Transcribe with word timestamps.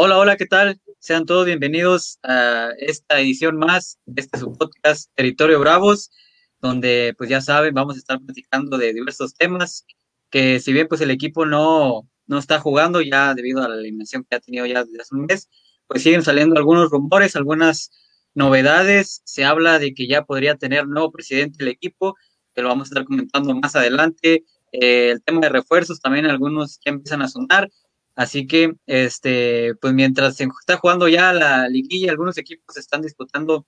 Hola, 0.00 0.16
hola, 0.16 0.36
¿qué 0.36 0.46
tal? 0.46 0.80
Sean 1.00 1.26
todos 1.26 1.44
bienvenidos 1.44 2.20
a 2.22 2.70
esta 2.78 3.18
edición 3.18 3.56
más 3.56 3.98
de 4.06 4.22
este 4.22 4.38
su 4.38 4.52
podcast 4.52 5.10
Territorio 5.16 5.58
Bravos, 5.58 6.12
donde 6.60 7.16
pues 7.18 7.28
ya 7.28 7.40
saben, 7.40 7.74
vamos 7.74 7.96
a 7.96 7.98
estar 7.98 8.20
platicando 8.20 8.78
de 8.78 8.92
diversos 8.92 9.34
temas, 9.34 9.84
que 10.30 10.60
si 10.60 10.72
bien 10.72 10.86
pues 10.86 11.00
el 11.00 11.10
equipo 11.10 11.46
no, 11.46 12.08
no 12.28 12.38
está 12.38 12.60
jugando 12.60 13.00
ya 13.00 13.34
debido 13.34 13.60
a 13.60 13.68
la 13.68 13.74
eliminación 13.74 14.22
que 14.22 14.36
ha 14.36 14.40
tenido 14.40 14.66
ya 14.66 14.84
desde 14.84 15.02
hace 15.02 15.16
un 15.16 15.26
mes, 15.26 15.48
pues 15.88 16.04
siguen 16.04 16.22
saliendo 16.22 16.56
algunos 16.56 16.90
rumores, 16.90 17.34
algunas 17.34 17.90
novedades, 18.34 19.22
se 19.24 19.44
habla 19.44 19.80
de 19.80 19.94
que 19.94 20.06
ya 20.06 20.24
podría 20.24 20.54
tener 20.54 20.86
nuevo 20.86 21.10
presidente 21.10 21.64
el 21.64 21.70
equipo, 21.70 22.14
que 22.54 22.62
lo 22.62 22.68
vamos 22.68 22.86
a 22.86 22.90
estar 22.90 23.04
comentando 23.04 23.52
más 23.56 23.74
adelante, 23.74 24.44
eh, 24.70 25.10
el 25.10 25.24
tema 25.24 25.40
de 25.40 25.48
refuerzos 25.48 26.00
también 26.00 26.26
algunos 26.26 26.78
ya 26.84 26.92
empiezan 26.92 27.22
a 27.22 27.28
sonar, 27.28 27.68
Así 28.18 28.48
que, 28.48 28.72
este, 28.86 29.76
pues 29.76 29.94
mientras 29.94 30.34
se 30.34 30.48
está 30.60 30.76
jugando 30.76 31.06
ya 31.06 31.32
la 31.32 31.68
liguilla, 31.68 32.10
algunos 32.10 32.36
equipos 32.36 32.76
están 32.76 33.00
disputando 33.00 33.64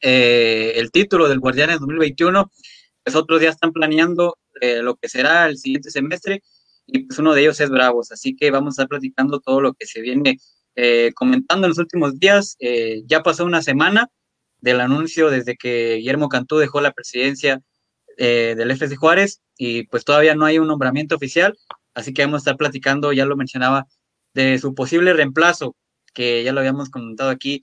eh, 0.00 0.72
el 0.76 0.90
título 0.90 1.28
del 1.28 1.40
Guardianes 1.40 1.78
2021, 1.80 2.50
pues 3.04 3.14
otros 3.16 3.42
ya 3.42 3.50
están 3.50 3.70
planeando 3.70 4.38
eh, 4.62 4.80
lo 4.80 4.96
que 4.96 5.10
será 5.10 5.46
el 5.46 5.58
siguiente 5.58 5.90
semestre 5.90 6.42
y 6.86 7.00
pues 7.00 7.18
uno 7.18 7.34
de 7.34 7.42
ellos 7.42 7.60
es 7.60 7.68
Bravos. 7.68 8.12
Así 8.12 8.34
que 8.34 8.50
vamos 8.50 8.72
a 8.72 8.76
estar 8.82 8.88
platicando 8.88 9.40
todo 9.40 9.60
lo 9.60 9.74
que 9.74 9.84
se 9.84 10.00
viene 10.00 10.38
eh, 10.74 11.12
comentando 11.14 11.66
en 11.66 11.72
los 11.72 11.78
últimos 11.78 12.18
días. 12.18 12.56
ya 13.04 13.22
pasó 13.22 13.44
una 13.44 13.60
semana 13.60 14.08
del 14.60 14.80
anuncio 14.80 15.28
desde 15.28 15.54
que 15.54 15.96
Guillermo 15.96 16.30
Cantú 16.30 16.56
dejó 16.56 16.80
la 16.80 16.92
presidencia 16.92 17.60
del 18.16 18.70
FC 18.70 18.96
Juárez 18.96 19.42
y 19.58 19.86
pues 19.88 20.06
todavía 20.06 20.34
no 20.34 20.46
hay 20.46 20.58
un 20.58 20.68
nombramiento 20.68 21.16
oficial, 21.16 21.58
Así 21.94 22.12
que 22.12 22.22
vamos 22.24 22.38
a 22.38 22.42
estar 22.42 22.56
platicando, 22.56 23.12
ya 23.12 23.26
lo 23.26 23.36
mencionaba, 23.36 23.86
de 24.34 24.58
su 24.58 24.74
posible 24.74 25.12
reemplazo, 25.12 25.76
que 26.14 26.42
ya 26.42 26.52
lo 26.52 26.60
habíamos 26.60 26.90
comentado 26.90 27.30
aquí 27.30 27.62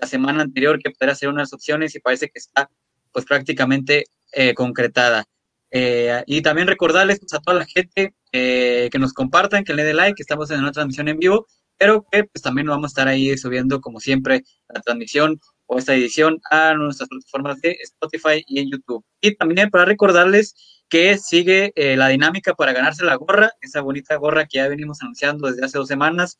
la 0.00 0.06
semana 0.06 0.42
anterior, 0.42 0.78
que 0.78 0.90
podrá 0.90 1.14
ser 1.14 1.28
unas 1.28 1.52
opciones 1.52 1.94
y 1.94 2.00
parece 2.00 2.28
que 2.28 2.38
está 2.38 2.70
pues 3.12 3.24
prácticamente 3.24 4.06
eh, 4.32 4.54
concretada. 4.54 5.24
Eh, 5.70 6.22
y 6.26 6.42
también 6.42 6.66
recordarles 6.66 7.20
pues, 7.20 7.32
a 7.34 7.40
toda 7.40 7.58
la 7.58 7.66
gente 7.66 8.14
eh, 8.32 8.88
que 8.90 8.98
nos 8.98 9.12
compartan, 9.12 9.64
que 9.64 9.74
le 9.74 9.84
dé 9.84 9.94
like, 9.94 10.14
que 10.14 10.22
estamos 10.22 10.50
en 10.50 10.60
una 10.60 10.72
transmisión 10.72 11.08
en 11.08 11.18
vivo, 11.18 11.46
pero 11.78 12.04
que 12.10 12.24
pues 12.24 12.42
también 12.42 12.66
vamos 12.66 12.84
a 12.84 12.92
estar 12.92 13.08
ahí 13.08 13.36
subiendo 13.38 13.80
como 13.80 14.00
siempre 14.00 14.44
la 14.68 14.80
transmisión 14.80 15.40
o 15.66 15.78
esta 15.78 15.94
edición 15.94 16.40
a 16.50 16.74
nuestras 16.74 17.08
plataformas 17.08 17.60
de 17.60 17.76
Spotify 17.82 18.44
y 18.46 18.60
en 18.60 18.70
YouTube. 18.70 19.04
Y 19.20 19.34
también 19.36 19.70
para 19.70 19.84
recordarles 19.84 20.79
que 20.90 21.16
sigue 21.18 21.72
eh, 21.76 21.96
la 21.96 22.08
dinámica 22.08 22.54
para 22.54 22.72
ganarse 22.72 23.04
la 23.04 23.14
gorra, 23.14 23.52
esa 23.60 23.80
bonita 23.80 24.16
gorra 24.16 24.46
que 24.46 24.58
ya 24.58 24.68
venimos 24.68 25.00
anunciando 25.00 25.48
desde 25.48 25.64
hace 25.64 25.78
dos 25.78 25.88
semanas. 25.88 26.36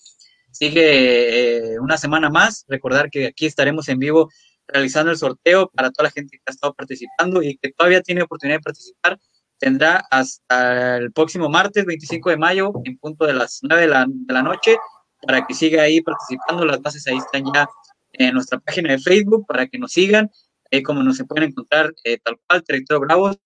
Sigue 0.50 1.74
eh, 1.74 1.78
una 1.78 1.96
semana 1.96 2.28
más. 2.30 2.64
Recordar 2.68 3.10
que 3.10 3.26
aquí 3.26 3.46
estaremos 3.46 3.88
en 3.88 4.00
vivo 4.00 4.28
realizando 4.66 5.12
el 5.12 5.18
sorteo 5.18 5.70
para 5.70 5.90
toda 5.90 6.08
la 6.08 6.10
gente 6.10 6.36
que 6.36 6.42
ha 6.46 6.50
estado 6.50 6.74
participando 6.74 7.42
y 7.42 7.56
que 7.58 7.72
todavía 7.72 8.02
tiene 8.02 8.22
oportunidad 8.22 8.58
de 8.58 8.62
participar. 8.62 9.18
Tendrá 9.58 10.04
hasta 10.10 10.96
el 10.96 11.12
próximo 11.12 11.48
martes 11.48 11.84
25 11.84 12.30
de 12.30 12.36
mayo 12.36 12.72
en 12.84 12.98
punto 12.98 13.26
de 13.26 13.34
las 13.34 13.60
9 13.62 13.82
de 13.82 13.88
la, 13.88 14.42
noche 14.42 14.76
para 15.22 15.46
que 15.46 15.54
siga 15.54 15.84
ahí 15.84 16.00
participando. 16.00 16.64
Las 16.64 16.82
bases 16.82 17.06
ahí 17.06 17.18
están 17.18 17.44
ya 17.54 17.68
en 18.14 18.34
nuestra 18.34 18.58
página 18.58 18.90
de 18.90 18.98
Facebook 18.98 19.46
para 19.46 19.68
que 19.68 19.78
nos 19.78 19.92
sigan. 19.92 20.28
Eh, 20.72 20.82
como 20.82 21.02
nos 21.02 21.16
se 21.16 21.24
pueden 21.24 21.50
encontrar 21.50 21.92
tal 22.24 22.38
cual, 22.46 22.62
Territorio 22.64 23.00
Bravos, 23.00 23.38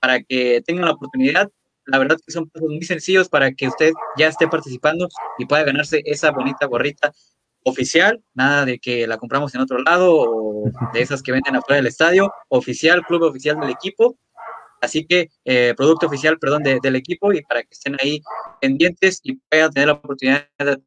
para 0.00 0.22
que 0.22 0.62
tengan 0.66 0.86
la 0.86 0.92
oportunidad. 0.92 1.50
La 1.86 1.98
verdad 1.98 2.18
que 2.24 2.32
son 2.32 2.48
pasos 2.50 2.68
muy 2.68 2.82
sencillos 2.82 3.28
para 3.28 3.52
que 3.52 3.68
usted 3.68 3.92
ya 4.16 4.28
esté 4.28 4.46
participando 4.48 5.08
y 5.38 5.46
pueda 5.46 5.64
ganarse 5.64 6.02
esa 6.04 6.30
bonita 6.30 6.66
gorrita 6.66 7.12
oficial, 7.64 8.22
nada 8.34 8.64
de 8.64 8.78
que 8.78 9.06
la 9.06 9.18
compramos 9.18 9.54
en 9.54 9.60
otro 9.60 9.78
lado 9.78 10.14
o 10.14 10.70
de 10.92 11.00
esas 11.00 11.22
que 11.22 11.32
venden 11.32 11.56
afuera 11.56 11.76
del 11.76 11.86
estadio, 11.86 12.32
oficial, 12.48 13.02
club 13.06 13.22
oficial 13.22 13.58
del 13.60 13.70
equipo. 13.70 14.18
Así 14.80 15.06
que, 15.06 15.28
eh, 15.44 15.74
producto 15.76 16.06
oficial, 16.06 16.38
perdón, 16.38 16.62
del 16.62 16.96
equipo 16.96 17.32
y 17.32 17.42
para 17.42 17.62
que 17.62 17.68
estén 17.72 17.96
ahí 18.00 18.22
pendientes 18.60 19.20
y 19.24 19.36
puedan 19.36 19.72
tener 19.72 19.88
la 19.88 19.94
oportunidad 19.94 20.48
de 20.58 20.78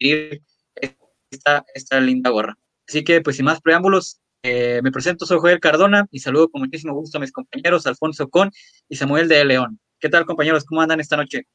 adquirir 0.00 0.42
esta, 1.30 1.64
esta 1.74 2.00
linda 2.00 2.30
gorra. 2.30 2.58
Así 2.88 3.04
que, 3.04 3.20
pues 3.20 3.36
sin 3.36 3.44
más 3.44 3.60
preámbulos, 3.60 4.20
eh, 4.48 4.80
me 4.80 4.92
presento, 4.92 5.26
soy 5.26 5.40
Joel 5.40 5.58
Cardona 5.58 6.06
y 6.12 6.20
saludo 6.20 6.48
con 6.48 6.60
muchísimo 6.60 6.94
gusto 6.94 7.18
a 7.18 7.20
mis 7.20 7.32
compañeros 7.32 7.84
Alfonso 7.88 8.28
Con 8.28 8.52
y 8.88 8.94
Samuel 8.94 9.26
de 9.26 9.44
León. 9.44 9.80
¿Qué 9.98 10.08
tal, 10.08 10.24
compañeros? 10.24 10.64
¿Cómo 10.64 10.80
andan 10.80 11.00
esta 11.00 11.16
noche? 11.16 11.48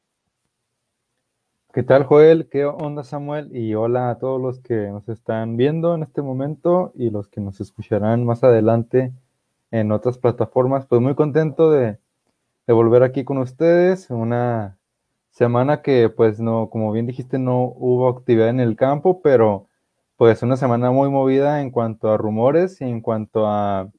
¿Qué 1.74 1.84
tal, 1.84 2.04
Joel? 2.04 2.50
¿Qué 2.52 2.66
onda, 2.66 3.06
Samuel? 3.06 3.56
Y 3.56 3.76
hola 3.76 4.10
a 4.10 4.20
todos 4.20 4.42
los 4.42 4.60
que 4.60 4.76
nos 4.90 5.08
están 5.08 5.56
viendo 5.56 5.96
en 5.96 6.04
este 6.04 6.22
momento 6.22 6.92
y 6.94 7.12
los 7.12 7.30
que 7.30 7.40
nos 7.40 7.62
escucharán 7.62 8.26
más 8.26 8.44
adelante 8.44 9.14
en 9.72 9.94
otras 9.94 10.18
plataformas. 10.18 10.86
Pues 10.86 11.00
muy 11.00 11.16
contento 11.16 11.72
de, 11.72 11.98
de 12.68 12.74
volver 12.74 13.04
aquí 13.04 13.24
con 13.24 13.38
ustedes. 13.38 14.10
Una 14.10 14.78
semana 15.30 15.82
que, 15.82 16.10
pues, 16.10 16.42
no, 16.42 16.70
como 16.70 16.92
bien 16.92 17.08
dijiste, 17.08 17.40
no 17.40 17.74
hubo 17.74 18.10
actividad 18.10 18.50
en 18.50 18.60
el 18.60 18.76
campo, 18.76 19.22
pero 19.22 19.70
pues 20.22 20.44
una 20.44 20.56
semana 20.56 20.92
muy 20.92 21.10
movida 21.10 21.62
en 21.64 21.72
cuanto 21.72 22.12
a 22.12 22.16
rumores 22.16 22.80
y 22.80 22.84
en 22.84 23.02
cuanto 23.02 23.48
a, 23.48 23.90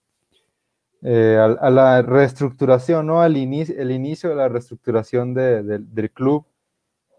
eh, 1.03 1.37
a, 1.37 1.69
la 1.69 2.00
reestructuración, 2.00 3.09
¿no? 3.09 3.22
Al 3.22 3.37
inicio, 3.37 3.75
el 3.77 3.91
inicio 3.91 4.28
de 4.31 4.37
la 4.37 4.49
reestructuración 4.49 5.34
del 5.34 6.10
club, 6.15 6.47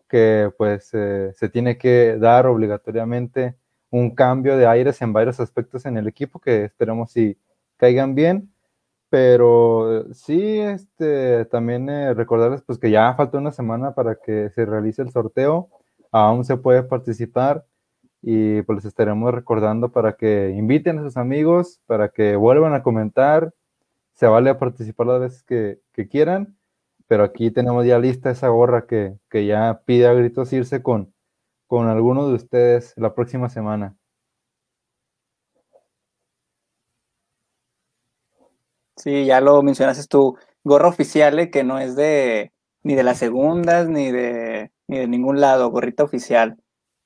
que 0.08 0.54
pues 0.58 0.92
eh, 0.94 1.34
se 1.36 1.50
tiene 1.50 1.78
que 1.78 2.16
dar 2.18 2.48
obligatoriamente 2.48 3.58
un 3.90 4.16
cambio 4.16 4.56
de 4.56 4.68
aires 4.68 5.02
en 5.02 5.12
varios 5.12 5.38
aspectos 5.42 5.86
en 5.86 5.98
el 5.98 6.08
equipo 6.08 6.40
que 6.40 6.64
esperemos 6.64 7.12
si 7.12 7.38
caigan 7.76 8.16
bien. 8.16 8.54
Pero 9.10 10.14
sí, 10.14 10.60
este, 10.60 11.44
también 11.48 11.90
eh, 11.90 12.14
recordarles 12.14 12.62
pues 12.62 12.80
que 12.80 12.90
ya 12.90 13.14
falta 13.16 13.38
una 13.38 13.52
semana 13.52 13.94
para 13.94 14.16
que 14.16 14.50
se 14.52 14.66
realice 14.66 15.02
el 15.02 15.12
sorteo. 15.12 15.68
Aún 16.10 16.46
se 16.46 16.56
puede 16.56 16.84
participar 16.84 17.66
y 18.26 18.62
pues 18.64 18.78
les 18.78 18.86
estaremos 18.86 19.34
recordando 19.34 19.92
para 19.92 20.14
que 20.16 20.52
inviten 20.52 20.98
a 20.98 21.04
sus 21.04 21.18
amigos, 21.18 21.82
para 21.86 22.10
que 22.10 22.38
vuelvan 22.38 22.74
a 22.74 22.82
comentar, 22.82 23.54
se 24.14 24.28
vale 24.28 24.50
a 24.50 24.60
participar 24.60 25.08
las 25.08 25.20
veces 25.20 25.44
que, 25.44 26.08
quieran, 26.10 26.58
pero 27.08 27.24
aquí 27.26 27.52
tenemos 27.52 27.86
ya 27.86 28.00
lista 28.00 28.32
esa 28.32 28.48
gorra 28.48 28.88
que, 28.88 29.18
ya 29.32 29.82
pide 29.86 30.08
a 30.08 30.14
gritos 30.14 30.54
irse 30.54 30.82
con, 30.82 31.14
con 31.68 31.90
alguno 31.90 32.30
de 32.30 32.36
ustedes 32.36 32.94
la 32.98 33.14
próxima 33.14 33.50
semana. 33.50 33.98
Sí, 38.96 39.26
ya 39.26 39.42
lo 39.42 39.62
mencionaste 39.64 40.08
tu 40.08 40.38
gorra 40.64 40.88
oficial, 40.88 41.40
eh, 41.40 41.50
que 41.52 41.64
no 41.66 41.78
es 41.80 41.96
de 41.98 42.54
ni 42.84 42.96
de 42.96 43.04
las 43.04 43.18
segundas, 43.18 43.90
ni 43.90 44.12
de, 44.12 44.72
ni 44.88 45.00
de 45.00 45.08
ningún 45.08 45.42
lado, 45.42 45.72
gorrita 45.72 46.04
oficial. 46.04 46.58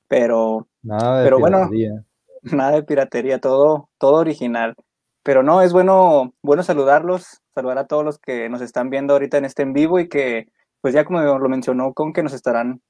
Pero 0.06 0.67
Nada 0.82 1.18
de 1.18 1.24
Pero 1.24 1.38
bueno, 1.38 1.68
nada 2.42 2.72
de 2.72 2.82
piratería, 2.82 3.40
todo, 3.40 3.88
todo 3.98 4.14
original. 4.14 4.74
Pero 5.22 5.42
no, 5.42 5.62
es 5.62 5.72
bueno, 5.72 6.32
bueno 6.42 6.62
saludarlos, 6.62 7.42
saludar 7.54 7.78
a 7.78 7.86
todos 7.86 8.04
los 8.04 8.18
que 8.18 8.48
nos 8.48 8.62
están 8.62 8.90
viendo 8.90 9.12
ahorita 9.12 9.38
en 9.38 9.44
este 9.44 9.62
en 9.62 9.72
vivo 9.72 9.98
y 9.98 10.08
que, 10.08 10.46
pues 10.80 10.94
ya 10.94 11.04
como 11.04 11.20
lo 11.20 11.48
mencionó, 11.48 11.92
con 11.92 12.12
que 12.12 12.22
nos 12.22 12.32
estarán 12.32 12.80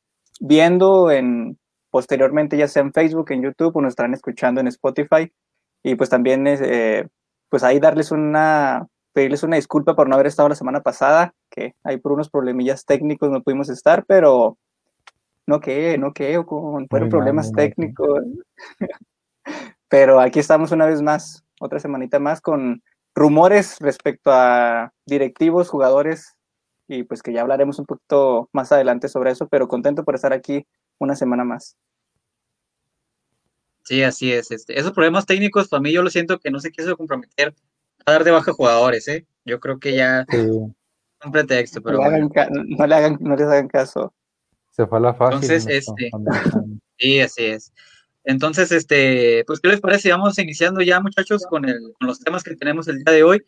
viendo 0.40 1.10
en 1.10 1.58
posteriormente, 1.90 2.56
ya 2.56 2.68
sea 2.68 2.82
en 2.82 2.92
Facebook, 2.92 3.32
en 3.32 3.42
YouTube, 3.42 3.76
o 3.76 3.80
nos 3.80 3.92
estarán 3.92 4.14
escuchando 4.14 4.60
en 4.60 4.68
Spotify. 4.68 5.32
Y 5.82 5.94
pues 5.94 6.10
también, 6.10 6.46
eh, 6.46 7.08
pues 7.48 7.62
ahí 7.62 7.80
darles 7.80 8.10
una, 8.12 8.86
pedirles 9.12 9.42
una 9.42 9.56
disculpa 9.56 9.96
por 9.96 10.08
no 10.08 10.14
haber 10.14 10.26
estado 10.26 10.48
la 10.48 10.54
semana 10.54 10.80
pasada, 10.80 11.34
que 11.50 11.74
ahí 11.82 11.96
por 11.96 12.12
unos 12.12 12.30
problemillas 12.30 12.84
técnicos 12.84 13.30
no 13.30 13.42
pudimos 13.42 13.68
estar, 13.70 14.04
pero 14.06 14.58
no 15.48 15.60
que, 15.60 15.96
no 15.96 16.12
que, 16.12 16.36
o 16.36 16.44
con 16.44 16.86
fueron 16.88 17.08
problemas 17.08 17.50
técnicos. 17.52 18.20
Pero 19.88 20.20
aquí 20.20 20.38
estamos 20.40 20.72
una 20.72 20.84
vez 20.84 21.00
más, 21.00 21.42
otra 21.58 21.80
semanita 21.80 22.18
más, 22.18 22.42
con 22.42 22.82
rumores 23.14 23.78
respecto 23.80 24.30
a 24.30 24.92
directivos, 25.06 25.70
jugadores, 25.70 26.36
y 26.86 27.04
pues 27.04 27.22
que 27.22 27.32
ya 27.32 27.40
hablaremos 27.40 27.78
un 27.78 27.86
poquito 27.86 28.50
más 28.52 28.72
adelante 28.72 29.08
sobre 29.08 29.30
eso, 29.30 29.48
pero 29.48 29.68
contento 29.68 30.04
por 30.04 30.14
estar 30.14 30.34
aquí 30.34 30.66
una 30.98 31.16
semana 31.16 31.44
más. 31.44 31.78
Sí, 33.84 34.02
así 34.02 34.30
es. 34.30 34.50
Este, 34.50 34.78
esos 34.78 34.92
problemas 34.92 35.24
técnicos, 35.24 35.68
para 35.68 35.80
mí 35.80 35.92
yo 35.92 36.02
lo 36.02 36.10
siento 36.10 36.38
que 36.38 36.50
no 36.50 36.60
se 36.60 36.70
quiso 36.70 36.94
comprometer 36.94 37.54
a 38.04 38.12
dar 38.12 38.24
de 38.24 38.32
baja 38.32 38.52
jugadores, 38.52 39.08
¿eh? 39.08 39.26
Yo 39.46 39.60
creo 39.60 39.78
que 39.78 39.96
ya 39.96 40.26
sí. 40.28 40.36
un 40.36 41.32
pretexto, 41.32 41.80
pero 41.80 41.98
no, 41.98 42.86
le 42.86 42.94
hagan, 42.94 43.16
no 43.20 43.34
les 43.34 43.46
hagan 43.46 43.68
caso. 43.68 44.12
Se 44.78 44.86
fue 44.86 44.98
a 44.98 45.00
la 45.00 45.14
fácil. 45.14 45.42
Entonces, 45.42 45.66
este, 45.66 46.10
sí, 46.98 47.20
así 47.20 47.44
es. 47.46 47.72
Entonces, 48.22 48.70
este, 48.70 49.42
pues, 49.44 49.58
¿qué 49.58 49.68
les 49.70 49.80
parece? 49.80 50.12
Vamos 50.12 50.38
iniciando 50.38 50.82
ya, 50.82 51.00
muchachos, 51.00 51.44
con, 51.50 51.68
el, 51.68 51.80
con 51.98 52.06
los 52.06 52.20
temas 52.20 52.44
que 52.44 52.54
tenemos 52.54 52.86
el 52.86 53.02
día 53.02 53.12
de 53.12 53.24
hoy, 53.24 53.42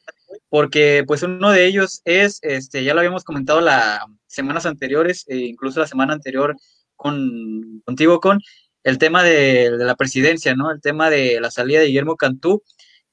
porque, 0.49 1.05
pues, 1.07 1.23
uno 1.23 1.53
de 1.53 1.67
ellos 1.67 2.03
es, 2.05 2.41
este, 2.43 2.83
ya 2.83 2.95
lo 2.95 3.01
habíamos 3.01 3.23
comentado 3.23 3.61
las 3.61 4.01
semanas 4.27 4.67
anteriores, 4.67 5.25
e 5.29 5.37
incluso 5.37 5.79
la 5.79 5.87
semana 5.87 6.15
anterior 6.15 6.57
con, 6.97 7.81
contigo, 7.85 8.19
con, 8.19 8.41
el 8.83 8.99
tema 8.99 9.23
de, 9.23 9.71
la 9.71 9.95
presidencia, 9.95 10.57
¿no? 10.57 10.73
El 10.73 10.81
tema 10.81 11.11
de 11.11 11.41
la 11.41 11.53
salida 11.53 11.79
de 11.79 11.87
Guillermo 11.87 12.17
Cantú, 12.17 12.65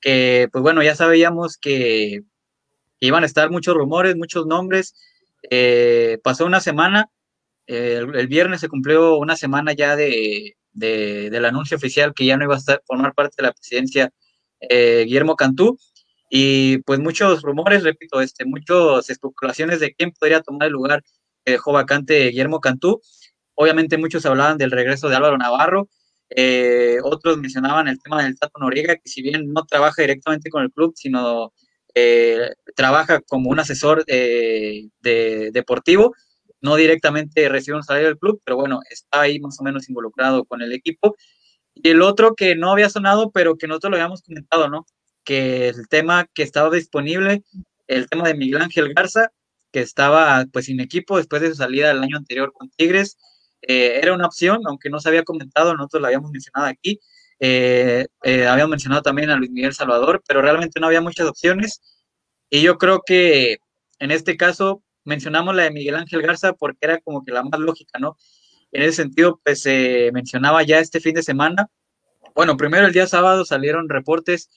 que 0.02 0.50
pues 0.52 0.64
bueno, 0.64 0.82
ya 0.82 0.96
sabíamos 0.96 1.58
que, 1.58 2.22
iban 3.00 3.22
a 3.22 3.28
estar 3.28 3.52
muchos 3.52 3.76
rumores, 3.76 4.16
muchos 4.16 4.48
nombres. 4.48 4.96
Eh, 5.52 6.18
pasó 6.24 6.48
una 6.48 6.62
semana, 6.62 7.12
el, 7.68 8.28
viernes 8.28 8.62
se 8.62 8.70
cumplió 8.70 9.18
una 9.18 9.36
semana 9.36 9.74
ya 9.74 9.96
de, 9.96 10.58
del 10.74 11.46
anuncio 11.46 11.78
oficial 11.78 12.14
que 12.14 12.26
ya 12.26 12.38
no 12.38 12.46
iba 12.46 12.56
a 12.56 12.58
estar, 12.58 12.82
formar 12.86 13.14
parte 13.14 13.36
de 13.38 13.44
la 13.44 13.54
presidencia 13.54 14.12
eh, 14.62 15.04
Guillermo 15.06 15.36
Cantú. 15.36 15.78
Y 16.30 16.80
pues 16.80 17.00
muchos 17.00 17.42
rumores, 17.42 17.84
repito, 17.84 18.22
este, 18.22 18.46
muchas 18.46 19.10
especulaciones 19.10 19.80
de 19.80 19.94
quién 19.94 20.12
podría 20.12 20.42
tomar 20.42 20.68
el 20.68 20.74
lugar 20.74 21.04
que 21.46 21.54
dejó 21.54 21.72
vacante 21.72 22.30
Guillermo 22.30 22.60
Cantú. 22.60 23.02
Obviamente 23.56 23.98
muchos 23.98 24.26
hablaban 24.26 24.58
del 24.58 24.72
regreso 24.72 25.10
de 25.10 25.16
Álvaro 25.16 25.38
Navarro, 25.38 25.90
eh, 26.30 26.98
otros 27.04 27.38
mencionaban 27.38 27.88
el 27.88 28.02
tema 28.02 28.24
del 28.24 28.38
Tato 28.38 28.60
Noriega, 28.60 28.96
que 28.96 29.10
si 29.10 29.22
bien 29.22 29.54
no 29.54 29.66
trabaja 29.66 30.02
directamente 30.02 30.50
con 30.50 30.64
el 30.64 30.72
club, 30.72 30.94
sino 30.96 31.54
eh, 31.96 32.52
trabaja 32.76 33.22
como 33.22 33.50
un 33.50 33.60
asesor 33.60 34.06
de, 34.06 34.90
deportivo, 35.54 36.14
no 36.62 36.76
directamente 36.76 37.50
recibe 37.50 37.78
un 37.78 37.84
salario 37.84 38.10
del 38.10 38.18
club, 38.18 38.42
pero 38.44 38.58
bueno, 38.58 38.80
está 38.90 39.22
ahí 39.22 39.40
más 39.40 39.60
o 39.60 39.64
menos 39.64 39.90
involucrado 39.90 40.46
con 40.46 40.62
el 40.62 40.74
equipo. 40.74 41.16
Y 41.76 41.90
el 41.90 42.02
otro 42.02 42.36
que 42.36 42.56
no 42.56 42.72
había 42.72 42.90
sonado, 42.90 43.32
pero 43.32 43.58
que 43.58 43.68
nosotros 43.68 43.92
lo 43.92 43.98
habíamos 43.98 44.22
comentado, 44.24 44.70
¿no? 44.70 44.86
Que 45.24 45.70
el 45.70 45.88
tema 45.88 46.28
que 46.34 46.44
estaba 46.44 46.74
disponible, 46.74 47.44
el 47.88 48.10
tema 48.10 48.28
de 48.28 48.36
Miguel 48.36 48.62
Ángel 48.62 48.94
Garza, 48.94 49.32
que 49.72 49.82
estaba 49.82 50.46
pues 50.52 50.66
sin 50.66 50.80
equipo 50.80 51.18
después 51.18 51.42
de 51.42 51.50
su 51.50 51.56
salida 51.56 51.92
el 51.92 52.02
año 52.04 52.18
anterior 52.18 52.52
con 52.54 52.70
Tigres, 52.72 53.18
eh, 53.62 54.00
era 54.02 54.14
una 54.14 54.28
opción, 54.28 54.62
aunque 54.66 54.90
no 54.90 55.00
se 55.00 55.10
había 55.10 55.24
comentado, 55.24 55.76
nosotros 55.76 56.02
lo 56.02 56.08
habíamos 56.08 56.32
mencionado 56.32 56.68
aquí, 56.68 57.00
eh, 57.40 58.08
eh, 58.24 58.48
habíamos 58.48 58.72
mencionado 58.72 59.02
también 59.02 59.30
a 59.30 59.36
Luis 59.36 59.52
Miguel 59.52 59.74
Salvador, 59.74 60.24
pero 60.28 60.42
realmente 60.42 60.80
no 60.80 60.88
había 60.88 61.02
muchas 61.02 61.28
opciones. 61.28 61.82
Y 62.50 62.62
yo 62.62 62.78
creo 62.78 63.02
que 63.06 63.58
en 64.00 64.12
este 64.12 64.38
caso 64.38 64.84
mencionamos 65.08 65.56
la 65.56 65.64
de 65.64 65.72
Miguel 65.72 65.96
Ángel 65.96 66.22
Garza 66.22 66.54
porque 66.54 66.80
era 66.82 67.00
como 67.00 67.24
que 67.24 67.32
la 67.32 67.44
más 67.44 67.60
lógica, 67.60 67.98
¿no? 68.00 68.18
En 68.72 68.84
ese 68.84 69.04
sentido, 69.04 69.40
pues 69.44 69.62
se 69.62 70.12
mencionaba 70.14 70.62
ya 70.64 70.80
este 70.80 71.00
fin 71.00 71.16
de 71.16 71.24
semana. 71.24 71.70
Bueno, 72.36 72.58
primero 72.58 72.86
el 72.86 72.94
día 72.94 73.08
sábado 73.08 73.46
salieron 73.46 73.90
reportes 73.90 74.50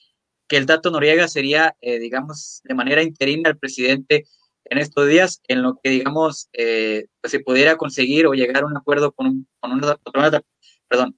que 0.47 0.57
el 0.57 0.65
Tato 0.65 0.91
Noriega 0.91 1.27
sería, 1.29 1.75
eh, 1.79 1.97
digamos, 1.97 2.61
de 2.65 2.75
manera 2.75 3.01
interina 3.01 3.49
el 3.49 3.57
presidente 3.57 4.25
en 4.65 4.77
estos 4.77 5.07
días, 5.07 5.41
en 5.47 5.61
lo 5.61 5.79
que, 5.81 5.89
digamos, 5.89 6.49
eh, 6.53 7.05
pues 7.21 7.31
se 7.31 7.39
pudiera 7.39 7.77
conseguir 7.77 8.27
o 8.27 8.33
llegar 8.33 8.63
a 8.63 8.67
un 8.67 8.75
acuerdo 8.75 9.13
con, 9.13 9.47
con 9.59 9.71
una, 9.71 9.97
otra, 10.03 10.43
perdón, 10.89 11.17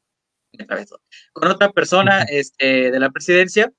con 1.33 1.47
otra 1.49 1.71
persona 1.71 2.21
este, 2.29 2.91
de 2.91 2.99
la 2.99 3.09
presidencia. 3.09 3.73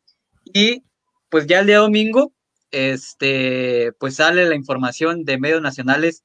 Y 0.45 0.83
pues 1.29 1.47
ya 1.47 1.61
el 1.61 1.67
día 1.67 1.79
domingo 1.79 2.33
este, 2.75 3.93
pues 3.99 4.17
sale 4.17 4.47
la 4.47 4.55
información 4.57 5.25
de 5.25 5.39
medios 5.39 5.63
nacionales 5.63 6.25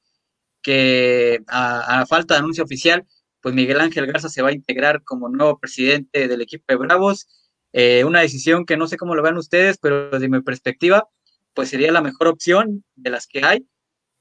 que 0.62 1.40
a, 1.48 2.04
falta 2.06 2.34
de 2.34 2.40
anuncio 2.40 2.64
oficial, 2.64 3.06
pues 3.40 3.54
Miguel 3.54 3.80
Ángel 3.80 4.06
Garza 4.06 4.28
se 4.28 4.42
va 4.42 4.50
a 4.50 4.52
integrar 4.52 5.02
como 5.04 5.28
nuevo 5.28 5.58
presidente 5.58 6.28
del 6.28 6.42
equipo 6.42 6.64
de 6.68 6.76
Bravos. 6.76 7.28
Eh, 7.72 8.04
una 8.04 8.20
decisión 8.20 8.66
que 8.66 8.76
no 8.76 8.88
sé 8.88 8.96
cómo 8.96 9.14
lo 9.14 9.22
ven 9.22 9.36
ustedes, 9.36 9.78
pero 9.78 10.10
desde 10.10 10.28
mi 10.28 10.42
perspectiva, 10.42 11.08
pues 11.54 11.70
sería 11.70 11.92
la 11.92 12.02
mejor 12.02 12.28
opción 12.28 12.84
de 12.96 13.10
las 13.10 13.26
que 13.26 13.44
hay. 13.44 13.66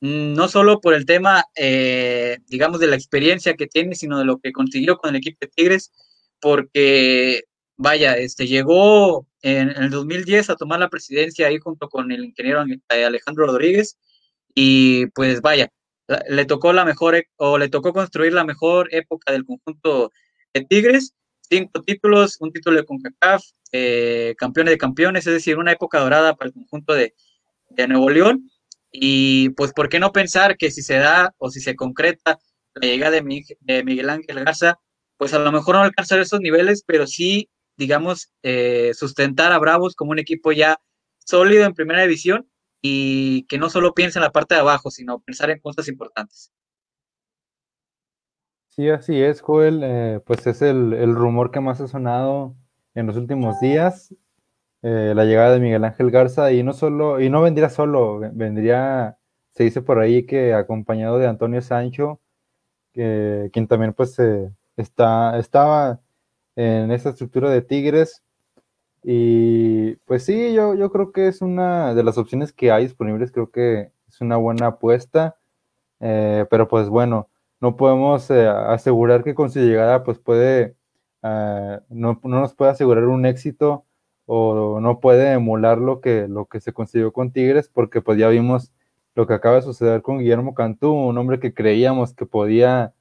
Mm, 0.01 0.33
no 0.33 0.47
solo 0.47 0.79
por 0.81 0.93
el 0.93 1.05
tema, 1.05 1.45
eh, 1.55 2.39
digamos, 2.47 2.79
de 2.79 2.87
la 2.87 2.95
experiencia 2.95 3.55
que 3.55 3.67
tiene, 3.67 3.95
sino 3.95 4.19
de 4.19 4.25
lo 4.25 4.39
que 4.39 4.51
consiguió 4.53 4.97
con 4.97 5.09
el 5.11 5.17
equipo 5.17 5.37
de 5.41 5.47
Tigres, 5.47 5.91
porque 6.39 7.43
vaya, 7.77 8.17
este, 8.17 8.47
llegó 8.47 9.27
en, 9.41 9.69
el 9.69 9.89
2010 9.89 10.49
a 10.49 10.55
tomar 10.55 10.79
la 10.79 10.89
presidencia 10.89 11.47
ahí 11.47 11.57
junto 11.59 11.89
con 11.89 12.11
el 12.11 12.25
ingeniero 12.25 12.63
eh, 12.63 13.05
Alejandro 13.05 13.47
Rodríguez 13.47 13.97
y 14.53 15.07
pues 15.07 15.41
vaya, 15.41 15.71
le 16.27 16.45
tocó 16.45 16.73
la 16.73 16.85
mejor 16.85 17.15
e, 17.15 17.29
o 17.37 17.57
le 17.57 17.69
tocó 17.69 17.93
construir 17.93 18.33
la 18.33 18.43
mejor 18.43 18.89
época 18.91 19.31
del 19.31 19.45
conjunto 19.45 20.11
de 20.53 20.65
Tigres, 20.65 21.13
cinco 21.41 21.81
títulos, 21.83 22.37
un 22.39 22.51
título 22.51 22.77
de 22.77 22.85
CONCACAF, 22.85 23.43
eh, 23.71 24.35
campeones 24.37 24.71
de 24.71 24.77
campeones, 24.77 25.27
es 25.27 25.33
decir, 25.33 25.57
una 25.57 25.71
época 25.71 25.99
dorada 25.99 26.35
para 26.35 26.47
el 26.47 26.53
conjunto 26.53 26.93
de, 26.93 27.13
de 27.69 27.87
Nuevo 27.87 28.09
León. 28.09 28.49
Y 28.91 29.49
pues 29.51 29.71
por 29.73 29.89
qué 29.89 29.99
no 29.99 30.11
pensar 30.11 30.57
que 30.57 30.71
si 30.71 30.81
se 30.81 30.95
da 30.95 31.33
o 31.37 31.51
si 31.51 31.59
se 31.59 31.75
concreta 31.75 32.39
la 32.73 32.87
llegada 32.87 33.11
de, 33.11 33.83
Miguel 33.83 34.09
Ángel 34.09 34.43
Garza, 34.43 34.79
pues 35.17 35.33
a 35.33 35.39
lo 35.39 35.51
mejor 35.51 35.75
no 35.75 35.81
alcanzar 35.81 36.19
esos 36.19 36.39
niveles, 36.39 36.83
pero 36.85 37.05
sí 37.05 37.49
digamos, 37.79 38.29
eh, 38.43 38.91
sustentar 38.93 39.53
a 39.53 39.57
Bravos 39.57 39.95
como 39.95 40.11
un 40.11 40.19
equipo 40.19 40.51
ya 40.51 40.81
sólido 41.17 41.65
en 41.65 41.73
primera 41.73 42.01
división 42.01 42.49
y 42.81 43.43
que 43.43 43.57
no 43.57 43.69
solo 43.69 43.93
piense 43.93 44.19
en 44.19 44.23
la 44.23 44.33
parte 44.33 44.53
de 44.53 44.61
abajo, 44.61 44.91
sino 44.91 45.19
pensar 45.21 45.49
en 45.49 45.59
cosas 45.59 45.87
importantes. 45.87 46.51
Sí, 48.67 48.89
así 48.89 49.21
es, 49.21 49.39
Joel. 49.39 49.79
Eh, 49.81 50.19
pues 50.25 50.45
es 50.45 50.61
el, 50.61 51.15
rumor 51.15 51.51
que 51.51 51.61
más 51.61 51.79
ha 51.79 51.87
sonado 51.87 52.53
en 52.95 53.07
los 53.07 53.15
últimos 53.15 53.59
días. 53.61 54.13
Eh, 54.81 55.13
la 55.15 55.23
llegada 55.23 55.53
de 55.53 55.61
Miguel 55.61 55.85
Ángel 55.85 56.11
Garza 56.11 56.51
y 56.51 56.63
no 56.63 56.73
solo, 56.73 57.21
y 57.21 57.29
no 57.29 57.41
vendría 57.41 57.69
solo, 57.69 58.19
vendría, 58.33 59.17
se 59.51 59.63
dice 59.63 59.81
por 59.81 59.99
ahí 59.99 60.25
que 60.25 60.53
acompañado 60.53 61.17
de 61.17 61.27
Antonio 61.27 61.61
Sancho, 61.61 62.19
quien 62.93 63.67
también 63.67 63.93
pues 63.93 64.17
está, 64.75 65.37
estaba 65.37 66.01
en 66.59 66.91
esta 66.91 67.09
estructura 67.09 67.49
de 67.49 67.61
Tigres. 67.61 68.23
Y 69.03 69.95
pues 70.05 70.25
sí, 70.25 70.53
yo, 70.53 70.75
yo 70.75 70.91
creo 70.91 71.11
que 71.13 71.27
es 71.29 71.41
una 71.41 71.93
de 71.95 72.03
las 72.03 72.17
opciones 72.17 72.51
que 72.51 72.71
hay 72.71 72.83
disponibles, 72.83 73.31
creo 73.31 73.49
que 73.49 73.91
es 74.09 74.21
una 74.21 74.35
buena 74.35 74.67
apuesta, 74.67 75.37
eh, 76.01 76.45
pero 76.49 76.67
pues 76.67 76.89
bueno, 76.89 77.29
no 77.61 77.77
podemos 77.77 78.29
eh, 78.31 78.47
asegurar 78.47 79.23
que 79.23 79.35
con 79.35 79.49
su 79.51 79.59
llegada 79.59 80.03
pues 80.03 80.19
puede, 80.19 80.75
eh, 81.23 81.79
no, 81.89 82.19
no, 82.23 82.41
nos 82.41 82.53
puede 82.55 82.71
asegurar 82.71 83.05
un 83.05 83.25
éxito 83.25 83.85
o 84.25 84.79
no 84.81 84.99
puede 84.99 85.31
emular 85.33 85.77
lo 85.77 86.01
que, 86.01 86.27
lo 86.27 86.45
que 86.47 86.59
se 86.59 86.73
consiguió 86.73 87.13
con 87.13 87.31
Tigres, 87.31 87.69
porque 87.69 88.01
pues 88.01 88.19
ya 88.19 88.27
vimos 88.29 88.73
lo 89.15 89.27
que 89.27 89.33
acaba 89.33 89.55
de 89.55 89.61
suceder 89.63 90.01
con 90.01 90.19
Guillermo 90.19 90.53
Cantú, 90.53 90.91
un 90.91 91.17
hombre 91.17 91.39
que 91.39 91.53
creíamos 91.53 92.13
que 92.13 92.25
podía 92.25 92.93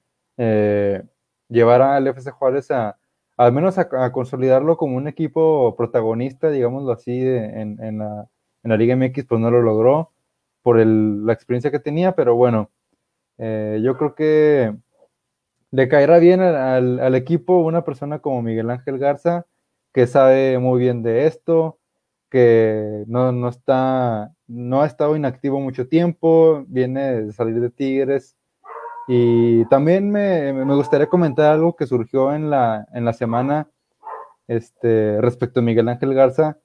llevar 1.48 1.82
al 1.82 2.06
FC 2.06 2.30
Juárez 2.30 2.70
a, 2.70 2.97
al 3.38 3.52
menos 3.52 3.78
a, 3.78 4.12
consolidarlo 4.12 4.76
como 4.76 4.96
un 4.96 5.08
equipo 5.08 5.76
protagonista, 5.76 6.50
digámoslo 6.50 6.92
así, 6.92 7.20
en, 7.22 7.98
la, 7.98 8.76
Liga 8.76 8.96
MX, 8.96 9.24
pues 9.26 9.40
no 9.40 9.50
lo 9.50 9.62
logró 9.62 10.12
por 10.62 10.78
la 10.84 11.32
experiencia 11.32 11.70
que 11.70 11.78
tenía, 11.78 12.12
pero 12.16 12.34
bueno, 12.34 12.70
eh, 13.38 13.80
yo 13.82 13.96
creo 13.96 14.14
que 14.14 14.76
le 15.70 15.88
caerá 15.88 16.18
bien 16.18 16.40
al, 16.40 17.14
equipo 17.14 17.60
una 17.60 17.84
persona 17.84 18.18
como 18.18 18.42
Miguel 18.42 18.70
Ángel 18.70 18.98
Garza, 18.98 19.46
que 19.92 20.06
sabe 20.06 20.58
muy 20.58 20.80
bien 20.80 21.02
de 21.02 21.26
esto, 21.26 21.78
que 22.30 23.04
no, 23.06 23.32
no, 23.32 23.48
está, 23.48 24.34
no 24.48 24.82
ha 24.82 24.86
estado 24.86 25.16
inactivo 25.16 25.60
mucho 25.60 25.88
tiempo, 25.88 26.64
viene 26.68 27.22
de 27.22 27.32
salir 27.32 27.60
de 27.60 27.70
Tigres, 27.70 28.36
y 29.10 29.64
también 29.66 30.10
me, 30.10 30.52
gustaría 30.74 31.08
comentar 31.08 31.50
algo 31.52 31.74
que 31.74 31.86
surgió 31.86 32.34
en 32.34 32.50
la, 32.50 32.86
en 32.92 33.06
la 33.06 33.14
semana 33.14 33.66
este, 34.46 35.18
respecto 35.22 35.60
a 35.60 35.62
Miguel 35.62 35.88
Ángel 35.88 36.12
Garza. 36.12 36.58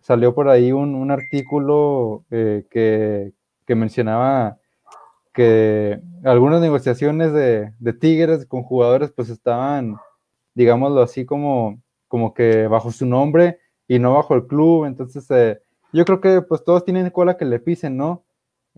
Salió 0.00 0.32
por 0.32 0.48
ahí 0.48 0.70
un, 0.70 1.10
artículo 1.10 2.24
eh, 2.30 2.66
que, 2.70 3.74
mencionaba 3.74 4.58
que 5.34 6.00
algunas 6.22 6.60
negociaciones 6.60 7.32
de, 7.32 7.92
Tigres 8.00 8.46
con 8.46 8.62
jugadores 8.62 9.10
pues 9.10 9.28
estaban, 9.28 9.96
digámoslo 10.54 11.02
así, 11.02 11.26
como, 11.26 11.82
como 12.06 12.32
que 12.32 12.68
bajo 12.68 12.92
su 12.92 13.06
nombre 13.06 13.58
y 13.88 13.98
no 13.98 14.14
bajo 14.14 14.36
el 14.36 14.46
club. 14.46 14.84
Entonces, 14.84 15.28
eh, 15.32 15.60
yo 15.92 16.04
creo 16.04 16.20
que 16.20 16.42
pues 16.42 16.62
todos 16.62 16.84
tienen 16.84 17.10
cola 17.10 17.36
que 17.36 17.44
le 17.44 17.58
pisen, 17.58 17.96
¿no? 17.96 18.24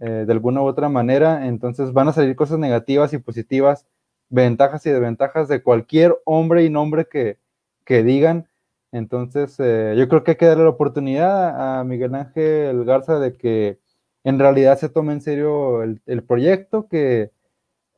Eh, 0.01 0.25
de 0.27 0.33
alguna 0.33 0.63
u 0.63 0.65
otra 0.65 0.89
manera, 0.89 1.47
entonces 1.47 1.93
van 1.93 2.09
a 2.09 2.13
salir 2.15 2.35
cosas 2.35 2.59
negativas 2.59 3.13
y 3.13 3.19
positivas, 3.19 3.87
ventajas 4.31 4.87
y 4.87 4.91
desventajas 4.91 5.47
de 5.49 5.63
cualquier 5.63 6.19
hombre 6.25 6.65
y 6.65 6.71
nombre 6.71 7.07
que, 7.07 7.39
digan. 7.87 8.49
Entonces, 8.93 9.57
eh, 9.59 9.95
yo 9.99 10.09
creo 10.09 10.25
que 10.25 10.33
hay 10.33 10.37
que 10.37 10.47
darle 10.47 10.65
la 10.65 10.71
oportunidad 10.71 11.81
a 11.81 11.85
Miguel 11.85 12.15
Ángel 12.15 12.85
Garza 12.85 13.19
de 13.19 13.37
que 13.37 13.79
en 14.25 14.39
realidad 14.39 14.79
se 14.79 14.89
tome 14.89 15.13
en 15.13 15.21
serio 15.21 15.83
el, 15.83 16.23
proyecto, 16.27 16.89
que, 16.89 17.31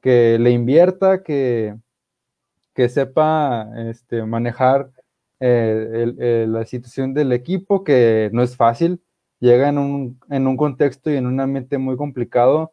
le 0.03 0.51
invierta, 0.51 1.23
que, 1.23 1.77
que 2.75 2.89
sepa 2.89 3.69
este, 3.77 4.25
manejar 4.25 4.91
eh, 5.41 6.47
la 6.49 6.65
situación 6.65 7.15
del 7.15 7.33
equipo, 7.33 7.85
que 7.85 8.31
no 8.33 8.43
es 8.43 8.57
fácil 8.57 9.03
llega 9.43 9.69
en 9.69 9.77
un, 9.77 10.21
en 10.31 10.47
un 10.47 10.57
contexto 10.57 11.11
y 11.11 11.17
en 11.17 11.27
un 11.27 11.41
ambiente 11.41 11.77
muy 11.77 11.97
complicado, 11.97 12.73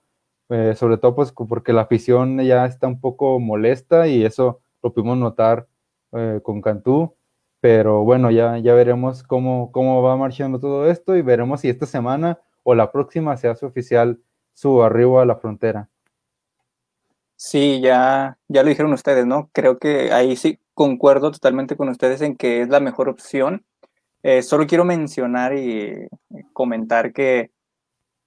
eh, 0.49 0.75
sobre 0.75 0.97
todo 0.97 1.15
pues 1.15 1.31
porque 1.31 1.73
la 1.73 1.81
afición 1.81 2.39
ya 2.39 2.65
está 2.65 2.87
un 2.87 3.01
poco 3.01 3.39
molesta 3.39 4.07
y 4.07 4.23
eso 4.23 4.61
lo 4.83 4.93
pudimos 4.93 5.17
notar 5.17 5.67
eh, 6.11 6.39
con 6.43 6.61
Cantú, 6.61 7.15
pero 7.59 8.03
bueno, 8.03 8.29
ya, 8.29 8.59
ya 8.59 8.75
veremos 8.75 9.23
cómo, 9.23 9.71
cómo 9.71 10.03
va 10.03 10.15
marchando 10.15 10.59
todo 10.59 10.89
esto 10.89 11.15
y 11.17 11.23
veremos 11.23 11.61
si 11.61 11.69
esta 11.69 11.87
semana 11.87 12.39
o 12.63 12.75
la 12.75 12.91
próxima 12.91 13.35
se 13.35 13.47
hace 13.47 13.65
oficial 13.65 14.19
su 14.53 14.83
arribo 14.83 15.19
a 15.19 15.25
la 15.25 15.37
frontera. 15.37 15.89
Sí, 17.35 17.81
ya, 17.81 18.37
ya 18.47 18.63
lo 18.63 18.69
dijeron 18.69 18.93
ustedes, 18.93 19.25
¿no? 19.25 19.49
Creo 19.53 19.79
que 19.79 20.11
ahí 20.11 20.35
sí 20.35 20.59
concuerdo 20.75 21.31
totalmente 21.31 21.75
con 21.75 21.89
ustedes 21.89 22.21
en 22.21 22.35
que 22.35 22.61
es 22.61 22.69
la 22.69 22.79
mejor 22.79 23.09
opción. 23.09 23.65
Eh, 24.23 24.41
solo 24.41 24.67
quiero 24.67 24.85
mencionar 24.85 25.55
y 25.55 26.07
comentar 26.53 27.13
que 27.13 27.51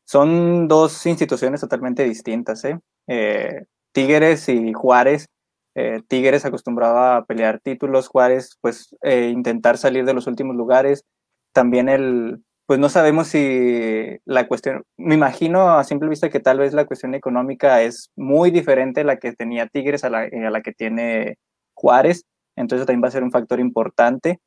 son 0.04 0.68
dos 0.68 1.06
instituciones 1.06 1.60
totalmente 1.60 2.04
distintas, 2.04 2.64
¿eh? 2.64 2.78
eh 3.06 3.64
Tigres 3.92 4.48
y 4.48 4.72
Juárez. 4.72 5.28
Eh, 5.74 6.00
Tigres 6.08 6.44
acostumbraba 6.44 7.16
a 7.16 7.24
pelear 7.24 7.60
títulos, 7.60 8.08
Juárez 8.08 8.56
pues 8.60 8.96
intentar 9.02 9.78
salir 9.78 10.04
de 10.04 10.14
los 10.14 10.26
últimos 10.26 10.56
lugares. 10.56 11.04
También 11.52 11.88
el, 11.90 12.42
pues 12.66 12.80
no 12.80 12.88
sabemos 12.88 13.28
si 13.28 14.18
la 14.24 14.48
cuestión, 14.48 14.82
me 14.96 15.14
imagino 15.14 15.70
a 15.76 15.84
simple 15.84 16.08
vista 16.08 16.30
que 16.30 16.40
tal 16.40 16.58
vez 16.58 16.72
la 16.72 16.86
cuestión 16.86 17.14
económica 17.14 17.82
es 17.82 18.10
muy 18.16 18.50
diferente 18.50 19.02
a 19.02 19.04
la 19.04 19.18
que 19.18 19.32
tenía 19.32 19.66
Tigres 19.66 20.04
a 20.04 20.10
la, 20.10 20.20
a 20.20 20.50
la 20.50 20.62
que 20.62 20.72
tiene 20.72 21.36
Juárez, 21.74 22.24
entonces 22.56 22.86
también 22.86 23.04
va 23.04 23.08
a 23.08 23.12
ser 23.12 23.24
un 23.24 23.30
factor 23.30 23.60
importante, 23.60 24.40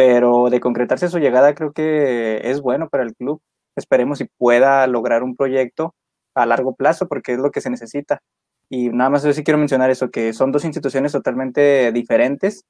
pero 0.00 0.48
de 0.48 0.60
concretarse 0.60 1.10
su 1.10 1.18
llegada 1.18 1.54
creo 1.54 1.72
que 1.72 2.40
es 2.44 2.62
bueno 2.62 2.88
para 2.88 3.02
el 3.02 3.14
club. 3.14 3.42
Esperemos 3.76 4.16
si 4.16 4.24
pueda 4.38 4.86
lograr 4.86 5.22
un 5.22 5.36
proyecto 5.36 5.94
a 6.34 6.46
largo 6.46 6.74
plazo 6.74 7.06
porque 7.06 7.34
es 7.34 7.38
lo 7.38 7.50
que 7.50 7.60
se 7.60 7.68
necesita. 7.68 8.22
Y 8.70 8.88
nada 8.88 9.10
más 9.10 9.24
yo 9.24 9.34
sí 9.34 9.44
quiero 9.44 9.58
mencionar 9.58 9.90
eso, 9.90 10.10
que 10.10 10.32
son 10.32 10.52
dos 10.52 10.64
instituciones 10.64 11.12
totalmente 11.12 11.92
diferentes, 11.92 12.64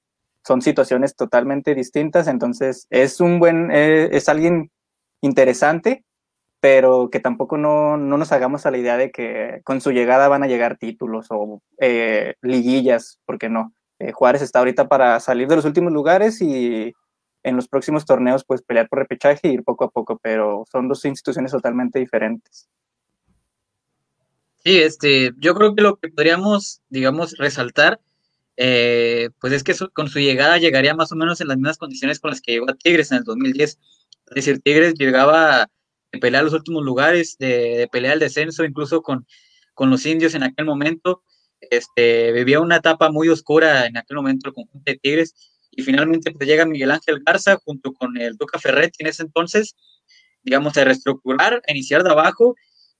son 0.44 0.60
situaciones 0.60 1.14
totalmente 1.14 1.76
distintas, 1.76 2.26
entonces 2.26 2.88
es 2.90 3.20
un 3.20 3.38
buen, 3.38 3.70
eh, 3.70 4.08
es 4.10 4.28
alguien 4.28 4.72
interesante, 5.20 6.02
pero 6.58 7.10
que 7.10 7.20
tampoco 7.20 7.56
no, 7.56 7.96
nos 7.96 8.32
hagamos 8.32 8.66
a 8.66 8.72
la 8.72 8.78
idea 8.78 8.96
de 8.96 9.12
que 9.12 9.60
con 9.62 9.80
su 9.80 9.92
llegada 9.92 10.26
van 10.26 10.42
a 10.42 10.48
llegar 10.48 10.78
títulos 10.78 11.28
o 11.30 11.62
eh, 11.78 12.34
liguillas, 12.42 13.20
porque 13.24 13.48
no. 13.48 13.72
Eh, 14.00 14.10
Juárez 14.10 14.42
está 14.42 14.58
ahorita 14.58 14.88
para 14.88 15.20
salir 15.20 15.46
de 15.46 15.54
los 15.54 15.64
últimos 15.64 15.92
lugares 15.92 16.42
y 16.42 16.92
en 17.42 17.56
los 17.56 17.68
próximos 17.68 18.04
torneos 18.04 18.44
pues 18.44 18.62
pelear 18.62 18.88
por 18.88 18.98
repechaje 18.98 19.48
y 19.48 19.52
ir 19.52 19.64
poco 19.64 19.84
a 19.84 19.90
poco, 19.90 20.18
pero 20.22 20.64
son 20.70 20.88
dos 20.88 21.04
instituciones 21.04 21.52
totalmente 21.52 21.98
diferentes. 21.98 22.68
Sí, 24.64 24.78
este, 24.78 25.32
yo 25.38 25.54
creo 25.54 25.74
que 25.74 25.82
lo 25.82 25.96
que 25.96 26.08
podríamos, 26.10 26.82
digamos, 26.90 27.36
resaltar, 27.38 27.98
eh, 28.56 29.30
pues 29.40 29.54
es 29.54 29.64
que 29.64 29.74
con 29.94 30.08
su 30.08 30.18
llegada 30.18 30.58
llegaría 30.58 30.94
más 30.94 31.10
o 31.12 31.16
menos 31.16 31.40
en 31.40 31.48
las 31.48 31.56
mismas 31.56 31.78
condiciones 31.78 32.20
con 32.20 32.30
las 32.30 32.42
que 32.42 32.52
llegó 32.52 32.68
a 32.68 32.74
Tigres 32.74 33.10
en 33.10 33.18
el 33.18 33.24
2010. 33.24 33.70
Es 33.70 34.34
decir, 34.34 34.60
Tigres 34.60 34.94
llegaba 34.98 35.62
a 35.62 35.70
pelear 36.20 36.44
los 36.44 36.52
últimos 36.52 36.84
lugares, 36.84 37.36
de, 37.38 37.88
pelear 37.90 38.14
el 38.14 38.20
descenso, 38.20 38.64
incluso 38.64 39.00
con, 39.00 39.26
con, 39.72 39.88
los 39.88 40.04
indios 40.04 40.34
en 40.34 40.42
aquel 40.42 40.66
momento. 40.66 41.22
Este, 41.60 42.32
vivía 42.32 42.60
una 42.60 42.76
etapa 42.76 43.10
muy 43.10 43.30
oscura 43.30 43.86
en 43.86 43.96
aquel 43.96 44.16
momento 44.18 44.48
el 44.48 44.54
conjunto 44.54 44.90
de 44.90 44.98
Tigres. 44.98 45.34
Y 45.70 45.82
finalmente 45.82 46.32
pues, 46.32 46.48
llega 46.48 46.64
Miguel 46.66 46.90
Ángel 46.90 47.22
Garza 47.24 47.56
junto 47.64 47.92
con 47.92 48.16
el 48.18 48.36
Duca 48.36 48.58
Ferretti 48.58 49.02
en 49.02 49.08
ese 49.08 49.22
entonces, 49.22 49.76
digamos, 50.42 50.76
a 50.76 50.84
reestructurar, 50.84 51.62
a 51.66 51.70
iniciar 51.70 52.02
de 52.02 52.10
abajo. 52.10 52.54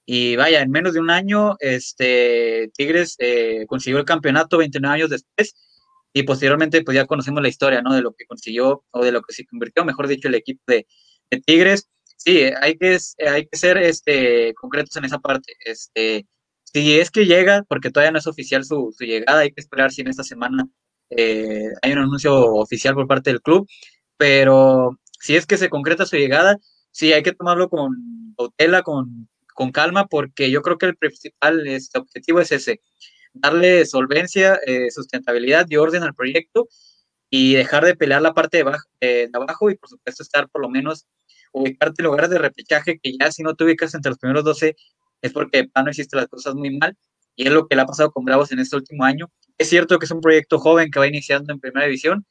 Y 0.07 0.37
vaya, 0.37 0.61
en 0.61 0.71
menos 0.71 0.95
de 0.95 1.01
un 1.01 1.11
año, 1.11 1.57
este, 1.61 2.71
Tigres 2.75 3.17
eh, 3.19 3.65
consiguió 3.69 3.99
el 3.99 4.05
campeonato 4.05 4.59
29 4.59 4.95
años 4.95 5.11
después 5.11 5.55
y 6.13 6.23
posteriormente 6.25 6.83
pues 6.83 6.95
ya 6.97 7.07
conocemos 7.07 7.43
la 7.43 7.49
historia, 7.49 7.83
¿no? 7.83 7.95
De 7.95 8.03
lo 8.03 8.13
que 8.15 8.27
consiguió 8.27 8.85
o 8.91 9.05
de 9.05 9.13
lo 9.13 9.23
que 9.23 9.33
se 9.33 9.47
convirtió, 9.47 9.85
mejor 9.85 10.09
dicho, 10.09 10.29
el 10.29 10.35
equipo 10.35 10.63
de, 10.67 10.87
Tigres, 11.47 11.89
sí, 12.17 12.43
hay 12.61 12.77
que, 12.77 12.99
hay 13.29 13.47
que 13.47 13.57
ser 13.57 13.79
este, 13.79 14.53
concretos 14.55 14.97
en 14.97 15.05
esa 15.05 15.21
parte. 15.21 15.55
Este, 15.65 16.27
si 16.65 16.99
es 16.99 17.11
que 17.11 17.27
llega, 17.27 17.63
porque 17.69 17.91
todavía 17.91 18.11
no 18.11 18.19
es 18.19 18.27
oficial 18.27 18.65
su, 18.65 18.93
llegada, 18.99 19.41
hay 19.41 19.53
que 19.53 19.61
esperar 19.61 19.93
si 19.93 20.01
en 20.01 20.09
esta 20.09 20.25
semana 20.25 20.69
eh, 21.11 21.69
hay 21.83 21.93
un 21.93 21.99
anuncio 21.99 22.55
oficial 22.55 22.95
por 22.95 23.07
parte 23.07 23.31
del 23.31 23.43
club, 23.43 23.69
pero 24.17 24.99
si 25.21 25.37
es 25.37 25.47
que 25.47 25.59
se 25.59 25.71
concreta 25.71 26.07
su 26.07 26.17
llegada, 26.17 26.57
sí, 26.91 27.13
hay 27.13 27.23
que 27.23 27.33
tomarlo 27.33 27.69
con 27.69 28.35
cautela, 28.37 28.83
con, 28.83 29.29
con 29.55 29.73
calma, 29.73 30.07
porque 30.07 30.51
yo 30.51 30.63
creo 30.63 30.79
que 30.79 30.87
el 30.87 30.97
principal 30.97 31.67
este, 31.67 31.99
objetivo 31.99 32.41
es 32.41 32.53
ese, 32.53 32.81
darle 33.33 33.87
solvencia, 33.87 34.59
eh, 34.67 34.91
sustentabilidad 34.91 35.67
y 35.69 35.77
orden 35.77 36.03
al 36.03 36.15
proyecto 36.15 36.69
y 37.31 37.55
dejar 37.55 37.85
de 37.85 37.97
pelear 37.97 38.23
la 38.23 38.35
parte 38.35 38.65
de, 39.01 39.31
abajo 39.33 39.71
y 39.71 39.77
por 39.77 39.89
supuesto 39.89 40.23
estar 40.23 40.49
por 40.49 40.63
lo 40.63 40.69
menos 40.69 41.07
ubicarte 41.53 42.03
en 42.03 42.07
lugares 42.07 42.31
de 42.31 42.39
repechaje 42.39 42.99
que 43.01 43.17
ya 43.19 43.31
si 43.31 43.43
no 43.43 43.55
te 43.55 43.65
ubicas 43.65 43.95
entre 43.95 44.11
los 44.11 44.19
primeros 44.19 44.45
12 44.45 44.77
es 45.23 45.33
porque 45.33 45.69
no 45.75 45.91
hiciste 45.91 46.17
las 46.17 46.29
cosas 46.29 46.55
muy 46.55 46.77
mal 46.77 46.97
y 47.41 47.47
es 47.47 47.53
lo 47.55 47.67
que 47.67 47.75
le 47.75 47.81
ha 47.81 47.87
pasado 47.87 48.11
con 48.11 48.27
Bravos 48.27 48.53
en 48.53 48.59
este 48.59 48.77
último 48.77 49.03
año. 49.03 49.31
Es 49.57 49.71
cierto 49.71 49.99
que 49.99 50.05
es 50.05 50.11
un 50.11 50.21
proyecto 50.21 50.59
joven 50.59 50.91
que 50.91 50.99
va 50.99 51.07
iniciando 51.07 51.55
en 51.55 51.59
primera 51.59 51.87
división, 51.87 52.27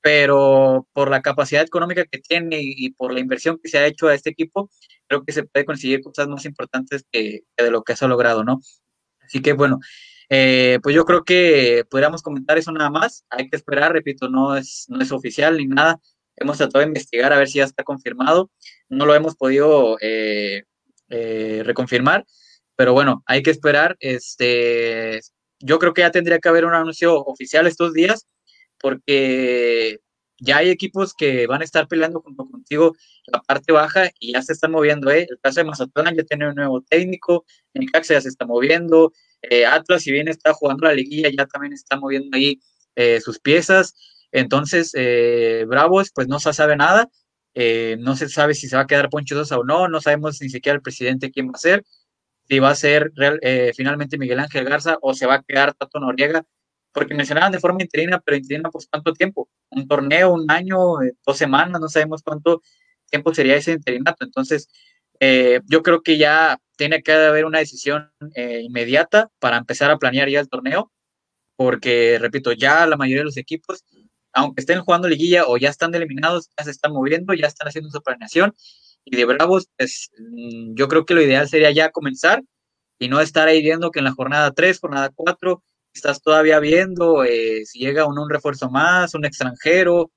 pero 0.00 0.86
por 0.92 1.10
la 1.10 1.22
capacidad 1.22 1.64
económica 1.64 2.04
que 2.04 2.18
tiene 2.18 2.60
y, 2.62 2.90
por 2.90 3.12
la 3.12 3.18
inversión 3.18 3.58
que 3.60 3.68
se 3.68 3.78
ha 3.78 3.86
hecho 3.86 4.06
a 4.06 4.14
este 4.14 4.30
equipo, 4.30 4.70
creo 5.08 5.24
que 5.24 5.32
se 5.32 5.42
puede 5.42 5.64
conseguir 5.64 6.02
cosas 6.02 6.28
más 6.28 6.44
importantes 6.44 7.04
que, 7.10 7.40
que 7.56 7.64
de 7.64 7.72
lo 7.72 7.82
que 7.82 7.96
se 7.96 8.04
ha 8.04 8.08
logrado, 8.08 8.44
¿no? 8.44 8.60
Así 9.22 9.42
que 9.42 9.54
bueno, 9.54 9.80
eh, 10.28 10.78
pues 10.84 10.94
yo 10.94 11.04
creo 11.04 11.24
que 11.24 11.84
podríamos 11.90 12.22
comentar 12.22 12.56
eso 12.56 12.70
nada 12.70 12.90
más. 12.90 13.24
Hay 13.30 13.50
que 13.50 13.56
esperar, 13.56 13.92
repito, 13.92 14.28
no 14.28 14.56
es, 14.56 14.86
no 14.88 15.00
es 15.00 15.10
oficial 15.10 15.56
ni 15.56 15.66
nada. 15.66 16.00
Hemos 16.36 16.58
tratado 16.58 16.78
de 16.78 16.86
investigar 16.86 17.32
a 17.32 17.38
ver 17.38 17.48
si 17.48 17.58
ya 17.58 17.64
está 17.64 17.82
confirmado. 17.82 18.52
No 18.88 19.04
lo 19.04 19.16
hemos 19.16 19.34
podido 19.34 19.96
eh, 20.00 20.62
eh, 21.08 21.62
reconfirmar, 21.64 22.24
pero 22.76 22.92
bueno, 22.92 23.22
hay 23.26 23.42
que 23.42 23.50
esperar. 23.50 23.96
Este, 24.00 25.20
yo 25.60 25.78
creo 25.78 25.94
que 25.94 26.02
ya 26.02 26.10
tendría 26.10 26.38
que 26.38 26.48
haber 26.48 26.64
un 26.64 26.74
anuncio 26.74 27.16
oficial 27.24 27.66
estos 27.66 27.92
días, 27.92 28.26
porque 28.78 30.00
ya 30.40 30.58
hay 30.58 30.70
equipos 30.70 31.14
que 31.14 31.46
van 31.46 31.62
a 31.62 31.64
estar 31.64 31.88
peleando 31.88 32.20
junto 32.20 32.46
contigo 32.48 32.94
la 33.26 33.40
parte 33.40 33.72
baja 33.72 34.10
y 34.18 34.32
ya 34.32 34.42
se 34.42 34.52
están 34.52 34.72
moviendo. 34.72 35.10
¿eh? 35.10 35.26
El 35.28 35.38
caso 35.40 35.60
de 35.60 35.64
Mazatlán 35.64 36.16
ya 36.16 36.24
tiene 36.24 36.48
un 36.48 36.54
nuevo 36.54 36.82
técnico, 36.82 37.44
Necaxa 37.72 38.14
ya 38.14 38.20
se 38.20 38.28
está 38.28 38.46
moviendo, 38.46 39.12
eh, 39.50 39.66
Atlas, 39.66 40.02
si 40.02 40.12
bien 40.12 40.28
está 40.28 40.52
jugando 40.52 40.86
la 40.86 40.94
liguilla, 40.94 41.30
ya 41.36 41.46
también 41.46 41.72
está 41.72 41.96
moviendo 41.96 42.36
ahí 42.36 42.60
eh, 42.96 43.20
sus 43.20 43.38
piezas. 43.38 43.94
Entonces, 44.32 44.92
eh, 44.94 45.64
Bravos, 45.68 46.10
pues 46.14 46.28
no 46.28 46.40
se 46.40 46.52
sabe 46.52 46.76
nada. 46.76 47.08
no 47.98 48.16
se 48.16 48.28
sabe 48.28 48.54
si 48.54 48.68
se 48.68 48.76
va 48.76 48.82
a 48.82 48.86
quedar 48.86 49.10
Poncho 49.10 49.36
Sosa 49.36 49.58
o 49.58 49.64
no. 49.64 49.88
No 49.88 50.00
sabemos 50.00 50.40
ni 50.40 50.48
siquiera 50.48 50.76
el 50.76 50.82
presidente 50.82 51.30
quién 51.30 51.48
va 51.48 51.52
a 51.54 51.58
ser. 51.58 51.84
Si 52.48 52.58
va 52.58 52.70
a 52.70 52.74
ser 52.74 53.12
finalmente 53.74 54.18
Miguel 54.18 54.40
Ángel 54.40 54.64
Garza 54.64 54.98
o 55.00 55.14
se 55.14 55.26
va 55.26 55.34
a 55.34 55.42
quedar 55.42 55.74
Tato 55.74 56.00
Noriega. 56.00 56.44
Porque 56.92 57.14
mencionaban 57.14 57.50
de 57.50 57.58
forma 57.58 57.82
interina, 57.82 58.20
pero 58.24 58.36
interina, 58.36 58.70
pues 58.70 58.86
cuánto 58.88 59.12
tiempo. 59.12 59.48
Un 59.70 59.88
torneo, 59.88 60.32
un 60.32 60.48
año, 60.48 60.78
dos 61.26 61.36
semanas, 61.36 61.80
no 61.80 61.88
sabemos 61.88 62.22
cuánto 62.22 62.62
tiempo 63.10 63.34
sería 63.34 63.56
ese 63.56 63.72
interinato. 63.72 64.24
Entonces, 64.24 64.68
yo 65.66 65.82
creo 65.82 66.02
que 66.02 66.18
ya 66.18 66.60
tiene 66.76 67.02
que 67.02 67.12
haber 67.12 67.46
una 67.46 67.58
decisión 67.58 68.12
eh, 68.36 68.60
inmediata 68.62 69.28
para 69.40 69.56
empezar 69.56 69.90
a 69.90 69.98
planear 69.98 70.28
ya 70.28 70.38
el 70.38 70.48
torneo, 70.48 70.92
porque, 71.56 72.18
repito, 72.20 72.52
ya 72.52 72.86
la 72.86 72.96
mayoría 72.96 73.22
de 73.22 73.26
los 73.26 73.38
equipos, 73.38 73.84
aunque 74.32 74.60
estén 74.60 74.80
jugando 74.80 75.08
liguilla 75.08 75.46
o 75.46 75.56
ya 75.56 75.70
están 75.70 75.92
eliminados, 75.96 76.50
ya 76.56 76.64
se 76.64 76.70
están 76.70 76.92
moviendo, 76.92 77.34
ya 77.34 77.48
están 77.48 77.66
haciendo 77.66 77.90
su 77.90 78.02
planeación. 78.02 78.54
Y 79.04 79.16
de 79.16 79.24
Bravos, 79.24 79.68
pues 79.76 80.10
mm, 80.18 80.74
yo 80.74 80.88
creo 80.88 81.04
que 81.04 81.14
lo 81.14 81.22
ideal 81.22 81.48
sería 81.48 81.70
ya 81.70 81.90
comenzar 81.90 82.42
y 82.98 83.08
no 83.08 83.20
estar 83.20 83.48
ahí 83.48 83.62
viendo 83.62 83.90
que 83.90 84.00
en 84.00 84.06
la 84.06 84.12
jornada 84.12 84.52
3, 84.52 84.80
jornada 84.80 85.10
4, 85.14 85.62
estás 85.94 86.22
todavía 86.22 86.58
viendo 86.60 87.24
eh, 87.24 87.64
si 87.66 87.80
llega 87.80 88.06
un, 88.06 88.18
un 88.18 88.30
refuerzo 88.30 88.70
más, 88.70 89.14
un 89.14 89.24
extranjero, 89.24 90.10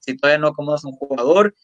si 0.00 0.16
todavía 0.16 0.38
no 0.38 0.48
acomodas 0.48 0.84
un 0.84 0.92
jugador. 0.92 1.54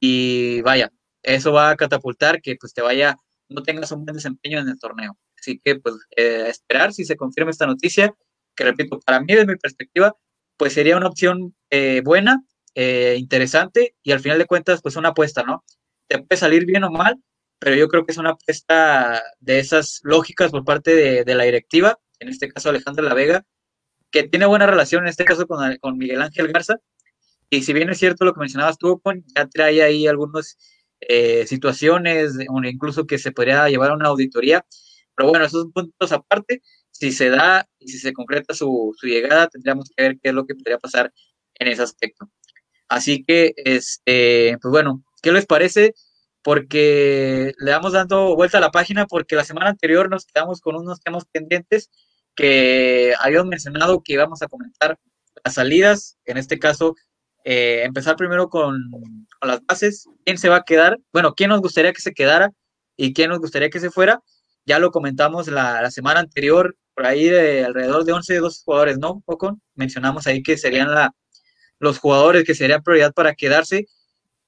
Y 0.00 0.60
vaya, 0.62 0.90
eso 1.22 1.52
va 1.52 1.70
a 1.70 1.76
catapultar 1.76 2.40
que 2.42 2.56
pues 2.56 2.74
te 2.74 2.82
vaya 2.82 3.16
no 3.48 3.62
tengas 3.62 3.92
un 3.92 4.04
buen 4.04 4.16
desempeño 4.16 4.60
en 4.60 4.68
el 4.68 4.78
torneo. 4.78 5.18
Así 5.38 5.60
que, 5.62 5.76
pues, 5.76 5.96
eh, 6.16 6.46
esperar 6.48 6.92
si 6.92 7.04
se 7.04 7.16
confirma 7.16 7.50
esta 7.50 7.66
noticia, 7.66 8.14
que 8.56 8.64
repito, 8.64 9.00
para 9.00 9.20
mí, 9.20 9.26
desde 9.28 9.46
mi 9.46 9.56
perspectiva, 9.56 10.14
pues 10.56 10.72
sería 10.72 10.96
una 10.96 11.08
opción 11.08 11.54
eh, 11.70 12.00
buena, 12.04 12.42
eh, 12.74 13.16
interesante 13.18 13.94
y 14.02 14.12
al 14.12 14.20
final 14.20 14.38
de 14.38 14.46
cuentas, 14.46 14.80
pues 14.82 14.96
una 14.96 15.10
apuesta, 15.10 15.42
¿no? 15.42 15.64
Te 16.08 16.18
puede 16.18 16.38
salir 16.38 16.66
bien 16.66 16.84
o 16.84 16.90
mal, 16.90 17.16
pero 17.58 17.76
yo 17.76 17.88
creo 17.88 18.04
que 18.04 18.12
es 18.12 18.18
una 18.18 18.30
apuesta 18.30 19.22
de 19.40 19.58
esas 19.58 20.00
lógicas 20.02 20.50
por 20.50 20.64
parte 20.64 21.24
de, 21.24 21.34
la 21.34 21.44
directiva, 21.44 21.98
en 22.18 22.28
este 22.28 22.48
caso 22.48 22.68
Alejandra 22.68 23.04
La 23.04 23.14
Vega, 23.14 23.44
que 24.10 24.24
tiene 24.24 24.46
buena 24.46 24.66
relación 24.66 25.04
en 25.04 25.08
este 25.08 25.24
caso 25.24 25.46
con, 25.46 25.76
con 25.78 25.98
Miguel 25.98 26.22
Ángel 26.22 26.52
Garza. 26.52 26.76
Y 27.50 27.62
si 27.62 27.72
bien 27.72 27.90
es 27.90 27.98
cierto 27.98 28.24
lo 28.24 28.34
que 28.34 28.40
mencionabas 28.40 28.78
tú, 28.78 29.00
ya 29.36 29.46
trae 29.48 29.82
ahí 29.82 30.06
algunos 30.06 30.56
eh, 31.00 31.46
situaciones, 31.46 32.34
incluso 32.64 33.06
que 33.06 33.18
se 33.18 33.32
podría 33.32 33.68
llevar 33.68 33.90
a 33.90 33.94
una 33.94 34.08
auditoría. 34.08 34.64
Pero 35.14 35.28
bueno, 35.28 35.44
esos 35.44 35.66
puntos 35.72 36.12
aparte. 36.12 36.62
Si 36.90 37.10
se 37.10 37.28
da 37.28 37.68
y 37.78 37.88
si 37.88 37.98
se 37.98 38.12
concreta 38.12 38.54
su, 38.54 38.94
llegada, 39.02 39.48
tendríamos 39.48 39.90
que 39.90 40.02
ver 40.02 40.18
qué 40.22 40.28
es 40.28 40.34
lo 40.34 40.46
que 40.46 40.54
podría 40.54 40.78
pasar 40.78 41.12
en 41.54 41.68
ese 41.68 41.82
aspecto. 41.82 42.30
Así 42.88 43.24
que, 43.24 43.52
este, 43.56 44.56
pues 44.62 44.70
bueno, 44.70 45.04
¿qué 45.24 45.32
les 45.32 45.46
parece? 45.46 45.94
Porque 46.42 47.54
le 47.58 47.70
damos 47.70 47.94
dando 47.94 48.36
vuelta 48.36 48.58
a 48.58 48.60
la 48.60 48.70
página 48.70 49.06
porque 49.06 49.36
la 49.36 49.44
semana 49.44 49.70
anterior 49.70 50.10
nos 50.10 50.26
quedamos 50.26 50.60
con 50.60 50.76
unos 50.76 51.00
temas 51.00 51.24
pendientes 51.24 51.90
que 52.34 53.14
habíamos 53.18 53.48
mencionado 53.48 54.02
que 54.02 54.12
íbamos 54.12 54.42
a 54.42 54.48
comentar 54.48 54.98
las 55.42 55.54
salidas, 55.54 56.18
en 56.26 56.36
este 56.36 56.58
caso, 56.58 56.94
eh, 57.44 57.84
empezar 57.84 58.16
primero 58.16 58.50
con, 58.50 58.90
las 59.40 59.64
bases, 59.64 60.06
quién 60.26 60.36
se 60.36 60.50
va 60.50 60.56
a 60.56 60.64
quedar, 60.64 60.98
bueno, 61.10 61.34
quién 61.34 61.48
nos 61.48 61.62
gustaría 61.62 61.94
que 61.94 62.02
se 62.02 62.12
quedara 62.12 62.50
y 62.96 63.14
quién 63.14 63.30
nos 63.30 63.38
gustaría 63.38 63.70
que 63.70 63.80
se 63.80 63.90
fuera. 63.90 64.22
Ya 64.66 64.78
lo 64.78 64.90
comentamos 64.90 65.48
la, 65.48 65.90
semana 65.90 66.20
anterior, 66.20 66.76
por 66.94 67.06
ahí 67.06 67.24
de 67.28 67.64
alrededor 67.64 68.04
de 68.04 68.12
11, 68.12 68.36
12 68.36 68.62
jugadores, 68.62 68.98
¿no, 68.98 69.22
Ocon? 69.24 69.62
Mencionamos 69.74 70.26
ahí 70.26 70.42
que 70.42 70.58
serían 70.58 70.88
los 71.78 71.98
jugadores 71.98 72.44
que 72.44 72.54
serían 72.54 72.82
prioridad 72.82 73.14
para 73.14 73.34
quedarse 73.34 73.86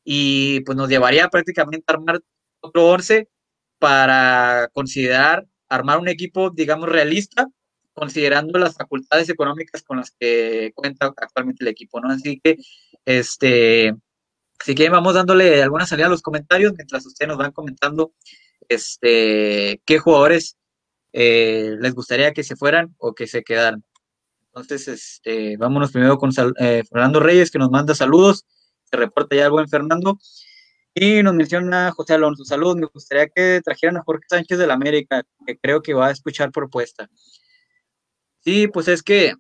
y 0.09 0.61
pues 0.61 0.77
nos 0.77 0.89
llevaría 0.89 1.29
prácticamente 1.29 1.85
a 1.89 1.95
armar 1.95 2.21
otro 2.61 2.87
11 2.87 3.29
para 3.81 4.71
considerar 4.73 5.47
armar 5.69 5.99
un 5.99 6.07
equipo, 6.07 6.51
digamos, 6.51 6.89
realista, 6.89 7.49
considerando 7.93 8.57
las 8.61 8.77
facultades 8.77 9.29
económicas 9.29 9.83
con 9.83 9.97
las 9.97 10.13
que 10.13 10.71
cuenta 10.77 11.07
actualmente 11.07 11.65
el 11.65 11.69
equipo, 11.69 12.01
¿no? 12.01 12.09
Así 12.09 12.41
que, 12.43 12.57
este, 13.05 13.97
si 14.65 14.75
quieren, 14.77 14.93
vamos 14.93 15.15
dándole 15.15 15.61
alguna 15.61 15.87
salida 15.87 16.07
a 16.07 16.11
los 16.11 16.23
comentarios 16.23 16.73
mientras 16.77 17.05
ustedes 17.05 17.29
nos 17.29 17.39
van 17.39 17.51
comentando, 17.51 18.13
este, 18.69 19.83
qué 19.85 19.99
jugadores 19.99 20.57
eh, 21.13 21.75
les 21.81 21.95
gustaría 21.95 22.33
que 22.33 22.45
se 22.45 22.55
fueran 22.55 22.95
o 22.99 23.13
que 23.13 23.27
se 23.27 23.43
quedaran. 23.43 23.83
Entonces, 24.55 24.87
este, 24.87 25.57
vámonos 25.57 25.91
primero 25.91 26.17
con 26.17 26.31
eh, 26.61 26.85
Fernando 26.89 27.19
Reyes, 27.19 27.51
que 27.51 27.59
nos 27.59 27.71
manda 27.71 27.93
saludos. 27.93 28.47
Se 28.91 28.97
reporta 28.97 29.37
ya 29.37 29.45
el 29.47 29.51
buen 29.51 29.69
Fernando. 29.69 30.19
Y 30.95 31.23
nos 31.23 31.35
menciona 31.35 31.93
José 31.93 32.15
Alonso. 32.15 32.45
Saludos, 32.45 32.77
me 32.77 32.87
gustaría 32.87 33.29
que 33.29 33.61
trajeran 33.63 33.99
a 33.99 34.03
Jorge 34.03 34.25
Sánchez 34.29 34.59
de 34.59 34.67
la 34.67 34.75
América, 34.75 35.25
que 35.47 35.59
creo 35.59 35.83
que 35.83 35.93
va 35.93 36.09
a 36.09 36.13
escuchar 36.13 36.51
propuesta. 36.51 37.09
Sí, 38.41 38.69
pues 38.69 38.89
es 38.89 39.03
que, 39.03 39.35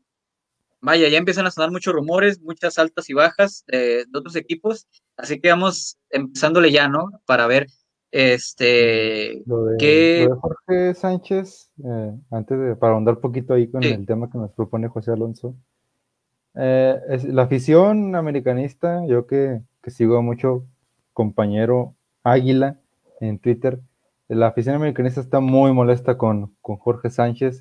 vaya, 0.80 1.08
ya 1.08 1.16
empiezan 1.16 1.46
a 1.46 1.50
sonar 1.50 1.70
muchos 1.70 1.94
rumores, 1.94 2.40
muchas 2.42 2.78
altas 2.78 3.08
y 3.08 3.14
bajas 3.14 3.64
de 3.68 4.04
otros 4.12 4.36
equipos. 4.36 4.86
Así 5.16 5.40
que 5.40 5.48
vamos 5.48 5.96
empezándole 6.10 6.70
ya, 6.70 6.88
¿no? 6.88 7.08
Para 7.24 7.46
ver 7.46 7.68
este, 8.10 9.42
lo 9.46 9.64
de, 9.64 9.76
¿qué? 9.78 10.26
lo 10.28 10.34
de 10.34 10.40
Jorge 10.40 10.94
Sánchez, 10.94 11.70
eh, 11.84 12.12
antes 12.30 12.58
de, 12.58 12.76
para 12.76 12.94
ahondar 12.94 13.16
un 13.16 13.20
poquito 13.20 13.54
ahí 13.54 13.70
con 13.70 13.82
sí. 13.82 13.90
el 13.90 14.06
tema 14.06 14.30
que 14.30 14.38
nos 14.38 14.52
propone 14.52 14.88
José 14.88 15.12
Alonso, 15.12 15.56
eh, 16.56 17.00
es, 17.08 17.24
la 17.24 17.42
afición 17.42 18.14
americanista, 18.16 19.04
yo 19.06 19.26
que, 19.26 19.60
que, 19.82 19.90
sigo 19.90 20.16
a 20.16 20.22
mucho 20.22 20.64
compañero 21.12 21.94
Águila 22.24 22.78
en 23.20 23.38
Twitter, 23.38 23.80
la 24.28 24.48
afición 24.48 24.74
americanista 24.76 25.20
está 25.20 25.40
muy 25.40 25.72
molesta 25.72 26.18
con, 26.18 26.54
con 26.62 26.76
Jorge 26.76 27.10
Sánchez, 27.10 27.60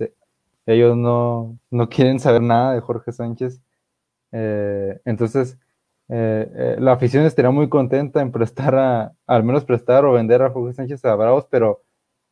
ellos 0.66 0.98
no, 0.98 1.58
no, 1.70 1.90
quieren 1.90 2.20
saber 2.20 2.42
nada 2.42 2.74
de 2.74 2.82
Jorge 2.82 3.12
Sánchez, 3.12 3.62
eh, 4.32 5.00
entonces 5.06 5.60
eh, 6.08 6.52
eh, 6.56 6.76
la 6.80 6.94
afición 6.94 7.26
estaría 7.26 7.52
muy 7.52 7.68
contenta 7.70 8.22
en 8.22 8.32
prestar 8.32 8.76
a, 8.76 9.14
al 9.26 9.44
menos 9.44 9.66
prestar 9.66 10.06
o 10.06 10.14
vender 10.14 10.42
a 10.42 10.52
Jorge 10.52 10.74
Sánchez 10.74 11.04
a 11.06 11.16
Bravos, 11.16 11.48
pero 11.50 11.84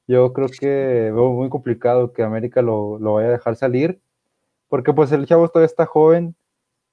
yo 0.07 0.33
creo 0.33 0.47
que 0.47 1.11
veo 1.13 1.31
muy 1.31 1.49
complicado 1.49 2.13
que 2.13 2.23
América 2.23 2.61
lo, 2.61 2.99
lo, 2.99 3.15
vaya 3.15 3.29
a 3.29 3.31
dejar 3.31 3.55
salir, 3.55 4.01
porque 4.69 4.93
pues 4.93 5.11
el 5.11 5.25
chavo 5.25 5.47
todavía 5.49 5.67
está 5.67 5.85
joven 5.85 6.35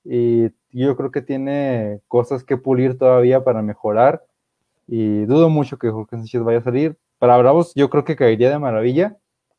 y 0.04 0.50
yo 0.70 0.96
creo 0.96 1.10
que 1.10 1.22
tiene 1.22 2.00
cosas 2.08 2.44
que 2.44 2.56
pulir 2.56 2.98
todavía 2.98 3.44
para 3.44 3.62
mejorar 3.62 4.24
y 4.86 5.24
dudo 5.26 5.48
mucho 5.48 5.78
que 5.78 5.90
Jorge 5.90 6.16
Sánchez 6.16 6.42
vaya 6.42 6.58
a 6.58 6.62
salir. 6.62 6.96
Para 7.18 7.36
Bravos 7.36 7.72
yo 7.74 7.90
creo 7.90 8.04
que 8.04 8.16
caería 8.16 8.50
de 8.50 8.58
maravilla, 8.58 9.16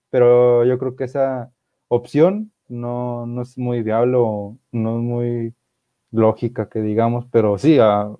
pero 0.09 0.65
yo 0.65 0.77
creo 0.77 0.95
que 0.95 1.05
esa 1.05 1.51
opción 1.87 2.51
no, 2.67 3.25
no 3.25 3.41
es 3.41 3.57
muy 3.57 3.81
viable 3.83 4.17
o 4.17 4.57
no 4.71 4.97
es 4.97 5.01
muy 5.03 5.53
lógica 6.11 6.69
que 6.69 6.81
digamos, 6.81 7.25
pero 7.31 7.57
sí, 7.57 7.79
uh, 7.79 8.19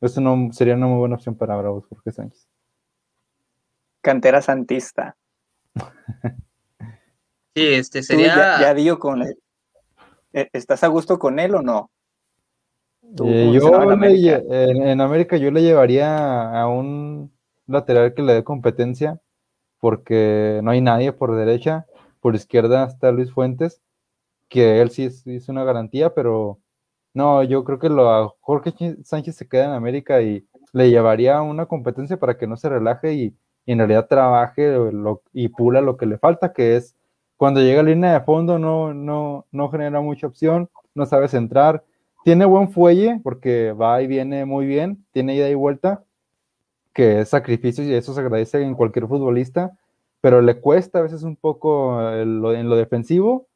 eso 0.00 0.20
no 0.20 0.52
sería 0.52 0.74
una 0.74 0.86
muy 0.86 0.98
buena 0.98 1.16
opción 1.16 1.36
para 1.36 1.56
Bravos 1.56 1.86
Jorge 1.86 2.12
Sánchez. 2.12 2.48
Cantera 4.02 4.42
Santista. 4.42 5.16
sí, 7.54 7.66
este 7.66 8.02
sería. 8.02 8.36
Ya, 8.36 8.60
ya, 8.60 8.74
digo 8.74 8.98
con 8.98 9.22
él. 9.22 9.38
¿Estás 10.52 10.84
a 10.84 10.88
gusto 10.88 11.18
con 11.18 11.38
él 11.38 11.54
o 11.54 11.62
no? 11.62 11.90
Eh, 13.24 13.50
yo 13.54 13.82
en 13.82 13.90
América? 13.90 14.42
Le, 14.46 14.70
en, 14.70 14.82
en 14.82 15.00
América 15.00 15.38
yo 15.38 15.50
le 15.50 15.62
llevaría 15.62 16.60
a 16.60 16.68
un 16.68 17.32
lateral 17.66 18.12
que 18.12 18.22
le 18.22 18.34
dé 18.34 18.44
competencia, 18.44 19.18
porque 19.80 20.60
no 20.62 20.72
hay 20.72 20.82
nadie 20.82 21.12
por 21.12 21.34
derecha, 21.34 21.86
por 22.20 22.34
izquierda 22.34 22.84
está 22.84 23.12
Luis 23.12 23.32
Fuentes, 23.32 23.80
que 24.48 24.82
él 24.82 24.90
sí 24.90 25.04
es, 25.04 25.26
es 25.26 25.48
una 25.48 25.64
garantía, 25.64 26.12
pero 26.12 26.58
no, 27.14 27.42
yo 27.42 27.64
creo 27.64 27.78
que 27.78 27.88
lo, 27.88 28.36
Jorge 28.40 28.74
Sánchez 29.04 29.36
se 29.36 29.48
queda 29.48 29.64
en 29.64 29.70
América 29.70 30.20
y 30.20 30.46
le 30.74 30.90
llevaría 30.90 31.40
una 31.40 31.64
competencia 31.64 32.18
para 32.18 32.36
que 32.36 32.46
no 32.46 32.58
se 32.58 32.68
relaje 32.68 33.14
y, 33.14 33.34
y 33.64 33.72
en 33.72 33.78
realidad 33.78 34.06
trabaje 34.06 34.76
lo, 34.92 35.22
y 35.32 35.48
pula 35.48 35.80
lo 35.80 35.96
que 35.96 36.04
le 36.04 36.18
falta, 36.18 36.52
que 36.52 36.76
es 36.76 36.94
cuando 37.36 37.60
llega 37.60 37.80
a 37.80 37.84
línea 37.84 38.14
de 38.14 38.20
fondo 38.20 38.58
no, 38.58 38.94
no, 38.94 39.46
no 39.52 39.68
genera 39.70 40.00
mucha 40.00 40.26
opción, 40.26 40.68
no 40.94 41.06
sabe 41.06 41.28
centrar, 41.28 41.84
tiene 42.24 42.44
buen 42.44 42.70
fuelle 42.70 43.20
porque 43.22 43.72
va 43.72 44.02
y 44.02 44.06
viene 44.06 44.44
muy 44.44 44.66
bien, 44.66 45.04
tiene 45.12 45.36
ida 45.36 45.48
y 45.48 45.54
vuelta, 45.54 46.04
que 46.92 47.20
es 47.20 47.28
sacrificio 47.28 47.84
y 47.84 47.94
eso 47.94 48.14
se 48.14 48.20
agradece 48.20 48.62
en 48.62 48.74
cualquier 48.74 49.06
futbolista, 49.06 49.76
pero 50.20 50.40
le 50.40 50.60
cuesta 50.60 50.98
a 50.98 51.02
veces 51.02 51.22
un 51.22 51.36
poco 51.36 52.00
en 52.10 52.40
lo, 52.40 52.54
en 52.54 52.68
lo 52.68 52.76
defensivo 52.76 53.46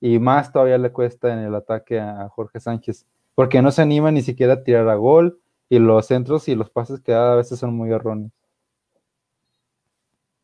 y 0.00 0.18
más 0.18 0.52
todavía 0.52 0.78
le 0.78 0.92
cuesta 0.92 1.32
en 1.32 1.40
el 1.40 1.54
ataque 1.54 1.98
a 1.98 2.28
Jorge 2.28 2.60
Sánchez, 2.60 3.06
porque 3.34 3.62
no 3.62 3.70
se 3.72 3.82
anima 3.82 4.10
ni 4.10 4.22
siquiera 4.22 4.54
a 4.54 4.62
tirar 4.62 4.88
a 4.88 4.94
gol 4.94 5.40
y 5.68 5.78
los 5.78 6.06
centros 6.06 6.48
y 6.48 6.54
los 6.54 6.70
pases 6.70 7.00
que 7.00 7.12
da 7.12 7.32
a 7.32 7.36
veces 7.36 7.58
son 7.58 7.74
muy 7.74 7.90
erróneos. 7.90 8.30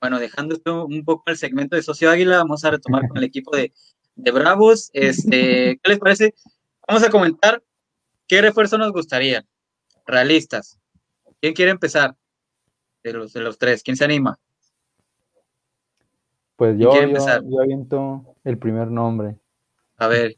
Bueno, 0.01 0.19
dejando 0.19 0.55
esto 0.55 0.87
un 0.87 1.05
poco 1.05 1.25
el 1.27 1.37
segmento 1.37 1.77
de 1.77 1.83
Socio 1.83 2.11
Águila, 2.11 2.39
vamos 2.39 2.65
a 2.65 2.71
retomar 2.71 3.07
con 3.07 3.19
el 3.19 3.25
equipo 3.25 3.55
de, 3.55 3.73
de 4.17 4.31
Bravos. 4.31 4.91
Este, 4.95 5.79
¿Qué 5.83 5.91
les 5.91 5.99
parece? 5.99 6.35
Vamos 6.89 7.03
a 7.03 7.11
comentar 7.11 7.63
qué 8.27 8.41
refuerzo 8.41 8.79
nos 8.79 8.93
gustaría. 8.93 9.45
Realistas. 10.07 10.79
¿Quién 11.41 11.53
quiere 11.53 11.71
empezar? 11.71 12.17
De 13.03 13.13
los, 13.13 13.33
de 13.33 13.41
los 13.41 13.59
tres, 13.59 13.83
¿quién 13.83 13.97
se 13.97 14.05
anima? 14.05 14.39
Pues 16.57 16.79
yo, 16.79 16.93
yo, 16.93 17.41
yo 17.49 17.61
aviento 17.61 18.37
el 18.45 18.59
primer 18.59 18.89
nombre. 18.89 19.37
A 19.97 20.07
ver, 20.07 20.37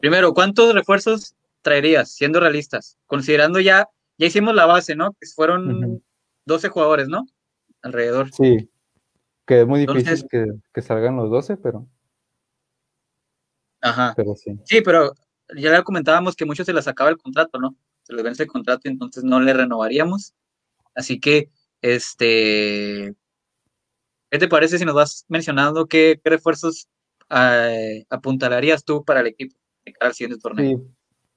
primero, 0.00 0.34
¿cuántos 0.34 0.74
refuerzos 0.74 1.34
traerías, 1.62 2.10
siendo 2.10 2.40
realistas? 2.40 2.98
Considerando 3.06 3.58
ya, 3.60 3.88
ya 4.18 4.26
hicimos 4.26 4.54
la 4.54 4.66
base, 4.66 4.96
¿no? 4.96 5.12
Que 5.12 5.26
fueron 5.26 5.68
uh 5.68 5.80
-huh. 5.80 6.02
12 6.44 6.68
jugadores, 6.68 7.08
¿no? 7.08 7.26
Alrededor. 7.80 8.30
Sí, 8.32 8.68
que 9.48 9.62
es 9.62 9.66
muy 9.66 9.86
difícil 9.86 10.28
que, 10.28 10.46
que, 10.74 10.82
salgan 10.82 11.16
los 11.16 11.30
12, 11.30 11.56
pero... 11.56 11.88
Ajá. 13.80 14.12
Pero 14.14 14.34
sí. 14.34 14.60
Sí, 14.64 14.82
pero 14.82 15.14
ya 15.56 15.72
le 15.72 15.82
comentábamos 15.84 16.36
que 16.36 16.44
muchos 16.44 16.66
se 16.66 16.74
les 16.74 16.86
acaba 16.86 17.08
el 17.08 17.16
contrato, 17.16 17.58
¿no? 17.58 17.74
Se 18.02 18.12
les 18.12 18.22
vence 18.22 18.42
el 18.42 18.50
contrato 18.50 18.82
y 18.84 18.90
entonces 18.90 19.24
no 19.24 19.40
le 19.40 19.54
renovaríamos. 19.54 20.34
Así 20.94 21.18
que, 21.18 21.50
este... 21.80 23.14
¿Qué 24.30 24.38
te 24.38 24.48
parece 24.48 24.78
si 24.78 24.84
nos 24.84 24.94
vas 24.94 25.24
mencionando 25.28 25.86
qué, 25.86 26.20
qué 26.22 26.28
refuerzos 26.28 26.86
eh, 27.30 28.04
apuntalarías 28.10 28.84
tú 28.84 29.02
para 29.02 29.20
el 29.20 29.28
equipo 29.28 29.56
de 29.86 29.94
cara 29.94 30.10
al 30.10 30.14
siguiente 30.14 30.42
torneo? 30.42 30.76
Sí, 30.76 30.84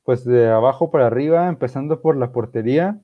pues 0.04 0.26
de 0.26 0.50
abajo 0.50 0.92
para 0.92 1.08
arriba, 1.08 1.48
empezando 1.48 2.02
por 2.02 2.18
la 2.18 2.34
portería. 2.34 3.00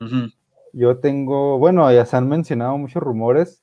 Uh 0.00 0.06
-huh. 0.06 0.34
Yo 0.72 0.98
tengo, 0.98 1.58
bueno, 1.58 1.92
ya 1.92 2.04
se 2.04 2.16
han 2.16 2.28
mencionado 2.28 2.76
muchos 2.78 3.00
rumores. 3.00 3.62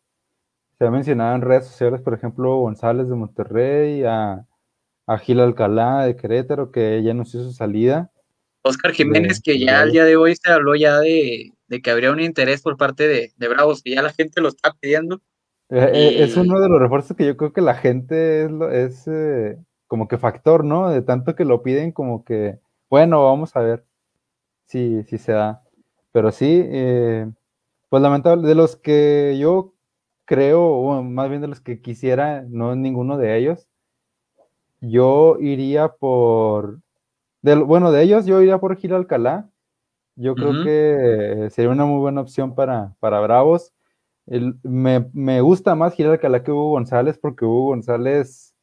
Se 0.78 0.86
ha 0.86 0.92
mencionado 0.92 1.36
en 1.36 1.42
redes 1.42 1.66
sociales, 1.66 2.02
por 2.02 2.14
ejemplo, 2.14 2.58
González 2.58 3.10
de 3.10 3.16
Monterrey, 3.16 4.04
a, 4.04 4.46
a 5.08 5.18
Gil 5.18 5.40
Alcalá 5.40 6.06
de 6.06 6.16
Querétaro, 6.16 6.72
que 6.72 7.02
ya 7.02 7.12
anunció 7.12 7.42
su 7.42 7.52
salida. 7.52 8.12
Oscar 8.62 8.92
Jiménez, 8.92 9.42
de, 9.42 9.52
que 9.52 9.60
ya 9.60 9.82
al 9.82 9.92
día 9.92 10.06
de 10.06 10.18
hoy 10.18 10.36
se 10.36 10.52
habló 10.52 10.76
ya 10.76 11.00
de, 11.00 11.54
de 11.68 11.82
que 11.82 11.90
habría 11.90 12.12
un 12.12 12.20
interés 12.20 12.62
por 12.62 12.78
parte 12.78 13.08
de, 13.08 13.32
de, 13.36 13.48
Bravos, 13.48 13.82
que 13.82 13.96
ya 13.96 14.02
la 14.02 14.12
gente 14.12 14.42
lo 14.42 14.50
está 14.50 14.76
pidiendo. 14.80 15.20
Eh, 15.70 16.16
y... 16.20 16.22
Es 16.22 16.38
uno 16.38 16.60
de 16.60 16.70
los 16.70 16.80
refuerzos 16.80 17.18
que 17.18 17.26
yo 17.26 17.38
creo 17.38 17.54
que 17.54 17.62
la 17.62 17.76
gente 17.76 18.46
es, 18.46 18.52
es 18.72 19.08
eh, 19.08 19.58
como 19.88 20.08
que 20.08 20.18
factor, 20.18 20.64
¿no? 20.64 20.90
De 20.90 21.02
tanto 21.02 21.36
que 21.36 21.46
lo 21.46 21.64
piden 21.64 21.92
como 21.92 22.24
que, 22.24 22.60
bueno, 22.90 23.24
vamos 23.24 23.56
a 23.56 23.62
ver 23.62 23.86
si, 24.66 25.04
si 25.04 25.18
se 25.18 25.32
da. 25.32 25.64
Pero 26.12 26.32
sí, 26.32 26.62
eh, 26.66 27.28
pues 27.90 28.04
lamentable, 28.04 28.48
de 28.48 28.56
los 28.56 28.76
que 28.76 29.38
yo 29.40 29.74
creo, 30.28 30.64
o 30.64 31.02
más 31.04 31.30
bien 31.30 31.42
de 31.42 31.48
los 31.48 31.62
que 31.62 31.82
quisiera, 31.82 32.44
no 32.48 32.74
es 32.74 32.78
ninguno 32.78 33.18
de 33.18 33.38
ellos. 33.38 33.68
Yo 34.82 35.38
iría 35.40 35.88
por 35.90 36.82
bueno, 37.42 37.92
de 37.92 38.04
ellos 38.04 38.26
yo 38.26 38.42
iría 38.42 38.58
por 38.60 38.76
Gil 38.78 38.94
Alcalá. 38.94 39.50
Yo 40.16 40.34
creo 40.34 40.64
que 40.64 41.50
sería 41.52 41.70
una 41.70 41.86
muy 41.86 42.00
buena 42.00 42.22
opción 42.22 42.56
para, 42.56 42.96
para 43.00 43.20
Bravos. 43.20 43.72
me, 44.26 45.42
gusta 45.42 45.76
más 45.76 45.94
Gil 45.94 46.08
Alcalá 46.08 46.44
que 46.44 46.52
Hugo 46.52 46.72
González 46.72 47.18
porque 47.20 47.46
Hugo 47.46 47.68
González, 47.68 48.56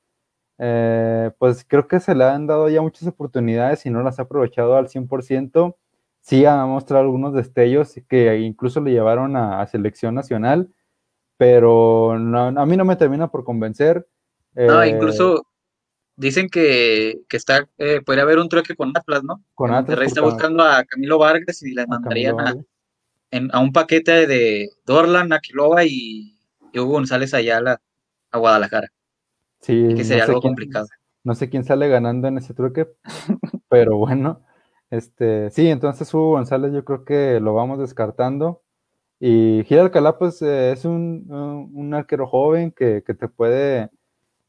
eh, 0.59 1.31
pues 1.38 1.64
creo 1.64 1.87
que 1.87 2.00
se 2.00 2.14
le 2.14 2.24
han 2.24 2.46
dado 2.46 2.68
ya 2.68 2.83
muchas 2.83 3.09
oportunidades 3.09 3.87
y 3.87 3.90
no 3.90 4.03
las 4.03 4.18
ha 4.18 4.22
aprovechado 4.22 4.77
al 4.77 4.88
100%. 4.88 5.77
Sí 6.20 6.44
ha 6.44 6.66
mostrado 6.66 7.05
algunos 7.05 7.35
destellos 7.35 7.94
que 8.09 8.38
incluso 8.40 8.81
le 8.81 8.92
llevaron 8.92 9.37
a, 9.37 9.64
selección 9.66 10.14
nacional, 10.14 10.70
pero 11.36 12.12
a 12.12 12.66
mí 12.66 12.76
no 12.76 12.84
me 12.84 12.96
termina 12.96 13.28
por 13.30 13.44
convencer. 13.44 14.06
No, 14.54 14.82
eh, 14.82 14.88
incluso 14.88 15.46
Dicen 16.16 16.48
que, 16.48 17.22
que 17.28 17.36
está, 17.36 17.68
eh, 17.76 18.00
podría 18.04 18.22
haber 18.22 18.38
un 18.38 18.48
trueque 18.48 18.76
con 18.76 18.92
Atlas, 18.96 19.24
¿no? 19.24 19.42
Con 19.54 19.70
Atlas. 19.70 19.80
Monterrey 19.80 20.06
está 20.06 20.20
buscando 20.20 20.62
a 20.62 20.84
Camilo 20.84 21.18
Vargas 21.18 21.60
y 21.62 21.74
le 21.74 21.86
mandarían 21.88 22.38
a, 22.38 22.54
a, 23.52 23.58
un 23.58 23.72
paquete 23.72 24.28
de 24.28 24.70
Dorlan, 24.86 25.32
Aquilova 25.32 25.84
y, 25.84 26.38
y 26.72 26.78
Hugo 26.78 26.92
González 26.92 27.34
Ayala 27.34 27.80
a 28.30 28.38
Guadalajara. 28.38 28.92
Sí. 29.60 29.88
que 29.96 30.04
sería 30.04 30.24
algo 30.24 30.40
complicado. 30.40 30.86
No 31.24 31.34
sé 31.34 31.48
quién 31.48 31.64
sale 31.64 31.88
ganando 31.88 32.28
en 32.28 32.38
ese 32.38 32.54
truque, 32.54 32.86
pero 33.68 33.96
bueno. 33.96 34.44
Este, 34.90 35.50
sí, 35.50 35.68
entonces 35.68 36.12
Hugo 36.14 36.32
González 36.32 36.72
yo 36.72 36.84
creo 36.84 37.04
que 37.04 37.40
lo 37.40 37.54
vamos 37.54 37.80
descartando. 37.80 38.62
Y 39.20 39.62
Gil 39.64 39.79
Alcalá, 39.79 40.18
pues 40.18 40.42
eh, 40.42 40.72
es 40.72 40.85
un, 40.85 41.27
un, 41.72 41.94
arquero 41.94 42.27
joven 42.27 42.72
que, 42.72 43.03
que 43.07 43.14
te 43.14 43.29
puede 43.29 43.90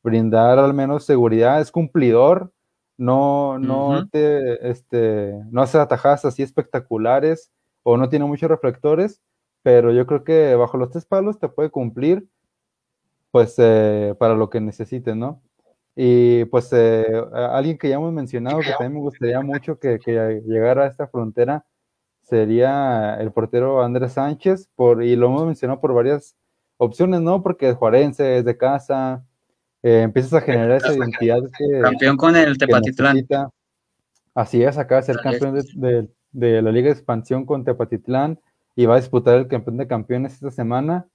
brindar 0.04 0.60
al 0.60 0.73
menos 0.73 1.06
seguridad, 1.06 1.62
es 1.62 1.71
cumplidor, 1.71 2.51
no, 2.97 3.60
no 3.60 4.08
te, 4.10 4.69
este, 4.69 5.34
no 5.51 5.62
hace 5.62 5.78
atajadas 5.78 6.25
así 6.25 6.43
espectaculares 6.43 7.51
o 7.84 7.97
no 7.97 8.10
tiene 8.10 8.25
muchos 8.25 8.49
reflectores, 8.49 9.21
pero 9.63 9.91
yo 9.91 10.06
creo 10.06 10.23
que 10.23 10.56
bajo 10.56 10.78
los 10.78 10.91
tres 10.91 11.06
palos 11.06 11.39
te 11.39 11.49
puede 11.49 11.69
cumplir, 11.69 12.28
pues, 13.32 13.56
eh, 13.58 14.15
para 14.17 14.36
lo 14.36 14.49
que 14.49 14.62
necesites, 14.62 15.15
¿no? 15.15 15.41
Y 15.95 16.45
pues 16.45 16.69
eh, 16.73 17.06
alguien 17.34 17.78
que 17.78 17.89
ya 17.89 17.95
hemos 17.95 18.12
mencionado, 18.12 18.60
que 18.60 18.71
también 18.71 18.93
me 18.93 18.99
gustaría 18.99 19.41
mucho 19.41 19.80
que, 19.80 19.97
que, 19.99 20.41
llegara 20.45 20.84
a 20.84 20.88
esta 20.88 21.08
frontera, 21.08 21.65
sería 22.25 23.15
el 23.15 23.31
portero 23.31 23.83
Andrés 23.83 24.13
Sánchez, 24.13 24.69
por, 24.75 25.03
y 25.03 25.15
lo 25.15 25.27
hemos 25.27 25.45
mencionado 25.45 25.79
por 25.79 25.93
varias 25.93 26.35
opciones, 26.77 27.21
¿no? 27.21 27.41
Porque 27.43 27.69
es 27.69 27.75
juarense, 27.75 28.39
es 28.39 28.45
de 28.45 28.57
casa, 28.57 29.23
eh, 29.83 30.01
empiezas 30.01 30.33
a 30.33 30.41
generar 30.41 30.77
esa 30.77 30.93
identidad. 30.93 31.41
Que, 31.57 31.81
campeón 31.81 32.17
con 32.17 32.35
el 32.35 32.57
Tepatitlán. 32.57 33.23
Así 34.33 34.63
es, 34.63 34.77
acaba 34.77 35.01
de 35.01 35.07
ser 35.07 35.17
campeón 35.17 35.55
de, 36.33 36.61
la 36.61 36.71
Liga 36.71 36.88
de 36.88 36.93
Expansión 36.93 37.45
con 37.45 37.63
Tepatitlán 37.63 38.39
y 38.75 38.85
va 38.85 38.95
a 38.95 38.99
disputar 38.99 39.38
el 39.38 39.47
campeón 39.47 39.77
de 39.77 39.88
campeones 39.88 40.33
esta 40.33 40.51
semana. 40.51 41.07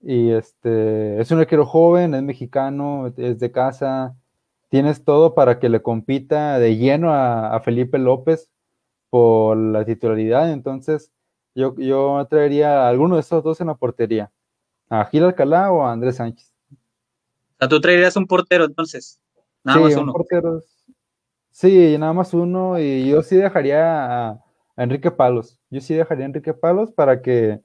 Y 0.00 0.30
este 0.30 1.18
es 1.18 1.30
un 1.30 1.40
arquero 1.40 1.64
joven, 1.64 2.14
es 2.14 2.22
mexicano, 2.22 3.12
es 3.16 3.40
de 3.40 3.50
casa. 3.50 4.14
Tienes 4.68 5.02
todo 5.02 5.34
para 5.34 5.58
que 5.58 5.70
le 5.70 5.82
compita 5.82 6.58
de 6.58 6.76
lleno 6.76 7.12
a, 7.12 7.58
Felipe 7.64 7.98
López 7.98 8.50
por 9.14 9.56
la 9.56 9.84
titularidad. 9.84 10.50
Entonces, 10.50 11.12
yo, 11.54 11.76
yo 11.76 12.26
traería 12.28 12.82
a 12.82 12.88
alguno 12.88 13.14
de 13.14 13.20
esos 13.20 13.44
dos 13.44 13.60
en 13.60 13.68
la 13.68 13.76
portería, 13.76 14.32
a 14.90 15.04
Gil 15.04 15.22
Alcalá 15.22 15.70
o 15.70 15.84
a 15.84 15.92
Andrés 15.92 16.16
Sánchez 16.16 16.54
sea, 17.58 17.68
tú 17.68 17.80
traerías 17.80 18.16
un 18.16 18.26
portero 18.26 18.64
entonces. 18.64 19.20
Nada 19.62 19.80
más 19.80 19.96
uno. 19.96 20.12
Sí, 21.52 21.96
nada 21.98 22.12
más 22.12 22.34
uno. 22.34 22.80
Y 22.80 23.08
yo 23.08 23.22
sí 23.22 23.36
dejaría 23.36 24.30
a, 24.30 24.40
Enrique 24.76 25.12
Palos. 25.12 25.60
Yo 25.70 25.80
sí 25.80 25.94
dejaría 25.94 26.24
a 26.24 26.26
Enrique 26.26 26.52
Palos 26.52 26.90
para 26.90 27.22
que 27.22 27.60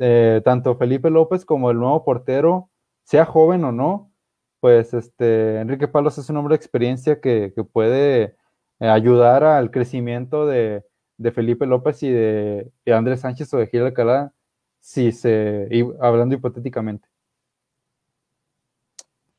eh, 0.00 0.42
tanto 0.44 0.76
Felipe 0.76 1.08
López 1.08 1.44
como 1.44 1.70
el 1.70 1.78
nuevo 1.78 2.04
portero, 2.04 2.70
sea 3.04 3.24
joven 3.24 3.62
o 3.64 3.70
no, 3.70 4.12
pues 4.58 4.92
este 4.92 5.60
Enrique 5.60 5.86
Palos 5.86 6.18
es 6.18 6.28
un 6.28 6.38
hombre 6.38 6.54
de 6.54 6.56
experiencia 6.56 7.20
que, 7.20 7.52
puede 7.72 8.36
eh, 8.80 8.88
ayudar 8.88 9.44
al 9.44 9.70
crecimiento 9.70 10.46
de, 10.46 10.82
Felipe 11.34 11.66
López 11.66 12.02
y 12.02 12.10
de, 12.10 12.72
Andrés 12.86 13.20
Sánchez 13.20 13.52
o 13.54 13.58
de 13.58 13.66
Gil 13.66 13.82
Alcalá, 13.82 14.32
si 14.80 15.12
se, 15.12 15.68
hablando 16.00 16.34
hipotéticamente. 16.34 17.06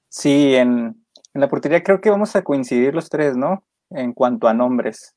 Sí, 0.10 0.56
en, 0.56 1.04
la 1.34 1.47
portería 1.47 1.84
creo 1.84 2.01
que 2.01 2.10
vamos 2.10 2.36
a 2.36 2.43
coincidir 2.43 2.93
los 2.93 3.10
tres, 3.10 3.36
¿no? 3.36 3.63
En 3.89 4.13
cuanto 4.13 4.47
a 4.47 4.54
nombres, 4.54 5.15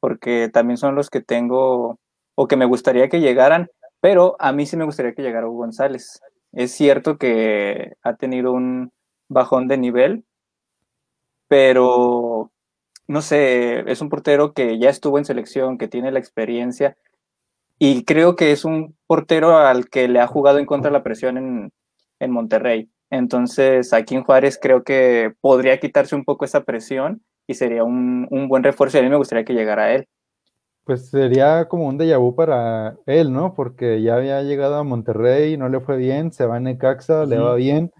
porque 0.00 0.50
también 0.52 0.76
son 0.76 0.94
los 0.94 1.10
que 1.10 1.20
tengo 1.22 1.98
o 2.34 2.48
que 2.48 2.56
me 2.56 2.66
gustaría 2.66 3.08
que 3.08 3.20
llegaran, 3.20 3.68
pero 4.00 4.36
a 4.38 4.52
mí 4.52 4.66
sí 4.66 4.76
me 4.76 4.84
gustaría 4.84 5.14
que 5.14 5.22
llegara 5.22 5.48
Hugo 5.48 5.58
González. 5.58 6.20
Es 6.52 6.72
cierto 6.72 7.18
que 7.18 7.94
ha 8.02 8.14
tenido 8.16 8.52
un 8.52 8.92
bajón 9.28 9.68
de 9.68 9.78
nivel, 9.78 10.24
pero 11.48 12.50
no 13.08 13.22
sé, 13.22 13.90
es 13.90 14.00
un 14.00 14.08
portero 14.08 14.52
que 14.52 14.78
ya 14.78 14.90
estuvo 14.90 15.18
en 15.18 15.24
selección, 15.24 15.78
que 15.78 15.88
tiene 15.88 16.12
la 16.12 16.18
experiencia 16.18 16.96
y 17.78 18.04
creo 18.04 18.36
que 18.36 18.52
es 18.52 18.64
un 18.64 18.96
portero 19.06 19.58
al 19.58 19.88
que 19.88 20.08
le 20.08 20.20
ha 20.20 20.26
jugado 20.26 20.58
en 20.58 20.66
contra 20.66 20.90
la 20.90 21.02
presión 21.02 21.36
en, 21.36 21.72
en 22.20 22.30
Monterrey. 22.30 22.90
Entonces, 23.10 23.92
aquí 23.92 24.14
en 24.14 24.24
Juárez 24.24 24.58
creo 24.60 24.82
que 24.82 25.32
podría 25.40 25.78
quitarse 25.78 26.16
un 26.16 26.24
poco 26.24 26.44
esa 26.44 26.64
presión 26.64 27.22
y 27.46 27.54
sería 27.54 27.84
un, 27.84 28.26
buen 28.48 28.64
refuerzo 28.64 28.96
y 28.96 29.00
a 29.00 29.02
mí 29.04 29.10
me 29.10 29.16
gustaría 29.16 29.44
que 29.44 29.54
llegara 29.54 29.84
a 29.84 29.94
él. 29.94 30.08
Pues 30.84 31.10
sería 31.10 31.66
como 31.66 31.86
un 31.86 31.98
déjà 31.98 32.18
vu 32.18 32.34
para 32.34 32.96
él, 33.06 33.32
¿no? 33.32 33.54
Porque 33.54 34.02
ya 34.02 34.16
había 34.16 34.42
llegado 34.42 34.76
a 34.76 34.84
Monterrey, 34.84 35.56
no 35.56 35.68
le 35.68 35.80
fue 35.80 35.96
bien, 35.96 36.32
se 36.32 36.46
va 36.46 36.56
a 36.56 36.60
Necaxa, 36.60 37.26
le 37.26 37.38
va 37.38 37.56
bien, 37.56 37.92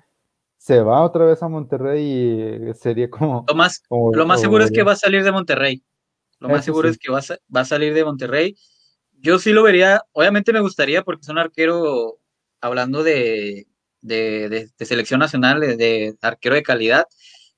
se 0.57 0.81
va 0.81 1.03
otra 1.03 1.25
vez 1.25 1.43
a 1.43 1.49
Monterrey 1.49 2.03
y 2.03 2.75
sería 2.75 3.09
como... 3.09 3.45
Lo 3.49 3.55
más, 3.55 3.83
lo 3.91 4.27
más 4.27 4.41
seguro 4.41 4.65
es 4.65 4.71
que 4.71 4.83
va 4.83 4.93
a 4.93 4.97
salir 4.97 5.23
de 5.23 5.33
Monterrey. 5.33 5.85
Lo 6.39 6.49
más 6.49 6.65
seguro 6.65 6.89
es 6.89 6.99
que 6.99 7.11
va 7.11 7.19
a, 7.19 7.23
va 7.55 7.61
a 7.61 7.65
salir 7.65 7.95
de 7.95 8.05
Monterrey. 8.05 8.57
Yo 9.13 9.39
sí 9.39 9.53
lo 9.53 9.63
vería, 9.63 10.03
obviamente 10.13 10.53
me 10.53 10.61
gustaría 10.61 11.03
porque 11.03 11.23
es 11.23 11.29
un 11.29 11.39
arquero, 11.39 12.19
hablando 12.61 13.03
de, 13.03 13.67
de, 14.03 14.69
selección 14.81 15.21
nacional, 15.21 15.61
de, 15.61 16.15
arquero 16.21 16.55
de 16.55 16.63
calidad. 16.63 17.07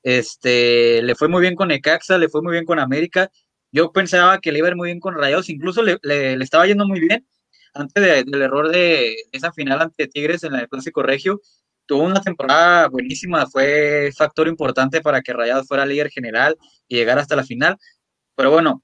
Este, 0.03 1.03
le 1.03 1.15
fue 1.15 1.29
muy 1.29 1.41
bien 1.41 1.57
con 1.57 1.71
Ecaxa, 1.71 2.19
le 2.19 2.29
fue 2.29 2.43
muy 2.43 2.53
bien 2.53 2.65
con 2.65 2.79
América. 2.79 3.31
Yo 3.73 3.93
pensaba 3.93 4.39
que 4.41 4.53
le 4.53 4.59
iba 4.59 4.69
a 4.69 4.71
ir 4.71 4.77
muy 4.77 4.89
bien 4.89 5.01
con 5.01 5.15
Rayados, 5.15 5.51
incluso 5.51 5.83
le, 5.83 5.99
estaba 6.35 6.67
yendo 6.67 6.87
muy 6.87 7.01
bien 7.01 7.27
antes 7.75 8.27
del 8.27 8.43
error 8.43 8.71
de 8.71 9.17
esa 9.33 9.53
final 9.53 9.81
ante 9.83 10.09
Tigres 10.09 10.43
en 10.45 10.55
el 10.55 10.69
Clásico 10.69 11.03
Regio. 11.03 11.41
Tuvo 11.89 12.03
una 12.05 12.21
temporada 12.21 12.89
buenísima, 12.89 13.47
fue 13.47 14.13
factor 14.15 14.47
importante 14.47 15.01
para 15.01 15.23
que 15.23 15.33
Rayados 15.33 15.67
fuera 15.67 15.87
líder 15.87 16.11
general 16.11 16.55
y 16.87 16.97
llegara 16.97 17.23
hasta 17.23 17.35
la 17.35 17.45
final. 17.45 17.79
Pero 18.37 18.51
bueno, 18.51 18.83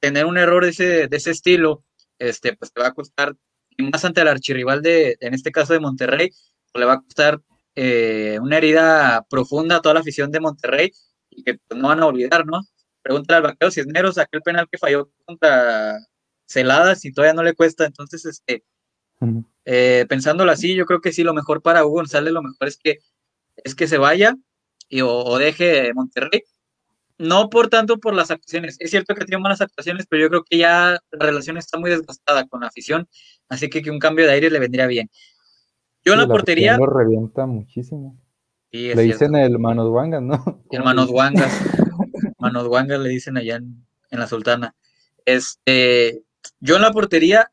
tener 0.00 0.26
un 0.26 0.38
error 0.38 0.64
de 0.64 0.70
ese, 0.70 1.08
de 1.08 1.16
ese 1.16 1.32
estilo, 1.32 1.84
este, 2.20 2.56
pues 2.56 2.72
te 2.72 2.80
va 2.80 2.86
a 2.86 2.94
costar, 2.94 3.34
y 3.76 3.82
más 3.82 4.04
ante 4.04 4.20
el 4.20 4.28
archirrival 4.28 4.80
de, 4.80 5.16
en 5.20 5.34
este 5.34 5.50
caso 5.50 5.72
de 5.72 5.80
Monterrey, 5.80 6.30
le 6.74 6.84
va 6.84 6.94
a 6.94 7.00
costar 7.00 7.40
eh, 7.74 8.38
una 8.40 8.58
herida 8.58 9.26
profunda 9.28 9.76
a 9.76 9.80
toda 9.80 9.94
la 9.94 10.00
afición 10.00 10.30
de 10.30 10.38
Monterrey 10.38 10.92
y 11.30 11.42
que 11.42 11.58
pues, 11.66 11.80
no 11.80 11.88
van 11.88 12.00
a 12.00 12.06
olvidar, 12.06 12.46
¿no? 12.46 12.60
Pregúntale 13.02 13.38
al 13.38 13.42
vaquero 13.42 13.72
Cisneros, 13.72 14.18
aquel 14.18 14.42
penal 14.42 14.68
que 14.70 14.78
falló 14.78 15.10
contra 15.24 15.98
Celadas 16.46 17.04
y 17.04 17.12
todavía 17.12 17.34
no 17.34 17.42
le 17.42 17.54
cuesta, 17.54 17.86
entonces, 17.86 18.24
este, 18.24 18.64
eh, 19.64 20.06
pensándolo 20.08 20.50
así, 20.50 20.74
yo 20.74 20.86
creo 20.86 21.00
que 21.00 21.12
sí, 21.12 21.22
lo 21.22 21.34
mejor 21.34 21.62
para 21.62 21.84
Hugo 21.84 21.96
González, 21.96 22.32
lo 22.32 22.42
mejor 22.42 22.68
es 22.68 22.76
que, 22.76 22.98
es 23.56 23.74
que 23.74 23.88
se 23.88 23.98
vaya 23.98 24.36
y, 24.88 25.00
o, 25.02 25.38
deje 25.38 25.92
Monterrey. 25.94 26.42
No 27.18 27.48
por 27.48 27.68
tanto 27.68 27.98
por 27.98 28.14
las 28.14 28.30
actuaciones. 28.30 28.76
Es 28.78 28.90
cierto 28.90 29.14
que 29.14 29.24
tiene 29.24 29.40
buenas 29.40 29.62
actuaciones, 29.62 30.06
pero 30.06 30.22
yo 30.22 30.28
creo 30.28 30.44
que 30.44 30.58
ya 30.58 30.98
la 31.10 31.26
relación 31.26 31.56
está 31.56 31.78
muy 31.78 31.90
desgastada 31.90 32.46
con 32.46 32.60
la 32.60 32.66
afición, 32.66 33.08
así 33.48 33.70
que 33.70 33.80
que 33.80 33.90
un 33.90 33.98
cambio 33.98 34.26
de 34.26 34.32
aire 34.32 34.50
le 34.50 34.58
vendría 34.58 34.86
bien. 34.86 35.10
Yo 36.04 36.12
en 36.12 36.20
la, 36.20 36.26
portería. 36.26 36.76
Lo 36.76 36.86
revienta 36.86 37.46
muchísimo. 37.46 38.16
le 38.70 39.02
dicen 39.02 39.34
el 39.34 39.58
Manos 39.58 39.88
Wangas, 39.88 40.22
¿no? 40.22 40.62
El 40.70 40.84
Manos 40.84 41.10
Wangas. 41.10 41.50
Manos 42.38 42.68
Wangas 42.68 43.00
le 43.00 43.08
dicen 43.08 43.36
allá 43.36 43.56
en, 43.56 43.86
la 44.10 44.26
Sultana. 44.26 44.76
Este, 45.24 46.22
yo 46.60 46.76
en 46.76 46.82
la 46.82 46.92
portería 46.92 47.50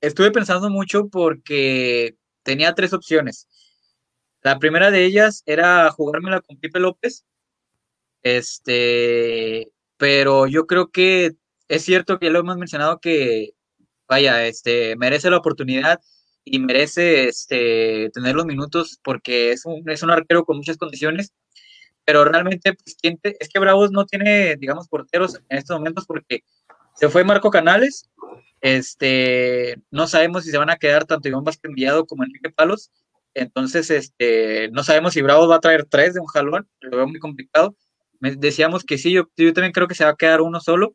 estuve 0.00 0.30
pensando 0.30 0.70
mucho 0.70 1.08
porque 1.08 2.16
tenía 2.42 2.74
tres 2.74 2.92
opciones. 2.92 3.48
La 4.42 4.58
primera 4.58 4.90
de 4.90 5.04
ellas 5.04 5.42
era 5.46 5.90
jugármela 5.90 6.40
con 6.40 6.56
Pipe 6.58 6.80
López. 6.80 7.24
Este, 8.22 9.70
pero 9.96 10.46
yo 10.46 10.66
creo 10.66 10.90
que 10.90 11.32
es 11.68 11.84
cierto 11.84 12.18
que 12.18 12.26
ya 12.26 12.32
lo 12.32 12.40
hemos 12.40 12.56
mencionado 12.56 13.00
que, 13.00 13.50
vaya, 14.08 14.46
este, 14.46 14.96
merece 14.96 15.30
la 15.30 15.38
oportunidad 15.38 16.00
y 16.44 16.58
merece 16.58 17.28
este, 17.28 18.10
tener 18.12 18.34
los 18.34 18.46
minutos 18.46 18.98
porque 19.04 19.52
es 19.52 19.64
un, 19.66 19.88
es 19.90 20.02
un 20.02 20.10
arquero 20.10 20.44
con 20.44 20.58
muchas 20.58 20.78
condiciones. 20.78 21.32
pero 22.04 22.24
realmente, 22.24 22.74
pues, 22.74 22.96
es 23.02 23.48
que 23.50 23.60
Bravos 23.60 23.92
no 23.92 24.06
tiene, 24.06 24.56
digamos, 24.56 24.88
porteros 24.88 25.36
en 25.48 25.58
estos 25.58 25.78
momentos 25.78 26.06
porque 26.06 26.42
se 26.96 27.08
fue 27.08 27.24
Marco 27.24 27.50
Canales, 27.50 28.10
este, 28.60 29.76
no 29.90 30.06
sabemos 30.06 30.44
si 30.44 30.50
se 30.50 30.58
van 30.58 30.70
a 30.70 30.76
quedar 30.76 31.04
tanto 31.04 31.28
Iván 31.28 31.44
Vázquez 31.44 31.68
Enviado 31.68 32.06
como 32.06 32.24
Enrique 32.24 32.50
Palos, 32.50 32.90
entonces, 33.34 33.90
este, 33.90 34.70
no 34.70 34.82
sabemos 34.82 35.12
si 35.14 35.22
Bravos 35.22 35.48
va 35.50 35.56
a 35.56 35.60
traer 35.60 35.84
tres 35.84 36.14
de 36.14 36.20
un 36.20 36.26
jalón, 36.26 36.68
lo 36.80 36.96
veo 36.96 37.06
muy 37.06 37.20
complicado. 37.20 37.76
decíamos 38.20 38.84
que 38.84 38.98
sí, 38.98 39.12
yo, 39.12 39.28
yo 39.36 39.52
también 39.52 39.72
creo 39.72 39.86
que 39.86 39.94
se 39.94 40.04
va 40.04 40.10
a 40.10 40.16
quedar 40.16 40.40
uno 40.40 40.60
solo, 40.60 40.94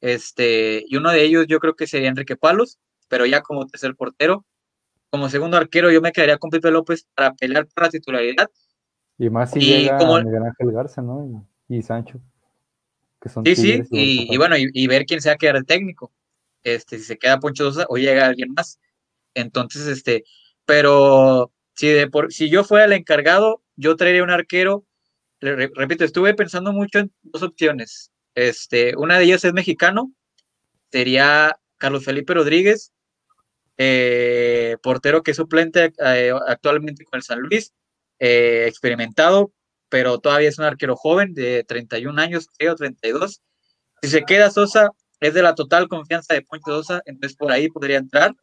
este, 0.00 0.84
y 0.86 0.96
uno 0.96 1.10
de 1.10 1.22
ellos 1.22 1.46
yo 1.48 1.58
creo 1.60 1.74
que 1.74 1.86
sería 1.86 2.08
Enrique 2.08 2.36
Palos, 2.36 2.78
pero 3.08 3.26
ya 3.26 3.42
como 3.42 3.66
tercer 3.66 3.94
portero. 3.94 4.44
Como 5.10 5.28
segundo 5.28 5.56
arquero, 5.56 5.90
yo 5.92 6.00
me 6.00 6.12
quedaría 6.12 6.36
con 6.36 6.50
Pipe 6.50 6.70
López 6.70 7.06
para 7.14 7.32
pelear 7.34 7.66
por 7.66 7.84
la 7.84 7.90
titularidad. 7.90 8.50
Y 9.16 9.30
más 9.30 9.52
si 9.52 9.60
llega 9.60 9.96
como, 9.96 10.20
Miguel 10.20 10.42
Ángel 10.42 10.72
Garza, 10.72 11.00
¿no? 11.00 11.46
Y, 11.68 11.82
Sancho. 11.82 12.20
Que 13.20 13.28
son 13.28 13.46
sí, 13.46 13.54
sí, 13.54 13.84
y, 13.90 14.36
bueno, 14.36 14.56
y, 14.58 14.86
ver 14.88 15.06
quién 15.06 15.22
se 15.22 15.30
va 15.30 15.36
a 15.36 15.38
quedar 15.38 15.56
el 15.56 15.64
técnico. 15.64 16.12
Este, 16.66 16.98
si 16.98 17.04
se 17.04 17.16
queda 17.16 17.38
Poncho 17.38 17.62
Dosa 17.62 17.86
o 17.88 17.96
llega 17.96 18.26
alguien 18.26 18.52
más. 18.52 18.80
Entonces, 19.34 19.86
este, 19.86 20.24
pero 20.64 21.52
si, 21.74 21.88
de 21.88 22.08
por, 22.08 22.32
si 22.32 22.50
yo 22.50 22.64
fuera 22.64 22.86
el 22.86 22.92
encargado, 22.92 23.62
yo 23.76 23.94
traería 23.94 24.24
un 24.24 24.30
arquero. 24.30 24.84
repito, 25.40 26.04
estuve 26.04 26.34
pensando 26.34 26.72
mucho 26.72 26.98
en 26.98 27.12
dos 27.22 27.44
opciones. 27.44 28.10
Este, 28.34 28.96
una 28.96 29.16
de 29.16 29.26
ellas 29.26 29.44
es 29.44 29.52
mexicano, 29.52 30.12
sería 30.90 31.56
Carlos 31.78 32.04
Felipe 32.04 32.34
Rodríguez, 32.34 32.92
eh, 33.78 34.76
portero 34.82 35.22
que 35.22 35.30
es 35.32 35.36
suplente 35.36 35.92
eh, 36.04 36.32
actualmente 36.48 37.04
con 37.04 37.18
el 37.18 37.22
San 37.22 37.38
Luis, 37.40 37.72
eh, 38.18 38.64
experimentado, 38.66 39.52
pero 39.88 40.18
todavía 40.18 40.48
es 40.48 40.58
un 40.58 40.64
arquero 40.64 40.96
joven 40.96 41.32
de 41.32 41.62
31 41.62 42.20
años, 42.20 42.48
creo, 42.58 42.74
32. 42.74 43.40
Si 44.02 44.08
se 44.08 44.24
queda 44.24 44.50
Sosa, 44.50 44.90
es 45.20 45.34
de 45.34 45.42
la 45.42 45.54
total 45.54 45.88
confianza 45.88 46.34
de 46.34 46.42
Poncho 46.42 46.66
Sosa, 46.66 47.02
entonces 47.06 47.36
por 47.36 47.52
ahí 47.52 47.68
podría 47.68 47.98
entrar. 47.98 48.34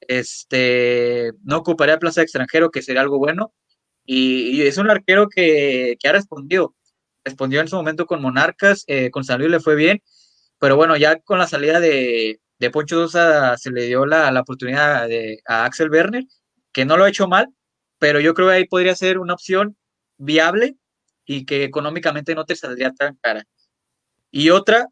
Este, 0.00 1.32
no 1.42 1.58
ocuparía 1.58 1.98
plaza 1.98 2.20
de 2.20 2.24
extranjero, 2.24 2.70
que 2.70 2.82
sería 2.82 3.02
algo 3.02 3.18
bueno. 3.18 3.52
Y, 4.04 4.62
es 4.62 4.78
un 4.78 4.90
arquero 4.90 5.28
que, 5.28 5.96
ha 6.04 6.12
respondido. 6.12 6.74
Respondió 7.24 7.60
en 7.60 7.68
su 7.68 7.76
momento 7.76 8.06
con 8.06 8.20
Monarcas, 8.22 8.84
con 9.12 9.24
San 9.24 9.38
Luis 9.40 9.50
le 9.50 9.60
fue 9.60 9.76
bien, 9.76 10.02
pero 10.58 10.76
bueno, 10.76 10.96
ya 10.96 11.18
con 11.20 11.38
la 11.38 11.46
salida 11.46 11.80
de, 11.80 12.40
de 12.58 12.70
Poncho 12.70 12.96
Dosa 12.96 13.56
se 13.56 13.70
le 13.70 13.82
dio 13.86 14.06
la, 14.06 14.40
oportunidad 14.40 15.08
a 15.46 15.64
Axel 15.64 15.90
Werner, 15.90 16.24
que 16.72 16.84
no 16.84 16.96
lo 16.96 17.04
ha 17.04 17.08
hecho 17.08 17.28
mal, 17.28 17.48
pero 17.98 18.20
yo 18.20 18.34
creo 18.34 18.48
que 18.48 18.54
ahí 18.54 18.64
podría 18.66 18.94
ser 18.94 19.18
una 19.18 19.34
opción 19.34 19.76
viable 20.18 20.76
y 21.26 21.46
que 21.46 21.64
económicamente 21.64 22.34
no 22.34 22.44
te 22.44 22.56
saldría 22.56 22.92
tan 22.92 23.16
cara. 23.16 23.44
Y 24.30 24.50
otra 24.50 24.88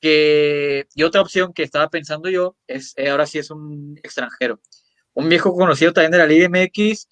que 0.00 0.86
y 0.94 1.02
otra 1.02 1.20
opción 1.20 1.52
que 1.52 1.62
estaba 1.62 1.88
pensando 1.88 2.28
yo 2.28 2.56
es 2.66 2.94
eh, 2.96 3.10
ahora 3.10 3.26
sí 3.26 3.38
es 3.38 3.50
un 3.50 3.98
extranjero, 4.02 4.60
un 5.14 5.28
viejo 5.28 5.54
conocido 5.54 5.92
también 5.92 6.12
de 6.12 6.18
la 6.18 6.26
Liga 6.26 6.48
MX 6.48 7.08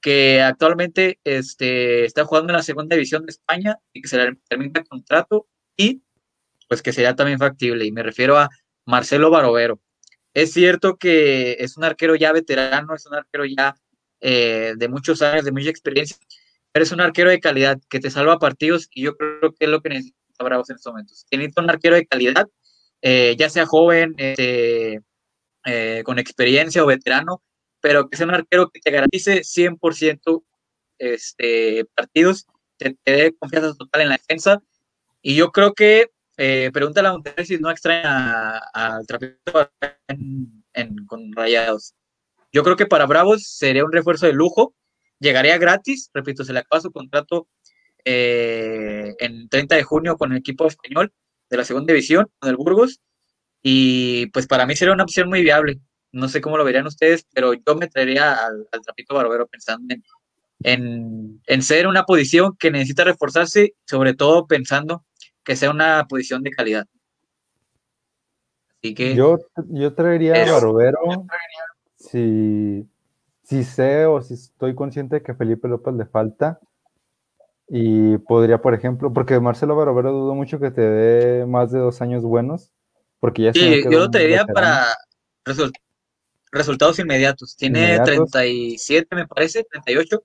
que 0.00 0.40
actualmente 0.42 1.18
este, 1.24 2.04
está 2.04 2.24
jugando 2.24 2.52
en 2.52 2.56
la 2.56 2.62
segunda 2.62 2.94
división 2.96 3.26
de 3.26 3.30
España 3.30 3.78
y 3.92 4.02
que 4.02 4.08
se 4.08 4.16
le 4.16 4.36
termina 4.48 4.80
el 4.80 4.88
contrato 4.88 5.48
y 5.76 6.02
pues 6.68 6.82
que 6.82 6.92
sería 6.92 7.16
también 7.16 7.38
factible. 7.38 7.84
Y 7.84 7.92
me 7.92 8.02
refiero 8.02 8.38
a 8.38 8.48
Marcelo 8.84 9.30
Barovero. 9.30 9.80
Es 10.34 10.52
cierto 10.52 10.96
que 10.96 11.56
es 11.60 11.76
un 11.76 11.84
arquero 11.84 12.14
ya 12.14 12.32
veterano, 12.32 12.94
es 12.94 13.06
un 13.06 13.14
arquero 13.14 13.44
ya 13.46 13.74
eh, 14.20 14.74
de 14.76 14.88
muchos 14.88 15.22
años, 15.22 15.44
de 15.44 15.52
mucha 15.52 15.70
experiencia, 15.70 16.16
pero 16.72 16.84
es 16.84 16.92
un 16.92 17.00
arquero 17.00 17.30
de 17.30 17.40
calidad 17.40 17.80
que 17.88 18.00
te 18.00 18.10
salva 18.10 18.38
partidos 18.38 18.88
y 18.92 19.02
yo 19.02 19.16
creo 19.16 19.52
que 19.54 19.64
es 19.64 19.70
lo 19.70 19.80
que 19.80 19.88
necesita 19.88 20.18
Bravos 20.44 20.70
en 20.70 20.76
estos 20.76 20.92
momentos. 20.92 21.26
Necesita 21.30 21.62
un 21.62 21.70
arquero 21.70 21.96
de 21.96 22.06
calidad, 22.06 22.48
eh, 23.02 23.36
ya 23.38 23.50
sea 23.50 23.66
joven, 23.66 24.14
este, 24.16 25.00
eh, 25.64 26.02
con 26.04 26.18
experiencia 26.18 26.82
o 26.82 26.86
veterano, 26.86 27.42
pero 27.80 28.08
que 28.08 28.16
sea 28.16 28.26
un 28.26 28.34
arquero 28.34 28.70
que 28.70 28.80
te 28.80 28.90
garantice 28.90 29.44
100% 29.44 30.44
este, 30.98 31.84
partidos, 31.94 32.46
te, 32.76 32.96
te 33.02 33.12
dé 33.12 33.36
confianza 33.36 33.74
total 33.74 34.02
en 34.02 34.08
la 34.08 34.16
defensa. 34.16 34.62
Y 35.22 35.34
yo 35.34 35.50
creo 35.50 35.74
que 35.74 36.10
eh, 36.40 36.70
pregúntale 36.72 37.08
a 37.08 37.12
Monterrey 37.12 37.44
si 37.44 37.58
no 37.58 37.68
extraña 37.68 38.58
al 38.72 39.04
trapito 39.06 39.70
con 41.08 41.32
rayados. 41.32 41.94
Yo 42.52 42.62
creo 42.62 42.76
que 42.76 42.86
para 42.86 43.06
Bravos 43.06 43.42
sería 43.42 43.84
un 43.84 43.92
refuerzo 43.92 44.26
de 44.26 44.32
lujo. 44.32 44.74
Llegaría 45.18 45.58
gratis, 45.58 46.10
repito, 46.14 46.44
se 46.44 46.52
le 46.52 46.60
acaba 46.60 46.80
su 46.80 46.92
contrato 46.92 47.48
eh, 48.04 49.14
en 49.18 49.48
30 49.48 49.76
de 49.76 49.82
junio 49.82 50.16
con 50.16 50.32
el 50.32 50.38
equipo 50.38 50.66
español 50.66 51.12
de 51.50 51.56
la 51.56 51.64
segunda 51.64 51.92
división, 51.92 52.28
con 52.38 52.50
el 52.50 52.56
Burgos. 52.56 53.00
Y 53.62 54.26
pues 54.26 54.46
para 54.46 54.66
mí 54.66 54.76
sería 54.76 54.94
una 54.94 55.04
opción 55.04 55.28
muy 55.28 55.42
viable. 55.42 55.80
No 56.12 56.28
sé 56.28 56.40
cómo 56.40 56.56
lo 56.56 56.64
verían 56.64 56.86
ustedes, 56.86 57.26
pero 57.34 57.52
yo 57.54 57.74
me 57.74 57.88
traería 57.88 58.34
al, 58.34 58.66
Trapito 58.82 59.14
Barbero 59.14 59.46
pensando 59.46 59.94
en, 60.62 61.40
en, 61.46 61.62
ser 61.62 61.86
una 61.86 62.04
posición 62.04 62.56
que 62.58 62.70
necesita 62.70 63.04
reforzarse, 63.04 63.74
sobre 63.84 64.14
todo 64.14 64.46
pensando 64.46 65.04
que 65.44 65.56
sea 65.56 65.70
una 65.70 66.06
posición 66.08 66.42
de 66.42 66.50
calidad. 66.50 66.86
Así 68.82 68.94
que. 68.94 69.14
Yo, 69.14 69.38
yo 69.68 69.94
traería 69.94 70.34
a 70.34 70.52
Barbero 70.52 70.98
si, 71.96 72.88
si 73.42 73.64
sé 73.64 74.06
o 74.06 74.20
si 74.22 74.34
estoy 74.34 74.74
consciente 74.74 75.16
de 75.16 75.22
que 75.22 75.32
a 75.32 75.36
Felipe 75.36 75.68
López 75.68 75.94
le 75.94 76.06
falta. 76.06 76.60
Y 77.68 78.16
podría, 78.18 78.62
por 78.62 78.74
ejemplo, 78.74 79.12
porque 79.12 79.38
Marcelo 79.40 79.76
Barovero 79.76 80.12
dudo 80.12 80.34
mucho 80.34 80.58
que 80.58 80.70
te 80.70 80.80
dé 80.80 81.46
más 81.46 81.70
de 81.70 81.78
dos 81.78 82.00
años 82.00 82.22
buenos. 82.22 82.72
Porque 83.20 83.42
ya 83.42 83.52
sí, 83.52 83.82
yo 83.84 83.98
lo 83.98 84.10
traería 84.10 84.46
para 84.46 84.86
resultados 86.50 86.98
inmediatos. 86.98 87.56
Tiene 87.56 87.98
37, 88.00 89.14
me 89.14 89.26
parece, 89.26 89.64
38. 89.64 90.22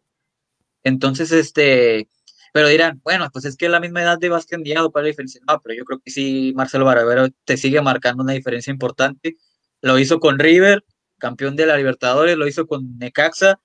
Entonces, 0.83 1.31
este, 1.31 2.07
pero 2.53 2.67
dirán, 2.67 3.01
bueno, 3.03 3.29
pues 3.33 3.45
es 3.45 3.57
que 3.57 3.65
es 3.65 3.71
la 3.71 3.79
misma 3.79 4.03
edad 4.03 4.19
de 4.19 4.29
Vázquez 4.29 4.57
Enviado 4.57 4.91
para 4.91 5.03
la 5.03 5.07
diferencia. 5.07 5.41
No, 5.47 5.59
pero 5.61 5.75
yo 5.75 5.85
creo 5.85 5.99
que 5.99 6.11
sí, 6.11 6.53
Marcelo 6.55 6.85
Baravero 6.85 7.27
te 7.45 7.57
sigue 7.57 7.81
marcando 7.81 8.23
una 8.23 8.33
diferencia 8.33 8.71
importante. 8.71 9.37
Lo 9.81 9.97
hizo 9.97 10.19
con 10.19 10.37
River, 10.37 10.85
campeón 11.17 11.55
de 11.55 11.65
la 11.65 11.77
Libertadores, 11.77 12.37
lo 12.37 12.47
hizo 12.47 12.67
con 12.67 12.97
Necaxa 12.99 13.59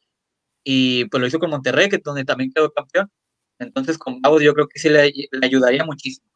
y 0.64 1.04
pues 1.06 1.20
lo 1.20 1.26
hizo 1.26 1.38
con 1.38 1.50
Monterrey, 1.50 1.88
que 1.88 1.98
donde 1.98 2.24
también 2.24 2.50
quedó 2.50 2.72
campeón. 2.72 3.10
Entonces, 3.58 3.98
con 3.98 4.20
Bravos 4.20 4.42
yo 4.42 4.54
creo 4.54 4.68
que 4.68 4.78
sí 4.78 4.88
le, 4.88 5.12
ayudaría 5.42 5.84
muchísimo. 5.84 6.28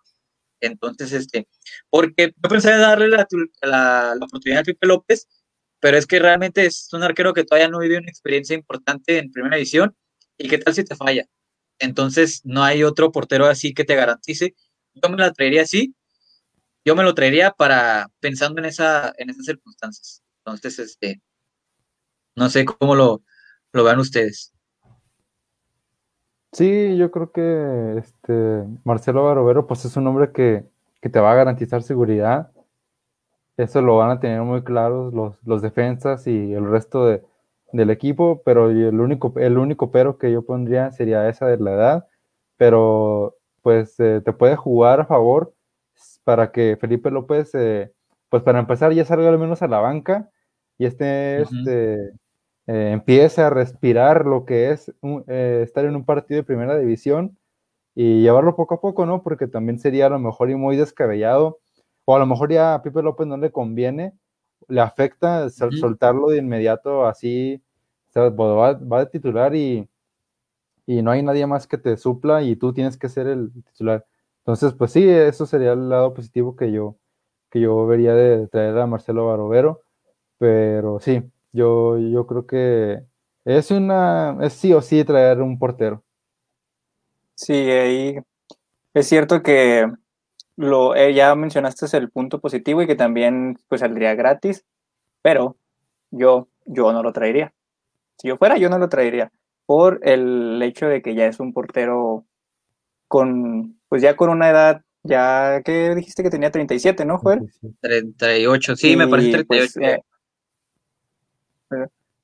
Entonces, 0.61 1.13
este, 1.13 1.49
porque 1.91 2.35
yo 2.37 2.49
pensé 2.49 2.71
en 2.73 2.81
darle 2.81 3.09
la, 3.09 4.15
oportunidad 4.21 4.61
a 4.61 4.65
Pipe 4.65 4.87
López, 4.87 5.29
pero 5.81 5.97
es 5.97 6.07
que 6.07 6.19
realmente 6.21 6.67
es 6.67 6.89
un 6.93 7.03
arquero 7.03 7.35
que 7.35 7.45
todavía 7.45 7.69
no 7.69 7.81
vivió 7.81 7.99
una 7.99 8.09
experiencia 8.09 8.55
importante 8.55 9.19
en 9.19 9.33
primera 9.33 9.57
división. 9.57 9.97
¿Y 10.39 10.49
qué 10.49 10.59
tal 10.59 10.75
si 10.75 10.85
te 10.85 10.97
falla? 10.97 11.27
Entonces, 11.79 12.43
no 12.45 12.63
hay 12.65 12.85
otro 12.85 13.13
portero 13.13 13.47
así 13.47 13.75
que 13.75 13.85
te 13.85 13.97
garantice. 13.97 14.55
Yo 14.95 15.09
me 15.11 15.17
la 15.17 15.33
traería 15.33 15.63
así. 15.63 15.95
Yo 16.85 16.97
me 16.97 17.03
lo 17.05 17.15
traería 17.15 17.53
para 17.53 18.09
pensando 18.21 18.61
en 18.61 18.67
esa 18.67 19.13
en 19.19 19.31
esas 19.31 19.47
circunstancias. 19.47 20.23
Entonces, 20.45 20.79
este 20.79 21.21
no 22.37 22.51
sé 22.51 22.65
cómo 22.65 22.95
lo, 22.95 23.23
lo 23.73 23.85
vean 23.85 23.99
ustedes. 23.99 24.53
Sí, 26.53 26.97
yo 26.99 27.11
creo 27.11 27.33
que 27.33 27.97
este 27.99 28.65
Marcelo 28.85 29.25
Barovero 29.25 29.67
pues 29.67 29.85
es 29.87 29.97
un 29.97 30.07
hombre 30.07 30.33
que, 30.33 30.65
te 31.01 31.21
va 31.21 31.33
a 31.33 31.35
garantizar 31.35 31.83
seguridad. 31.83 32.53
Eso 33.57 33.81
lo 33.83 33.97
van 33.97 34.11
a 34.11 34.21
tener 34.21 34.43
muy 34.43 34.63
claros 34.63 35.13
los, 35.15 35.37
los 35.45 35.63
defensas 35.63 36.27
y 36.27 36.53
el 36.53 36.71
resto 36.71 37.07
de, 37.07 37.23
del 37.73 37.91
equipo, 37.91 38.43
pero 38.45 38.71
el 38.71 39.01
único, 39.01 39.33
el 39.37 39.59
único 39.59 39.91
pero 39.91 40.19
que 40.19 40.31
yo 40.33 40.43
pondría 40.45 40.91
sería 40.93 41.29
esa 41.29 41.47
de 41.47 41.59
la 41.59 41.73
edad, 41.73 42.09
pero 42.57 43.37
pues 43.63 43.99
eh, 44.01 44.21
te 44.25 44.33
puede 44.33 44.57
jugar 44.57 45.01
a 45.01 45.07
favor 45.07 45.55
para 46.25 46.53
que 46.53 46.77
Felipe 46.81 47.11
López, 47.11 47.55
eh, 47.55 47.93
pues 48.29 48.43
para 48.43 48.61
empezar 48.61 48.93
ya 48.93 49.05
salga 49.05 49.29
al 49.29 49.39
menos 49.39 49.63
a 49.63 49.69
la 49.69 49.81
banca 49.81 50.31
y 50.79 50.87
este, 50.87 51.43
este 51.43 52.13
eh, 52.67 52.91
empiece 52.93 53.43
a 53.43 53.51
respirar 53.51 54.27
lo 54.27 54.45
que 54.45 54.71
es 54.71 54.93
estar 55.27 55.85
en 55.85 55.97
un 55.97 56.05
partido 56.05 56.39
de 56.39 56.45
primera 56.45 56.79
división 56.79 57.39
y 57.95 58.23
llevarlo 58.23 58.57
poco 58.57 58.75
a 58.75 58.81
poco, 58.81 59.07
¿no? 59.07 59.23
Porque 59.23 59.49
también 59.49 59.79
sería 59.79 60.07
a 60.07 60.11
lo 60.11 60.19
mejor 60.19 60.51
y 60.51 60.55
muy 60.55 60.77
descabellado, 60.77 61.61
o 62.05 62.17
a 62.17 62.19
lo 62.19 62.27
mejor 62.27 62.53
ya 62.53 62.75
a 62.75 62.81
Felipe 62.81 63.03
López 63.03 63.27
no 63.27 63.37
le 63.37 63.51
conviene 63.53 64.15
le 64.69 64.81
afecta 64.81 65.49
soltarlo 65.51 66.29
de 66.29 66.39
inmediato 66.39 67.07
así, 67.07 67.63
va, 68.17 68.73
va 68.75 69.01
de 69.01 69.07
titular 69.07 69.55
y, 69.55 69.89
y, 70.87 71.03
no 71.03 71.11
hay 71.11 71.23
nadie 71.23 71.47
más 71.47 71.67
que 71.67 71.79
te 71.79 71.97
supla 71.97 72.43
y 72.43 72.57
tú 72.57 72.73
tienes 72.73 72.97
que 72.97 73.09
ser 73.09 73.27
el 73.27 73.53
titular. 73.53 74.07
Entonces, 74.39 74.75
pues 74.75 74.93
sí, 74.93 75.09
eso 75.09 75.47
sería 75.47 75.73
el 75.73 75.89
lado 75.89 76.15
positivo 76.15 76.57
que 76.57 76.73
yo, 76.73 76.97
que 77.51 77.61
yo 77.61 77.87
vería 77.87 78.15
de 78.15 78.49
traer 78.49 78.79
a 78.79 78.87
Marcelo 78.87 79.27
Barovero, 79.27 79.83
pero 80.39 81.01
sí, 81.01 81.23
yo, 81.53 81.99
yo 81.99 82.27
creo 82.27 82.47
que 82.47 83.03
es 83.45 83.71
una, 83.71 84.39
es 84.43 84.53
sí 84.55 84.73
o 84.73 84.81
sí 84.83 85.05
traer 85.05 85.41
un 85.41 85.59
portero. 85.59 86.05
Sí, 87.35 87.53
ahí 87.53 88.19
es 88.95 89.09
cierto 89.09 89.43
que 89.43 89.91
lo 90.57 90.95
eh, 90.95 91.15
ya 91.15 91.35
mencionaste 91.35 91.97
el 91.97 92.11
punto 92.11 92.41
positivo 92.41 92.83
y 92.83 92.87
que 92.87 92.95
también 92.95 93.59
pues 93.69 93.81
saldría 93.81 94.15
gratis, 94.15 94.65
pero 95.23 95.57
yo 96.11 96.49
yo 96.67 96.93
no 96.93 97.03
lo 97.03 97.13
traería. 97.13 97.53
Si 98.19 98.29
yo 98.29 98.37
fuera, 98.37 98.57
yo 98.59 98.69
no 98.69 98.79
lo 98.79 98.89
traería 98.89 99.33
por 99.67 100.01
el 100.03 100.61
hecho 100.63 100.87
de 100.87 101.03
que 101.03 101.15
ya 101.15 101.27
es 101.27 101.41
un 101.41 101.53
portero 101.53 102.27
con 103.09 103.81
pues 103.89 104.03
ya 104.03 104.17
con 104.17 104.31
una 104.31 104.51
edad 104.51 104.83
ya 105.03 105.63
que 105.65 105.95
dijiste 105.95 106.23
que 106.23 106.31
tenía 106.31 106.51
37, 106.51 107.05
¿no, 107.05 107.19
Joel? 107.19 107.51
38, 107.81 108.77
sí, 108.77 108.97
me 108.97 109.09
parece 109.09 109.33
38. 109.33 109.47
Pues, 109.49 109.77
eh, 109.79 110.01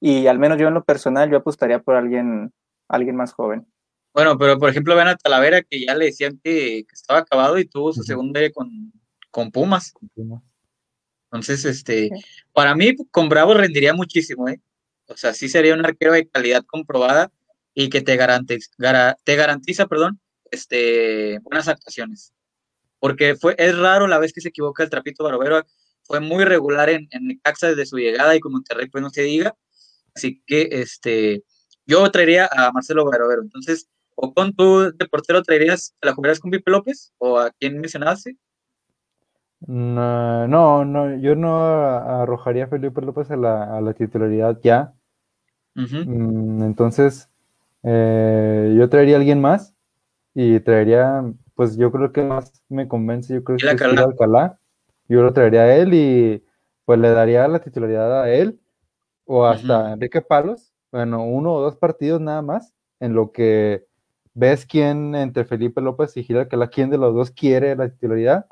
y 0.00 0.26
al 0.26 0.38
menos 0.38 0.58
yo 0.58 0.68
en 0.68 0.74
lo 0.74 0.84
personal, 0.84 1.30
yo 1.30 1.38
apostaría 1.38 1.80
por 1.80 1.96
alguien, 1.96 2.52
alguien 2.88 3.16
más 3.16 3.32
joven. 3.32 3.66
Bueno, 4.14 4.38
pero 4.38 4.58
por 4.58 4.70
ejemplo, 4.70 4.96
ven 4.96 5.08
a 5.08 5.16
Talavera 5.16 5.62
que 5.62 5.84
ya 5.84 5.94
le 5.94 6.06
decían 6.06 6.40
que, 6.42 6.84
estaba 6.92 7.20
acabado 7.20 7.58
y 7.58 7.66
tuvo 7.66 7.92
su 7.92 8.02
segunda 8.02 8.40
con, 8.52 8.92
con 9.30 9.50
Pumas. 9.50 9.94
Entonces, 11.30 11.64
este, 11.64 12.10
para 12.52 12.74
mí, 12.74 12.96
con 13.10 13.28
Bravo 13.28 13.54
rendiría 13.54 13.92
muchísimo, 13.92 14.48
¿eh? 14.48 14.60
O 15.08 15.16
sea, 15.16 15.34
sí 15.34 15.48
sería 15.48 15.74
un 15.74 15.84
arquero 15.84 16.12
de 16.12 16.28
calidad 16.28 16.64
comprobada 16.64 17.30
y 17.74 17.90
que 17.90 18.00
te 18.00 18.16
garantiza, 18.16 18.70
te 19.24 19.36
garantiza, 19.36 19.86
perdón, 19.86 20.20
este, 20.50 21.38
buenas 21.40 21.68
actuaciones. 21.68 22.32
Porque 22.98 23.36
fue, 23.36 23.54
es 23.58 23.76
raro 23.78 24.06
la 24.06 24.18
vez 24.18 24.32
que 24.32 24.40
se 24.40 24.48
equivoca 24.48 24.82
el 24.82 24.90
Trapito 24.90 25.24
Barovero, 25.24 25.64
fue 26.08 26.20
muy 26.20 26.44
regular 26.44 26.88
en, 26.88 27.06
en 27.10 27.28
Necaxa 27.28 27.68
desde 27.68 27.86
su 27.86 27.98
llegada 27.98 28.34
y 28.34 28.40
con 28.40 28.52
Monterrey, 28.52 28.88
pues 28.88 29.02
no 29.02 29.10
se 29.10 29.22
diga. 29.22 29.54
Así 30.14 30.42
que, 30.46 30.68
este, 30.72 31.44
yo 31.86 32.10
traería 32.10 32.48
a 32.50 32.72
Marcelo 32.72 33.04
Barovero. 33.04 33.42
Entonces, 33.42 33.88
o 34.16 34.32
con 34.34 34.54
tu 34.54 34.90
de 34.92 35.06
portero 35.06 35.42
traerías, 35.42 35.94
¿la 36.02 36.12
jugarías 36.12 36.40
con 36.40 36.50
Pipe 36.50 36.70
López? 36.70 37.12
¿O 37.18 37.38
a 37.38 37.50
quién 37.50 37.78
mencionaste? 37.78 38.36
No, 39.66 40.84
no, 40.84 41.16
yo 41.18 41.34
no 41.34 41.66
arrojaría 41.68 42.64
a 42.64 42.68
Felipe 42.68 43.02
López 43.02 43.30
a 43.30 43.36
la, 43.36 43.94
titularidad 43.96 44.58
ya. 44.62 44.94
Mm, 45.74 46.62
entonces, 46.62 47.28
eh, 47.82 48.74
yo 48.76 48.88
traería 48.88 49.16
a 49.16 49.18
alguien 49.18 49.40
más 49.40 49.74
y 50.34 50.58
traería, 50.60 51.22
pues 51.54 51.76
yo 51.76 51.92
creo 51.92 52.12
que 52.12 52.22
más 52.22 52.62
me 52.68 52.88
convence, 52.88 53.34
yo 53.34 53.44
creo 53.44 53.58
que 53.58 53.66
es 53.66 53.82
Alcalá. 54.00 54.58
Yo 55.08 55.22
lo 55.22 55.32
traería 55.32 55.62
a 55.62 55.76
él 55.76 55.94
y 55.94 56.44
pues 56.84 56.98
le 56.98 57.10
daría 57.10 57.48
la 57.48 57.60
titularidad 57.60 58.22
a 58.22 58.30
él 58.30 58.60
o 59.24 59.44
hasta 59.44 59.92
Enrique 59.92 60.22
Palos, 60.22 60.72
bueno, 60.90 61.24
uno 61.24 61.54
o 61.54 61.60
dos 61.60 61.76
partidos 61.76 62.20
nada 62.20 62.40
más, 62.40 62.72
en 63.00 63.14
lo 63.14 63.30
que 63.30 63.86
ves 64.34 64.64
quién 64.64 65.14
entre 65.14 65.44
Felipe 65.44 65.80
López 65.80 66.16
y 66.16 66.24
Gil 66.24 66.38
Alcalá, 66.38 66.68
quién 66.68 66.90
de 66.90 66.98
los 66.98 67.14
dos 67.14 67.30
quiere 67.30 67.76
la 67.76 67.90
titularidad 67.90 68.46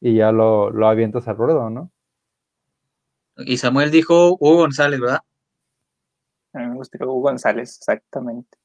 y 0.00 0.16
ya 0.16 0.32
lo, 0.32 0.70
lo 0.70 0.88
avientas 0.88 1.28
al 1.28 1.36
ruedo, 1.36 1.70
¿no? 1.70 1.92
Y 3.36 3.58
Samuel 3.58 3.90
dijo 3.90 4.32
Hugo 4.32 4.56
González, 4.56 4.98
¿verdad? 4.98 5.20
A 6.52 6.58
mí 6.58 6.66
me 6.68 6.74
gusta 6.76 6.98
Hugo 7.04 7.20
González, 7.20 7.76
exactamente. 7.78 8.58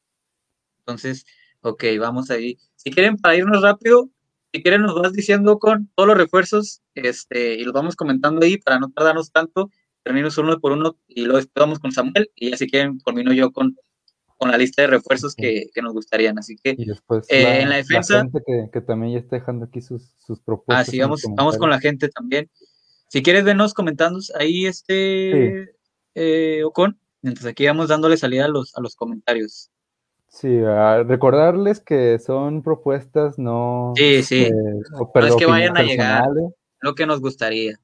Entonces, 0.79 1.25
ok, 1.61 1.83
vamos 1.99 2.31
ahí. 2.31 2.57
Si 2.75 2.89
quieren, 2.89 3.17
para 3.17 3.35
irnos 3.35 3.61
rápido, 3.61 4.09
si 4.53 4.61
quieren 4.61 4.81
nos 4.81 4.95
vas 4.95 5.13
diciendo 5.13 5.59
con 5.59 5.89
todos 5.95 6.07
los 6.07 6.17
refuerzos, 6.17 6.81
este, 6.95 7.55
y 7.55 7.63
los 7.63 7.73
vamos 7.73 7.95
comentando 7.95 8.45
ahí 8.45 8.57
para 8.57 8.79
no 8.79 8.91
tardarnos 8.91 9.31
tanto, 9.31 9.69
termino 10.03 10.29
uno 10.37 10.59
por 10.59 10.71
uno 10.71 10.97
y 11.07 11.25
luego 11.25 11.47
vamos 11.55 11.79
con 11.79 11.91
Samuel, 11.91 12.29
y 12.35 12.51
ya 12.51 12.57
si 12.57 12.67
quieren, 12.69 12.99
termino 12.99 13.33
yo 13.33 13.51
con 13.51 13.75
con 14.41 14.49
la 14.49 14.57
lista 14.57 14.81
de 14.81 14.87
refuerzos 14.87 15.35
que, 15.35 15.69
nos 15.83 15.93
gustarían. 15.93 16.39
Así 16.39 16.55
que 16.55 16.71
eh, 16.71 17.61
en 17.61 17.69
la 17.69 17.75
defensa. 17.75 18.27
que, 18.73 18.81
también 18.81 19.13
ya 19.13 19.19
está 19.19 19.35
dejando 19.35 19.65
aquí 19.65 19.81
sus, 19.81 20.15
propuestas. 20.43 20.87
Así 20.87 20.99
vamos, 20.99 21.21
vamos 21.37 21.59
con 21.59 21.69
la 21.69 21.79
gente 21.79 22.09
también. 22.09 22.49
Si 23.07 23.21
quieres, 23.21 23.43
venos 23.43 23.75
comentando 23.75 24.19
ahí 24.39 24.65
este 24.65 25.75
eh, 26.15 26.63
Ocon. 26.63 26.99
Entonces 27.21 27.51
aquí 27.51 27.67
vamos 27.67 27.89
dándole 27.89 28.17
salida 28.17 28.45
a 28.45 28.47
los, 28.47 28.75
a 28.75 28.81
los 28.81 28.95
comentarios. 28.95 29.69
Sí, 30.31 30.61
recordarles 31.05 31.81
que 31.81 32.17
son 32.17 32.63
propuestas 32.63 33.37
no. 33.37 33.91
Sí, 33.97 34.23
sí. 34.23 34.45
Eh, 34.45 34.51
no 34.51 35.27
es 35.27 35.35
que 35.35 35.45
vayan 35.45 35.75
a 35.75 35.83
llegar 35.83 36.25
lo 36.79 36.95
que 36.95 37.05
nos 37.05 37.19
gustaría. 37.19 37.77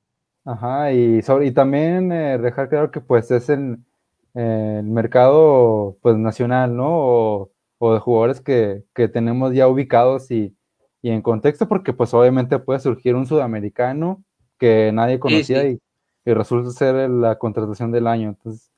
Ajá, 0.45 0.93
y, 0.93 1.19
y 1.19 1.51
también 1.51 2.07
dejar 2.07 2.69
claro 2.69 2.89
que 2.89 3.01
pues 3.01 3.29
es 3.31 3.49
en 3.49 3.85
el 4.33 4.83
mercado 4.83 5.97
pues 6.01 6.15
nacional, 6.15 6.75
¿no? 6.75 7.49
O, 7.79 7.93
de 7.93 7.99
jugadores 7.99 8.39
que, 8.39 8.83
tenemos 9.13 9.53
ya 9.53 9.67
ubicados 9.67 10.31
y, 10.31 10.55
en 11.03 11.21
contexto, 11.21 11.67
porque 11.67 11.93
pues 11.93 12.13
obviamente 12.13 12.59
puede 12.59 12.79
surgir 12.79 13.15
un 13.15 13.25
sudamericano 13.25 14.23
que 14.57 14.91
nadie 14.93 15.19
conocía 15.19 15.67
Y, 15.67 15.79
resulta 16.25 16.71
ser 16.71 17.09
la 17.09 17.37
contratación 17.37 17.91
del 17.91 18.07
año. 18.07 18.29
Entonces, 18.29 18.71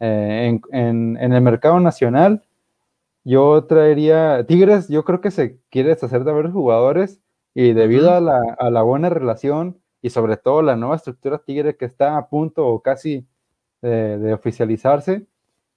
eh, 0.00 0.58
en, 0.72 1.16
el 1.16 1.40
mercado 1.42 1.80
nacional, 1.80 2.42
yo 3.30 3.64
traería, 3.64 4.44
Tigres, 4.46 4.88
yo 4.88 5.04
creo 5.04 5.20
que 5.20 5.30
se 5.30 5.60
quiere 5.70 5.90
deshacer 5.90 6.24
de 6.24 6.32
varios 6.32 6.52
jugadores 6.52 7.20
y 7.54 7.72
debido 7.72 8.12
a, 8.12 8.20
la, 8.20 8.40
a 8.58 8.70
la 8.70 8.82
buena 8.82 9.08
relación 9.08 9.80
y 10.02 10.10
sobre 10.10 10.36
todo 10.36 10.62
la 10.62 10.76
nueva 10.76 10.96
estructura 10.96 11.38
Tigre 11.38 11.76
que 11.76 11.84
está 11.84 12.16
a 12.16 12.28
punto 12.28 12.66
o 12.66 12.80
casi 12.80 13.26
de, 13.82 14.32
oficializarse. 14.32 15.26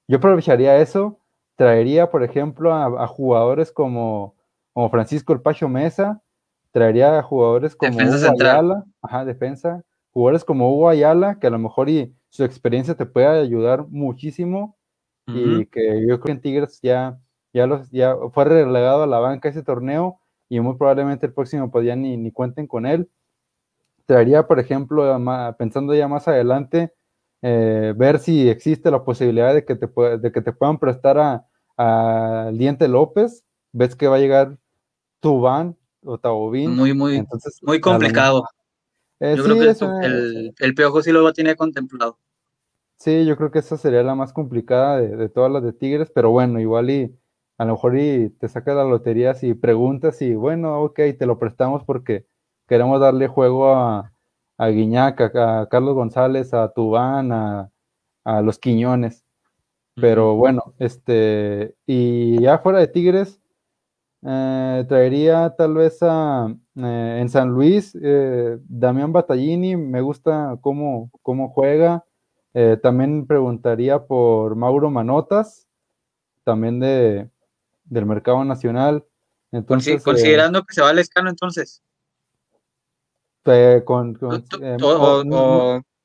Yo 0.08 0.18
aprovecharía 0.18 0.78
eso, 0.78 1.20
traería, 1.56 2.10
por 2.10 2.24
ejemplo, 2.24 2.74
a, 2.74 3.08
jugadores 3.08 3.72
como, 3.72 4.36
como, 4.74 4.90
Francisco 4.90 5.34
El 5.34 5.42
Pacho 5.42 5.70
Mesa, 5.70 6.22
traería 6.72 7.20
a 7.20 7.24
jugadores 7.24 7.76
como 7.76 7.98
Hugo 7.98 8.32
Ayala, 8.40 8.84
ajá, 9.02 9.26
defensa, 9.26 9.84
jugadores 10.12 10.44
como 10.44 10.74
Hugo 10.74 10.90
Ayala, 10.90 11.40
que 11.40 11.48
a 11.48 11.52
lo 11.52 11.60
mejor 11.60 11.90
y 11.90 12.14
su 12.30 12.44
experiencia 12.44 12.96
te 12.96 13.06
puede 13.06 13.28
ayudar 13.28 13.86
muchísimo 13.88 14.76
y 15.26 15.66
que 15.68 16.02
yo 16.02 16.20
creo 16.20 16.20
que 16.20 16.32
en 16.32 16.42
Tigres 16.42 16.80
ya, 16.82 17.18
ya, 17.54 17.68
los, 17.68 17.90
ya 17.92 18.16
fue 18.34 18.46
relegado 18.46 19.04
a 19.04 19.08
la 19.08 19.20
banca 19.20 19.50
ese 19.50 19.64
torneo 19.64 20.20
y 20.50 20.60
muy 20.60 20.76
probablemente 20.76 21.28
el 21.28 21.34
próximo 21.34 21.72
pues 21.72 21.86
ya 21.86 21.96
ni, 21.96 22.18
ni 22.18 22.32
cuenten 22.32 22.68
con 22.68 22.86
él. 22.86 23.10
Traería, 24.06 24.48
por 24.48 24.60
ejemplo, 24.60 25.04
pensando 25.58 25.96
ya 25.96 26.08
más 26.08 26.28
adelante, 26.28 26.94
eh, 27.42 27.94
ver 27.96 28.20
si 28.20 28.50
existe 28.50 28.92
la 28.92 29.04
posibilidad 29.04 29.54
de 29.54 29.64
que 29.64 29.76
te, 29.76 29.88
de 30.18 30.32
que 30.32 30.42
te 30.42 30.52
puedan 30.52 30.78
prestar 30.78 31.18
a, 31.78 32.52
Diente 32.54 32.88
López. 32.88 33.44
Ves 33.72 33.96
que 33.96 34.08
va 34.08 34.18
a 34.18 34.20
llegar 34.20 34.58
Tubán 35.20 35.76
o 36.04 36.18
Taubín. 36.18 36.76
Muy, 36.76 36.94
muy, 36.94 37.16
Entonces, 37.16 37.58
muy 37.64 37.80
complicado. 37.80 38.44
Eh, 39.20 39.36
yo 39.38 39.44
creo 39.44 39.60
que 39.60 40.06
el, 40.06 40.54
el, 40.60 40.76
Piojo 40.76 41.02
sí 41.02 41.12
lo 41.12 41.32
tiene 41.34 41.56
contemplado. 41.56 42.18
Sí, 42.98 43.26
yo 43.26 43.36
creo 43.36 43.52
que 43.52 43.60
esa 43.60 43.78
sería 43.78 44.04
la 44.04 44.16
más 44.16 44.32
complicada 44.32 45.02
de, 45.02 45.30
todas 45.30 45.52
las 45.52 45.64
de 45.64 45.74
Tigres, 45.74 46.12
pero 46.14 46.30
bueno, 46.30 46.60
igual 46.60 46.90
y 46.90 47.14
a 47.58 47.66
lo 47.66 47.74
mejor 47.74 47.98
y 47.98 48.30
te 48.30 48.48
sacas 48.50 48.76
la 48.76 48.84
lotería 48.84 49.34
si 49.36 49.54
preguntas 49.54 50.22
y 50.22 50.36
bueno, 50.36 50.82
ok, 50.84 50.96
te 51.18 51.26
lo 51.26 51.40
prestamos 51.40 51.84
porque 51.84 52.26
queremos 52.68 53.00
darle 53.00 53.28
juego 53.28 53.74
a, 53.74 54.14
a 54.58 54.68
Guiñac, 54.70 55.22
a, 55.36 55.68
Carlos 55.70 55.96
González, 55.96 56.54
a 56.54 56.72
Tubán, 56.74 57.32
a, 57.32 57.70
los 58.42 58.60
Quiñones. 58.60 59.26
Pero 59.96 60.36
bueno, 60.36 60.74
este, 60.80 61.76
y 61.86 62.42
ya 62.42 62.60
fuera 62.60 62.80
de 62.80 62.88
Tigres, 62.88 63.40
eh, 64.26 64.86
traería 64.88 65.54
tal 65.56 65.76
vez 65.76 66.00
a 66.02 66.48
eh, 66.76 67.18
en 67.22 67.30
San 67.30 67.50
Luis, 67.50 67.96
eh, 68.02 68.58
Damián 68.64 69.12
Battaglini, 69.12 69.76
me 69.76 70.02
gusta 70.02 70.58
cómo, 70.62 71.12
cómo 71.22 71.50
juega. 71.50 72.06
también 72.82 73.26
preguntaría 73.28 74.06
por 74.06 74.56
Mauro 74.56 74.90
Manotas, 74.92 75.68
también 76.44 76.80
de, 76.80 77.30
del 77.94 78.06
mercado 78.06 78.44
nacional. 78.44 79.06
Entonces, 79.52 80.04
considerando 80.04 80.64
que 80.64 80.74
se 80.74 80.82
va 80.82 80.90
al 80.90 81.00
escano 81.00 81.30
entonces 81.30 81.84
con, 83.84 84.18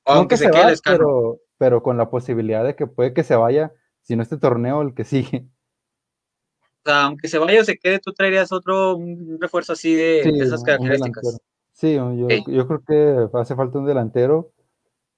aunque 0.05 0.36
se, 0.36 0.51
quede 0.51 0.74
pero, 0.84 1.39
pero 1.57 1.82
con 1.82 1.97
la 1.97 2.11
posibilidad 2.11 2.64
de 2.64 2.74
que 2.74 2.86
puede 2.86 3.12
que 3.12 3.22
se 3.22 3.36
vaya, 3.36 3.72
si 4.03 4.16
no 4.16 4.22
este 4.22 4.39
torneo, 4.39 4.82
el 4.82 4.95
que 4.95 5.05
sigue. 5.05 5.47
O 6.61 6.91
sea, 6.91 7.05
aunque 7.05 7.28
se 7.28 7.39
vaya 7.39 7.61
o 7.61 7.64
se 7.64 7.78
quede, 7.78 7.99
tú 7.99 8.12
traerías 8.12 8.53
otro 8.53 8.99
refuerzo 9.39 9.74
así 9.74 9.95
de, 9.95 10.20
esas 10.20 10.62
características. 10.62 11.39
Sí, 11.72 11.95
yo, 11.95 12.66
creo 12.66 12.82
que 12.86 13.28
hace 13.39 13.55
falta 13.55 13.78
un 13.78 13.86
delantero, 13.86 14.51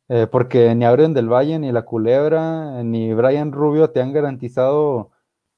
eh, 0.09 0.27
porque 0.31 0.75
ni 0.75 0.85
Aurén 0.85 1.15
del 1.15 1.33
Valle, 1.33 1.59
ni 1.59 1.73
la 1.73 1.83
Culebra, 1.83 2.83
ni 2.83 3.15
Brian 3.15 3.53
Rubio 3.53 3.91
te 3.91 4.03
han 4.03 4.13
garantizado 4.13 5.11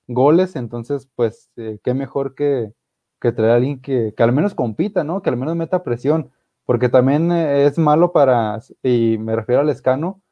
goles, 0.08 0.56
entonces, 0.56 1.08
pues, 1.14 1.50
eh, 1.56 1.78
qué 1.82 1.94
mejor 1.94 2.34
que, 2.34 2.72
que 3.20 3.32
traer 3.32 3.52
a 3.52 3.54
alguien 3.56 3.80
que, 3.80 4.14
que 4.16 4.22
al 4.22 4.32
menos 4.32 4.54
compita, 4.54 5.04
¿no? 5.04 5.22
Que 5.22 5.30
al 5.30 5.36
menos 5.36 5.56
meta 5.56 5.82
presión 5.82 6.30
porque 6.64 6.88
también 6.88 7.30
eh, 7.32 7.66
es 7.66 7.78
malo 7.78 8.12
para, 8.12 8.60
y 8.82 9.18
me 9.18 9.36
refiero 9.36 9.62
al 9.62 9.68
escano, 9.68 10.22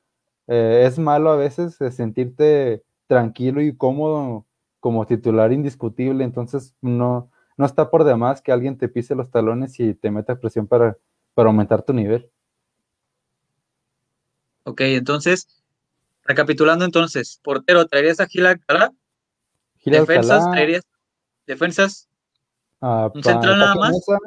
eh, 0.46 0.84
es 0.86 0.98
malo 0.98 1.30
a 1.30 1.36
veces 1.36 1.76
sentirte 1.94 2.82
tranquilo 3.06 3.60
y 3.60 3.76
cómodo 3.76 4.46
como 4.78 5.06
titular 5.06 5.52
indiscutible, 5.52 6.24
entonces 6.24 6.74
no, 6.80 7.30
no 7.56 7.66
está 7.66 7.90
por 7.90 8.04
demás 8.04 8.40
que 8.40 8.52
alguien 8.52 8.78
te 8.78 8.88
pise 8.88 9.14
los 9.14 9.30
talones 9.30 9.78
y 9.80 9.94
te 9.94 10.10
meta 10.10 10.38
presión 10.38 10.66
para, 10.66 10.96
para 11.34 11.48
aumentar 11.48 11.82
tu 11.82 11.92
nivel. 11.92 12.30
Ok, 14.64 14.82
entonces, 14.82 15.48
recapitulando 16.24 16.84
entonces, 16.84 17.40
portero, 17.42 17.86
¿traerías 17.86 18.20
a 18.20 18.26
Gil 18.26 18.46
Alcalá? 18.46 18.92
Gil 19.80 19.92
¿Defensas? 19.94 20.30
Alcalá, 20.36 20.52
¿Traerías 20.52 20.82
defensas? 21.46 22.08
ah, 22.80 23.10
¿Un 23.14 23.22
central 23.22 23.58
nada 23.58 23.74
más? 23.74 23.90
Mesa. 23.92 24.18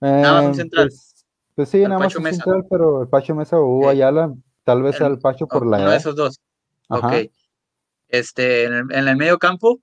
Nada 0.00 0.32
más 0.34 0.44
un 0.44 0.50
Eh, 0.50 0.54
central. 0.54 0.88
Pues, 0.88 1.24
pues 1.54 1.68
sí, 1.68 1.78
El 1.78 1.84
nada 1.84 1.98
más 1.98 2.08
Pacho 2.08 2.18
un 2.18 2.24
Mesa. 2.24 2.36
central, 2.36 2.66
pero 2.70 3.02
el 3.02 3.08
Pacho 3.08 3.34
Mesa 3.34 3.58
o 3.58 3.64
Hugo 3.66 3.86
Ok. 3.86 3.90
Ayala, 3.92 4.34
tal 4.64 4.82
vez 4.82 4.96
El- 5.00 5.06
al 5.06 5.18
Pacho 5.18 5.46
por 5.46 5.66
la 5.66 5.78
Uno 5.78 5.90
de 5.90 5.96
esos 5.96 6.16
dos. 6.16 6.40
Ajá. 6.88 7.06
Ok. 7.08 7.30
Este, 8.08 8.64
en 8.64 8.72
el, 8.74 8.92
en 8.92 9.08
el 9.08 9.16
medio 9.16 9.38
campo, 9.38 9.80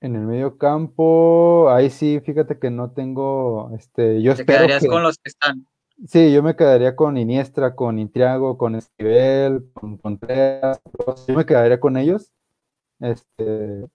En 0.00 0.16
el 0.16 0.22
medio 0.22 0.58
campo, 0.58 1.70
ahí 1.70 1.88
sí, 1.88 2.20
fíjate 2.20 2.58
que 2.58 2.70
no 2.70 2.90
tengo, 2.90 3.70
este, 3.74 4.20
yo 4.20 4.34
te 4.34 4.42
espero 4.42 4.58
quedarías 4.58 4.82
que, 4.82 4.88
con 4.88 5.02
los 5.02 5.16
que 5.16 5.30
están. 5.30 5.66
sí, 6.06 6.30
yo 6.30 6.42
me 6.42 6.56
quedaría 6.56 6.94
con 6.94 7.16
Iniestra, 7.16 7.74
con 7.74 7.98
Intriago, 7.98 8.58
con 8.58 8.74
Esquivel, 8.74 9.70
con 9.72 9.96
Contreras, 9.96 10.78
yo 11.26 11.34
me 11.34 11.46
quedaría 11.46 11.80
con 11.80 11.96
ellos, 11.96 12.30
este, 13.00 13.86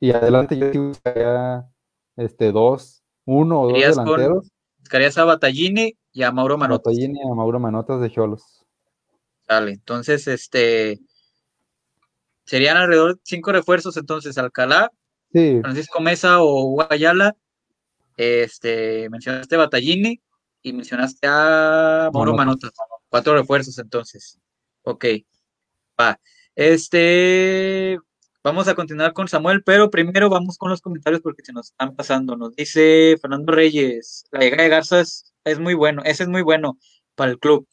y 0.00 0.10
adelante 0.12 0.56
yo 0.58 0.70
sí 0.72 0.78
buscaría, 0.78 1.66
este, 2.16 2.52
dos, 2.52 3.02
uno 3.24 3.62
o 3.62 3.68
dos 3.70 3.72
con- 3.72 4.04
delanteros, 4.06 4.50
Buscarías 4.78 5.16
a 5.16 5.24
Battaglini 5.24 5.96
y 6.12 6.22
a 6.24 6.30
Mauro 6.30 6.58
Manotas. 6.58 6.92
Battaglini 6.92 7.18
y 7.18 7.22
a 7.30 7.34
Mauro 7.34 7.58
Manotas 7.58 8.00
de 8.02 8.10
Cholos. 8.10 8.64
Dale, 9.48 9.72
entonces, 9.72 10.26
este, 10.28 11.00
serían 12.44 12.76
alrededor 12.76 13.14
de 13.16 13.20
cinco 13.24 13.52
refuerzos, 13.52 13.96
entonces, 13.96 14.36
Alcalá, 14.38 14.90
Sí, 15.32 15.58
Francisco 15.62 16.00
Mesa 16.00 16.40
o 16.42 16.64
Hugo 16.66 16.86
Ayala, 16.90 17.34
este, 18.16 19.08
mencionaste 19.10 19.56
Battaglini 19.56 20.20
y 20.62 20.72
mencionaste 20.72 21.26
a 21.28 22.10
Mauro 22.12 22.34
Manotas. 22.34 22.70
Manotas. 22.78 23.00
Cuatro 23.08 23.34
refuerzos, 23.34 23.78
entonces. 23.78 24.38
Ok, 24.82 25.04
va. 26.00 26.20
Este, 26.54 27.98
vamos 28.44 28.68
a 28.68 28.74
continuar 28.74 29.14
con 29.14 29.26
Samuel, 29.26 29.62
pero 29.64 29.90
primero 29.90 30.28
vamos 30.28 30.58
con 30.58 30.70
los 30.70 30.82
comentarios 30.82 31.22
porque 31.22 31.42
se 31.42 31.52
nos 31.52 31.70
están 31.70 31.96
pasando. 31.96 32.36
Nos 32.36 32.54
dice 32.54 33.16
Fernando 33.20 33.52
Reyes, 33.52 34.26
la 34.30 34.40
llegada 34.40 34.64
de 34.64 34.68
Garza 34.68 35.00
es, 35.00 35.58
muy 35.58 35.72
bueno, 35.72 36.02
ese 36.04 36.24
es 36.24 36.28
muy 36.28 36.42
bueno 36.42 36.78
para 37.14 37.30
el 37.32 37.38
club. 37.38 37.66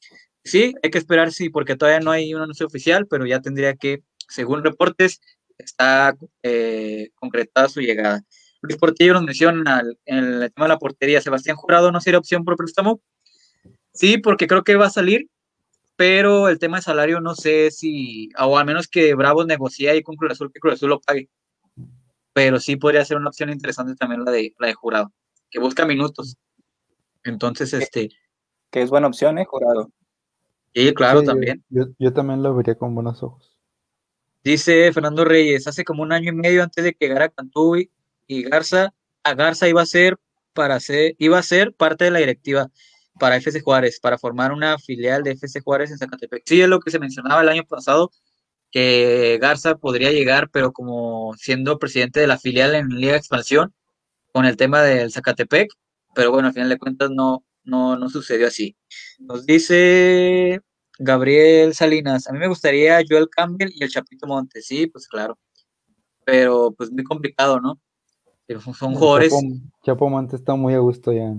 Sí, 0.43 0.74
hay 0.82 0.89
que 0.89 0.97
esperar, 0.97 1.32
sí, 1.34 1.49
porque 1.49 1.76
todavía 1.76 1.99
no 1.99 2.11
hay 2.11 2.34
un 2.34 2.41
anuncio 2.41 2.65
oficial, 2.65 3.05
pero 3.05 3.26
ya 3.26 3.41
tendría 3.41 3.76
que, 3.76 4.01
según 4.30 4.63
reportes, 4.63 5.19
está 5.57 6.15
eh, 6.41 7.09
concretada 7.15 7.67
su 7.67 7.82
llegada. 7.82 8.24
Luis 8.61 8.78
Portillo 8.78 9.13
nos 9.13 9.24
menciona 9.24 9.84
en 10.05 10.17
el 10.17 10.53
tema 10.53 10.65
de 10.65 10.69
la 10.69 10.80
portería, 10.80 11.22
Sebastián 11.22 11.57
Jurado 11.57 11.91
no 11.91 11.99
sería 11.99 12.19
opción 12.19 12.45
por 12.45 12.55
préstamo. 12.55 13.01
Sí, 13.93 14.17
porque 14.19 14.47
creo 14.47 14.63
que 14.63 14.76
va 14.76 14.88
a 14.88 14.89
salir, 14.89 15.28
pero 15.95 16.49
el 16.49 16.59
tema 16.59 16.77
de 16.77 16.83
salario 16.83 17.21
no 17.21 17.35
sé 17.35 17.71
si, 17.71 18.29
o 18.39 18.57
al 18.57 18.65
menos 18.65 18.87
que 18.87 19.13
Bravos 19.13 19.45
negocie 19.45 19.89
ahí 19.89 20.01
con 20.01 20.15
Cruz 20.15 20.31
Azul, 20.31 20.51
que 20.51 20.59
Cruz 20.59 20.75
Azul 20.75 20.89
lo 20.89 20.99
pague. 20.99 21.29
Pero 22.33 22.59
sí 22.59 22.75
podría 22.77 23.05
ser 23.05 23.17
una 23.17 23.29
opción 23.29 23.49
interesante 23.49 23.95
también 23.95 24.23
la 24.23 24.31
de, 24.31 24.53
la 24.57 24.67
de 24.67 24.73
Jurado, 24.73 25.11
que 25.49 25.59
busca 25.59 25.85
minutos. 25.85 26.37
Entonces, 27.23 27.73
este, 27.73 28.09
Que 28.69 28.81
es 28.81 28.89
buena 28.89 29.07
opción, 29.07 29.37
¿eh? 29.37 29.45
Jurado. 29.45 29.91
sí, 30.73 30.93
claro, 30.93 31.19
sí, 31.19 31.25
también. 31.25 31.63
Yo, 31.69 31.85
yo 31.99 32.13
también 32.13 32.41
lo 32.41 32.55
vería 32.55 32.75
con 32.75 32.95
buenos 32.95 33.21
ojos. 33.21 33.51
Dice 34.43 34.91
Fernando 34.91 35.23
Reyes, 35.23 35.67
hace 35.67 35.83
como 35.83 36.01
un 36.01 36.11
año 36.11 36.31
y 36.31 36.35
medio 36.35 36.63
antes 36.63 36.83
de 36.83 36.93
que 36.93 37.07
llegara 37.07 37.29
Cantú 37.29 37.75
y, 37.75 37.91
y 38.25 38.43
Garza, 38.43 38.93
a 39.23 39.33
Garza 39.35 39.67
iba 39.67 39.83
a 39.83 39.85
ser 39.85 40.17
para 40.53 40.79
ser, 40.79 41.15
iba 41.19 41.37
a 41.37 41.43
ser 41.43 41.73
parte 41.73 42.05
de 42.05 42.11
la 42.11 42.19
directiva 42.19 42.71
para 43.20 43.38
FC 43.38 43.62
Juárez, 43.62 43.99
para 43.99 44.18
formar 44.18 44.51
una 44.51 44.78
filial 44.80 45.24
de 45.24 45.32
FC 45.32 45.62
Juárez 45.62 45.91
en 45.91 45.97
Zacatepec. 45.97 46.43
Sí, 46.45 46.62
es 46.62 46.68
lo 46.68 46.80
que 46.80 46.91
se 46.91 46.99
mencionaba 46.99 47.41
el 47.41 47.49
año 47.49 47.64
pasado, 47.64 48.12
que 48.72 49.38
Garza 49.41 49.76
podría 49.76 50.12
llegar, 50.12 50.49
pero 50.49 50.72
como 50.72 51.34
siendo 51.38 51.78
presidente 51.78 52.20
de 52.20 52.28
la 52.28 52.39
filial 52.39 52.74
en 52.76 52.88
Liga 52.89 53.14
de 53.14 53.18
Expansión, 53.20 53.74
con 54.34 54.45
el 54.45 54.57
tema 54.57 54.82
del 54.82 55.12
Zacatepec, 55.12 55.70
pero 56.16 56.32
bueno, 56.32 56.47
al 56.47 56.53
final 56.53 56.70
de 56.70 56.78
cuentas 56.78 57.09
no, 57.12 57.43
no, 57.64 57.97
no 57.97 58.09
sucedió 58.09 58.47
así. 58.47 58.76
Nos 59.20 59.45
dice 59.45 60.62
Gabriel 60.97 61.74
Salinas, 61.74 62.28
a 62.28 62.34
mí 62.34 62.39
me 62.39 62.47
gustaría 62.47 63.01
Joel 63.07 63.30
Campbell 63.30 63.72
y 63.74 63.84
el 63.84 63.89
Chapito 63.89 64.28
Montes, 64.28 64.66
sí, 64.66 64.88
pues 64.88 65.07
claro, 65.07 65.38
pero 66.26 66.74
pues 66.78 66.91
muy 66.91 67.03
complicado, 67.03 67.59
¿no? 67.59 67.80
Pero 68.45 68.62
son, 68.62 68.74
jugadores 68.95 69.32
Chapo, 69.32 69.45
Chapo 69.84 70.09
Montes 70.09 70.39
está 70.39 70.55
muy 70.55 70.74
a 70.74 70.80
gusto 70.80 71.14
ya. 71.14 71.34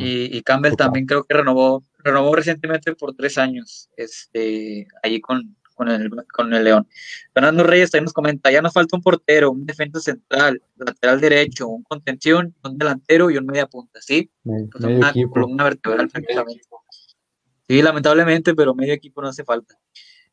Y, 0.00 0.36
y 0.36 0.42
Campbell 0.42 0.76
también 0.76 1.06
creo 1.06 1.24
que 1.24 1.34
renovó, 1.34 1.82
renovó 1.98 2.34
recientemente 2.34 2.94
por 2.94 3.14
tres 3.14 3.36
años, 3.38 3.88
este, 3.96 4.86
allí 5.02 5.20
con, 5.20 5.56
con 5.74 5.88
el, 5.88 6.10
con 6.32 6.52
el 6.54 6.64
León. 6.64 6.86
Fernando 7.34 7.62
Reyes 7.64 7.90
también 7.90 8.04
nos 8.04 8.12
comenta, 8.12 8.50
ya 8.50 8.62
nos 8.62 8.72
falta 8.72 8.96
un 8.96 9.02
portero, 9.02 9.50
un 9.50 9.66
defensa 9.66 10.00
central, 10.00 10.62
lateral 10.76 11.20
derecho, 11.20 11.68
un 11.68 11.82
contención, 11.82 12.54
un 12.64 12.78
delantero 12.78 13.30
y 13.30 13.36
un 13.36 13.46
media 13.46 13.66
punta, 13.66 14.00
¿sí? 14.00 14.30
Me- 14.44 14.66
Pues 14.70 14.84
una 14.84 15.10
equipo. 15.10 15.30
columna 15.32 15.64
vertebral. 15.64 16.10
Sí, 17.68 17.82
lamentablemente, 17.82 18.54
pero 18.54 18.74
medio 18.74 18.92
equipo 18.94 19.22
no 19.22 19.28
hace 19.28 19.44
falta. 19.44 19.78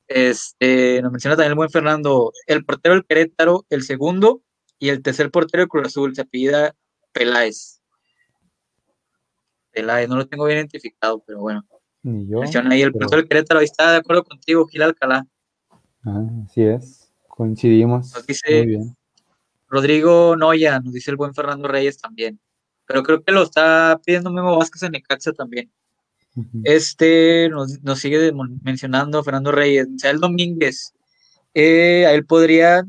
Este, 0.07 1.01
nos 1.01 1.11
menciona 1.11 1.35
también 1.35 1.51
el 1.51 1.55
buen 1.57 1.69
Fernando, 1.69 2.31
el 2.47 2.63
portero 2.65 2.95
del 2.95 3.05
Querétaro, 3.05 3.65
el 3.69 3.83
segundo, 3.83 4.41
y 4.79 4.89
el 4.89 5.01
tercer 5.01 5.29
portero 5.31 5.61
del 5.61 5.67
Cruz 5.69 5.87
Azul, 5.87 6.15
se 6.15 6.21
apellida 6.21 6.75
Peláez. 7.11 7.76
Peláez, 9.81 10.09
no 10.09 10.15
lo 10.17 10.27
tengo 10.27 10.45
bien 10.45 10.57
identificado, 10.57 11.23
pero 11.25 11.39
bueno. 11.39 11.63
Ni 12.01 12.27
yo. 12.27 12.39
Menciona 12.39 12.71
ahí 12.73 12.81
el 12.81 12.91
pero- 12.93 13.07
del 13.09 13.27
Querétaro, 13.27 13.59
ahí 13.59 13.65
está 13.65 13.91
de 13.91 13.97
acuerdo 13.97 14.23
contigo, 14.23 14.65
Gil 14.67 14.81
Alcalá. 14.81 15.25
Ah, 16.03 16.23
así 16.45 16.63
es. 16.63 17.11
Coincidimos. 17.27 18.11
Nos 18.15 18.25
dice- 18.25 18.57
Muy 18.57 18.65
bien. 18.65 18.97
Rodrigo 19.67 20.35
Noya, 20.35 20.79
nos 20.79 20.93
dice 20.93 21.11
el 21.11 21.17
buen 21.17 21.33
Fernando 21.35 21.67
Reyes 21.67 21.97
también. 21.99 22.39
Pero 22.85 23.03
creo 23.03 23.21
que 23.21 23.31
lo 23.33 23.43
está 23.43 23.99
pidiendo 24.03 24.31
Memo 24.31 24.57
Vázquez 24.57 24.81
en 24.83 24.93
Necaxa 24.93 25.33
también. 25.33 25.71
Este 26.63 27.49
nos, 27.49 27.81
nos 27.83 27.99
sigue 27.99 28.31
mencionando 28.61 29.23
Fernando 29.23 29.51
Reyes, 29.51 29.87
Misael 29.89 30.19
Domínguez. 30.19 30.93
Eh, 31.53 32.05
a 32.05 32.13
él 32.13 32.25
podría, 32.25 32.85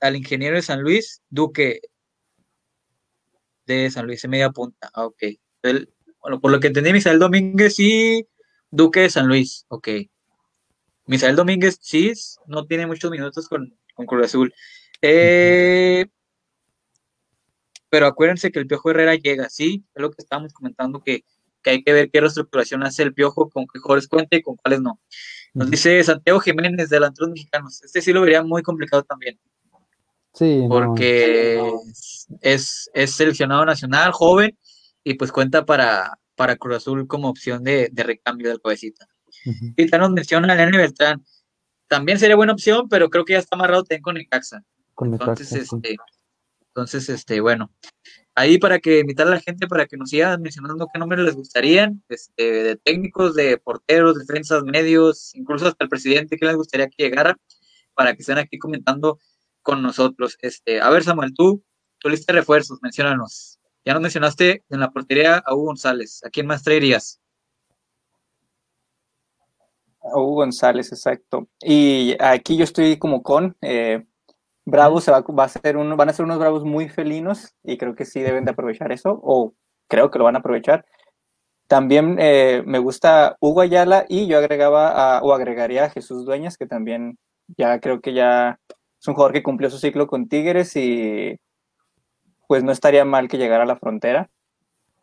al 0.00 0.16
ingeniero 0.16 0.56
de 0.56 0.62
San 0.62 0.80
Luis, 0.82 1.22
Duque 1.30 1.80
de 3.66 3.90
San 3.90 4.06
Luis, 4.06 4.22
en 4.24 4.30
media 4.30 4.50
punta. 4.50 4.90
Ah, 4.94 5.06
ok. 5.06 5.22
Bueno, 5.62 6.40
por 6.40 6.50
lo 6.50 6.60
que 6.60 6.68
entendí, 6.68 6.92
Misael 6.92 7.18
Domínguez 7.18 7.78
y 7.78 8.26
Duque 8.70 9.00
de 9.00 9.10
San 9.10 9.26
Luis. 9.26 9.64
Ok. 9.68 9.88
Misael 11.06 11.36
Domínguez 11.36 11.78
sí, 11.80 12.12
no 12.46 12.66
tiene 12.66 12.86
muchos 12.86 13.10
minutos 13.10 13.48
con, 13.48 13.76
con 13.94 14.06
Cruz 14.06 14.26
Azul. 14.26 14.54
Eh, 15.02 16.06
pero 17.88 18.06
acuérdense 18.06 18.52
que 18.52 18.60
el 18.60 18.66
Piojo 18.66 18.90
Herrera 18.90 19.16
llega, 19.16 19.48
sí, 19.48 19.84
es 19.94 20.02
lo 20.02 20.10
que 20.10 20.22
estábamos 20.22 20.52
comentando, 20.52 21.02
que, 21.02 21.24
que 21.62 21.70
hay 21.70 21.82
que 21.82 21.92
ver 21.92 22.10
qué 22.10 22.20
reestructuración 22.20 22.84
hace 22.84 23.02
el 23.02 23.12
Piojo, 23.12 23.50
con 23.50 23.66
qué 23.66 23.80
jugadores 23.80 24.06
cuenta 24.06 24.36
y 24.36 24.42
con 24.42 24.56
cuáles 24.56 24.80
no. 24.80 25.00
Nos 25.52 25.70
dice 25.70 26.02
Santiago 26.04 26.38
Jiménez, 26.38 26.88
delanteros 26.88 27.30
mexicanos. 27.30 27.82
Este 27.82 28.00
sí 28.00 28.12
lo 28.12 28.20
vería 28.20 28.42
muy 28.42 28.62
complicado 28.62 29.02
también, 29.02 29.38
Sí, 30.32 30.58
no, 30.62 30.68
porque 30.68 31.60
es, 32.40 32.88
es 32.94 33.10
seleccionado 33.12 33.64
nacional, 33.64 34.12
joven, 34.12 34.56
y 35.04 35.14
pues 35.14 35.32
cuenta 35.32 35.64
para, 35.64 36.18
para 36.34 36.56
Cruz 36.56 36.76
Azul 36.76 37.06
como 37.06 37.28
opción 37.28 37.64
de, 37.64 37.88
de 37.92 38.02
recambio 38.02 38.48
del 38.48 38.60
cabecita. 38.60 39.06
ujú. 39.46 39.74
Y 39.76 39.86
también 39.86 40.00
nos 40.00 40.12
menciona 40.12 40.52
a 40.52 40.56
Lenny 40.56 40.76
Beltrán. 40.76 41.24
También 41.88 42.18
sería 42.18 42.36
buena 42.36 42.52
opción, 42.52 42.88
pero 42.88 43.10
creo 43.10 43.24
que 43.24 43.32
ya 43.34 43.40
está 43.40 43.56
amarrado 43.56 43.82
también 43.82 44.02
con 44.02 44.14
Necaxa. 44.14 44.62
Con 44.94 45.12
Entonces, 45.12 45.52
Necaxa, 45.52 45.70
sí. 45.70 45.76
este, 45.76 45.96
entonces, 46.70 47.08
este, 47.08 47.40
bueno, 47.40 47.72
ahí 48.36 48.58
para 48.58 48.78
que 48.78 49.00
invitar 49.00 49.26
a 49.26 49.30
la 49.30 49.40
gente 49.40 49.66
para 49.66 49.86
que 49.86 49.96
nos 49.96 50.10
sigan 50.10 50.40
mencionando 50.40 50.86
qué 50.92 50.98
nombres 50.98 51.24
les 51.24 51.34
gustarían, 51.34 52.02
este, 52.08 52.62
de 52.62 52.76
técnicos, 52.76 53.34
de 53.34 53.58
porteros, 53.58 54.18
defensas, 54.18 54.62
medios, 54.62 55.34
incluso 55.34 55.66
hasta 55.66 55.84
el 55.84 55.90
presidente 55.90 56.36
que 56.38 56.46
les 56.46 56.56
gustaría 56.56 56.88
que 56.88 57.02
llegara, 57.02 57.36
para 57.94 58.14
que 58.14 58.22
estén 58.22 58.38
aquí 58.38 58.58
comentando 58.58 59.18
con 59.62 59.82
nosotros. 59.82 60.38
Este, 60.40 60.80
a 60.80 60.88
ver, 60.90 61.02
Samuel, 61.02 61.34
tú, 61.34 61.64
tu 61.98 62.08
lista 62.08 62.32
de 62.32 62.38
refuerzos, 62.38 62.78
menciónanos. 62.82 63.59
Ya 63.84 63.94
nos 63.94 64.02
mencionaste 64.02 64.62
en 64.68 64.80
la 64.80 64.90
portería 64.90 65.42
a 65.44 65.54
Hugo 65.54 65.66
González. 65.66 66.22
¿A 66.24 66.30
quién 66.30 66.46
más 66.46 66.62
traerías? 66.62 67.20
Hugo 70.02 70.36
González, 70.36 70.92
exacto. 70.92 71.48
Y 71.62 72.16
aquí 72.20 72.56
yo 72.56 72.64
estoy 72.64 72.98
como 72.98 73.22
con 73.22 73.56
eh, 73.62 74.04
Bravos, 74.64 75.04
se 75.04 75.10
va, 75.10 75.20
va 75.20 75.44
a 75.44 75.48
ser 75.48 75.76
uno, 75.76 75.96
van 75.96 76.08
a 76.08 76.12
ser 76.12 76.24
unos 76.24 76.38
Bravos 76.38 76.64
muy 76.64 76.88
felinos 76.88 77.54
y 77.62 77.78
creo 77.78 77.94
que 77.94 78.04
sí 78.04 78.20
deben 78.20 78.44
de 78.44 78.52
aprovechar 78.52 78.92
eso, 78.92 79.18
o 79.22 79.54
creo 79.88 80.10
que 80.10 80.18
lo 80.18 80.24
van 80.24 80.36
a 80.36 80.40
aprovechar. 80.40 80.84
También 81.66 82.16
eh, 82.18 82.62
me 82.66 82.78
gusta 82.78 83.36
Hugo 83.40 83.60
Ayala 83.60 84.04
y 84.08 84.26
yo 84.26 84.38
agregaba 84.38 85.18
a, 85.18 85.22
o 85.22 85.32
agregaría 85.32 85.84
a 85.84 85.90
Jesús 85.90 86.24
Dueñas, 86.24 86.56
que 86.56 86.66
también 86.66 87.18
ya 87.56 87.80
creo 87.80 88.00
que 88.00 88.12
ya 88.12 88.58
es 89.00 89.08
un 89.08 89.14
jugador 89.14 89.32
que 89.32 89.42
cumplió 89.42 89.70
su 89.70 89.78
ciclo 89.78 90.06
con 90.06 90.28
Tigres 90.28 90.76
y, 90.76 91.38
pues 92.50 92.64
no 92.64 92.72
estaría 92.72 93.04
mal 93.04 93.28
que 93.28 93.38
llegara 93.38 93.62
a 93.62 93.66
la 93.66 93.76
frontera. 93.76 94.28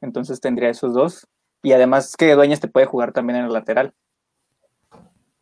Entonces 0.01 0.41
tendría 0.41 0.69
esos 0.69 0.93
dos. 0.93 1.29
Y 1.63 1.71
además 1.71 2.17
que 2.17 2.33
Dueñas 2.33 2.59
te 2.59 2.67
puede 2.67 2.87
jugar 2.87 3.13
también 3.13 3.39
en 3.39 3.45
el 3.45 3.53
lateral. 3.53 3.93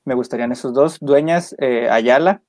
Me 0.04 0.14
gustarían 0.14 0.52
esos 0.52 0.72
dos. 0.72 1.00
Dueñas, 1.02 1.56
eh, 1.58 1.90
Ayala. 1.90 2.44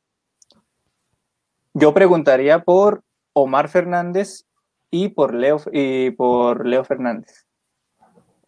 Yo 1.72 1.94
preguntaría 1.94 2.64
por 2.64 3.02
Omar 3.32 3.70
Fernández 3.70 4.44
y 4.90 5.08
por 5.08 5.32
Leo, 5.32 5.58
y 5.72 6.10
por 6.10 6.66
Leo 6.66 6.84
Fernández. 6.84 7.46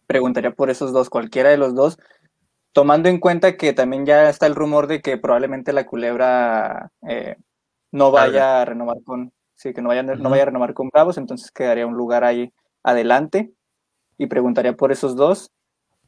Preguntaría 0.05 0.51
por 0.51 0.69
esos 0.69 0.93
dos, 0.93 1.09
cualquiera 1.09 1.49
de 1.49 1.57
los 1.57 1.73
dos, 1.73 1.97
tomando 2.71 3.09
en 3.09 3.19
cuenta 3.19 3.57
que 3.57 3.73
también 3.73 4.05
ya 4.05 4.29
está 4.29 4.45
el 4.45 4.53
rumor 4.53 4.85
de 4.85 5.01
que 5.01 5.17
probablemente 5.17 5.73
la 5.73 5.87
culebra 5.87 6.91
eh, 7.07 7.35
no 7.91 8.11
vaya 8.11 8.61
a 8.61 8.65
renovar 8.65 8.97
con, 9.03 9.33
sí, 9.59 9.73
que 9.73 9.81
no 9.81 9.89
vaya, 9.89 10.03
no 10.03 10.29
vaya 10.29 10.43
a 10.43 10.45
renovar 10.45 10.73
con 10.73 10.89
Bravos, 10.89 11.17
entonces 11.17 11.51
quedaría 11.51 11.85
un 11.85 11.95
lugar 11.95 12.23
ahí 12.23 12.51
adelante. 12.81 13.51
Y 14.17 14.27
preguntaría 14.27 14.73
por 14.75 14.91
esos 14.91 15.15
dos. 15.15 15.51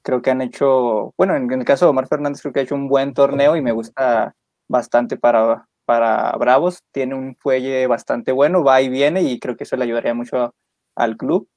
Creo 0.04 0.22
que 0.22 0.32
han 0.32 0.41
hecho, 0.41 1.14
bueno, 1.18 1.36
en, 1.36 1.52
el 1.52 1.66
caso 1.66 1.86
de 1.86 1.91
Omar 1.91 2.08
Fernández, 2.08 2.41
creo 2.41 2.54
que 2.54 2.62
ha 2.62 2.64
hecho 2.64 2.76
un 2.76 2.88
buen 2.88 3.14
torneo 3.14 3.56
y 3.56 3.62
me 3.62 3.74
gusta 3.74 4.36
bastante 4.68 5.18
para, 5.18 5.68
para 5.86 6.32
Bravos. 6.38 6.82
Tiene 6.91 7.16
un 7.16 7.36
fuelle 7.36 7.88
bastante 7.88 8.32
bueno, 8.32 8.64
va 8.64 8.82
y 8.82 8.89
viene 8.89 9.22
y 9.22 9.39
creo 9.39 9.58
que 9.58 9.66
eso 9.66 9.76
le 9.76 9.84
ayudaría 9.84 10.14
mucho 10.14 10.56
al 10.95 11.18
club. 11.18 11.49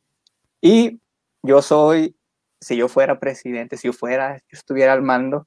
Y 0.60 1.00
yo 1.42 1.62
soy, 1.62 2.16
si 2.60 2.76
yo 2.76 2.88
fuera 2.88 3.20
presidente, 3.20 3.76
si 3.76 3.88
yo 3.88 3.92
fuera, 3.92 4.36
yo 4.36 4.58
estuviera 4.58 4.92
al 4.92 5.02
mando, 5.02 5.46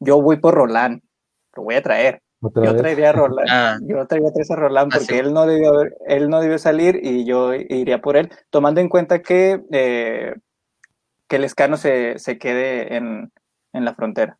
yo 0.00 0.20
voy 0.20 0.38
por 0.38 0.54
Roland, 0.54 1.02
lo 1.54 1.62
voy 1.62 1.76
a 1.76 1.82
traer. 1.82 2.22
Yo 2.42 2.76
traería 2.76 3.10
a 3.10 3.12
Roland, 3.12 3.48
ah. 3.50 3.78
yo 3.82 4.06
traería 4.06 4.30
a 4.30 4.56
Roland 4.56 4.92
porque 4.92 5.18
él 5.18 5.34
no 5.34 5.46
debió 5.46 5.82
él 6.06 6.30
no 6.30 6.40
debió 6.40 6.58
salir 6.58 6.98
y 7.02 7.26
yo 7.26 7.52
iría 7.54 8.00
por 8.00 8.16
él, 8.16 8.30
tomando 8.48 8.80
en 8.80 8.88
cuenta 8.88 9.20
que, 9.20 9.62
eh, 9.70 10.34
que 11.28 11.36
el 11.36 11.44
escano 11.44 11.76
se, 11.76 12.18
se 12.18 12.38
quede 12.38 12.96
en, 12.96 13.30
en, 13.72 13.84
la 13.84 13.94
frontera. 13.94 14.38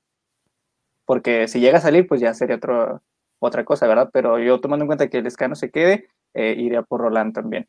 Porque 1.05 1.47
si 1.49 1.61
llega 1.61 1.79
a 1.79 1.83
salir, 1.83 2.07
pues 2.07 2.21
ya 2.21 2.33
sería 2.33 2.57
otro, 2.57 3.03
otra 3.39 3.65
cosa, 3.65 3.87
¿verdad? 3.87 4.09
Pero 4.13 4.39
yo 4.39 4.61
tomando 4.61 4.85
en 4.85 4.89
cuenta 4.89 5.09
que 5.09 5.19
el 5.19 5.27
escano 5.27 5.55
se 5.55 5.71
quede, 5.71 6.09
eh, 6.35 6.55
iría 6.57 6.83
por 6.83 7.01
Roland 7.01 7.35
también. 7.35 7.69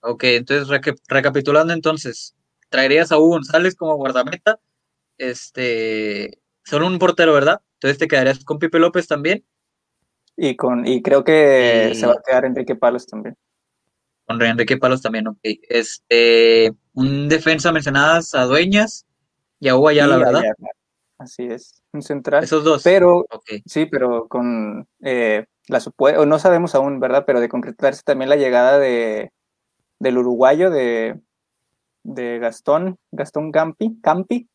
Ok, 0.00 0.24
entonces 0.24 0.68
recapitulando 1.08 1.72
entonces, 1.72 2.36
traerías 2.68 3.12
a 3.12 3.18
Hugo 3.18 3.30
González 3.30 3.74
como 3.74 3.96
guardameta, 3.96 4.58
este, 5.18 6.38
solo 6.64 6.86
un 6.86 6.98
portero, 6.98 7.32
¿verdad? 7.32 7.60
Entonces 7.76 7.98
te 7.98 8.08
quedarías 8.08 8.44
con 8.44 8.58
Pipe 8.58 8.78
López 8.78 9.06
también. 9.06 9.44
Y 10.36 10.56
con 10.56 10.86
y 10.86 11.02
creo 11.02 11.24
que 11.24 11.92
se 11.94 12.06
va 12.06 12.14
a 12.14 12.22
quedar 12.24 12.44
Enrique 12.44 12.76
Palos 12.76 13.06
también. 13.06 13.36
Con 14.26 14.42
Enrique 14.42 14.76
Palos 14.76 15.02
también, 15.02 15.28
ok. 15.28 15.38
Este, 15.42 16.72
un 16.94 17.28
defensa 17.28 17.72
mencionadas 17.72 18.34
a 18.34 18.44
Dueñas 18.44 19.06
y 19.60 19.68
a 19.68 19.76
Hugo 19.76 19.92
la 19.92 20.16
¿verdad? 20.16 20.42
Así 21.18 21.44
es, 21.44 21.82
un 21.92 22.02
central. 22.02 22.44
Esos 22.44 22.64
dos. 22.64 22.82
Pero, 22.82 23.24
sí, 23.64 23.86
pero 23.86 24.28
con 24.28 24.86
eh, 25.02 25.46
la 25.68 25.80
supuesta, 25.80 26.26
no 26.26 26.38
sabemos 26.38 26.74
aún, 26.74 27.00
¿verdad? 27.00 27.24
Pero 27.26 27.40
de 27.40 27.48
concretarse 27.48 28.02
también 28.04 28.28
la 28.28 28.36
llegada 28.36 28.78
de 28.78 29.32
del 29.98 30.18
uruguayo 30.18 30.70
de, 30.70 31.18
de 32.02 32.38
Gastón, 32.38 32.98
Gastón 33.12 33.50
Campi, 33.50 33.98
Campi, 34.02 34.48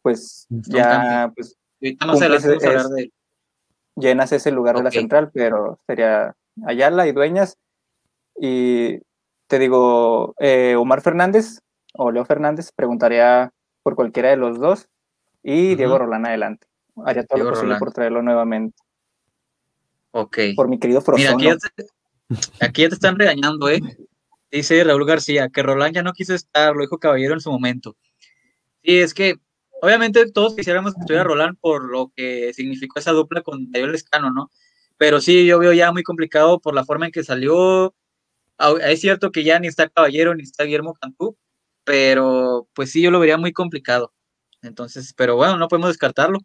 pues 0.00 0.46
ya, 0.48 1.32
pues 1.34 1.58
Llenas 1.80 2.20
ese 4.32 4.50
lugar 4.50 4.76
de 4.76 4.82
la 4.82 4.90
central, 4.90 5.30
pero 5.32 5.78
sería 5.86 6.34
Ayala 6.66 7.06
y 7.06 7.12
Dueñas. 7.12 7.58
Y 8.38 9.00
te 9.46 9.58
digo, 9.58 10.34
eh, 10.38 10.76
Omar 10.76 11.00
Fernández 11.00 11.60
o 11.94 12.10
Leo 12.10 12.24
Fernández, 12.24 12.72
preguntaría 12.72 13.52
por 13.82 13.94
cualquiera 13.94 14.30
de 14.30 14.36
los 14.36 14.58
dos. 14.58 14.88
Y 15.42 15.76
Diego 15.76 15.98
Rolán 15.98 16.26
adelante. 16.26 16.66
Haría 17.04 17.24
todo 17.24 17.44
lo 17.44 17.50
posible 17.50 17.76
por 17.78 17.92
traerlo 17.92 18.22
nuevamente. 18.22 18.76
Ok. 20.10 20.38
Por 20.56 20.68
mi 20.68 20.78
querido 20.78 21.02
Mira, 21.14 21.32
aquí 21.32 21.44
ya, 21.44 21.56
te, 21.56 21.86
aquí 22.60 22.82
ya 22.82 22.88
te 22.88 22.94
están 22.94 23.18
regañando, 23.18 23.68
¿eh? 23.68 23.80
Dice 24.50 24.82
Raúl 24.82 25.06
García 25.06 25.50
que 25.50 25.62
Roland 25.62 25.94
ya 25.94 26.02
no 26.02 26.12
quiso 26.12 26.34
estar, 26.34 26.74
lo 26.74 26.80
dijo 26.80 26.98
Caballero 26.98 27.34
en 27.34 27.40
su 27.40 27.50
momento. 27.50 27.96
Sí, 28.82 28.98
es 28.98 29.14
que 29.14 29.36
Obviamente 29.82 30.30
todos 30.32 30.54
quisiéramos 30.54 30.94
que 30.94 31.00
estuviera 31.00 31.24
Roland 31.24 31.58
por 31.60 31.90
lo 31.90 32.12
que 32.16 32.52
significó 32.54 32.98
esa 32.98 33.12
dupla 33.12 33.42
con 33.42 33.70
David 33.70 33.90
Lescano, 33.90 34.30
¿no? 34.32 34.50
Pero 34.96 35.20
sí, 35.20 35.46
yo 35.46 35.58
veo 35.58 35.72
ya 35.72 35.92
muy 35.92 36.02
complicado 36.02 36.60
por 36.60 36.74
la 36.74 36.84
forma 36.84 37.06
en 37.06 37.12
que 37.12 37.24
salió. 37.24 37.94
Es 38.82 39.00
cierto 39.00 39.30
que 39.32 39.44
ya 39.44 39.58
ni 39.60 39.68
está 39.68 39.88
Caballero 39.88 40.34
ni 40.34 40.42
está 40.42 40.64
Guillermo 40.64 40.94
Cantú, 40.94 41.36
pero 41.84 42.68
pues 42.74 42.90
sí, 42.90 43.02
yo 43.02 43.10
lo 43.10 43.20
vería 43.20 43.36
muy 43.36 43.52
complicado. 43.52 44.12
Entonces, 44.62 45.12
pero 45.14 45.36
bueno, 45.36 45.58
no 45.58 45.68
podemos 45.68 45.90
descartarlo. 45.90 46.40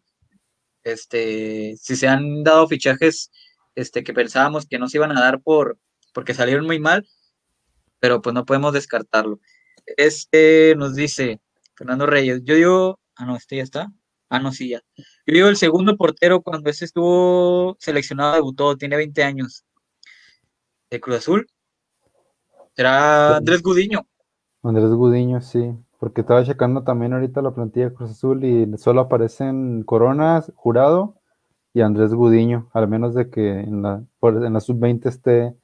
Este, 0.84 1.76
si 1.78 1.96
se 1.96 2.08
han 2.08 2.44
dado 2.44 2.68
fichajes 2.68 3.30
este, 3.74 4.04
que 4.04 4.12
pensábamos 4.12 4.66
que 4.66 4.78
no 4.78 4.88
se 4.88 4.98
iban 4.98 5.16
a 5.16 5.20
dar 5.20 5.40
por 5.40 5.78
porque 6.12 6.34
salieron 6.34 6.66
muy 6.66 6.78
mal, 6.78 7.08
pero 8.00 8.20
pues 8.22 8.34
no 8.34 8.44
podemos 8.44 8.72
descartarlo. 8.74 9.40
Este 9.96 10.74
nos 10.76 10.94
dice 10.94 11.40
Fernando 11.76 12.06
Reyes, 12.06 12.42
yo 12.44 12.54
digo 12.54 13.00
Ah, 13.22 13.24
no, 13.24 13.36
este 13.36 13.58
ya 13.58 13.62
está. 13.62 13.92
Ah, 14.28 14.40
no, 14.40 14.50
sí, 14.50 14.70
ya. 14.70 14.80
Yo 14.96 15.04
digo 15.32 15.46
el 15.46 15.56
segundo 15.56 15.96
portero 15.96 16.42
cuando 16.42 16.68
ese 16.68 16.86
estuvo 16.86 17.76
seleccionado, 17.78 18.34
debutó, 18.34 18.76
tiene 18.76 18.96
20 18.96 19.22
años. 19.22 19.64
De 20.90 21.00
Cruz 21.00 21.18
Azul. 21.18 21.46
Será 22.74 23.36
Andrés 23.36 23.62
Gudiño. 23.62 24.08
Andrés 24.64 24.90
Gudiño, 24.90 25.40
sí. 25.40 25.72
Porque 26.00 26.22
estaba 26.22 26.44
checando 26.44 26.82
también 26.82 27.12
ahorita 27.12 27.42
la 27.42 27.54
plantilla 27.54 27.90
de 27.90 27.94
Cruz 27.94 28.10
Azul 28.10 28.44
y 28.44 28.76
solo 28.76 29.02
aparecen 29.02 29.84
Coronas, 29.84 30.50
Jurado 30.56 31.14
y 31.72 31.82
Andrés 31.82 32.12
Gudiño. 32.12 32.70
Al 32.72 32.88
menos 32.88 33.14
de 33.14 33.30
que 33.30 33.60
en 33.60 33.82
la, 33.82 34.02
en 34.20 34.52
la 34.52 34.60
sub-20 34.60 35.06
esté 35.06 35.54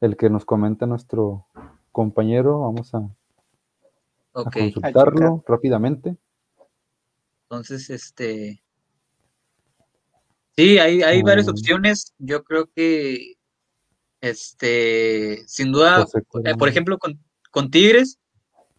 el 0.00 0.16
que 0.16 0.30
nos 0.30 0.44
comenta 0.44 0.86
nuestro 0.86 1.48
compañero. 1.90 2.60
Vamos 2.60 2.94
a, 2.94 3.02
consultarlo 4.32 5.42
rápidamente. 5.48 6.16
Entonces, 7.50 7.90
este. 7.90 8.62
Sí, 10.56 10.78
hay, 10.78 11.02
hay 11.02 11.22
varias 11.22 11.48
mm. 11.48 11.50
opciones. 11.50 12.14
Yo 12.18 12.44
creo 12.44 12.70
que, 12.72 13.34
este, 14.20 15.42
sin 15.48 15.72
duda, 15.72 16.06
eh, 16.44 16.54
por 16.56 16.68
ejemplo, 16.68 16.96
con, 16.98 17.70
Tigres, 17.70 18.20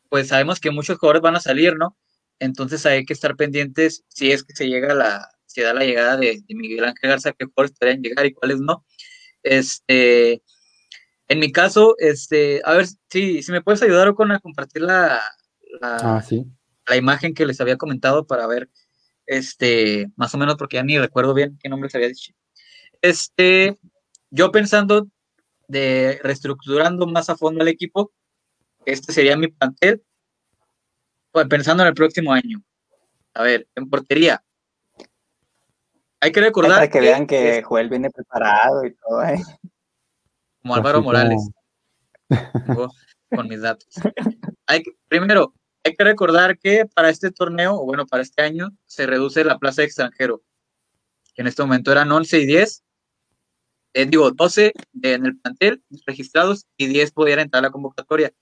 pues 0.07 0.29
sabemos 0.29 0.61
que 0.61 0.71
muchos 0.71 0.97
jugadores 0.97 1.21
van 1.21 1.35
a 1.35 1.41
salir, 1.41 1.75
¿no? 1.75 1.97
Entonces 2.39 2.85
hay 2.85 3.03
que 3.03 3.13
estar 3.13 3.35
pendientes 3.35 4.05
si 4.07 4.31
es 4.31 4.43
que 4.43 4.55
se 4.55 4.69
llega 4.69 4.93
la, 4.93 5.29
se 5.45 5.63
da 5.63 5.73
la 5.73 5.83
llegada 5.83 6.15
de, 6.15 6.41
Miguel 6.47 6.85
Ángel 6.85 7.09
Garza, 7.09 7.33
qué 7.33 7.45
jugadores 7.45 7.77
podrían 7.77 8.01
llegar 8.01 8.25
y 8.25 8.33
cuáles 8.33 8.61
no. 8.61 8.85
Este, 9.43 10.41
en 11.27 11.39
mi 11.39 11.51
caso, 11.51 11.95
este, 11.97 12.61
a 12.63 12.73
ver 12.73 12.87
si, 13.09 13.43
si 13.43 13.51
me 13.51 13.61
puedes 13.61 13.81
ayudar 13.81 14.13
con 14.15 14.31
a 14.31 14.39
compartir 14.39 14.83
la, 14.83 15.21
la, 15.81 15.97
ah, 15.97 16.21
sí 16.21 16.45
la 16.91 16.97
imagen 16.97 17.33
que 17.33 17.45
les 17.45 17.61
había 17.61 17.77
comentado 17.77 18.27
para 18.27 18.45
ver, 18.47 18.69
este, 19.25 20.11
más 20.17 20.35
o 20.35 20.37
menos, 20.37 20.55
porque 20.57 20.75
ya 20.75 20.83
ni 20.83 20.99
recuerdo 20.99 21.33
bien 21.33 21.57
qué 21.61 21.69
nombre 21.69 21.87
les 21.87 21.95
había 21.95 22.09
dicho. 22.09 22.33
Este, 23.01 23.79
yo 24.29 24.51
pensando 24.51 25.07
de 25.69 26.19
reestructurando 26.21 27.07
más 27.07 27.29
a 27.29 27.37
fondo 27.37 27.61
el 27.61 27.69
equipo, 27.69 28.11
este 28.85 29.13
sería 29.13 29.37
mi 29.37 29.47
plantel, 29.47 30.03
pues, 31.31 31.47
pensando 31.47 31.83
en 31.83 31.87
el 31.87 31.95
próximo 31.95 32.33
año. 32.33 32.61
A 33.35 33.43
ver, 33.43 33.69
en 33.75 33.89
portería. 33.89 34.43
Hay 36.19 36.33
que 36.33 36.41
recordar. 36.41 36.79
Para 36.79 36.89
que, 36.89 36.99
vean 36.99 37.25
que 37.25 37.63
Joel 37.63 37.87
viene 37.87 38.09
preparado 38.09 38.83
y 38.85 38.93
todo, 38.95 39.23
¿eh? 39.23 39.41
Como 40.61 40.75
Álvaro 40.75 41.01
Morales. 41.01 41.49
con 43.29 43.47
mis 43.47 43.61
datos. 43.61 43.87
Hay 44.67 44.83
primero, 45.07 45.53
hay 45.83 45.95
que 45.95 46.03
recordar 46.03 46.57
que 46.59 46.85
para 46.85 47.09
este 47.09 47.31
torneo, 47.31 47.75
o 47.75 47.85
bueno, 47.85 48.05
para 48.05 48.23
este 48.23 48.41
año, 48.41 48.69
se 48.85 49.05
reduce 49.07 49.43
la 49.43 49.57
plaza 49.57 49.81
de 49.81 49.87
extranjero, 49.87 50.43
que 51.33 51.41
en 51.41 51.47
este 51.47 51.61
momento 51.61 51.91
eran 51.91 52.11
11 52.11 52.39
y 52.39 52.45
10, 52.45 52.83
eh, 53.93 54.05
digo, 54.05 54.31
12 54.31 54.73
en 55.01 55.25
el 55.25 55.37
plantel 55.39 55.83
registrados 56.05 56.65
y 56.77 56.87
10 56.87 57.11
pudieran 57.11 57.45
entrar 57.45 57.63
a 57.63 57.67
la 57.67 57.71
convocatoria. 57.71 58.33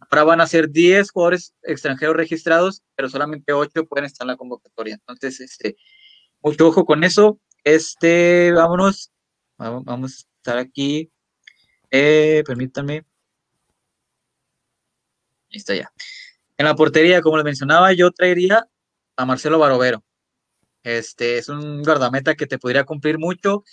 Ahora 0.00 0.24
van 0.24 0.40
a 0.40 0.46
ser 0.46 0.70
10 0.70 1.10
jugadores 1.10 1.54
extranjeros 1.62 2.16
registrados, 2.16 2.82
pero 2.96 3.08
solamente 3.08 3.52
8 3.52 3.86
pueden 3.86 4.06
estar 4.06 4.24
en 4.24 4.28
la 4.28 4.36
convocatoria. 4.36 4.94
Entonces, 4.94 5.40
este, 5.40 5.76
mucho 6.42 6.68
ojo 6.68 6.84
con 6.84 7.04
eso. 7.04 7.40
Este, 7.64 8.52
vámonos, 8.52 9.12
vamos, 9.56 10.12
a 10.12 10.38
estar 10.38 10.58
aquí. 10.58 11.10
Eh, 11.90 12.42
permítanme. 12.46 13.04
Está 15.50 15.74
ya. 15.74 15.90
En 16.58 16.66
la 16.66 16.74
portería, 16.74 17.20
como 17.20 17.36
les 17.36 17.44
mencionaba, 17.44 17.92
yo 17.92 18.10
traería 18.10 18.66
a 19.16 19.26
Marcelo 19.26 19.58
Barovero. 19.58 20.04
Este 20.82 21.38
es 21.38 21.48
un 21.48 21.82
guardameta 21.82 22.34
que 22.34 22.46
te 22.46 22.58
podría 22.58 22.84
cumplir 22.84 23.18
mucho. 23.18 23.64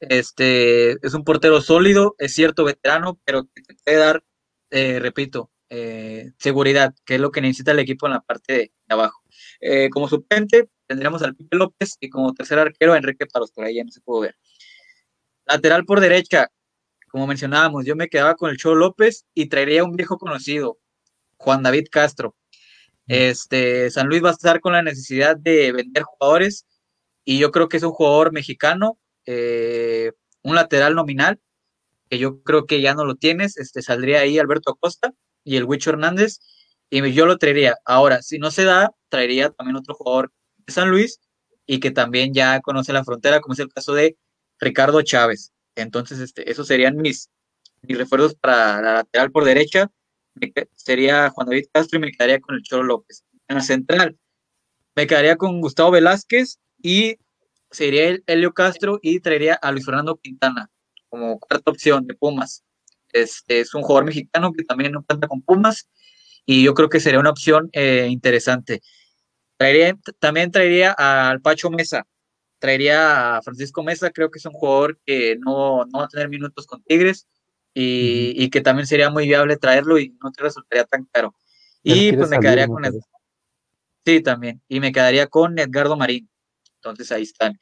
Este 0.00 0.92
es 1.06 1.14
un 1.14 1.24
portero 1.24 1.60
sólido, 1.60 2.14
es 2.18 2.34
cierto, 2.34 2.64
veterano, 2.64 3.20
pero 3.24 3.44
que 3.54 3.62
te 3.62 3.74
puede 3.84 3.98
dar 3.98 4.24
eh, 4.74 4.98
repito, 5.00 5.50
eh, 5.68 6.32
seguridad, 6.38 6.94
que 7.04 7.16
es 7.16 7.20
lo 7.20 7.30
que 7.30 7.42
necesita 7.42 7.72
el 7.72 7.78
equipo 7.80 8.06
en 8.06 8.14
la 8.14 8.20
parte 8.22 8.52
de, 8.54 8.72
abajo. 8.88 9.22
Eh, 9.60 9.90
como 9.90 10.08
suplente 10.08 10.70
tendríamos 10.86 11.22
al 11.22 11.36
Pipe 11.36 11.56
López 11.56 11.96
y 12.00 12.08
como 12.08 12.32
tercer 12.32 12.58
arquero 12.58 12.94
a 12.94 12.96
Enrique 12.96 13.26
Paros, 13.26 13.52
por 13.52 13.64
ahí 13.64 13.76
ya 13.76 13.84
no 13.84 13.90
se 13.90 14.00
pudo 14.00 14.20
ver. 14.20 14.36
Lateral 15.46 15.84
por 15.84 16.00
derecha, 16.00 16.50
como 17.10 17.26
mencionábamos, 17.26 17.84
yo 17.84 17.96
me 17.96 18.08
quedaba 18.08 18.34
con 18.34 18.50
el 18.50 18.56
Cholo 18.56 18.76
López 18.76 19.26
y 19.34 19.46
traería 19.50 19.84
un 19.84 19.94
viejo 19.96 20.16
conocido, 20.18 20.78
Juan 21.42 21.62
David 21.62 21.86
Castro. 21.90 22.36
Este, 23.08 23.90
San 23.90 24.06
Luis 24.06 24.22
va 24.22 24.30
a 24.30 24.32
estar 24.32 24.60
con 24.60 24.72
la 24.72 24.82
necesidad 24.82 25.36
de 25.36 25.72
vender 25.72 26.04
jugadores 26.04 26.66
y 27.24 27.38
yo 27.38 27.50
creo 27.50 27.68
que 27.68 27.76
es 27.76 27.82
un 27.82 27.90
jugador 27.92 28.32
mexicano, 28.32 28.98
eh, 29.26 30.12
un 30.42 30.54
lateral 30.54 30.94
nominal, 30.94 31.40
que 32.08 32.18
yo 32.18 32.42
creo 32.42 32.66
que 32.66 32.80
ya 32.80 32.94
no 32.94 33.04
lo 33.04 33.16
tienes, 33.16 33.56
este, 33.56 33.82
saldría 33.82 34.20
ahí 34.20 34.38
Alberto 34.38 34.72
Acosta 34.72 35.12
y 35.44 35.56
el 35.56 35.64
Huicho 35.64 35.90
Hernández, 35.90 36.38
y 36.90 37.12
yo 37.12 37.26
lo 37.26 37.38
traería. 37.38 37.74
Ahora, 37.84 38.22
si 38.22 38.38
no 38.38 38.50
se 38.50 38.64
da, 38.64 38.90
traería 39.08 39.50
también 39.50 39.76
otro 39.76 39.94
jugador 39.94 40.30
de 40.66 40.72
San 40.72 40.90
Luis 40.90 41.20
y 41.66 41.80
que 41.80 41.90
también 41.90 42.34
ya 42.34 42.60
conoce 42.60 42.92
la 42.92 43.04
frontera, 43.04 43.40
como 43.40 43.54
es 43.54 43.60
el 43.60 43.72
caso 43.72 43.94
de 43.94 44.16
Ricardo 44.60 45.02
Chávez. 45.02 45.52
Entonces, 45.74 46.18
este, 46.20 46.50
esos 46.50 46.66
serían 46.66 46.96
mis, 46.96 47.30
mis 47.82 47.98
refuerzos 47.98 48.34
para 48.34 48.82
la 48.82 48.94
lateral 48.94 49.30
por 49.32 49.44
derecha. 49.44 49.90
Sería 50.74 51.30
Juan 51.30 51.48
David 51.48 51.66
Castro 51.72 51.98
y 51.98 52.02
me 52.02 52.12
quedaría 52.12 52.40
con 52.40 52.54
el 52.54 52.62
Cholo 52.62 52.84
López. 52.84 53.24
En 53.48 53.56
la 53.56 53.62
central, 53.62 54.18
me 54.94 55.06
quedaría 55.06 55.36
con 55.36 55.60
Gustavo 55.60 55.90
Velázquez 55.90 56.58
y 56.82 57.16
sería 57.70 58.08
el 58.08 58.24
Helio 58.26 58.52
Castro 58.52 58.98
y 59.02 59.20
traería 59.20 59.54
a 59.54 59.72
Luis 59.72 59.84
Fernando 59.84 60.16
Quintana 60.16 60.70
como 61.08 61.38
cuarta 61.38 61.70
opción 61.70 62.06
de 62.06 62.14
Pumas. 62.14 62.64
Este 63.12 63.60
es 63.60 63.74
un 63.74 63.82
jugador 63.82 64.06
mexicano 64.06 64.52
que 64.52 64.64
también 64.64 64.92
no 64.92 65.04
cuenta 65.04 65.28
con 65.28 65.42
Pumas 65.42 65.88
y 66.46 66.64
yo 66.64 66.74
creo 66.74 66.88
que 66.88 67.00
sería 67.00 67.20
una 67.20 67.30
opción 67.30 67.68
eh, 67.72 68.08
interesante. 68.10 68.80
Traería, 69.56 69.96
también 70.18 70.50
traería 70.50 70.92
al 70.92 71.40
Pacho 71.40 71.70
Mesa, 71.70 72.06
traería 72.58 73.36
a 73.36 73.42
Francisco 73.42 73.82
Mesa, 73.82 74.10
creo 74.10 74.30
que 74.30 74.38
es 74.38 74.46
un 74.46 74.52
jugador 74.52 74.98
que 75.04 75.36
no, 75.38 75.84
no 75.84 75.98
va 75.98 76.04
a 76.06 76.08
tener 76.08 76.28
minutos 76.28 76.66
con 76.66 76.82
Tigres 76.82 77.28
y, 77.74 78.32
y, 78.36 78.50
que 78.50 78.60
también 78.60 78.86
sería 78.86 79.10
muy 79.10 79.26
viable 79.26 79.56
traerlo 79.56 79.98
y 79.98 80.16
no 80.22 80.30
te 80.30 80.42
resultaría 80.42 80.84
tan 80.84 81.04
caro. 81.06 81.34
Y 81.82 82.12
pues 82.12 82.30
me 82.30 82.38
quedaría 82.38 82.68
con 82.68 82.84
él. 82.84 83.00
Sí, 84.04 84.20
también. 84.20 84.62
Y 84.68 84.80
me 84.80 84.92
quedaría 84.92 85.26
con 85.26 85.58
Edgardo 85.58 85.96
Marín. 85.96 86.28
Entonces 86.76 87.10
ahí 87.12 87.22
están. 87.22 87.58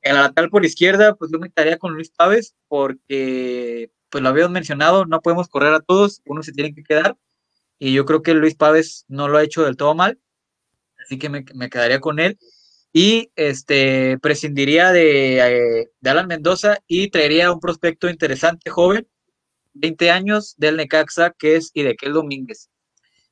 En 0.00 0.14
la 0.14 0.22
lateral 0.22 0.50
por 0.50 0.64
izquierda, 0.64 1.14
pues 1.14 1.30
yo 1.32 1.38
me 1.38 1.50
quedaría 1.50 1.78
con 1.78 1.94
Luis 1.94 2.10
Pávez 2.10 2.54
porque, 2.68 3.90
pues 4.10 4.22
lo 4.22 4.28
habíamos 4.28 4.52
mencionado, 4.52 5.06
no 5.06 5.20
podemos 5.20 5.48
correr 5.48 5.74
a 5.74 5.80
todos, 5.80 6.22
uno 6.24 6.42
se 6.42 6.52
tiene 6.52 6.74
que 6.74 6.82
quedar. 6.82 7.16
Y 7.78 7.92
yo 7.92 8.04
creo 8.04 8.22
que 8.22 8.34
Luis 8.34 8.54
Pávez 8.54 9.04
no 9.08 9.28
lo 9.28 9.38
ha 9.38 9.44
hecho 9.44 9.64
del 9.64 9.76
todo 9.76 9.94
mal. 9.94 10.18
Así 11.04 11.18
que 11.18 11.28
me, 11.28 11.44
me 11.54 11.68
quedaría 11.68 12.00
con 12.00 12.18
él. 12.20 12.38
Y 12.92 13.30
este 13.36 14.18
prescindiría 14.18 14.92
de, 14.92 15.38
eh, 15.38 15.90
de 16.00 16.10
Alan 16.10 16.28
Mendoza 16.28 16.78
y 16.86 17.10
traería 17.10 17.52
un 17.52 17.60
prospecto 17.60 18.08
interesante, 18.10 18.70
joven, 18.70 19.08
20 19.74 20.10
años, 20.10 20.54
del 20.56 20.76
Necaxa, 20.76 21.34
que 21.38 21.56
es 21.56 21.70
Idequel 21.74 22.12
Domínguez. 22.12 22.70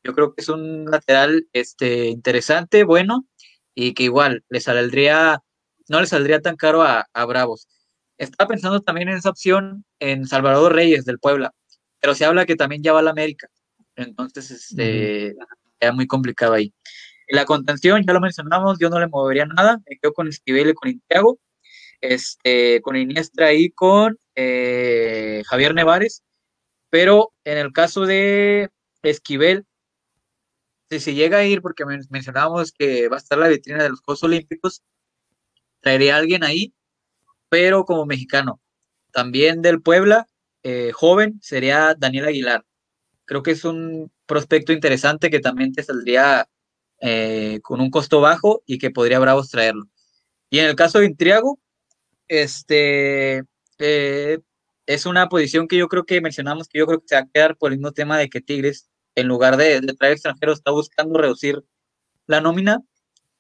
Yo 0.03 0.15
creo 0.15 0.35
que 0.35 0.41
es 0.41 0.49
un 0.49 0.87
lateral 0.87 1.47
este, 1.53 2.07
interesante, 2.07 2.85
bueno, 2.85 3.27
y 3.75 3.95
que 3.95 4.05
igual 4.05 4.45
le 4.49 4.61
saldría, 4.61 5.43
no 5.89 6.01
le 6.01 6.07
saldría 6.07 6.41
tan 6.41 6.57
caro 6.57 6.83
a, 6.83 7.07
Bravos. 7.27 7.69
Estaba 8.19 8.49
pensando 8.49 8.81
también 8.81 9.09
en 9.09 9.17
esa 9.17 9.31
opción 9.31 9.85
en 9.99 10.27
Salvador 10.27 10.75
Reyes 10.75 11.05
del 11.05 11.19
Puebla, 11.19 11.53
pero 12.01 12.15
se 12.15 12.25
habla 12.25 12.47
que 12.47 12.57
también 12.57 12.83
ya 12.83 12.93
va 12.93 13.01
a 13.01 13.03
la 13.03 13.11
América. 13.11 13.49
Entonces, 13.97 14.51
este, 14.51 15.35
uh 15.35 15.93
muy 15.95 16.07
complicado 16.07 16.53
ahí. 16.53 16.75
la 17.29 17.47
contención, 17.47 18.05
ya 18.07 18.13
lo 18.13 18.21
mencionamos, 18.21 18.79
yo 18.79 18.91
no 18.91 19.01
le 19.01 19.09
movería 19.09 19.47
nada, 19.47 19.79
me 19.89 19.97
quedo 19.99 20.13
con 20.13 20.29
Esquivel 20.29 20.71
y 20.71 20.75
con 20.75 20.91
Intiago, 20.91 21.39
este, 22.01 22.81
con 22.83 22.97
Iniestra 22.97 23.53
y 23.55 23.71
con 23.71 24.19
eh, 24.35 25.43
Javier 25.47 25.75
Nevares, 25.75 26.23
pero 26.91 27.33
en 27.45 27.59
el 27.59 27.73
caso 27.73 28.03
de 28.07 28.71
Esquivel, 29.03 29.67
si 30.91 31.15
llega 31.15 31.39
a 31.39 31.45
ir, 31.45 31.63
porque 31.63 31.85
mencionábamos 32.11 32.73
que 32.73 33.09
va 33.09 33.17
a 33.17 33.21
estar 33.21 33.39
la 33.39 33.49
vitrina 33.49 33.83
de 33.83 33.91
los 33.91 34.01
Juegos 34.01 34.25
Olímpicos, 34.25 34.83
traería 35.81 36.17
a 36.17 36.19
alguien 36.19 36.45
ahí, 36.45 36.75
pero 37.49 37.85
como 37.85 38.07
mexicano. 38.07 38.61
También 39.13 39.63
del 39.63 39.83
Puebla, 39.83 40.27
eh, 40.63 40.93
joven, 40.93 41.39
sería 41.43 41.95
Daniel 41.97 42.27
Aguilar. 42.27 42.65
Creo 43.25 43.43
que 43.43 43.53
es 43.53 43.65
un 43.65 44.13
prospecto 44.27 44.73
interesante 44.73 45.31
que 45.31 45.41
también 45.41 45.73
te 45.73 45.83
saldría 45.83 46.49
eh, 47.01 47.61
con 47.63 47.81
un 47.81 47.91
costo 47.91 48.21
bajo 48.21 48.63
y 48.67 48.79
que 48.79 48.91
podría 48.91 49.21
Bravos 49.21 49.51
traerlo. 49.51 49.85
Y 50.51 50.59
en 50.59 50.67
el 50.67 50.77
caso 50.77 50.99
de 50.99 51.07
Intriago, 51.07 51.59
este 52.29 53.45
eh, 53.79 54.39
es 54.91 55.07
una 55.07 55.29
posición 55.29 55.69
que 55.69 55.77
yo 55.77 55.87
creo 55.89 56.05
que 56.05 56.21
mencionamos 56.21 56.67
que 56.67 56.81
yo 56.81 56.87
creo 56.87 56.99
que 56.99 57.07
se 57.07 57.15
va 57.15 57.21
a 57.23 57.29
quedar 57.33 57.57
por 57.57 57.71
el 57.71 57.79
mismo 57.79 57.93
tema 57.93 58.19
de 58.19 58.29
que 58.29 58.41
Tigres 58.41 58.91
en 59.15 59.29
lugar 59.29 59.57
de, 59.57 59.81
traer 59.97 60.15
extranjeros, 60.15 60.59
está 60.59 60.73
buscando 60.73 61.17
reducir 61.17 61.63
la 62.27 62.41
nómina, 62.41 62.81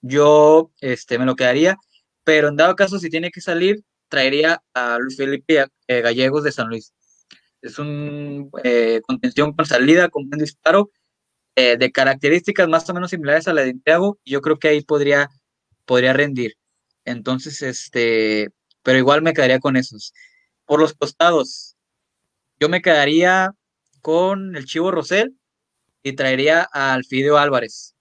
yo 0.00 0.70
este, 0.80 1.18
me 1.18 1.26
lo 1.26 1.34
quedaría, 1.34 1.76
pero 2.22 2.48
en 2.48 2.56
dado 2.56 2.76
caso, 2.76 3.00
si 3.00 3.10
tiene 3.10 3.32
que 3.32 3.40
salir, 3.40 3.82
traería 4.08 4.62
a 4.74 4.98
Luis 5.00 5.16
Felipe 5.16 5.66
eh, 5.88 6.00
Gallegos 6.00 6.44
de 6.44 6.52
San 6.52 6.68
Luis. 6.68 6.92
Es 7.62 7.80
un 7.80 8.50
eh, 8.62 9.00
contención 9.04 9.52
con 9.52 9.66
salida, 9.66 10.08
con 10.08 10.28
buen 10.28 10.40
disparo, 10.40 10.90
eh, 11.56 11.76
de 11.76 11.90
características 11.90 12.68
más 12.68 12.88
o 12.88 12.94
menos 12.94 13.10
similares 13.10 13.48
a 13.48 13.52
la 13.52 13.62
de 13.62 13.70
Intiago, 13.70 14.20
y 14.22 14.32
yo 14.32 14.40
creo 14.40 14.58
que 14.58 14.68
ahí 14.68 14.82
podría, 14.82 15.28
podría 15.84 16.12
rendir. 16.12 16.54
Entonces, 17.04 17.60
este, 17.62 18.50
pero 18.84 18.98
igual 18.98 19.22
me 19.22 19.32
quedaría 19.32 19.58
con 19.58 19.76
esos. 19.76 20.12
Por 20.70 20.78
los 20.78 20.94
costados, 20.94 21.76
yo 22.60 22.68
me 22.68 22.80
quedaría 22.80 23.50
con 24.02 24.54
el 24.54 24.66
Chivo 24.66 24.92
Rosell, 24.92 25.34
y 26.04 26.12
traería 26.12 26.62
al 26.62 27.04
Fideo 27.04 27.38
Álvarez. 27.38 27.96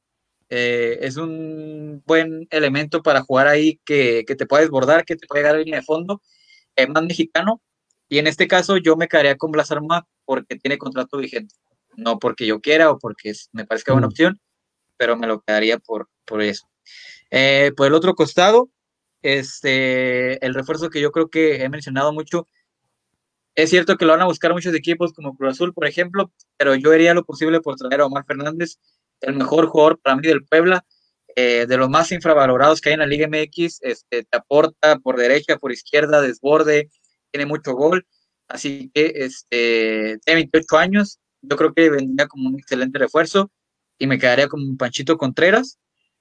Eh, 0.50 1.00
es 1.02 1.18
un 1.18 2.04
buen 2.06 2.46
elemento 2.52 3.02
para 3.02 3.24
jugar 3.24 3.48
ahí 3.48 3.80
que, 3.86 4.24
te 4.24 4.46
puede 4.46 4.66
desbordar, 4.66 5.04
que 5.04 5.16
te 5.16 5.26
puede 5.26 5.42
llegar 5.42 5.56
a 5.56 5.58
línea 5.58 5.80
de 5.80 5.86
fondo, 5.86 6.22
es 6.76 6.88
más 6.90 7.02
mexicano. 7.02 7.60
Y 8.08 8.20
en 8.20 8.28
este 8.28 8.48
caso 8.48 8.78
yo 8.78 8.96
me 8.96 9.08
quedaría 9.08 9.36
con 9.36 9.52
Blas 9.52 9.72
Arma 9.72 10.08
porque 10.24 10.56
tiene 10.56 10.78
contrato 10.78 11.18
vigente. 11.18 11.56
No 11.98 12.20
porque 12.20 12.46
yo 12.46 12.62
quiera 12.62 12.92
o 12.92 13.00
porque 13.00 13.34
me 13.52 13.66
parezca 13.66 13.94
buena 13.94 14.06
mm. 14.06 14.12
opción, 14.12 14.42
pero 14.96 15.18
me 15.18 15.26
lo 15.26 15.42
quedaría 15.42 15.80
por, 15.80 16.08
por 16.24 16.44
eso. 16.44 16.70
Eh, 17.32 17.72
por 17.76 17.88
el 17.88 17.96
otro 17.96 18.14
costado, 18.14 18.70
este, 19.24 20.46
el 20.46 20.54
refuerzo 20.54 20.92
que 20.92 21.02
yo 21.02 21.12
creo 21.12 21.30
que 21.30 21.64
he 21.64 21.70
mencionado 21.70 22.14
mucho 22.14 22.46
es 23.64 23.70
cierto 23.70 23.98
que 23.98 24.06
lo 24.06 24.14
van 24.14 24.22
a 24.22 24.26
buscar 24.26 24.54
muchos 24.54 24.74
equipos 24.74 25.14
como 25.14 25.36
Cruz 25.36 25.52
Azul, 25.52 25.74
por 25.74 25.88
ejemplo, 25.88 26.32
pero 26.58 26.76
yo 26.76 26.92
haría 26.92 27.14
lo 27.14 27.24
posible 27.26 27.62
por 27.62 27.76
traer 27.76 28.02
a 28.02 28.06
Omar 28.06 28.26
Fernández, 28.26 28.78
el 29.22 29.36
mejor 29.36 29.68
jugador 29.68 30.00
para 30.00 30.16
mí 30.16 30.28
del 30.28 30.46
Puebla, 30.46 30.86
eh, 31.36 31.66
de 31.68 31.78
los 31.78 31.90
más 31.90 32.12
infravalorados 32.12 32.82
que 32.82 32.90
hay 32.90 32.94
en 32.94 33.00
la 33.00 33.06
Liga 33.06 33.28
MX, 33.28 33.80
este, 33.82 34.24
te 34.24 34.38
aporta 34.38 34.98
por 35.00 35.18
derecha, 35.18 35.58
por 35.58 35.72
izquierda, 35.72 36.22
desborde, 36.22 36.90
tiene 37.32 37.46
mucho 37.46 37.74
gol, 37.74 38.06
así 38.48 38.92
que 38.94 39.14
este, 39.16 40.20
tiene 40.24 40.42
28 40.52 40.78
años, 40.78 41.20
yo 41.42 41.56
creo 41.58 41.74
que 41.74 41.90
vendría 41.90 42.28
como 42.28 42.50
un 42.50 42.60
excelente 42.60 43.00
refuerzo 43.00 43.52
y 43.98 44.08
me 44.08 44.20
quedaría 44.20 44.48
como 44.48 44.66
un 44.66 44.78
Panchito 44.78 45.18
Contreras, 45.18 45.80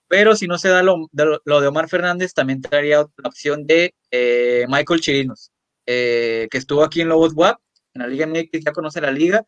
pero 0.08 0.34
si 0.36 0.46
no 0.46 0.58
se 0.58 0.68
da 0.68 0.82
lo 0.82 1.08
de, 1.12 1.66
Omar 1.66 1.88
Fernández, 1.88 2.32
también 2.32 2.62
traería 2.62 2.98
la 2.98 3.28
opción 3.28 3.66
de 3.66 3.94
eh, 4.10 4.66
Michael 4.68 5.00
Chirinos 5.00 5.52
eh, 5.90 6.48
que 6.50 6.58
estuvo 6.58 6.84
aquí 6.84 7.00
en 7.00 7.08
Lobos 7.08 7.32
WAP, 7.34 7.58
en 7.94 8.02
la 8.02 8.08
Liga 8.08 8.26
MX, 8.26 8.62
ya 8.62 8.72
conoce 8.72 9.00
la 9.00 9.10
liga. 9.10 9.46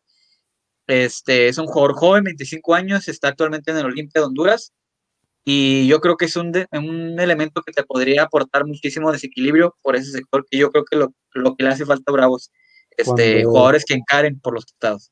Este, 0.87 1.47
es 1.47 1.59
un 1.59 1.67
jugador 1.67 1.93
joven, 1.93 2.23
25 2.23 2.73
años, 2.73 3.07
está 3.07 3.27
actualmente 3.27 3.69
en 3.69 3.77
el 3.77 3.85
Olimpia 3.85 4.21
de 4.21 4.27
Honduras. 4.27 4.73
Y 5.45 5.87
yo 5.87 6.01
creo 6.01 6.17
que 6.17 6.25
es 6.25 6.35
un, 6.35 6.51
un 6.71 7.19
elemento 7.19 7.61
que 7.61 7.71
te 7.71 7.83
podría 7.83 8.23
aportar 8.23 8.65
muchísimo 8.65 9.11
desequilibrio 9.11 9.75
por 9.83 9.95
ese 9.95 10.11
sector, 10.11 10.43
que 10.49 10.57
yo 10.57 10.71
creo 10.71 10.83
que 10.83 10.97
lo, 10.97 11.13
lo 11.33 11.55
que 11.55 11.63
le 11.63 11.69
hace 11.69 11.85
falta 11.85 12.11
a 12.11 12.13
Bravos, 12.13 12.51
este, 12.97 13.43
jugadores 13.43 13.85
que 13.85 13.93
encaren 13.93 14.39
por 14.39 14.55
los 14.55 14.65
estados. 14.65 15.11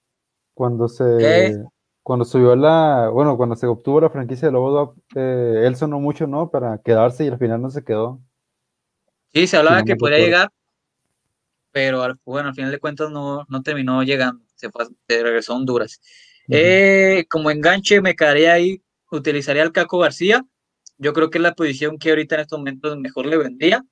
Cuando 0.56 0.88
se, 0.88 1.60
cuando 2.02 2.26
subió 2.26 2.56
la, 2.56 3.10
bueno, 3.14 3.38
cuando 3.38 3.56
se 3.56 3.68
obtuvo 3.68 4.02
la 4.02 4.10
franquicia 4.10 4.48
de 4.48 4.52
Lobos 4.52 4.96
eh, 5.16 5.62
él 5.64 5.76
sonó 5.76 6.00
mucho, 6.00 6.26
¿no? 6.26 6.50
Para 6.50 6.80
quedarse 6.80 7.26
y 7.26 7.28
al 7.28 7.38
final 7.38 7.62
no 7.62 7.70
se 7.70 7.84
quedó. 7.84 8.20
Sí, 9.32 9.46
se 9.46 9.58
hablaba 9.58 9.84
que 9.84 9.96
podría 9.96 10.18
llegar, 10.18 10.50
pero 11.72 12.18
bueno, 12.26 12.50
al 12.50 12.56
final 12.56 12.72
de 12.72 12.80
cuentas 12.80 13.12
no, 13.12 13.46
no 13.48 13.62
terminó 13.62 14.04
llegando, 14.04 14.44
se, 14.56 14.70
fue, 14.70 14.86
regresó 15.08 15.54
a 15.54 15.58
Honduras. 15.58 16.02
Eh, 16.50 17.26
como 17.30 17.52
enganche 17.52 18.02
me 18.02 18.16
quedaría 18.16 18.54
ahí, 18.54 18.82
utilizaría 19.12 19.62
al 19.62 19.72
Caco 19.72 20.00
García, 20.00 20.44
yo 20.98 21.14
creo 21.14 21.30
que 21.30 21.38
es 21.38 21.44
la 21.44 21.54
posición 21.54 21.98
que 21.98 22.10
ahorita 22.10 22.36
en 22.36 22.42
estos 22.42 22.60
momentos 22.60 22.98
mejor 22.98 23.26
le 23.26 23.38
vendría, 23.38 23.86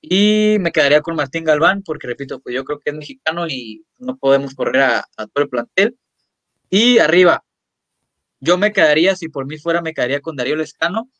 y 0.00 0.56
me 0.60 0.72
quedaría 0.72 1.02
con 1.02 1.16
Martín 1.16 1.44
Galván, 1.44 1.82
porque 1.82 2.06
repito, 2.06 2.40
pues 2.40 2.54
yo 2.54 2.64
creo 2.64 2.78
que 2.78 2.90
es 2.90 2.96
mexicano 2.96 3.46
y 3.46 3.84
no 3.98 4.16
podemos 4.16 4.54
correr 4.54 4.82
a, 4.82 5.04
todo 5.16 5.44
el 5.44 5.48
plantel, 5.48 5.96
Y 6.70 6.98
arriba, 6.98 7.44
yo 8.40 8.58
me 8.58 8.72
quedaría, 8.72 9.16
si 9.16 9.28
por 9.28 9.46
mí 9.46 9.58
fuera, 9.58 9.82
me 9.82 9.92
quedaría 9.94 10.20
con 10.20 10.36
Darío 10.36 10.56
Lescano. 10.56 11.10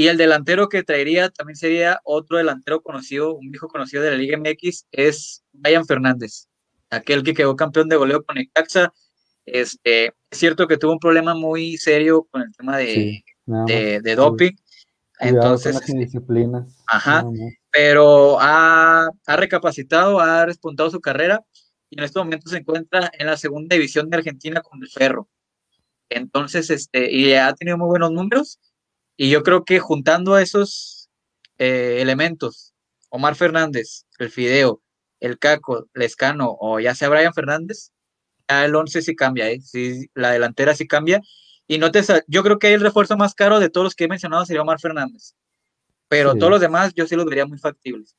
Y 0.00 0.06
el 0.06 0.16
delantero 0.16 0.68
que 0.68 0.84
traería 0.84 1.28
también 1.28 1.56
sería 1.56 1.98
otro 2.04 2.38
delantero 2.38 2.80
conocido, 2.82 3.34
un 3.34 3.50
viejo 3.50 3.66
conocido 3.66 4.00
de 4.04 4.12
la 4.12 4.16
Liga 4.16 4.38
MX, 4.38 4.86
es 4.92 5.42
Brian 5.50 5.84
Fernández, 5.86 6.46
aquel 6.88 7.24
que 7.24 7.34
quedó 7.34 7.56
campeón 7.56 7.88
de 7.88 7.96
goleo 7.96 8.22
con 8.24 8.38
el 8.38 8.48
Caxa. 8.52 8.94
Este, 9.44 10.14
es 10.30 10.38
cierto 10.38 10.68
que 10.68 10.76
tuvo 10.76 10.92
un 10.92 11.00
problema 11.00 11.34
muy 11.34 11.78
serio 11.78 12.28
con 12.30 12.42
el 12.42 12.54
tema 12.56 12.76
de, 12.76 13.24
de, 13.44 14.14
doping. 14.14 14.52
Entonces, 15.18 15.74
las 15.74 15.86
disciplinas. 15.86 16.80
Ajá, 16.86 17.24
pero 17.72 18.38
ha, 18.40 19.08
ha, 19.26 19.36
recapacitado, 19.36 20.20
ha 20.20 20.46
respuntado 20.46 20.90
su 20.90 21.00
carrera 21.00 21.44
y 21.90 21.98
en 21.98 22.04
este 22.04 22.20
momento 22.20 22.48
se 22.48 22.58
encuentra 22.58 23.10
en 23.18 23.26
la 23.26 23.36
segunda 23.36 23.74
división 23.74 24.08
de 24.10 24.18
Argentina 24.18 24.60
con 24.60 24.80
el 24.80 24.88
Ferro. 24.88 25.28
Entonces, 26.08 26.70
este, 26.70 27.10
y 27.10 27.32
ha 27.34 27.52
tenido 27.54 27.76
muy 27.76 27.88
buenos 27.88 28.12
números 28.12 28.60
y 29.18 29.30
yo 29.30 29.42
creo 29.42 29.64
que 29.64 29.80
juntando 29.80 30.34
a 30.34 30.42
esos 30.42 31.10
eh, 31.58 31.98
elementos, 32.00 32.72
Omar 33.10 33.34
Fernández, 33.34 34.06
el 34.18 34.30
Fideo, 34.30 34.80
el 35.18 35.40
Caco, 35.40 35.88
Lescano 35.92 36.56
o 36.60 36.78
ya 36.78 36.94
sea 36.94 37.08
Brian 37.08 37.34
Fernández, 37.34 37.90
ya 38.48 38.64
el 38.64 38.76
11 38.76 39.02
sí 39.02 39.16
cambia, 39.16 39.50
¿eh? 39.50 39.60
sí, 39.60 40.06
la 40.14 40.30
delantera 40.30 40.74
sí 40.74 40.86
cambia. 40.86 41.20
Y 41.66 41.78
no 41.78 41.90
te, 41.90 42.00
yo 42.28 42.42
creo 42.44 42.60
que 42.60 42.72
el 42.72 42.80
refuerzo 42.80 43.16
más 43.16 43.34
caro 43.34 43.58
de 43.58 43.68
todos 43.68 43.86
los 43.86 43.94
que 43.96 44.04
he 44.04 44.08
mencionado 44.08 44.46
sería 44.46 44.62
Omar 44.62 44.78
Fernández. 44.80 45.34
Pero 46.08 46.36
todos 46.36 46.52
los 46.52 46.60
demás 46.60 46.94
yo 46.94 47.06
sí 47.06 47.16
los 47.16 47.26
vería 47.26 47.44
muy 47.44 47.58
factibles. 47.58 48.16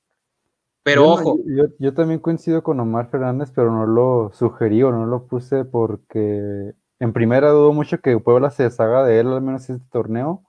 Pero 0.84 1.08
ojo. 1.08 1.40
Yo, 1.46 1.68
yo, 1.80 1.94
también 1.94 2.20
coincido 2.20 2.62
con 2.62 2.80
Omar 2.80 3.10
Fernández, 3.10 3.52
pero 3.56 3.72
no 3.72 3.86
lo 3.86 4.32
sugerí 4.34 4.84
o 4.84 4.92
no 4.92 5.06
lo 5.06 5.28
puse 5.28 5.64
porque 5.64 6.74
en 7.00 7.14
primera 7.14 7.50
dudo 7.52 7.72
mucho 7.72 8.02
que 8.02 8.20
Puebla 8.20 8.52
se 8.52 8.64
deshaga 8.64 9.06
de 9.06 9.22
él, 9.22 9.28
al 9.28 9.42
menos 9.42 9.70
este 9.70 9.84
torneo. 9.90 10.44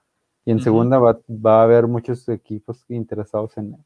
Y 0.45 0.53
en 0.53 0.61
segunda 0.61 0.99
va, 0.99 1.21
a 1.45 1.63
haber 1.63 1.87
muchos 1.87 2.29
equipos 2.29 2.85
interesados 2.89 3.57
en 3.59 3.75
él. 3.75 3.85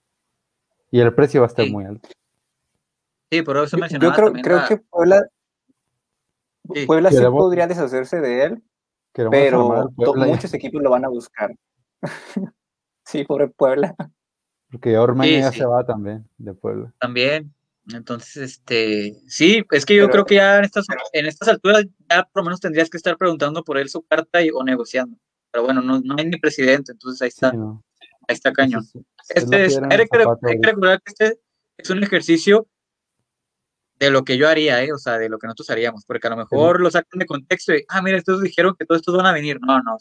Y 0.90 1.00
el 1.00 1.12
precio 1.14 1.40
va 1.40 1.46
a 1.46 1.48
estar 1.48 1.68
muy 1.68 1.84
alto. 1.84 2.08
Sí, 3.30 3.42
por 3.42 3.56
eso 3.56 3.76
Yo 3.76 4.12
creo, 4.12 4.32
creo 4.32 4.60
que 4.68 4.76
Puebla, 4.76 5.26
Puebla 6.86 7.10
sí 7.10 7.18
podría 7.18 7.66
deshacerse 7.66 8.20
de 8.20 8.44
él, 8.44 8.62
pero 9.12 9.90
muchos 9.96 10.54
equipos 10.54 10.80
lo 10.82 10.90
van 10.90 11.04
a 11.04 11.08
buscar. 11.08 11.54
sí, 13.04 13.24
pobre 13.24 13.48
Puebla. 13.48 13.94
Porque 14.70 14.96
Ormeño 14.96 15.40
ya 15.40 15.52
se 15.52 15.64
va 15.64 15.84
también 15.84 16.28
de 16.38 16.54
Puebla. 16.54 16.92
También. 16.98 17.52
Entonces, 17.92 18.36
este, 18.36 19.14
sí, 19.26 19.62
es 19.70 19.84
que 19.84 19.96
yo 19.96 20.08
creo 20.08 20.24
que 20.24 20.36
ya 20.36 20.58
en 20.58 20.64
estas, 20.64 20.86
en 21.12 21.26
estas 21.26 21.48
alturas 21.48 21.84
ya 22.08 22.22
por 22.24 22.42
lo 22.42 22.44
menos 22.44 22.60
tendrías 22.60 22.88
que 22.88 22.96
estar 22.96 23.18
preguntando 23.18 23.62
por 23.62 23.76
él 23.76 23.90
su 23.90 24.02
carta 24.02 24.40
y, 24.40 24.50
o 24.50 24.62
negociando 24.62 25.18
pero 25.54 25.66
bueno, 25.66 25.82
no, 25.82 26.00
no 26.00 26.16
hay 26.18 26.24
ni 26.26 26.36
presidente, 26.36 26.90
entonces 26.90 27.22
ahí 27.22 27.28
está, 27.28 27.50
ahí 27.50 28.34
está 28.34 28.52
cañón. 28.52 28.84
este 29.28 29.66
es, 29.66 29.78
hay, 29.88 29.98
que, 29.98 30.18
recordar 30.66 31.00
que 31.00 31.12
este 31.12 31.40
es 31.78 31.90
un 31.90 32.02
ejercicio 32.02 32.66
de 34.00 34.10
lo 34.10 34.24
que 34.24 34.36
yo 34.36 34.48
haría, 34.48 34.82
¿eh? 34.82 34.92
o 34.92 34.98
sea, 34.98 35.16
de 35.16 35.28
lo 35.28 35.38
que 35.38 35.46
nosotros 35.46 35.70
haríamos, 35.70 36.04
porque 36.06 36.26
a 36.26 36.30
lo 36.30 36.38
mejor 36.38 36.80
lo 36.80 36.90
sacan 36.90 37.20
de 37.20 37.26
contexto 37.26 37.72
y, 37.72 37.84
ah, 37.88 38.02
mira, 38.02 38.18
estos 38.18 38.42
dijeron 38.42 38.74
que 38.76 38.84
todos 38.84 39.00
estos 39.00 39.16
van 39.16 39.26
a 39.26 39.32
venir, 39.32 39.60
no, 39.60 39.80
no, 39.80 39.96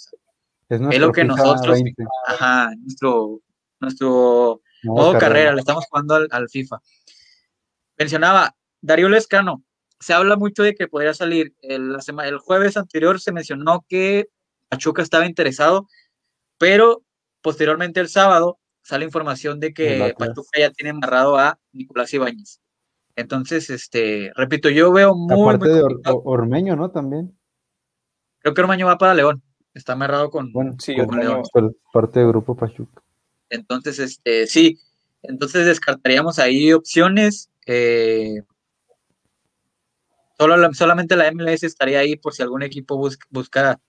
es, 0.70 1.00
lo 1.00 1.12
que 1.12 1.24
nosotros, 1.24 1.80
ajá, 2.26 2.72
nuestro, 2.76 3.40
nuestro 3.80 4.62
modo 4.86 5.20
carrera. 5.20 5.54
le 5.54 5.60
estamos 5.60 5.86
jugando 5.86 6.16
al, 6.16 6.50
FIFA. 6.50 6.82
Mencionaba 8.00 8.56
Darío 8.82 9.08
Lescano, 9.08 9.64
se 10.00 10.14
habla 10.14 10.36
mucho 10.36 10.64
de 10.64 10.74
que 10.74 10.88
podría 10.88 11.14
salir, 11.14 11.54
el, 11.62 11.96
el 12.24 12.38
jueves 12.40 12.76
anterior 12.76 13.20
se 13.20 13.32
mencionó 13.32 13.86
que 13.88 14.30
Pachuca 14.70 15.02
estaba 15.02 15.26
interesado, 15.26 15.88
pero 16.58 17.04
posteriormente 17.42 18.00
el 18.00 18.10
sábado 18.10 18.60
sale 18.82 19.06
información 19.06 19.60
de 19.60 19.74
que 19.74 20.14
Pachuca 20.18 20.60
ya 20.60 20.72
tiene 20.72 20.92
amarrado 20.92 21.38
a 21.38 21.60
Nicolás 21.72 22.14
Ibáñez. 22.14 22.60
Entonces, 23.16 23.70
este, 23.70 24.32
repito, 24.36 24.70
yo 24.70 24.92
veo 24.92 25.16
muy. 25.16 25.56
Aparte 25.56 25.70
de 25.70 25.84
Ormeño, 26.06 26.76
¿no? 26.76 26.92
También. 26.92 27.38
Creo 28.40 28.54
que 28.54 28.62
Ormeño 28.62 28.88
va 28.88 28.98
para 28.98 29.14
León. 29.14 29.42
Está 29.74 29.94
amarrado 29.94 30.30
con, 30.30 30.52
bueno, 30.52 30.76
sí, 30.80 30.96
con 30.96 31.20
León. 31.20 31.44
Parte 31.92 32.20
del 32.20 32.30
grupo 32.30 32.56
Pachuca. 32.56 33.02
Entonces, 33.50 34.00
este, 34.00 34.48
sí. 34.48 34.80
Entonces 35.22 35.66
descartaríamos 35.66 36.40
ahí 36.40 36.74
opciones. 36.74 37.50
Eh, 37.66 38.42
solo, 40.38 40.74
solamente 40.74 41.16
la 41.16 41.32
MLS 41.32 41.64
estaría 41.64 42.00
ahí 42.00 42.18
por 42.18 42.34
si 42.34 42.42
algún 42.44 42.64
equipo 42.64 42.98
busca, 42.98 43.26
busca 43.30 43.80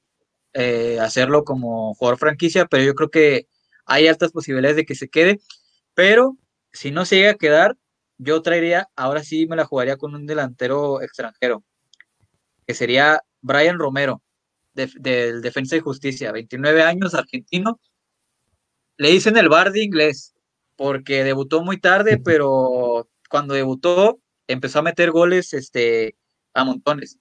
eh, 0.54 0.98
hacerlo 1.00 1.44
como 1.44 1.94
jugador 1.94 2.18
franquicia, 2.18 2.66
pero 2.66 2.82
yo 2.84 2.94
creo 2.94 3.10
que 3.10 3.46
hay 3.86 4.06
altas 4.08 4.32
posibilidades 4.32 4.76
de 4.76 4.86
que 4.86 4.94
se 4.94 5.08
quede. 5.08 5.40
Pero 5.94 6.38
si 6.72 6.90
no 6.90 7.04
se 7.04 7.16
llega 7.16 7.32
a 7.32 7.34
quedar, 7.34 7.76
yo 8.18 8.42
traería, 8.42 8.88
ahora 8.96 9.22
sí 9.24 9.46
me 9.46 9.56
la 9.56 9.64
jugaría 9.66 9.96
con 9.96 10.14
un 10.14 10.26
delantero 10.26 11.02
extranjero, 11.02 11.64
que 12.66 12.74
sería 12.74 13.20
Brian 13.40 13.78
Romero, 13.78 14.22
del 14.74 15.42
Defensa 15.42 15.76
y 15.76 15.80
Justicia, 15.80 16.32
29 16.32 16.82
años, 16.82 17.14
argentino. 17.14 17.80
Le 18.96 19.10
dicen 19.10 19.36
el 19.36 19.48
bar 19.48 19.72
de 19.72 19.82
inglés, 19.82 20.34
porque 20.76 21.24
debutó 21.24 21.62
muy 21.62 21.78
tarde, 21.78 22.18
pero 22.18 23.08
cuando 23.28 23.54
debutó 23.54 24.20
empezó 24.46 24.80
a 24.80 24.82
meter 24.82 25.10
goles 25.10 25.52
este, 25.52 26.16
a 26.54 26.64
montones. 26.64 27.18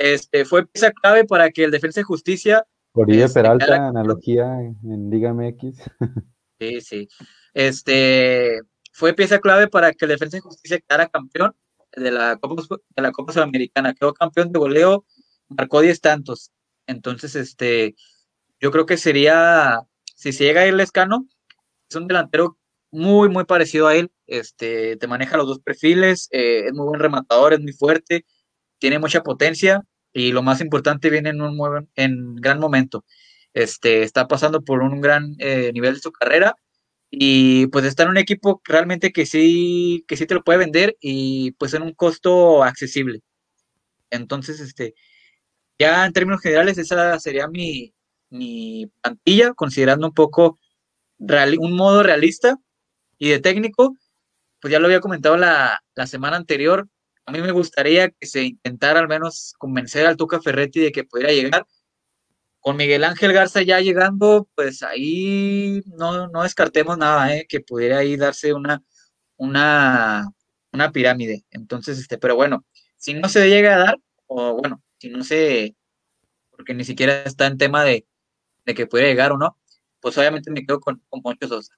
Este, 0.00 0.46
fue 0.46 0.66
pieza 0.66 0.92
clave 0.92 1.26
para 1.26 1.50
que 1.50 1.62
el 1.62 1.70
Defensa 1.70 2.00
de 2.00 2.04
Justicia. 2.04 2.66
Por 2.92 3.12
este, 3.12 3.34
Peralta, 3.34 3.88
analogía 3.88 4.46
en, 4.58 5.10
Liga 5.10 5.34
MX. 5.34 5.76
Sí, 6.58 6.80
sí. 6.80 7.08
Este, 7.52 8.60
fue 8.92 9.12
pieza 9.12 9.38
clave 9.40 9.68
para 9.68 9.92
que 9.92 10.06
el 10.06 10.10
Defensa 10.10 10.38
de 10.38 10.42
Justicia 10.42 10.78
quedara 10.78 11.08
campeón 11.08 11.54
de 11.94 12.10
la 12.10 12.36
Copa, 12.36 12.62
de 12.96 13.02
la 13.02 13.12
Copa 13.12 13.34
Sudamericana. 13.34 13.92
Quedó 13.92 14.14
campeón 14.14 14.52
de 14.52 14.58
goleo, 14.58 15.04
marcó 15.48 15.82
10 15.82 16.00
tantos. 16.00 16.50
Entonces, 16.86 17.36
este, 17.36 17.94
yo 18.58 18.70
creo 18.70 18.86
que 18.86 18.96
sería, 18.96 19.80
si 20.16 20.32
se 20.32 20.44
llega 20.44 20.62
a 20.62 20.66
ir 20.66 20.72
Lescano, 20.74 21.26
es 21.90 21.96
un 21.96 22.08
delantero 22.08 22.58
muy, 22.90 23.28
muy 23.28 23.44
parecido 23.44 23.86
a 23.86 23.96
él. 23.96 24.10
Este, 24.26 24.96
te 24.96 25.06
maneja 25.06 25.36
los 25.36 25.46
dos 25.46 25.60
perfiles, 25.60 26.28
eh, 26.30 26.64
es 26.68 26.72
muy 26.72 26.86
buen 26.86 27.00
rematador, 27.00 27.52
es 27.52 27.60
muy 27.60 27.72
fuerte, 27.72 28.24
tiene 28.80 28.98
mucha 28.98 29.22
potencia 29.22 29.82
y 30.12 30.32
lo 30.32 30.42
más 30.42 30.60
importante 30.60 31.10
viene 31.10 31.30
en 31.30 31.40
un 31.40 31.88
en 31.96 32.36
gran 32.36 32.58
momento. 32.58 33.04
Este, 33.54 34.02
está 34.02 34.28
pasando 34.28 34.62
por 34.62 34.82
un 34.82 35.00
gran 35.00 35.34
eh, 35.38 35.72
nivel 35.74 35.94
de 35.94 36.00
su 36.00 36.12
carrera 36.12 36.54
y 37.10 37.66
pues 37.68 37.84
está 37.84 38.04
en 38.04 38.10
un 38.10 38.18
equipo 38.18 38.60
realmente 38.64 39.12
que 39.12 39.26
sí, 39.26 40.04
que 40.08 40.16
sí 40.16 40.26
te 40.26 40.34
lo 40.34 40.44
puede 40.44 40.60
vender 40.60 40.96
y 41.00 41.52
pues 41.52 41.74
en 41.74 41.82
un 41.82 41.94
costo 41.94 42.64
accesible. 42.64 43.20
Entonces, 44.10 44.60
este, 44.60 44.94
ya 45.78 46.06
en 46.06 46.12
términos 46.12 46.40
generales, 46.42 46.78
esa 46.78 47.18
sería 47.20 47.48
mi, 47.48 47.94
mi 48.30 48.90
plantilla, 49.02 49.54
considerando 49.54 50.08
un 50.08 50.14
poco 50.14 50.58
un 51.18 51.76
modo 51.76 52.02
realista 52.02 52.56
y 53.18 53.30
de 53.30 53.40
técnico, 53.40 53.96
pues 54.60 54.72
ya 54.72 54.78
lo 54.80 54.86
había 54.86 55.00
comentado 55.00 55.36
la, 55.36 55.80
la 55.94 56.06
semana 56.06 56.36
anterior, 56.36 56.88
a 57.30 57.32
mí 57.32 57.40
me 57.42 57.52
gustaría 57.52 58.10
que 58.10 58.26
se 58.26 58.42
intentara 58.42 58.98
al 58.98 59.06
menos 59.06 59.54
convencer 59.56 60.04
al 60.04 60.16
Tuca 60.16 60.40
Ferretti 60.40 60.80
de 60.80 60.90
que 60.90 61.04
pudiera 61.04 61.32
llegar. 61.32 61.64
Con 62.58 62.76
Miguel 62.76 63.04
Ángel 63.04 63.32
Garza 63.32 63.62
ya 63.62 63.78
llegando, 63.78 64.48
pues 64.56 64.82
ahí 64.82 65.80
no, 65.96 66.26
no 66.26 66.42
descartemos 66.42 66.98
nada, 66.98 67.32
¿eh? 67.34 67.46
que 67.48 67.60
pudiera 67.60 67.98
ahí 67.98 68.16
darse 68.16 68.52
una, 68.52 68.82
una, 69.36 70.28
una 70.72 70.90
pirámide. 70.90 71.44
Entonces, 71.52 72.00
este, 72.00 72.18
pero 72.18 72.34
bueno, 72.34 72.66
si 72.96 73.14
no 73.14 73.28
se 73.28 73.48
llega 73.48 73.76
a 73.76 73.78
dar, 73.78 73.98
o 74.26 74.54
bueno, 74.54 74.82
si 74.98 75.08
no 75.08 75.22
se, 75.22 75.76
porque 76.50 76.74
ni 76.74 76.84
siquiera 76.84 77.22
está 77.22 77.46
en 77.46 77.58
tema 77.58 77.84
de, 77.84 78.06
de 78.66 78.74
que 78.74 78.88
pudiera 78.88 79.08
llegar 79.08 79.30
o 79.30 79.38
no, 79.38 79.56
pues 80.00 80.18
obviamente 80.18 80.50
me 80.50 80.66
quedo 80.66 80.80
con, 80.80 81.00
con 81.08 81.22
Poncho 81.22 81.46
Sosa. 81.46 81.74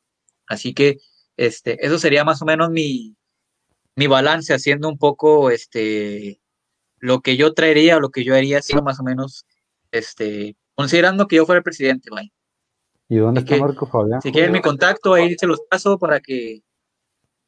Así 0.47 0.73
que, 0.73 0.97
este, 1.37 1.85
eso 1.85 1.99
sería 1.99 2.25
más 2.25 2.41
o 2.41 2.47
menos 2.47 2.71
mi, 2.71 3.17
mi 3.97 4.07
balance 4.07 4.55
haciendo 4.55 4.89
un 4.89 4.99
poco 4.99 5.51
este 5.51 6.41
lo 7.03 7.21
que 7.21 7.37
yo 7.37 7.53
traería 7.53 7.97
o 7.97 8.01
lo 8.01 8.11
que 8.11 8.23
yo 8.25 8.35
haría, 8.35 8.59
así 8.59 8.75
más 8.81 9.01
o 9.01 9.03
menos, 9.03 9.45
este, 9.91 10.57
considerando 10.77 11.27
que 11.27 11.37
yo 11.37 11.47
fuera 11.47 11.59
el 11.59 11.65
presidente, 11.65 12.09
vaya. 12.11 12.31
¿Y 13.09 13.17
dónde 13.17 13.41
está 13.41 13.57
Marco 13.57 13.87
Fabián? 13.87 14.23
Si 14.23 14.31
quieren 14.31 14.53
mi 14.53 14.63
contacto, 14.63 15.13
ahí 15.13 15.37
se 15.37 15.49
los 15.49 15.61
paso 15.69 15.99
para 15.99 16.21
que 16.21 16.63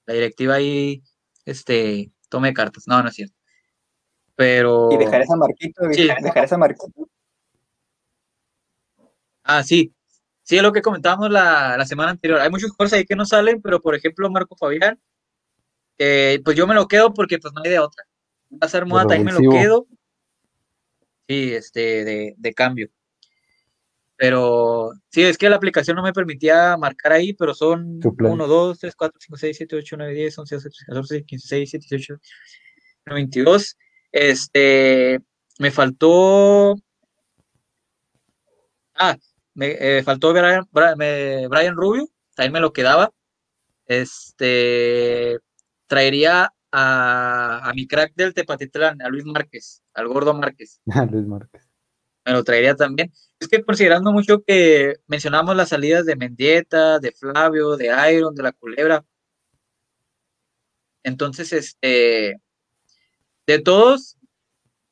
la 0.06 0.14
directiva 0.14 0.56
ahí 0.56 1.04
este, 1.44 2.10
tome 2.28 2.52
cartas. 2.52 2.84
No, 2.88 3.00
no 3.00 3.08
es 3.08 3.14
cierto. 3.14 3.36
Pero. 4.34 4.88
Y 4.90 4.96
dejar 4.96 5.22
esa 5.22 5.36
marquito, 5.36 5.86
dejar 5.86 6.44
esa 6.44 6.58
marquito. 6.58 7.08
Ah, 9.44 9.62
sí. 9.62 9.94
Sí, 10.42 10.56
es 10.56 10.62
lo 10.62 10.72
que 10.72 10.82
comentábamos 10.82 11.30
la, 11.30 11.76
la 11.78 11.86
semana 11.86 12.10
anterior. 12.10 12.40
Hay 12.40 12.50
muchos 12.50 12.70
jugadores 12.70 12.92
ahí 12.92 13.06
que 13.06 13.16
no 13.16 13.24
salen, 13.24 13.62
pero 13.62 13.80
por 13.80 13.94
ejemplo, 13.94 14.28
Marco 14.30 14.56
Fabián 14.56 15.00
eh, 15.98 16.40
pues 16.44 16.56
yo 16.56 16.66
me 16.66 16.74
lo 16.74 16.86
quedo 16.88 17.12
porque 17.14 17.38
pues 17.38 17.52
no 17.54 17.62
hay 17.64 17.70
de 17.70 17.78
otra. 17.78 18.04
Va 18.52 18.66
a 18.66 18.68
ser 18.68 18.86
moda, 18.86 19.06
ahí 19.10 19.22
me 19.22 19.32
lo 19.32 19.40
quedo. 19.50 19.86
Sí, 21.28 21.54
este, 21.54 22.04
de, 22.04 22.34
de 22.36 22.54
cambio. 22.54 22.90
Pero 24.16 24.92
sí, 25.10 25.22
es 25.22 25.36
que 25.36 25.48
la 25.48 25.56
aplicación 25.56 25.96
no 25.96 26.02
me 26.02 26.12
permitía 26.12 26.76
marcar 26.76 27.12
ahí, 27.12 27.32
pero 27.32 27.52
son 27.52 28.00
Suplente. 28.00 28.34
1, 28.34 28.46
2, 28.46 28.78
3, 28.78 28.94
4, 28.94 29.20
5, 29.20 29.36
6, 29.36 29.56
7, 29.56 29.76
8, 29.76 29.96
9, 29.98 30.14
10, 30.14 30.38
11, 30.38 30.54
12, 30.54 30.68
13, 30.70 30.84
14, 30.86 31.24
15, 31.24 31.56
16, 31.56 31.70
17, 31.72 31.96
18, 31.96 32.20
19, 33.06 33.14
22. 33.20 33.76
Este, 34.12 35.20
me 35.58 35.70
faltó. 35.70 36.76
Ah, 38.94 39.16
me 39.54 39.76
eh, 39.78 40.02
faltó 40.04 40.32
Brian, 40.32 40.64
Brian 40.70 41.76
Rubio, 41.76 42.08
también 42.36 42.52
me 42.52 42.60
lo 42.60 42.72
quedaba. 42.72 43.12
Este, 43.86 45.38
traería 45.94 46.52
a, 46.72 47.68
a 47.68 47.72
mi 47.72 47.86
crack 47.86 48.14
del 48.16 48.34
Tepatitlán, 48.34 49.00
a 49.00 49.08
Luis 49.08 49.24
Márquez, 49.24 49.84
al 49.94 50.08
gordo 50.08 50.34
Márquez 50.34 50.80
Luis 51.12 51.24
Márquez. 51.24 51.68
me 52.26 52.32
lo 52.32 52.42
traería 52.42 52.74
también. 52.74 53.12
Es 53.38 53.46
que 53.46 53.62
considerando 53.62 54.12
mucho 54.12 54.42
que 54.44 54.96
mencionamos 55.06 55.54
las 55.54 55.68
salidas 55.68 56.04
de 56.04 56.16
Mendieta, 56.16 56.98
de 56.98 57.12
Flavio, 57.12 57.76
de 57.76 57.92
Iron, 58.12 58.34
de 58.34 58.42
la 58.42 58.50
Culebra. 58.52 59.04
Entonces, 61.04 61.52
este, 61.52 62.40
de 63.46 63.58
todos, 63.60 64.16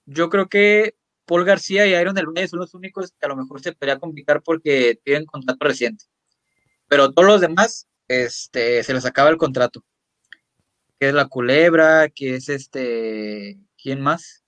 yo 0.06 0.28
creo 0.28 0.48
que 0.48 0.94
Paul 1.26 1.44
García 1.44 1.84
y 1.86 2.00
Iron 2.00 2.14
del 2.14 2.26
Valle 2.26 2.46
son 2.46 2.60
los 2.60 2.74
únicos 2.74 3.12
que 3.18 3.26
a 3.26 3.28
lo 3.30 3.36
mejor 3.36 3.60
se 3.60 3.72
podría 3.72 3.98
complicar 3.98 4.40
porque 4.42 5.00
tienen 5.02 5.26
contrato 5.26 5.64
reciente. 5.64 6.04
Pero 6.86 7.12
todos 7.12 7.26
los 7.26 7.40
demás, 7.40 7.88
este, 8.06 8.84
se 8.84 8.94
les 8.94 9.04
acaba 9.04 9.30
el 9.30 9.36
contrato. 9.36 9.84
Que 11.02 11.08
es 11.08 11.14
la 11.14 11.26
Culebra, 11.26 12.10
que 12.10 12.36
es 12.36 12.48
este, 12.48 13.58
¿quién 13.76 14.00
más? 14.00 14.44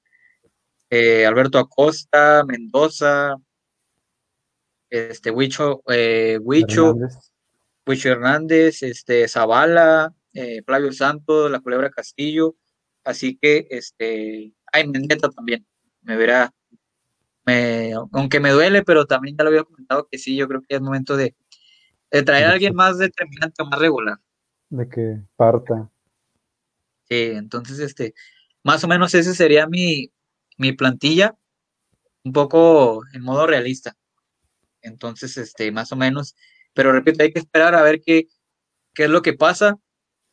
Eh, 0.89 1.27
Alberto 1.27 1.59
Acosta, 1.59 2.45
Mendoza, 2.47 3.35
este 4.89 5.33
Huicho, 5.33 5.83
eh, 5.89 6.39
Huicho, 6.41 6.91
Hernández. 6.91 7.33
Huicho 7.85 8.09
Hernández, 8.09 8.85
este 8.85 9.27
Zavala, 9.27 10.15
eh, 10.33 10.63
Flavio 10.65 10.93
Santos, 10.93 11.51
la 11.51 11.59
Culebra 11.59 11.91
Castillo, 11.91 12.55
así 13.03 13.37
que 13.37 13.67
este, 13.71 14.55
ay, 14.73 14.87
Mendieta 14.87 15.31
también, 15.31 15.67
me 16.03 16.17
verá, 16.17 16.55
me, 17.45 17.95
aunque 18.13 18.39
me 18.39 18.53
duele, 18.53 18.85
pero 18.85 19.07
también 19.07 19.37
ya 19.37 19.43
lo 19.43 19.51
había 19.51 19.65
comentado 19.65 20.07
que 20.09 20.19
sí, 20.19 20.37
yo 20.37 20.47
creo 20.47 20.63
que 20.63 20.77
es 20.77 20.81
momento 20.81 21.17
de, 21.17 21.35
de 22.13 22.23
traer 22.23 22.47
a 22.47 22.51
alguien 22.53 22.77
más 22.77 22.99
determinante 22.99 23.61
o 23.61 23.67
más 23.67 23.81
regular. 23.81 24.19
De 24.71 24.89
que 24.89 25.21
parta. 25.35 25.91
Sí, 27.09 27.33
entonces 27.33 27.79
este, 27.81 28.15
más 28.63 28.83
o 28.85 28.89
menos 28.89 29.15
ese 29.15 29.35
sería 29.35 29.67
mi, 29.67 30.11
mi 30.57 30.73
plantilla, 30.73 31.35
un 32.25 32.33
poco 32.33 33.03
en 33.13 33.23
modo 33.23 33.47
realista. 33.47 33.97
Entonces, 34.81 35.37
este, 35.37 35.71
más 35.73 35.93
o 35.93 35.97
menos, 35.97 36.37
pero 36.73 36.93
repito, 36.93 37.23
hay 37.23 37.33
que 37.33 37.39
esperar 37.39 37.75
a 37.75 37.83
ver 37.83 38.01
qué, 38.05 38.29
qué 38.95 39.05
es 39.05 39.11
lo 39.11 39.23
que 39.23 39.35
pasa. 39.35 39.77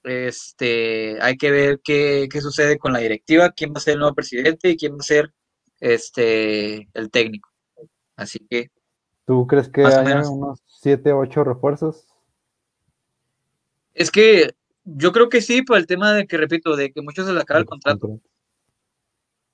Este, 0.04 1.22
hay 1.22 1.38
que 1.38 1.52
ver 1.52 1.80
qué, 1.84 2.28
qué 2.32 2.42
sucede 2.42 2.78
con 2.80 2.94
la 2.94 3.00
directiva, 3.00 3.52
quién 3.52 3.72
va 3.72 3.78
a 3.78 3.82
ser 3.82 3.94
el 3.94 4.00
nuevo 4.00 4.16
presidente 4.16 4.70
y 4.70 4.78
quién 4.78 4.94
va 4.94 4.98
a 5.00 5.04
ser 5.04 5.34
este 5.80 6.90
el 6.94 7.12
técnico. 7.12 7.50
Así 8.16 8.40
que 8.50 8.72
¿Tú 9.26 9.46
crees 9.48 9.70
que 9.70 9.84
menos. 9.84 10.30
unos 10.30 10.64
7, 10.68 11.14
8 11.14 11.44
refuerzos? 11.44 12.08
es 13.94 14.10
que 14.12 14.56
yo 14.84 15.12
creo 15.12 15.30
que 15.30 15.42
sí, 15.42 15.62
por 15.62 15.78
el 15.78 15.88
tema 15.88 16.14
de 16.14 16.28
que, 16.28 16.38
repito, 16.38 16.76
de 16.76 16.92
que 16.92 17.02
muchos 17.02 17.26
se 17.26 17.34
les 17.34 17.44
acaba 17.44 17.60
el 17.60 17.66
contrato. 17.66 18.20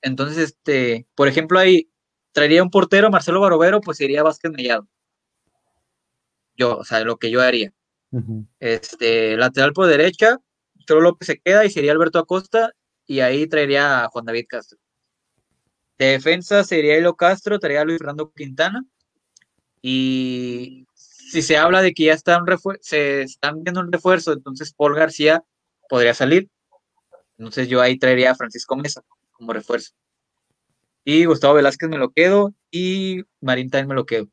Entonces, 0.01 0.37
este, 0.37 1.07
por 1.15 1.27
ejemplo, 1.27 1.59
ahí 1.59 1.89
traería 2.31 2.63
un 2.63 2.69
portero, 2.69 3.09
Marcelo 3.09 3.41
Barovero, 3.41 3.81
pues 3.81 3.99
iría 3.99 4.23
Vázquez 4.23 4.51
Mellado. 4.51 4.87
Yo, 6.55 6.77
o 6.77 6.83
sea, 6.83 7.03
lo 7.03 7.17
que 7.17 7.29
yo 7.29 7.41
haría. 7.41 7.73
Este, 8.59 9.35
lateral 9.37 9.73
por 9.73 9.87
derecha, 9.87 10.37
Cholo 10.85 11.01
López 11.01 11.27
se 11.27 11.39
queda 11.39 11.65
y 11.65 11.69
sería 11.69 11.91
Alberto 11.91 12.19
Acosta, 12.19 12.71
y 13.05 13.19
ahí 13.19 13.47
traería 13.47 14.05
a 14.05 14.07
Juan 14.09 14.25
David 14.25 14.45
Castro. 14.47 14.79
De 15.97 16.05
defensa 16.05 16.63
sería 16.63 16.97
Hilo 16.97 17.15
Castro, 17.15 17.59
traería 17.59 17.81
a 17.81 17.85
Luis 17.85 17.97
Fernando 17.97 18.31
Quintana. 18.31 18.85
Y 19.81 20.85
si 21.29 21.41
se 21.41 21.57
habla 21.57 21.81
de 21.81 21.93
que 21.93 22.05
ya 22.05 22.13
está 22.13 22.37
un 22.37 22.47
refuer- 22.47 22.79
se 22.81 23.21
están 23.21 23.63
viendo 23.63 23.81
un 23.81 23.91
refuerzo, 23.91 24.33
entonces 24.33 24.73
Paul 24.73 24.95
García 24.95 25.43
podría 25.89 26.13
salir. 26.13 26.49
Entonces 27.37 27.67
yo 27.67 27.81
ahí 27.81 27.97
traería 27.97 28.31
a 28.31 28.35
Francisco 28.35 28.75
Mesa 28.75 29.03
como 29.33 29.53
refuerzo. 29.53 29.91
Y 31.03 31.25
Gustavo 31.25 31.53
Velázquez 31.53 31.89
me 31.89 31.97
lo 31.97 32.09
quedo 32.09 32.53
y 32.71 33.23
Marín 33.41 33.69
también 33.69 33.87
me 33.89 33.95
lo 33.95 34.05
quedo. 34.05 34.27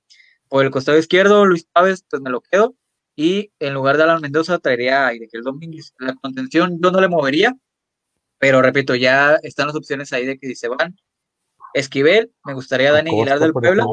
Por 0.49 0.65
el 0.65 0.71
costado 0.71 0.99
izquierdo, 0.99 1.45
Luis 1.47 1.67
Pávez, 1.73 2.05
pues 2.09 2.23
me 2.23 2.31
lo 2.31 2.41
quedo. 2.41 2.75
Y 3.17 3.53
en 3.61 3.75
lugar 3.75 3.97
de 3.97 4.05
Alan 4.05 4.21
Mendoza, 4.21 4.59
traería 4.59 5.07
a 5.07 5.13
Ezequiel 5.13 5.43
Domínguez. 5.43 5.95
La 5.99 6.15
contención 6.15 6.79
yo 6.83 6.91
no 6.91 7.01
le 7.01 7.09
movería, 7.09 7.55
pero 8.39 8.61
repito, 8.61 8.95
ya 8.95 9.37
están 9.43 9.69
las 9.69 9.77
opciones 9.77 10.13
ahí 10.13 10.27
de 10.27 10.39
que 10.39 10.49
si 10.49 10.55
se 10.57 10.69
van. 10.69 10.97
Esquivel, 11.75 12.33
me 12.45 12.55
gustaría 12.55 12.91
Dani 12.93 13.11
Aguilar 13.11 13.39
del 13.39 13.53
Puebla. 13.53 13.85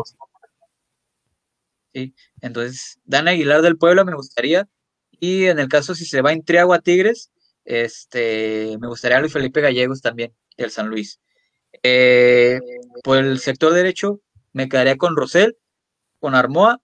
Sí, 1.93 2.15
entonces 2.41 2.99
Dani 3.03 3.31
Aguilar 3.31 3.61
del 3.61 3.77
Puebla 3.77 4.03
me 4.03 4.15
gustaría. 4.15 4.67
Y 5.11 5.45
en 5.45 5.59
el 5.59 5.67
caso 5.67 5.93
si 5.95 6.05
se 6.05 6.21
va 6.21 6.33
en 6.33 6.43
Triagua 6.43 6.79
Tigres, 6.79 7.31
este, 7.65 8.77
me 8.79 8.87
gustaría 8.87 9.19
Luis 9.19 9.33
Felipe 9.33 9.61
Gallegos 9.61 10.01
también, 10.01 10.33
del 10.57 10.71
San 10.71 10.87
Luis. 10.87 11.19
Eh, 11.83 12.59
por 13.03 13.17
el 13.17 13.39
sector 13.39 13.73
derecho, 13.73 14.21
me 14.53 14.69
quedaría 14.69 14.97
con 14.97 15.15
Rosell, 15.15 15.57
con 16.19 16.35
Armoa, 16.35 16.81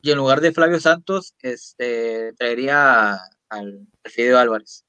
y 0.00 0.10
en 0.10 0.18
lugar 0.18 0.40
de 0.40 0.52
Flavio 0.52 0.80
Santos, 0.80 1.34
este, 1.40 2.32
traería 2.34 3.18
al, 3.48 3.86
Fideo 4.04 4.38
Álvarez. 4.38 4.84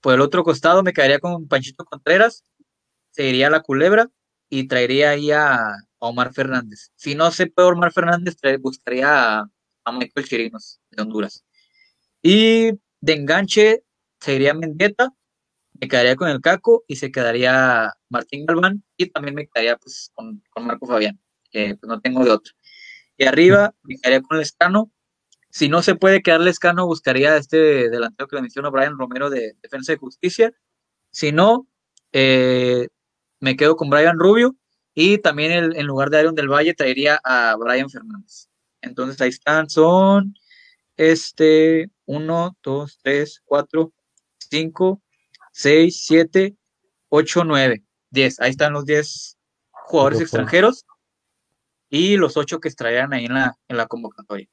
Por 0.00 0.14
el 0.14 0.20
otro 0.20 0.44
costado, 0.44 0.82
me 0.82 0.92
quedaría 0.92 1.18
con 1.18 1.48
Panchito 1.48 1.84
Contreras, 1.84 2.44
seguiría 3.10 3.50
la 3.50 3.60
Culebra 3.60 4.08
y 4.48 4.68
traería 4.68 5.10
ahí 5.10 5.30
a, 5.30 5.74
a 6.00 6.06
Omar 6.06 6.32
Fernández. 6.32 6.90
Si 6.96 7.14
no 7.14 7.30
se 7.30 7.46
puede 7.46 7.68
Omar 7.68 7.92
Fernández, 7.92 8.36
buscaría 8.60 9.40
a, 9.40 9.50
a 9.84 9.92
Michael 9.92 10.26
Chirinos 10.26 10.80
de 10.90 11.02
Honduras. 11.02 11.44
Y 12.22 12.72
de 13.00 13.12
enganche, 13.12 13.84
seguiría 14.20 14.54
Mendieta, 14.54 15.14
me 15.80 15.88
quedaría 15.88 16.16
con 16.16 16.28
el 16.28 16.40
Caco 16.40 16.84
y 16.86 16.96
se 16.96 17.10
quedaría 17.10 17.92
Martín 18.10 18.44
Galván 18.44 18.84
y 18.96 19.06
también 19.06 19.34
me 19.34 19.46
quedaría 19.46 19.76
pues 19.78 20.10
con, 20.14 20.42
con 20.50 20.66
Marco 20.66 20.86
Fabián, 20.86 21.18
que 21.50 21.76
pues, 21.76 21.88
no 21.88 22.00
tengo 22.00 22.24
de 22.24 22.30
otro. 22.30 22.52
Y 23.16 23.24
arriba 23.24 23.74
me 23.82 23.96
quedaría 23.96 24.22
con 24.22 24.38
Lescano. 24.38 24.90
Si 25.48 25.68
no 25.68 25.82
se 25.82 25.94
puede 25.94 26.22
quedar 26.22 26.40
Lescano, 26.40 26.86
buscaría 26.86 27.32
a 27.32 27.36
este 27.38 27.88
delantero 27.88 28.28
que 28.28 28.36
le 28.36 28.42
menciono, 28.42 28.70
Brian 28.70 28.98
Romero 28.98 29.30
de 29.30 29.56
Defensa 29.62 29.92
de 29.92 29.98
Justicia. 29.98 30.52
Si 31.10 31.32
no, 31.32 31.66
eh, 32.12 32.88
me 33.40 33.56
quedo 33.56 33.76
con 33.76 33.90
Brian 33.90 34.18
Rubio 34.18 34.56
y 34.94 35.18
también 35.18 35.52
el- 35.52 35.76
en 35.76 35.86
lugar 35.86 36.10
de 36.10 36.18
Aaron 36.18 36.34
del 36.34 36.48
Valle 36.48 36.74
traería 36.74 37.20
a 37.24 37.56
Brian 37.56 37.88
Fernández. 37.90 38.48
Entonces 38.82 39.20
ahí 39.20 39.28
están, 39.30 39.68
son 39.70 40.34
este 40.96 41.90
1, 42.06 42.56
2, 42.62 42.98
3, 43.02 43.42
4, 43.44 43.92
5, 44.38 45.02
6, 45.52 46.02
7, 46.04 46.56
8, 47.08 47.44
9, 47.44 47.82
10. 48.10 48.40
Ahí 48.40 48.50
están 48.50 48.72
los 48.72 48.84
10 48.84 49.38
jugadores 49.70 50.18
extranjeros 50.24 50.84
y 51.88 52.16
los 52.16 52.36
8 52.36 52.60
que 52.60 52.68
estarían 52.68 53.12
ahí 53.12 53.24
en 53.26 53.34
la, 53.34 53.56
en 53.68 53.76
la 53.76 53.86
convocatoria. 53.86 54.48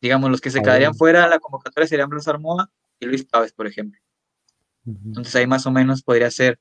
Digamos, 0.00 0.30
los 0.30 0.40
que 0.40 0.50
se 0.50 0.58
quedarían 0.62 0.94
fuera 0.94 1.22
de 1.24 1.30
la 1.30 1.38
convocatoria 1.38 1.88
serían 1.88 2.08
Blas 2.10 2.28
Armoa 2.28 2.70
y 3.00 3.06
Luis 3.06 3.24
Pávez, 3.24 3.52
por 3.52 3.66
ejemplo. 3.66 3.98
Entonces 5.06 5.34
ahí 5.36 5.46
más 5.46 5.66
o 5.66 5.70
menos 5.70 6.02
podría 6.02 6.30
ser 6.30 6.60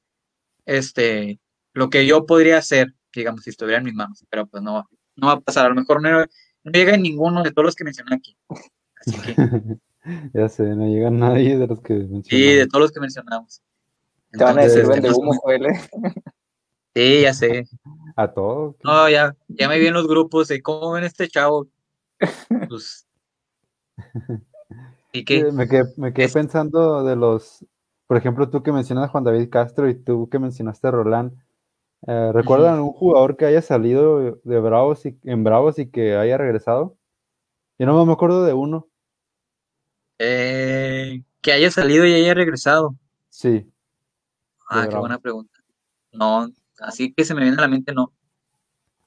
este 0.66 1.40
lo 1.74 1.90
que 1.90 2.06
yo 2.06 2.26
podría 2.26 2.58
hacer, 2.58 2.94
digamos, 3.14 3.44
si 3.44 3.50
estuviera 3.50 3.80
en 3.80 3.86
mis 3.86 3.94
manos, 3.96 4.26
pero 4.30 4.46
pues 4.48 4.64
no, 4.64 4.88
no 5.16 5.28
va 5.28 5.34
a 5.34 5.40
pasar. 5.42 5.66
A 5.66 5.70
lo 5.70 5.76
mejor 5.76 6.02
no, 6.02 6.10
no 6.22 6.72
llega 6.72 6.96
ninguno 6.98 7.44
de 7.44 7.52
todos 7.52 7.66
los 7.66 7.76
que 7.76 7.84
mencioné 7.84 8.16
aquí. 8.16 8.38
Así 8.96 9.18
que, 9.22 9.36
Ya 10.34 10.50
sé, 10.50 10.64
no 10.76 10.86
llega 10.88 11.10
nadie 11.10 11.58
de 11.58 11.66
los 11.68 11.80
que 11.82 11.94
sí, 11.96 12.04
de 12.04 12.08
mencionamos. 12.10 12.70
todos 12.70 12.82
los 12.82 12.92
que 12.92 13.00
mencionamos. 13.00 13.62
Te 14.32 14.44
van 14.44 14.60
a 14.60 14.64
decir 14.64 14.84
este, 14.92 15.10
o 15.10 15.18
humo. 15.18 15.42
¿eh? 15.50 15.80
sí, 16.96 17.22
ya 17.22 17.34
sé. 17.34 17.68
A 18.16 18.28
todos. 18.32 18.76
No, 18.84 19.08
ya, 19.10 19.36
ya 19.48 19.70
me 19.70 19.80
vi 19.80 19.88
en 19.88 19.94
los 19.94 20.08
grupos 20.08 20.48
de 20.50 20.62
cómo 20.62 20.92
ven 20.92 21.04
este 21.06 21.28
chavo. 21.30 21.68
Pues, 22.68 23.08
y 25.14 25.20
Sí, 25.20 25.26
que, 25.26 25.52
me 25.52 25.68
quedé, 25.68 25.84
me 25.98 26.14
quedé 26.14 26.26
es- 26.26 26.34
pensando 26.34 27.04
de 27.04 27.16
los, 27.16 27.66
por 28.08 28.18
ejemplo, 28.18 28.50
tú 28.50 28.62
que 28.64 28.72
mencionas 28.72 29.06
a 29.06 29.08
Juan 29.10 29.24
David 29.24 29.50
Castro 29.50 29.90
y 29.90 29.96
tú 29.96 30.28
que 30.30 30.40
mencionaste 30.40 30.88
a 30.88 30.92
Roland. 30.92 31.34
Eh, 32.08 32.32
¿recuerdan 32.34 32.80
un 32.80 32.92
jugador 32.92 33.38
que 33.38 33.46
haya 33.46 33.62
salido 33.62 34.40
de 34.44 34.60
Bravos 34.60 35.06
y, 35.06 35.18
en 35.24 35.44
Bravos 35.44 35.80
y 35.80 35.90
que 35.90 36.16
haya 36.16 36.38
regresado? 36.38 36.98
Yo 37.80 37.86
no 37.86 38.06
me 38.06 38.14
acuerdo 38.14 38.46
de 38.46 38.54
uno. 38.54 38.88
eh, 40.20 41.24
que 41.42 41.52
haya 41.52 41.72
salido 41.72 42.06
y 42.06 42.14
haya 42.14 42.34
regresado. 42.34 42.96
Sí, 43.30 43.70
Ah, 44.70 44.88
qué 44.90 44.96
buena 44.96 45.20
pregunta. 45.20 45.60
No, 46.12 46.50
Así 46.80 47.14
que 47.14 47.24
se 47.24 47.34
me 47.34 47.42
viene 47.42 47.58
a 47.58 47.62
la 47.62 47.68
mente, 47.68 47.94
no. 47.94 48.12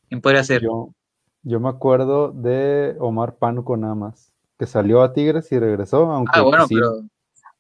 ¿Quién 0.09 0.21
podría 0.21 0.45
ser? 0.45 0.63
Yo, 0.63 0.95
yo 1.43 1.61
me 1.61 1.69
acuerdo 1.69 2.31
de 2.33 2.97
Omar 3.01 3.37
Pánuco 3.37 3.77
nada 3.77 3.95
más, 3.95 4.33
que 4.59 4.67
salió 4.67 5.03
a 5.03 5.13
Tigres 5.13 5.51
y 5.53 5.59
regresó, 5.59 6.11
aunque 6.11 6.33
ah, 6.39 6.43
bueno, 6.43 6.67
sí, 6.67 6.75
pero, 6.77 7.03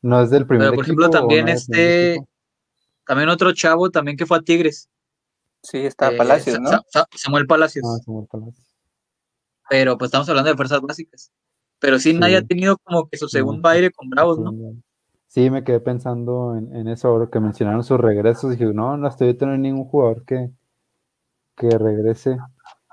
no 0.00 0.22
es 0.22 0.30
del 0.30 0.46
primer 0.46 0.68
pero 0.68 0.76
por 0.76 0.84
ejemplo 0.84 1.10
también 1.10 1.46
no 1.46 1.52
este, 1.52 2.24
también 3.04 3.28
otro 3.28 3.52
chavo 3.52 3.90
también 3.90 4.16
que 4.16 4.26
fue 4.26 4.38
a 4.38 4.42
Tigres, 4.42 4.88
Sí, 5.66 5.78
está 5.78 6.10
eh, 6.12 6.16
Palacios, 6.16 6.60
¿no? 6.60 6.68
Sa- 6.70 6.82
Sa- 6.88 7.08
Samuel 7.16 7.46
Palacios, 7.46 7.84
Ah, 7.86 7.98
Samuel 8.04 8.26
Palacios. 8.30 8.66
pero 9.68 9.98
pues 9.98 10.08
estamos 10.08 10.28
hablando 10.28 10.50
de 10.50 10.56
fuerzas 10.56 10.80
básicas. 10.80 11.32
Pero 11.78 11.98
sí, 11.98 12.14
nadie 12.14 12.38
Sí. 12.38 12.44
ha 12.44 12.46
tenido 12.46 12.78
como 12.78 13.08
que 13.08 13.16
su 13.18 13.28
segundo 13.28 13.62
No, 13.62 13.68
aire 13.70 13.90
con 13.90 14.08
Bravos, 14.08 14.38
¿no? 14.38 14.52
Sí, 15.26 15.50
me 15.50 15.64
quedé 15.64 15.80
pensando 15.80 16.56
en, 16.56 16.74
en 16.74 16.88
eso 16.88 17.08
ahora 17.08 17.28
que 17.30 17.40
mencionaron 17.40 17.84
sus 17.84 17.98
regresos. 18.00 18.50
Dije, 18.52 18.64
no, 18.72 18.96
no 18.96 19.08
estoy 19.08 19.34
teniendo 19.34 19.60
ningún 19.62 19.84
jugador 19.86 20.24
que, 20.24 20.50
que 21.56 21.68
regrese. 21.70 22.38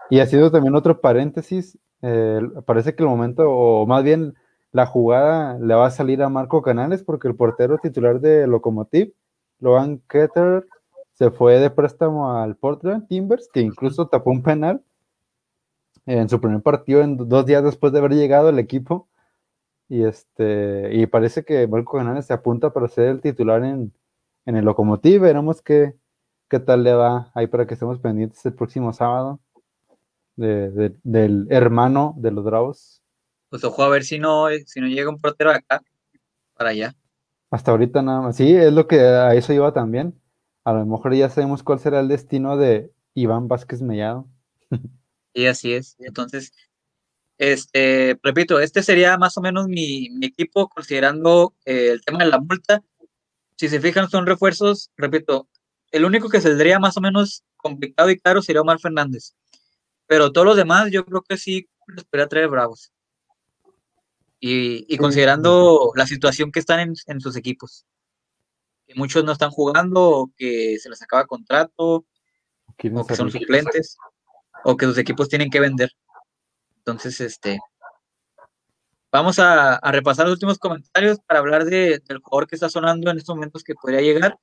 Y 0.09 0.19
ha 0.19 0.25
sido 0.25 0.51
también 0.51 0.75
otro 0.75 0.99
paréntesis. 0.99 1.77
eh, 2.01 2.41
parece 2.65 2.95
que 2.95 3.03
el 3.03 3.07
momento, 3.09 3.43
o 3.49 3.85
más 3.87 4.03
bien 4.03 4.33
la 4.73 4.85
jugada, 4.85 5.57
le 5.59 5.73
va 5.75 5.85
a 5.85 5.91
salir 5.91 6.21
a 6.21 6.27
Marco 6.27 6.61
Canales 6.61 7.01
porque 7.03 7.29
el 7.29 7.35
portero 7.35 7.77
titular 7.77 8.19
de 8.19 8.45
Lokomotiv, 8.47 9.13
Logan 9.59 9.99
Ketter, 10.09 10.65
se 11.13 11.31
fue 11.31 11.59
de 11.59 11.69
préstamo 11.69 12.35
al 12.37 12.55
Portland 12.55 13.07
Timbers, 13.07 13.49
que 13.53 13.61
incluso 13.61 14.07
tapó 14.07 14.31
un 14.31 14.41
penal 14.43 14.81
en 16.05 16.27
su 16.27 16.39
primer 16.41 16.61
partido, 16.61 17.01
en 17.01 17.17
dos 17.17 17.45
días 17.45 17.63
después 17.63 17.93
de 17.93 17.99
haber 17.99 18.13
llegado 18.13 18.49
el 18.49 18.59
equipo. 18.59 19.07
Y 19.89 20.03
este, 20.03 20.89
y 20.93 21.05
parece 21.07 21.43
que 21.45 21.67
Marco 21.67 21.97
Canales 21.97 22.25
se 22.25 22.33
apunta 22.33 22.71
para 22.73 22.87
ser 22.87 23.09
el 23.09 23.21
titular 23.21 23.63
en, 23.63 23.93
en 24.45 24.55
el 24.55 24.65
Lokomotiv. 24.65 25.21
Veremos 25.21 25.61
qué, 25.61 25.93
qué 26.49 26.59
tal 26.59 26.83
le 26.83 26.93
va 26.93 27.31
ahí 27.35 27.47
para 27.47 27.67
que 27.67 27.75
estemos 27.75 27.99
pendientes 27.99 28.43
el 28.45 28.53
próximo 28.53 28.91
sábado 28.91 29.39
de- 30.35 30.71
de- 30.71 30.95
del 31.03 31.47
hermano 31.51 32.15
de 32.17 32.31
los 32.31 32.43
Bravos. 32.43 33.01
Pues 33.49 33.63
ojo 33.63 33.83
a 33.83 33.89
ver 33.89 34.03
si 34.03 34.17
no, 34.17 34.47
si 34.65 34.81
no 34.81 34.87
llega 34.87 35.09
un 35.09 35.19
portero 35.21 35.51
de 35.51 35.57
acá 35.57 35.81
para 36.55 36.71
allá. 36.71 36.95
Hasta 37.51 37.69
ahorita 37.69 38.01
nada 38.01 38.21
más. 38.21 38.35
Sí, 38.35 38.55
es 38.55 38.73
lo 38.73 38.87
que 38.87 38.99
a 38.99 39.35
eso 39.35 39.53
iba 39.53 39.71
también. 39.73 40.19
A 40.63 40.73
lo 40.73 40.85
mejor 40.85 41.13
ya 41.13 41.29
sabemos 41.29 41.63
cuál 41.63 41.79
será 41.79 41.99
el 41.99 42.07
destino 42.07 42.57
de 42.57 42.91
Iván 43.13 43.47
Vázquez 43.47 43.81
Mellado. 43.81 44.27
Y 45.33 45.47
así 45.47 45.73
es. 45.73 45.95
Entonces, 45.99 46.53
este, 47.37 48.19
repito, 48.21 48.59
este 48.59 48.83
sería 48.83 49.17
más 49.17 49.37
o 49.37 49.41
menos 49.41 49.67
mi, 49.67 50.09
mi 50.11 50.27
equipo 50.27 50.69
considerando 50.69 51.55
eh, 51.65 51.89
el 51.91 52.01
tema 52.05 52.23
de 52.23 52.29
la 52.29 52.39
multa. 52.39 52.83
Si 53.57 53.67
se 53.67 53.81
fijan, 53.81 54.09
son 54.09 54.25
refuerzos, 54.25 54.91
repito, 54.95 55.47
el 55.91 56.05
único 56.05 56.29
que 56.29 56.41
saldría 56.41 56.79
más 56.79 56.97
o 56.97 57.01
menos 57.01 57.43
complicado 57.57 58.09
y 58.09 58.19
caro 58.19 58.41
sería 58.41 58.61
Omar 58.61 58.79
Fernández. 58.79 59.35
Pero 60.07 60.31
todos 60.31 60.45
los 60.45 60.57
demás, 60.57 60.91
yo 60.91 61.05
creo 61.05 61.21
que 61.21 61.37
sí 61.37 61.67
los 61.87 62.05
podría 62.05 62.27
traer 62.27 62.49
bravos. 62.49 62.91
Y, 64.39 64.85
y 64.93 64.97
considerando 64.97 65.91
la 65.95 66.05
situación 66.05 66.51
que 66.51 66.59
están 66.59 66.79
en, 66.81 66.93
en 67.07 67.21
sus 67.21 67.35
equipos. 67.37 67.85
Que 68.87 68.95
muchos 68.95 69.23
no 69.23 69.31
están 69.31 69.49
jugando, 69.51 70.01
o 70.09 70.31
que 70.35 70.77
se 70.79 70.89
les 70.89 71.01
acaba 71.01 71.25
contrato, 71.25 72.05
o 73.01 73.07
que 73.07 73.15
son 73.15 73.27
suplentes, 73.31 73.97
o 74.65 74.75
que 74.77 74.85
sus 74.85 74.97
equipos 74.97 75.29
tienen 75.29 75.49
que 75.49 75.59
vender. 75.59 75.89
Entonces, 76.77 77.19
este, 77.21 77.59
vamos 79.11 79.39
a, 79.39 79.75
a 79.75 79.91
repasar 79.91 80.25
los 80.25 80.33
últimos 80.33 80.57
comentarios 80.59 81.19
para 81.25 81.39
hablar 81.39 81.63
de- 81.65 81.99
del 82.07 82.19
jugador 82.19 82.47
que 82.47 82.55
está 82.55 82.67
sonando 82.69 83.09
en 83.09 83.17
estos 83.17 83.35
momentos 83.35 83.63
que 83.63 83.73
podría 83.75 84.01
llegar. 84.01 84.37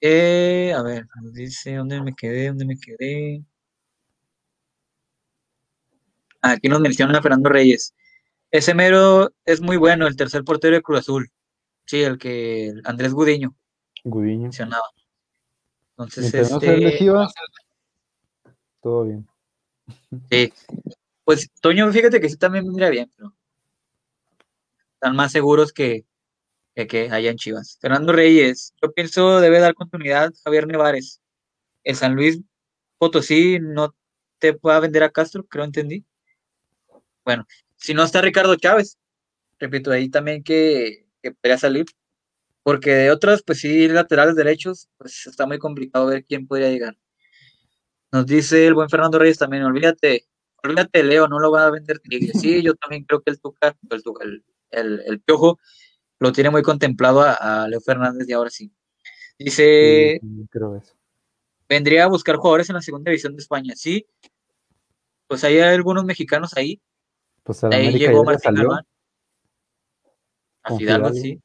Eh, 0.00 0.72
a 0.76 0.82
ver, 0.82 1.06
nos 1.22 1.32
dice, 1.32 1.76
¿dónde 1.76 2.00
me 2.02 2.12
quedé? 2.14 2.48
¿Dónde 2.48 2.64
me 2.66 2.76
quedé? 2.78 3.44
Aquí 6.40 6.68
nos 6.68 6.80
menciona 6.80 7.22
Fernando 7.22 7.48
Reyes. 7.48 7.94
Ese 8.50 8.74
mero 8.74 9.30
es 9.44 9.60
muy 9.60 9.76
bueno, 9.76 10.06
el 10.06 10.16
tercer 10.16 10.44
portero 10.44 10.74
de 10.76 10.82
Cruz 10.82 11.00
Azul. 11.00 11.30
Sí, 11.86 12.02
el 12.02 12.18
que 12.18 12.72
Andrés 12.84 13.12
Gudiño 13.12 13.56
Gudiño. 14.04 14.42
mencionaba. 14.42 14.84
Entonces, 15.92 16.50
no 16.50 16.58
este, 16.58 16.98
todo 18.80 19.04
bien. 19.04 19.28
Sí. 20.30 20.52
Pues 21.24 21.48
Toño, 21.60 21.90
fíjate 21.92 22.20
que 22.20 22.28
sí 22.28 22.36
también 22.36 22.64
vendría 22.64 22.90
bien, 22.90 23.12
pero 23.16 23.32
están 24.94 25.14
más 25.14 25.30
seguros 25.30 25.72
que, 25.72 26.04
que, 26.74 26.86
que 26.86 27.10
allá 27.10 27.30
en 27.30 27.36
Chivas. 27.36 27.78
Fernando 27.80 28.12
Reyes, 28.12 28.74
yo 28.82 28.92
pienso 28.92 29.40
debe 29.40 29.60
dar 29.60 29.74
continuidad 29.74 30.32
Javier 30.44 30.66
Nevares. 30.66 31.20
El 31.84 31.96
San 31.96 32.14
Luis 32.14 32.40
Potosí 32.98 33.58
no 33.60 33.94
te 34.38 34.52
va 34.52 34.76
a 34.76 34.80
vender 34.80 35.04
a 35.04 35.10
Castro, 35.10 35.44
creo 35.44 35.64
entendí. 35.64 36.04
Bueno, 37.24 37.46
si 37.76 37.94
no 37.94 38.02
está 38.02 38.20
Ricardo 38.20 38.56
Chávez, 38.56 38.98
repito, 39.58 39.92
ahí 39.92 40.08
también 40.08 40.42
que, 40.42 41.06
que 41.22 41.32
podría 41.32 41.58
salir. 41.58 41.86
Porque 42.62 42.90
de 42.92 43.10
otros, 43.10 43.42
pues 43.42 43.60
sí, 43.60 43.88
laterales 43.88 44.36
derechos, 44.36 44.88
pues 44.96 45.26
está 45.26 45.46
muy 45.46 45.58
complicado 45.58 46.06
ver 46.06 46.24
quién 46.24 46.46
podría 46.46 46.70
llegar. 46.70 46.96
Nos 48.12 48.26
dice 48.26 48.66
el 48.66 48.74
buen 48.74 48.88
Fernando 48.88 49.18
Reyes 49.18 49.38
también, 49.38 49.64
olvídate, 49.64 50.26
olvídate, 50.62 51.02
Leo, 51.02 51.26
no 51.28 51.38
lo 51.40 51.50
va 51.50 51.66
a 51.66 51.70
vender 51.70 51.98
Tigres. 51.98 52.40
Sí, 52.40 52.62
yo 52.62 52.74
también 52.74 53.04
creo 53.04 53.20
que 53.22 53.30
el 53.32 53.40
Tuca, 53.40 53.74
el, 53.90 54.02
Tuca, 54.02 54.24
el, 54.24 54.44
el, 54.70 55.02
el 55.06 55.20
Piojo, 55.20 55.58
lo 56.20 56.30
tiene 56.30 56.50
muy 56.50 56.62
contemplado 56.62 57.22
a, 57.22 57.32
a 57.64 57.68
Leo 57.68 57.80
Fernández 57.80 58.28
y 58.28 58.32
ahora 58.32 58.50
sí. 58.50 58.70
Dice, 59.38 60.18
Sí, 60.20 60.46
creo 60.50 60.76
eso. 60.76 60.94
vendría 61.68 62.04
a 62.04 62.08
buscar 62.08 62.36
jugadores 62.36 62.68
en 62.68 62.76
la 62.76 62.82
segunda 62.82 63.10
división 63.10 63.34
de 63.34 63.42
España. 63.42 63.74
Sí, 63.74 64.06
pues 65.26 65.42
hay 65.42 65.58
algunos 65.58 66.04
mexicanos 66.04 66.54
ahí. 66.56 66.80
Pues 67.42 67.64
a 67.64 67.68
ahí 67.68 67.98
llegó 67.98 68.22
Martín. 68.22 68.54
Galván. 68.54 68.84
A 70.62 70.76
Fidalgo. 70.76 71.12
sí. 71.12 71.40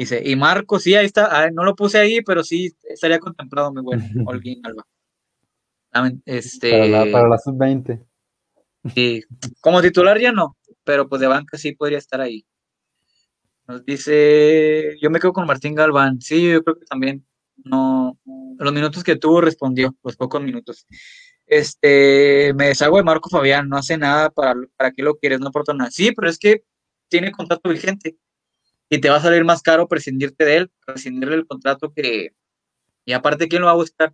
Dice, 0.00 0.22
y 0.24 0.34
Marco, 0.34 0.78
sí, 0.80 0.94
ahí 0.94 1.04
está. 1.04 1.28
Ah, 1.30 1.50
no 1.50 1.62
lo 1.62 1.76
puse 1.76 1.98
ahí, 1.98 2.22
pero 2.22 2.42
sí 2.42 2.74
estaría 2.84 3.18
contemplado 3.18 3.70
muy 3.70 3.82
bueno. 3.82 4.02
Holguín 4.26 4.62
Alba. 4.64 4.86
Este, 6.24 6.70
Para 6.70 6.86
la, 6.86 7.12
para 7.12 7.28
la 7.28 7.36
sub-20. 7.36 8.02
sí, 8.94 9.22
como 9.60 9.82
titular 9.82 10.18
ya 10.18 10.32
no, 10.32 10.56
pero 10.84 11.06
pues 11.06 11.20
de 11.20 11.26
banca 11.26 11.58
sí 11.58 11.72
podría 11.72 11.98
estar 11.98 12.18
ahí. 12.22 12.46
Nos 13.68 13.84
dice, 13.84 14.96
yo 15.02 15.10
me 15.10 15.20
quedo 15.20 15.34
con 15.34 15.46
Martín 15.46 15.74
Galván. 15.74 16.18
Sí, 16.22 16.50
yo 16.50 16.64
creo 16.64 16.78
que 16.78 16.86
también 16.86 17.26
no, 17.62 18.18
los 18.56 18.72
minutos 18.72 19.04
que 19.04 19.16
tuvo 19.16 19.42
respondió, 19.42 19.94
los 20.02 20.16
pocos 20.16 20.42
minutos. 20.42 20.86
Este, 21.44 22.54
me 22.54 22.68
deshago 22.68 22.96
de 22.96 23.02
Marco 23.02 23.28
Fabián, 23.28 23.68
no 23.68 23.76
hace 23.76 23.98
nada 23.98 24.30
para, 24.30 24.54
para 24.78 24.92
qué 24.92 25.02
lo 25.02 25.16
quieres, 25.16 25.40
no 25.40 25.48
aporta 25.48 25.74
nada. 25.74 25.90
Sí, 25.90 26.12
pero 26.12 26.30
es 26.30 26.38
que 26.38 26.64
tiene 27.10 27.32
contrato 27.32 27.68
vigente 27.68 28.16
y 28.90 29.00
te 29.00 29.08
va 29.08 29.16
a 29.16 29.22
salir 29.22 29.44
más 29.44 29.62
caro 29.62 29.88
prescindirte 29.88 30.44
de 30.44 30.56
él, 30.56 30.70
prescindirle 30.84 31.36
el 31.36 31.46
contrato 31.46 31.92
que, 31.94 32.34
y 33.04 33.12
aparte, 33.12 33.48
¿quién 33.48 33.62
lo 33.62 33.66
va 33.66 33.72
a 33.72 33.76
buscar? 33.76 34.12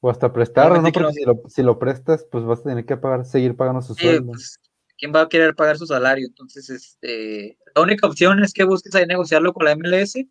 O 0.00 0.10
hasta 0.10 0.32
prestarlo, 0.32 0.80
¿no? 0.80 0.90
Porque 0.90 1.12
si 1.12 1.24
lo, 1.24 1.42
si 1.46 1.62
lo 1.62 1.78
prestas, 1.78 2.26
pues 2.30 2.42
vas 2.44 2.60
a 2.60 2.64
tener 2.64 2.86
que 2.86 2.96
pagar, 2.96 3.26
seguir 3.26 3.54
pagando 3.54 3.82
su 3.82 3.94
Sí, 3.94 4.04
sueldo. 4.06 4.32
pues, 4.32 4.58
¿quién 4.98 5.12
va 5.14 5.20
a 5.22 5.28
querer 5.28 5.54
pagar 5.54 5.76
su 5.76 5.86
salario? 5.86 6.26
Entonces, 6.26 6.70
este, 6.70 7.58
la 7.74 7.82
única 7.82 8.06
opción 8.06 8.42
es 8.42 8.54
que 8.54 8.64
busques 8.64 8.94
ahí 8.94 9.06
negociarlo 9.06 9.52
con 9.52 9.66
la 9.66 9.76
MLS, 9.76 10.26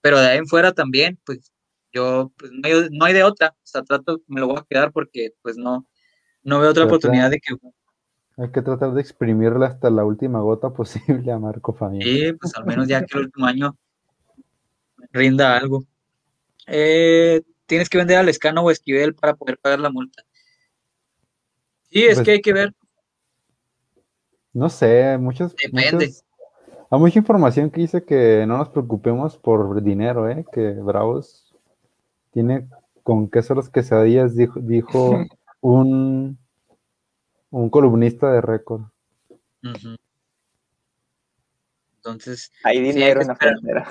pero 0.00 0.20
de 0.20 0.28
ahí 0.28 0.38
en 0.38 0.46
fuera 0.46 0.72
también, 0.72 1.18
pues 1.24 1.52
yo, 1.92 2.32
pues 2.36 2.52
no 2.52 2.60
hay, 2.68 2.88
no 2.92 3.04
hay 3.04 3.12
de 3.12 3.24
otra, 3.24 3.48
o 3.56 3.66
sea, 3.66 3.82
trato, 3.82 4.22
me 4.28 4.40
lo 4.40 4.46
voy 4.46 4.58
a 4.58 4.66
quedar 4.68 4.92
porque, 4.92 5.32
pues 5.42 5.56
no, 5.56 5.86
no 6.44 6.60
veo 6.60 6.70
otra 6.70 6.84
oportunidad 6.84 7.30
de 7.30 7.40
que, 7.40 7.54
Hay 8.40 8.50
que 8.50 8.62
tratar 8.62 8.92
de 8.94 9.00
exprimirle 9.00 9.66
hasta 9.66 9.90
la 9.90 10.04
última 10.04 10.40
gota 10.40 10.70
posible 10.74 11.30
a 11.30 11.38
Marco 11.38 11.72
Fabián. 11.74 12.02
sí, 12.02 12.32
pues 12.40 12.54
al 12.56 12.64
menos 12.64 12.88
ya 12.88 13.04
que 13.04 13.18
el 13.18 13.24
último 13.26 13.46
año 13.46 13.76
rinda 15.12 15.56
algo. 15.56 15.84
Eh, 16.66 17.42
tienes 17.66 17.88
que 17.88 17.98
vender 17.98 18.18
al 18.18 18.28
Escano 18.28 18.62
o 18.62 18.70
Esquivel 18.70 19.14
para 19.14 19.34
poder 19.34 19.58
pagar 19.58 19.80
la 19.80 19.90
multa. 19.90 20.22
Sí, 21.90 22.04
es 22.04 22.14
Pues- 22.16 22.24
que 22.24 22.30
hay 22.32 22.40
que 22.40 22.52
ver, 22.52 22.74
No 24.52 24.68
sé, 24.68 25.16
muchos, 25.16 25.54
Depende. 25.54 26.10
hay 26.90 26.98
mucha 26.98 27.20
información 27.20 27.70
que 27.70 27.82
dice 27.82 28.02
que 28.04 28.44
no 28.48 28.58
nos 28.58 28.68
preocupemos 28.68 29.36
por 29.38 29.80
dinero, 29.80 30.28
¿eh? 30.28 30.44
Que 30.52 30.72
Bravos 30.72 31.54
tiene 32.32 32.68
con 33.04 33.28
queso 33.30 33.54
las 33.54 33.68
quesadillas, 33.68 34.34
dijo, 34.34 34.58
dijo 34.60 35.10
un, 35.60 36.36
un 37.50 37.70
columnista 37.70 38.32
de 38.32 38.40
récord. 38.40 38.82
Entonces, 41.96 42.50
Hay 42.64 42.78
hay 42.78 42.82
dinero 42.84 43.20
que 43.20 43.22
en 43.22 43.26
la 43.28 43.32
esperar. 43.34 43.54
frontera. 43.60 43.88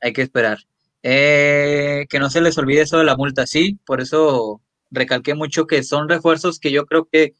hay 0.00 0.12
que 0.12 0.22
esperar. 0.22 0.58
Eh, 1.02 2.06
que 2.10 2.18
no 2.18 2.28
se 2.30 2.40
les 2.40 2.58
olvide 2.58 2.82
eso 2.82 2.98
de 2.98 3.04
la 3.04 3.16
multa, 3.16 3.46
sí, 3.46 3.78
por 3.86 4.00
eso 4.00 4.60
recalqué 4.90 5.34
mucho 5.34 5.66
que 5.66 5.82
son 5.82 6.08
refuerzos 6.08 6.58
que 6.58 6.72
yo 6.72 6.84
creo 6.84 7.06
que 7.10 7.34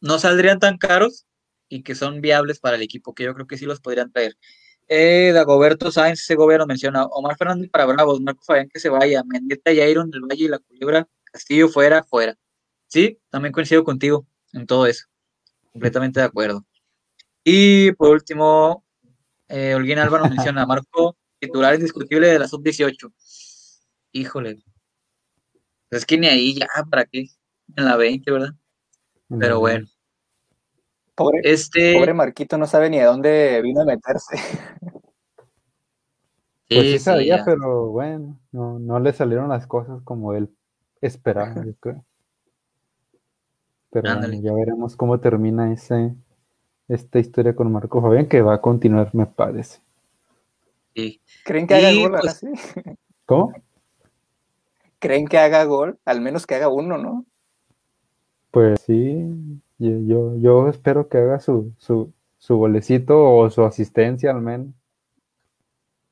no 0.00 0.18
saldrían 0.18 0.58
tan 0.58 0.78
caros 0.78 1.26
y 1.68 1.82
que 1.82 1.94
son 1.94 2.20
viables 2.20 2.58
para 2.60 2.76
el 2.76 2.82
equipo, 2.82 3.14
que 3.14 3.24
yo 3.24 3.34
creo 3.34 3.46
que 3.46 3.58
sí 3.58 3.66
los 3.66 3.80
podrían 3.80 4.10
traer. 4.10 4.36
Eh, 4.88 5.32
Dagoberto 5.34 5.90
Sáenz 5.92 6.24
Segovia 6.24 6.56
nos 6.58 6.66
menciona 6.66 7.04
Omar 7.04 7.36
Fernández 7.36 7.68
para 7.70 7.84
Bravos, 7.84 8.20
Marco 8.22 8.42
Fabián 8.42 8.68
que 8.72 8.80
se 8.80 8.88
vaya, 8.88 9.22
Mendeta 9.22 9.70
Iron 9.70 10.10
del 10.10 10.22
Valle 10.22 10.44
y 10.44 10.48
la 10.48 10.58
Culebra, 10.58 11.06
Castillo 11.24 11.68
fuera, 11.68 12.02
fuera. 12.04 12.34
Sí, 12.88 13.18
también 13.30 13.52
coincido 13.52 13.84
contigo 13.84 14.26
en 14.52 14.66
todo 14.66 14.86
eso. 14.86 15.06
Completamente 15.72 16.20
de 16.20 16.26
acuerdo. 16.26 16.64
Y 17.44 17.92
por 17.92 18.10
último, 18.10 18.84
eh, 19.48 19.74
Olguín 19.74 19.98
Alba 19.98 20.18
nos 20.18 20.30
menciona 20.52 20.66
Marco, 20.66 21.16
titular 21.38 21.74
indiscutible 21.74 22.28
de 22.28 22.38
la 22.38 22.48
sub-18. 22.48 23.12
Híjole. 24.12 24.58
Es 25.90 26.04
que 26.04 26.18
ni 26.18 26.26
ahí 26.26 26.54
ya, 26.58 26.66
¿para 26.90 27.04
qué? 27.04 27.26
En 27.76 27.84
la 27.84 27.96
20, 27.96 28.30
¿verdad? 28.30 28.54
Pero 29.38 29.60
bueno. 29.60 29.86
Pobre, 31.14 31.40
Este, 31.42 31.94
pobre 31.94 32.14
Marquito 32.14 32.56
no 32.58 32.66
sabe 32.66 32.90
ni 32.90 32.98
a 33.00 33.06
dónde 33.06 33.60
vino 33.62 33.82
a 33.82 33.84
meterse. 33.84 34.36
Pues 36.70 36.86
sí 36.86 36.98
sí, 36.98 36.98
sabía, 36.98 37.36
ya. 37.38 37.44
pero 37.44 37.86
bueno, 37.88 38.38
no, 38.52 38.78
no 38.78 39.00
le 39.00 39.12
salieron 39.12 39.48
las 39.48 39.66
cosas 39.66 40.02
como 40.04 40.34
él 40.34 40.54
esperaba, 41.00 41.64
yo 41.64 41.74
creo. 41.80 42.04
Pero 43.90 44.16
bueno, 44.16 44.40
ya 44.40 44.52
veremos 44.52 44.96
cómo 44.96 45.18
termina 45.18 45.72
ese, 45.72 46.14
esta 46.88 47.18
historia 47.18 47.54
con 47.54 47.72
Marco 47.72 48.02
Fabián, 48.02 48.26
que 48.26 48.42
va 48.42 48.54
a 48.54 48.60
continuar, 48.60 49.14
me 49.14 49.26
parece. 49.26 49.80
sí. 50.94 51.20
¿Creen 51.44 51.66
que 51.66 51.74
haga 51.74 51.92
Y, 51.92 52.02
gol 52.02 52.16
ahora 52.16 52.20
pues, 52.20 52.36
sí? 52.38 52.48
¿Cómo? 53.24 53.52
¿Creen 54.98 55.26
que 55.26 55.38
haga 55.38 55.64
gol? 55.64 55.98
Al 56.04 56.20
menos 56.20 56.46
que 56.46 56.54
haga 56.54 56.68
uno, 56.68 56.98
¿no? 56.98 57.24
Pues 58.50 58.80
sí, 58.80 59.26
yo, 59.78 59.90
yo, 60.00 60.36
yo 60.38 60.68
espero 60.68 61.08
que 61.08 61.18
haga 61.18 61.38
su, 61.40 61.72
su, 61.78 62.12
su 62.38 62.56
golecito 62.56 63.22
o 63.22 63.48
su 63.50 63.64
asistencia 63.64 64.30
al 64.30 64.42
menos. 64.42 64.74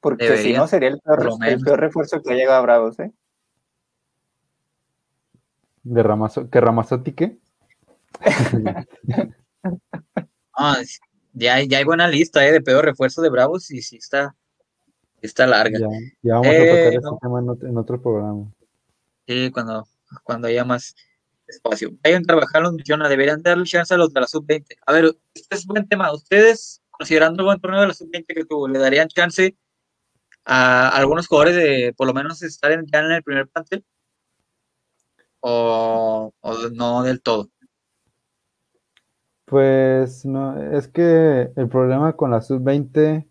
Porque 0.00 0.36
si 0.36 0.52
no, 0.52 0.68
sería 0.68 0.90
el 0.90 1.00
peor, 1.00 1.28
el 1.46 1.60
peor 1.60 1.80
refuerzo 1.80 2.22
que 2.22 2.34
llega 2.34 2.56
a 2.56 2.60
Bravos, 2.60 2.98
¿eh? 3.00 3.12
De 5.82 6.02
Ramazo, 6.02 6.48
¿Que 6.48 6.60
Ramazotti 6.60 7.12
qué? 7.12 7.38
Ah, 10.58 10.78
ya, 11.34 11.54
hay- 11.56 11.68
ya 11.68 11.78
hay 11.78 11.84
buena 11.84 12.08
lista 12.08 12.46
eh, 12.46 12.52
de 12.52 12.62
peor 12.62 12.84
refuerzo 12.84 13.20
de 13.20 13.28
Bravos 13.28 13.70
y 13.70 13.82
sí 13.82 13.96
está, 13.98 14.34
está 15.20 15.46
larga. 15.46 15.78
Ya, 15.78 15.86
ya 16.22 16.34
vamos 16.34 16.46
a 16.46 16.52
Eh, 16.54 16.84
tocar 16.92 17.02
no. 17.02 17.18
tema 17.20 17.40
en 17.40 17.48
otro, 17.50 17.68
en 17.68 17.76
otro 17.76 18.00
programa. 18.00 18.52
Sí, 19.26 19.50
cuando, 19.50 19.86
cuando 20.22 20.48
haya 20.48 20.64
más 20.64 20.94
espacio. 21.46 21.90
Carvajal 22.26 22.62
nos 22.62 22.72
menciona, 22.72 23.08
deberían 23.08 23.42
darle 23.42 23.64
chance 23.66 23.92
a 23.92 23.98
los 23.98 24.12
de 24.14 24.20
la 24.20 24.26
sub-20. 24.26 24.76
A 24.86 24.92
ver, 24.92 25.14
este 25.34 25.56
es 25.56 25.66
buen 25.66 25.86
tema. 25.86 26.10
¿Ustedes, 26.12 26.80
considerando 26.90 27.42
el 27.42 27.46
buen 27.46 27.60
torneo 27.60 27.82
de 27.82 27.88
la 27.88 27.94
sub-20 27.94 28.24
que 28.34 28.44
tuvo, 28.46 28.66
le 28.66 28.78
darían 28.78 29.08
chance 29.08 29.54
a 30.46 30.88
algunos 30.88 31.26
jugadores 31.26 31.54
de 31.56 31.92
por 31.96 32.06
lo 32.06 32.14
menos 32.14 32.42
estar 32.42 32.72
en- 32.72 32.86
ya 32.86 33.00
en 33.00 33.10
el 33.12 33.22
primer 33.22 33.46
plantel? 33.48 33.84
¿O, 35.40 36.32
o 36.40 36.54
no 36.70 37.02
del 37.02 37.20
todo? 37.20 37.50
Pues 39.46 40.26
no, 40.26 40.60
es 40.76 40.88
que 40.88 41.50
el 41.56 41.68
problema 41.68 42.14
con 42.14 42.30
la 42.30 42.42
sub-20 42.42 43.26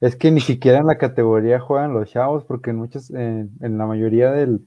es 0.00 0.16
que 0.16 0.30
ni 0.30 0.40
siquiera 0.40 0.78
en 0.78 0.86
la 0.86 0.98
categoría 0.98 1.60
juegan 1.60 1.92
los 1.92 2.10
chavos, 2.10 2.44
porque 2.44 2.70
en 2.70 2.76
muchos, 2.76 3.10
en, 3.10 3.50
en 3.60 3.78
la 3.78 3.86
mayoría 3.86 4.32
del, 4.32 4.66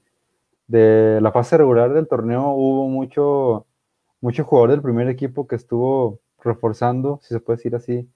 de 0.67 1.19
la 1.21 1.31
fase 1.31 1.57
regular 1.57 1.93
del 1.93 2.07
torneo 2.07 2.51
hubo 2.51 2.87
mucho, 2.87 3.65
mucho 4.21 4.43
jugador 4.43 4.71
del 4.71 4.81
primer 4.81 5.09
equipo 5.09 5.47
que 5.47 5.55
estuvo 5.55 6.19
reforzando, 6.43 7.19
si 7.21 7.33
se 7.33 7.39
puede 7.39 7.57
decir 7.57 7.75
así, 7.75 8.07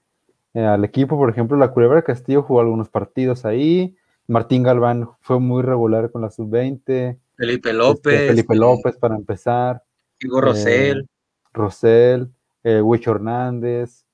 eh, 0.53 0.63
al 0.63 0.84
equipo. 0.86 1.17
Por 1.17 1.30
ejemplo, 1.30 1.57
la 1.57 1.72
Culebra 1.72 2.03
Castillo 2.03 2.43
jugó 2.43 2.61
algunos 2.61 2.89
partidos 2.89 3.45
ahí. 3.45 3.95
Martín 4.28 4.63
Galván 4.63 5.09
fue 5.22 5.39
muy 5.39 5.63
regular 5.63 6.11
con 6.11 6.22
la 6.22 6.30
sub-20. 6.30 7.17
Felipe 7.36 7.70
este, 7.70 7.74
López, 7.74 8.28
Felipe 8.28 8.53
eh, 8.53 8.57
López 8.57 8.97
para 8.97 9.15
empezar. 9.15 9.84
Hugo 10.24 10.41
Rosell. 10.41 11.07
Rosell, 11.51 12.30
eh, 12.64 12.82
Huicho 12.82 13.12
Hernández. 13.12 14.05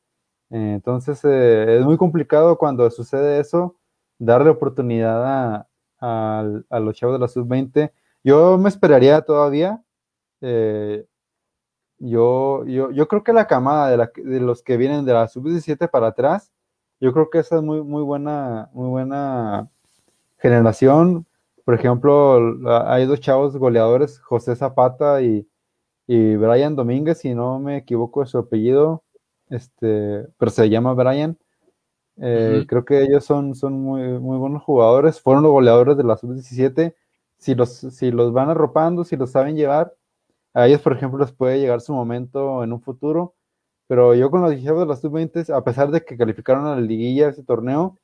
Eh, 0.51 0.73
entonces 0.75 1.21
eh, 1.25 1.79
es 1.79 1.85
muy 1.85 1.97
complicado 1.97 2.57
cuando 2.57 2.89
sucede 2.91 3.39
eso, 3.39 3.77
darle 4.19 4.51
oportunidad 4.51 5.23
a, 5.25 5.67
a- 6.69 6.79
los 6.81 6.95
chavos 6.95 7.15
de 7.15 7.19
la 7.21 7.27
sub-20. 7.29 7.93
Yo 8.23 8.57
me 8.57 8.69
esperaría 8.69 9.21
todavía. 9.23 9.83
eh, 10.41 11.05
yo, 11.99 12.65
yo, 12.65 12.91
yo 12.91 13.07
creo 13.07 13.23
que 13.23 13.33
la 13.33 13.47
camada 13.47 13.89
de, 13.89 13.97
la- 13.97 14.11
de 14.15 14.39
los 14.41 14.61
que 14.63 14.77
vienen 14.77 15.05
de 15.05 15.13
la 15.13 15.27
sub-17 15.27 15.87
para 15.87 16.07
atrás, 16.07 16.51
yo 16.99 17.13
creo 17.13 17.29
que 17.29 17.39
esa 17.39 17.57
es 17.57 17.61
muy, 17.63 17.81
muy 17.83 18.03
buena, 18.03 18.69
muy 18.73 18.89
buena 18.89 19.69
generación. 20.37 21.25
Por 21.65 21.75
ejemplo, 21.75 22.39
hay 22.87 23.05
dos 23.05 23.19
chavos 23.21 23.57
goleadores, 23.57 24.19
José 24.19 24.55
Zapata 24.55 25.21
y, 25.21 25.47
y 26.07 26.35
Brian 26.35 26.75
Domínguez, 26.75 27.19
si 27.19 27.33
no 27.33 27.59
me 27.59 27.77
equivoco 27.77 28.21
de 28.21 28.27
su 28.27 28.37
apellido, 28.37 29.03
este, 29.49 30.27
pero 30.37 30.51
se 30.51 30.69
llama 30.69 30.93
Brian. 30.93 31.37
Eh. 32.17 32.65
Creo 32.67 32.85
que 32.85 33.01
ellos 33.01 33.25
son, 33.25 33.55
son 33.55 33.73
muy, 33.73 34.01
muy 34.19 34.37
buenos 34.37 34.63
jugadores, 34.63 35.19
fueron 35.19 35.43
los 35.43 35.51
goleadores 35.51 35.97
de 35.97 36.03
la 36.03 36.17
sub-17. 36.17 36.95
Si 37.37 37.55
los, 37.55 37.71
si 37.71 38.11
los 38.11 38.33
van 38.33 38.49
arropando, 38.49 39.03
si 39.03 39.17
los 39.17 39.31
saben 39.31 39.55
llevar, 39.55 39.93
a 40.53 40.67
ellos, 40.67 40.81
por 40.81 40.93
ejemplo, 40.93 41.19
les 41.19 41.33
puede 41.33 41.59
llegar 41.59 41.81
su 41.81 41.93
momento 41.93 42.63
en 42.63 42.71
un 42.71 42.81
futuro. 42.81 43.33
Pero 43.87 44.15
yo 44.15 44.31
con 44.31 44.41
los 44.41 44.63
chavos 44.63 44.81
de 44.81 44.87
la 44.87 44.95
sub-20, 44.95 45.53
a 45.53 45.63
pesar 45.63 45.91
de 45.91 46.03
que 46.03 46.17
calificaron 46.17 46.65
a 46.65 46.75
la 46.75 46.81
liguilla 46.81 47.29
ese 47.29 47.43
torneo, 47.43 47.97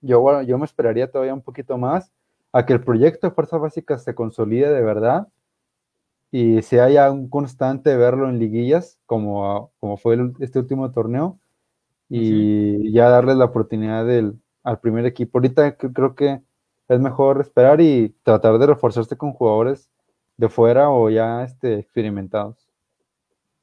yo, 0.00 0.20
bueno, 0.20 0.42
yo 0.42 0.58
me 0.58 0.64
esperaría 0.64 1.10
todavía 1.10 1.34
un 1.34 1.42
poquito 1.42 1.78
más 1.78 2.10
a 2.52 2.66
que 2.66 2.72
el 2.72 2.82
proyecto 2.82 3.28
de 3.28 3.34
Fuerzas 3.34 3.60
Básicas 3.60 4.02
se 4.02 4.14
consolide 4.14 4.70
de 4.70 4.82
verdad 4.82 5.28
y 6.30 6.62
sea 6.62 6.88
ya 6.90 7.10
un 7.10 7.28
constante 7.28 7.96
verlo 7.96 8.28
en 8.28 8.38
liguillas, 8.38 8.98
como, 9.06 9.72
como 9.80 9.96
fue 9.96 10.14
el- 10.14 10.34
este 10.40 10.58
último 10.60 10.90
torneo, 10.92 11.38
y 12.08 12.92
ya 12.92 13.08
darles 13.08 13.36
la 13.36 13.46
oportunidad 13.46 14.04
del, 14.06 14.34
al 14.64 14.80
primer 14.80 15.06
equipo. 15.06 15.38
Ahorita 15.38 15.78
cre- 15.78 15.92
creo 15.94 16.14
que 16.14 16.42
es 16.88 17.00
mejor 17.00 17.40
esperar 17.40 17.80
y 17.80 18.14
tratar 18.24 18.58
de 18.58 18.66
reforzarse 18.66 19.16
con 19.16 19.32
jugadores 19.32 19.88
de 20.36 20.48
fuera 20.48 20.90
o 20.90 21.10
ya 21.10 21.44
este, 21.44 21.78
experimentados. 21.78 22.56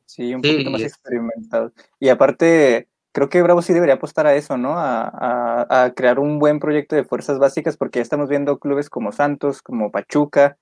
Sí, 0.06 0.34
un 0.34 0.42
Sí, 0.42 0.52
poquito 0.54 0.72
más 0.72 0.82
y- 0.82 0.86
experimentado. 0.86 1.72
Y 2.00 2.10
aparte, 2.10 2.88
creo 3.12 3.30
que 3.30 3.42
Bravo 3.42 3.62
sí 3.62 3.74
debería 3.74 3.96
apostar 3.96 4.26
a 4.28 4.36
eso, 4.36 4.58
¿no? 4.58 4.78
A, 4.78 5.08
a- 5.10 5.84
a 5.86 5.94
crear 5.94 6.20
un 6.20 6.40
buen 6.40 6.60
proyecto 6.60 6.96
de 6.96 7.04
fuerzas 7.04 7.40
básicas, 7.40 7.76
porque 7.78 8.00
ya 8.00 8.04
estamos 8.04 8.30
viendo 8.30 8.60
clubes 8.60 8.90
como 8.90 9.12
Santos, 9.12 9.62
como 9.62 9.92
Pachuca, 9.92 10.58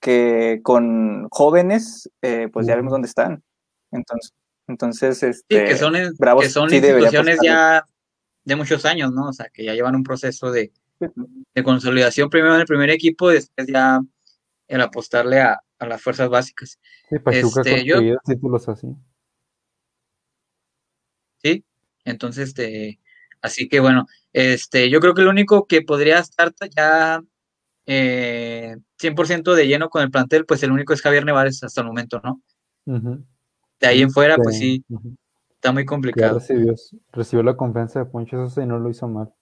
que 0.00 0.60
con 0.62 1.28
jóvenes, 1.30 2.10
eh, 2.22 2.48
pues 2.52 2.66
ya 2.66 2.76
vemos 2.76 2.92
dónde 2.92 3.08
están. 3.08 3.42
Entonces, 3.90 4.32
entonces 4.66 5.18
Sí, 5.18 5.26
este, 5.26 5.64
que 5.64 5.76
son, 5.76 5.94
Bravos 6.18 6.44
que 6.44 6.50
son 6.50 6.70
sí 6.70 6.76
instituciones 6.76 7.38
ya 7.42 7.84
de 8.44 8.56
muchos 8.56 8.84
años, 8.84 9.12
¿no? 9.12 9.28
O 9.28 9.32
sea, 9.32 9.48
que 9.52 9.64
ya 9.64 9.74
llevan 9.74 9.94
un 9.96 10.02
proceso 10.04 10.50
de, 10.52 10.72
de 11.54 11.62
consolidación 11.62 12.30
primero 12.30 12.54
en 12.54 12.60
el 12.60 12.66
primer 12.66 12.90
equipo 12.90 13.30
y 13.30 13.34
después 13.34 13.66
ya 13.66 14.00
el 14.68 14.80
apostarle 14.80 15.40
a, 15.40 15.60
a 15.78 15.86
las 15.86 16.02
fuerzas 16.02 16.28
básicas. 16.28 16.78
Sí, 17.08 17.18
Pachuca 17.18 17.60
Este, 17.62 17.84
yo- 17.84 17.98
títulos 18.24 18.68
así. 18.68 18.88
¿sí? 21.42 21.64
Entonces, 22.04 22.48
este, 22.48 23.00
así 23.42 23.68
que 23.68 23.80
bueno, 23.80 24.06
este, 24.32 24.90
yo 24.90 25.00
creo 25.00 25.14
que 25.14 25.22
lo 25.22 25.30
único 25.30 25.66
que 25.66 25.82
podría 25.82 26.18
estar 26.18 26.52
ya 26.74 27.22
eh, 27.90 28.76
100% 28.98 29.54
de 29.54 29.66
lleno 29.66 29.88
con 29.88 30.02
el 30.02 30.10
plantel, 30.10 30.44
pues 30.44 30.62
el 30.62 30.70
único 30.70 30.92
es 30.92 31.00
Javier 31.00 31.24
Nevares 31.24 31.62
hasta 31.64 31.80
el 31.80 31.86
momento, 31.86 32.20
¿no? 32.22 32.42
De 33.80 33.86
ahí 33.86 34.02
en 34.02 34.10
fuera, 34.10 34.36
pues 34.36 34.58
sí, 34.58 34.84
está 35.54 35.72
muy 35.72 35.86
complicado. 35.86 36.38
recibió, 36.38 36.74
recibió 37.12 37.42
la 37.42 37.56
confianza 37.56 38.00
de 38.00 38.04
Poncho 38.04 38.36
Sosa 38.36 38.62
y 38.62 38.66
no 38.66 38.78
lo 38.78 38.90
hizo 38.90 39.08
mal. 39.08 39.32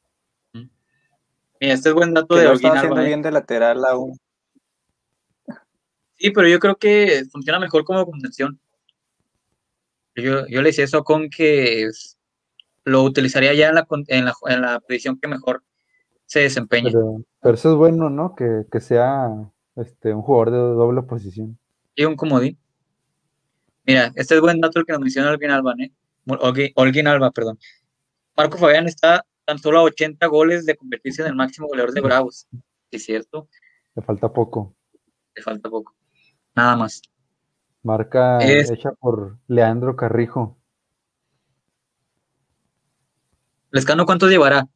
Mira, 0.52 1.74
este 1.74 1.88
es 1.88 1.94
buen 1.94 2.14
dato 2.14 2.36
que 2.36 2.42
de 2.42 2.46
Alba, 2.46 2.72
haciendo 2.74 3.00
¿eh? 3.00 3.06
bien 3.06 3.22
de 3.22 3.32
lateral 3.32 3.84
aún. 3.84 4.16
Sí, 6.18 6.30
pero 6.30 6.46
yo 6.48 6.60
creo 6.60 6.76
que 6.76 7.24
funciona 7.32 7.58
mejor 7.58 7.84
como 7.84 8.06
contención. 8.06 8.60
Yo, 10.14 10.46
yo 10.46 10.62
le 10.62 10.68
decía 10.68 10.84
eso 10.84 11.02
con 11.02 11.28
que 11.28 11.82
es- 11.82 12.16
lo 12.84 13.02
utilizaría 13.02 13.52
ya 13.54 13.68
en 13.70 13.74
la, 13.74 13.86
en 14.06 14.24
la, 14.24 14.34
en 14.46 14.60
la 14.62 14.80
posición 14.80 15.18
que 15.18 15.26
mejor 15.28 15.64
se 16.24 16.40
desempeña. 16.40 16.90
Pero, 16.90 17.22
pero 17.46 17.54
eso 17.54 17.70
es 17.70 17.76
bueno, 17.76 18.10
¿no? 18.10 18.34
Que, 18.34 18.64
que 18.72 18.80
sea 18.80 19.28
este, 19.76 20.12
un 20.12 20.22
jugador 20.22 20.50
de 20.50 20.58
doble 20.58 21.02
posición. 21.02 21.56
Y 21.94 22.04
un 22.04 22.16
comodín. 22.16 22.58
Mira, 23.84 24.10
este 24.16 24.34
es 24.34 24.40
buen 24.40 24.60
dato 24.60 24.80
el 24.80 24.84
que 24.84 24.92
nos 24.92 25.00
menciona 25.00 25.30
Holguín 25.30 25.52
Alba, 25.52 25.74
¿eh? 25.78 25.92
Holguín 26.74 27.06
Alba, 27.06 27.30
perdón. 27.30 27.56
Marco 28.36 28.58
Fabián 28.58 28.88
está 28.88 29.24
tan 29.44 29.60
solo 29.60 29.78
a 29.78 29.82
80 29.84 30.26
goles 30.26 30.66
de 30.66 30.74
convertirse 30.76 31.22
en 31.22 31.28
el 31.28 31.36
máximo 31.36 31.68
goleador 31.68 31.92
de 31.94 32.00
Bravos. 32.00 32.48
Es 32.90 33.04
cierto, 33.04 33.48
Le 33.94 34.02
falta 34.02 34.32
poco. 34.32 34.74
le 35.36 35.42
falta 35.42 35.70
poco. 35.70 35.94
Nada 36.56 36.74
más. 36.74 37.00
Marca 37.84 38.38
Es- 38.38 38.72
hecha 38.72 38.90
por 38.90 39.38
Leandro 39.46 39.94
Carrijo. 39.94 40.58
Lescano, 43.70 44.04
¿cuánto 44.04 44.28
llevará? 44.28 44.66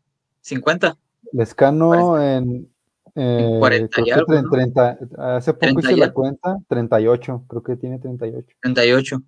50. 0.43 0.97
Lescano 1.33 2.21
en, 2.21 2.69
eh, 3.15 3.57
40 3.59 4.03
y 4.07 4.11
algo, 4.11 4.27
tre- 4.27 4.43
¿no? 4.43 4.51
30, 4.51 4.99
hace 5.37 5.53
poco 5.53 5.61
30 5.61 5.81
hice 5.93 5.97
la 5.97 6.13
cuenta, 6.13 6.59
38, 6.69 7.45
creo 7.49 7.63
que 7.63 7.77
tiene 7.77 7.99
38. 7.99 8.57
38. 8.61 9.23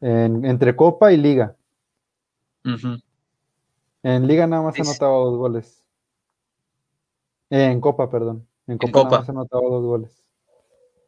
En- 0.00 0.44
entre 0.44 0.76
Copa 0.76 1.12
y 1.12 1.16
Liga. 1.16 1.56
Ujú. 2.64 2.98
En 4.02 4.26
Liga 4.26 4.46
nada 4.46 4.62
más 4.62 4.78
ha 4.78 4.82
Es- 4.82 4.88
anotado 4.88 5.24
dos 5.30 5.38
goles. 5.38 5.82
Eh, 7.50 7.64
en 7.70 7.80
Copa, 7.80 8.10
perdón. 8.10 8.46
En 8.66 8.78
Copa, 8.78 8.92
Copa. 8.92 9.08
nada 9.10 9.18
más 9.20 9.28
ha 9.28 9.32
anotado 9.32 9.62
dos 9.70 9.84
goles. 9.84 10.22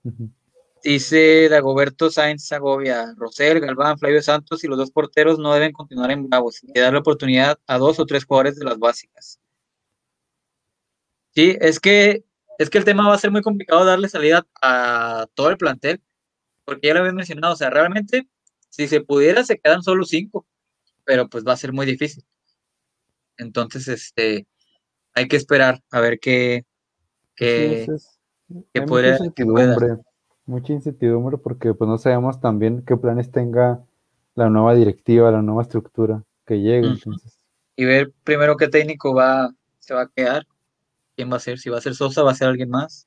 Ujú. 0.05 0.31
Dice 0.83 1.49
Dagoberto 1.49 2.11
Sáenz 2.11 2.45
Segovia, 2.47 3.13
Rosel, 3.17 3.61
Galván, 3.61 3.99
Flavio 3.99 4.23
Santos 4.23 4.63
y 4.63 4.69
los 4.69 4.79
dos 4.79 4.91
porteros 4.91 5.39
no 5.39 5.53
deben 5.53 5.73
continuar 5.73 6.11
en 6.13 6.29
Bravos 6.29 6.61
y 6.63 6.79
darle 6.79 7.01
oportunidad 7.01 7.59
a 7.67 7.79
dos 7.79 7.99
o 7.99 8.07
tres 8.07 8.25
jugadores 8.25 8.57
de 8.57 8.65
las 8.65 8.79
básicas. 8.79 9.41
Sí, 11.35 11.57
es 11.61 11.81
que, 11.81 12.25
es 12.59 12.71
que 12.71 12.79
el 12.79 12.85
tema 12.85 13.09
va 13.09 13.15
a 13.15 13.19
ser 13.19 13.31
muy 13.31 13.43
complicado 13.43 13.85
darle 13.85 14.09
salida 14.09 14.47
a 14.63 15.27
todo 15.35 15.51
el 15.51 15.57
plantel, 15.59 16.01
porque 16.65 16.87
ya 16.89 16.95
lo 16.95 17.01
había 17.01 17.13
mencionado, 17.13 17.55
o 17.55 17.57
sea, 17.57 17.69
realmente, 17.71 18.29
si 18.71 18.87
se 18.89 19.01
pudiera, 19.01 19.45
se 19.45 19.59
quedan 19.59 19.83
solo 19.83 20.05
cinco, 20.05 20.47
pero 21.05 21.29
pues 21.29 21.45
va 21.45 21.53
a 21.53 21.57
ser 21.59 21.73
muy 21.73 21.85
difícil. 21.85 22.25
Entonces, 23.39 23.89
este, 23.89 24.47
hay 25.15 25.29
que 25.29 25.37
esperar 25.37 25.83
a 25.91 26.01
ver 26.01 26.19
qué, 26.21 26.65
qué, 27.35 27.85
Sí, 27.87 27.93
es- 27.93 28.19
que 28.73 28.81
hay 28.81 28.87
pueda- 28.87 29.19
mucha 30.47 30.73
incertidumbre, 30.73 31.39
porque 31.39 31.75
pues 31.75 31.89
no 31.89 31.99
sabemos 31.99 32.41
también 32.41 32.83
qué 32.87 32.97
planes 32.97 33.31
tenga 33.31 33.85
la 34.35 34.49
nueva 34.49 34.75
directiva, 34.75 35.31
la 35.31 35.43
nueva 35.43 35.63
estructura 35.63 36.23
que 36.47 36.61
llegue. 36.61 36.89
Entonces, 36.89 37.41
y 37.77 37.85
ver 37.85 38.13
primero 38.25 38.57
qué 38.57 38.69
técnico 38.69 39.15
va, 39.15 39.53
se 39.79 39.95
va 39.95 40.03
a 40.03 40.09
quedar, 40.09 40.47
quién 41.15 41.31
va 41.31 41.37
a 41.37 41.41
ser, 41.41 41.59
si 41.59 41.69
va 41.69 41.79
a 41.79 41.83
ser 41.83 41.95
Sosa, 41.95 42.23
va 42.23 42.33
a 42.33 42.35
ser 42.35 42.49
alguien 42.49 42.71
más. 42.71 43.07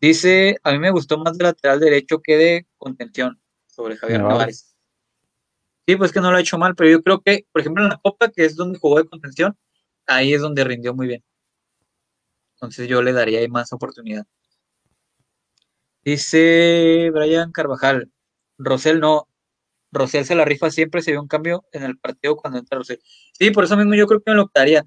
Dice, 0.00 0.56
a 0.62 0.72
mí 0.72 0.78
me 0.78 0.90
gustó 0.90 1.18
más 1.18 1.36
de 1.36 1.44
lateral 1.44 1.80
derecho 1.80 2.20
que 2.20 2.36
de 2.36 2.66
contención 2.76 3.40
sobre 3.66 3.96
Javier. 3.96 4.22
Nevares. 4.22 4.76
Sí, 5.86 5.96
pues 5.96 6.12
que 6.12 6.20
no 6.20 6.30
lo 6.30 6.36
ha 6.36 6.40
hecho 6.40 6.58
mal, 6.58 6.74
pero 6.74 6.90
yo 6.90 7.02
creo 7.02 7.20
que, 7.20 7.46
por 7.52 7.60
ejemplo, 7.60 7.82
en 7.82 7.90
la 7.90 8.00
Copa, 8.02 8.28
que 8.28 8.44
es 8.44 8.56
donde 8.56 8.78
jugó 8.78 8.98
de 8.98 9.08
contención, 9.08 9.56
ahí 10.06 10.34
es 10.34 10.40
donde 10.40 10.64
rindió 10.64 10.94
muy 10.94 11.06
bien. 11.06 11.24
Entonces 12.54 12.88
yo 12.88 13.02
le 13.02 13.12
daría 13.12 13.40
ahí 13.40 13.48
más 13.48 13.72
oportunidad. 13.72 14.26
Dice 16.06 17.10
Brian 17.12 17.50
Carvajal, 17.50 18.12
Rosel 18.58 19.00
no, 19.00 19.28
Rosel 19.90 20.24
se 20.24 20.36
la 20.36 20.44
rifa 20.44 20.70
siempre, 20.70 21.02
se 21.02 21.10
vio 21.10 21.20
un 21.20 21.26
cambio 21.26 21.64
en 21.72 21.82
el 21.82 21.98
partido 21.98 22.36
cuando 22.36 22.60
entra 22.60 22.78
Rosel. 22.78 23.00
Sí, 23.32 23.50
por 23.50 23.64
eso 23.64 23.76
mismo 23.76 23.96
yo 23.96 24.06
creo 24.06 24.22
que 24.22 24.30
me 24.30 24.36
lo 24.36 24.46
quedaría. 24.46 24.86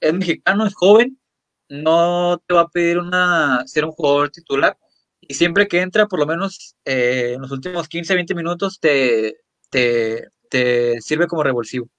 Es 0.00 0.14
mexicano, 0.14 0.66
es 0.66 0.74
joven, 0.74 1.20
no 1.68 2.38
te 2.46 2.54
va 2.54 2.62
a 2.62 2.68
pedir 2.68 2.98
una, 2.98 3.64
ser 3.66 3.84
un 3.84 3.92
jugador 3.92 4.30
titular 4.30 4.78
y 5.20 5.34
siempre 5.34 5.68
que 5.68 5.82
entra, 5.82 6.06
por 6.06 6.20
lo 6.20 6.26
menos 6.26 6.74
eh, 6.86 7.32
en 7.34 7.42
los 7.42 7.50
últimos 7.50 7.86
15, 7.86 8.14
20 8.14 8.34
minutos, 8.34 8.80
te, 8.80 9.36
te, 9.68 10.28
te 10.48 11.02
sirve 11.02 11.26
como 11.26 11.42
revulsivo. 11.42 11.90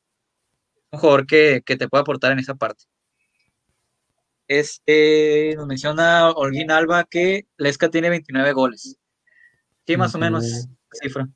Un 0.92 1.00
jugador 1.00 1.28
que, 1.28 1.62
que 1.64 1.78
te 1.78 1.88
puede 1.88 2.02
aportar 2.02 2.32
en 2.32 2.40
esa 2.40 2.56
parte. 2.56 2.86
Este, 4.48 5.54
nos 5.58 5.68
menciona 5.68 6.30
Holguín 6.32 6.72
Alba 6.72 7.04
que 7.04 7.48
Lesca 7.58 7.90
tiene 7.90 8.10
29 8.10 8.54
goles. 8.54 8.98
Sí, 9.86 9.98
más 9.98 10.16
o 10.16 10.20
menos 10.20 10.44
29. 10.44 10.78
cifra. 11.02 11.30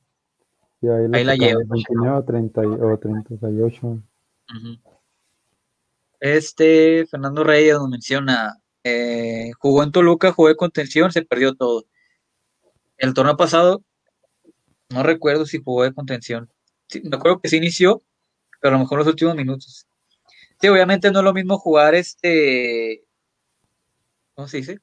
y 0.80 0.88
ahí, 0.88 1.04
Ahí 1.12 1.24
la 1.24 1.36
lleva. 1.36 1.60
29 1.66 2.16
o 2.18 2.24
30 2.24 2.62
y- 2.64 2.66
o 2.66 2.98
38. 2.98 3.86
Ujú. 3.86 4.80
Este, 6.20 7.06
Fernando 7.06 7.42
Reyes 7.44 7.74
nos 7.74 7.88
menciona, 7.88 8.56
eh, 8.84 9.50
jugó 9.58 9.82
en 9.82 9.92
Toluca, 9.92 10.32
jugó 10.32 10.48
de 10.48 10.56
contención, 10.56 11.10
se 11.12 11.22
perdió 11.22 11.54
todo. 11.54 11.84
El 12.96 13.14
torneo 13.14 13.36
pasado, 13.36 13.82
no 14.90 15.02
recuerdo 15.02 15.46
si 15.46 15.60
jugó 15.62 15.82
de 15.84 15.92
contención. 15.94 16.48
Sí, 16.88 17.02
me 17.04 17.16
acuerdo 17.16 17.40
que 17.40 17.48
sí 17.48 17.56
inició, 17.56 18.02
pero 18.60 18.74
a 18.74 18.78
lo 18.78 18.84
mejor 18.84 18.98
los 18.98 19.06
últimos 19.08 19.34
minutos. 19.34 19.86
Sí, 20.62 20.68
obviamente 20.68 21.10
no 21.10 21.18
es 21.18 21.24
lo 21.24 21.34
mismo 21.34 21.58
jugar 21.58 21.96
este, 21.96 23.04
¿cómo 24.32 24.46
se 24.46 24.58
dice? 24.58 24.78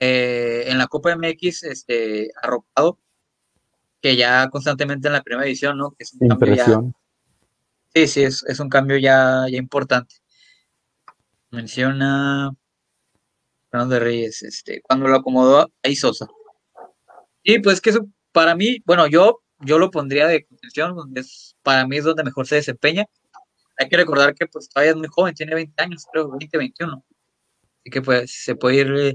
Eh, 0.00 0.64
en 0.66 0.78
la 0.78 0.88
Copa 0.88 1.14
MX, 1.14 1.62
este, 1.62 2.32
arropado, 2.42 2.98
que 4.02 4.16
ya 4.16 4.48
constantemente 4.48 5.06
en 5.06 5.12
la 5.12 5.22
primera 5.22 5.46
edición, 5.46 5.78
¿no? 5.78 5.92
Que 5.92 6.02
es 6.02 6.12
un 6.18 6.28
cambio 6.28 6.54
ya-. 6.56 6.82
Sí, 7.94 8.08
sí, 8.08 8.22
es, 8.24 8.44
es 8.48 8.58
un 8.58 8.68
cambio 8.68 8.98
ya, 8.98 9.46
ya 9.48 9.58
importante. 9.58 10.16
Menciona 11.50 12.50
Fernando 13.70 13.94
de 13.94 14.00
Reyes, 14.00 14.42
este, 14.42 14.82
cuando 14.82 15.06
lo 15.06 15.18
acomodó 15.18 15.70
ahí 15.84 15.94
Sosa. 15.94 16.26
Y 17.44 17.60
pues 17.60 17.80
que 17.80 17.90
eso, 17.90 18.08
para 18.32 18.56
mí, 18.56 18.82
bueno, 18.84 19.06
yo, 19.06 19.40
yo 19.60 19.78
lo 19.78 19.92
pondría 19.92 20.26
de 20.26 20.44
contención, 20.46 20.96
donde 20.96 21.20
es, 21.20 21.56
para 21.62 21.86
mí 21.86 21.96
es 21.96 22.02
donde 22.02 22.24
mejor 22.24 22.48
se 22.48 22.56
desempeña. 22.56 23.06
Hay 23.78 23.88
que 23.88 23.96
recordar 23.96 24.34
que 24.34 24.46
pues 24.46 24.68
todavía 24.68 24.90
es 24.90 24.96
muy 24.96 25.08
joven, 25.08 25.34
tiene 25.34 25.54
20 25.54 25.82
años, 25.82 26.06
creo, 26.12 26.30
20, 26.30 26.58
21. 26.58 27.04
Así 27.80 27.90
que 27.90 28.02
pues 28.02 28.32
se 28.44 28.56
puede 28.56 28.76
ir 28.76 28.92
eh, 28.96 29.14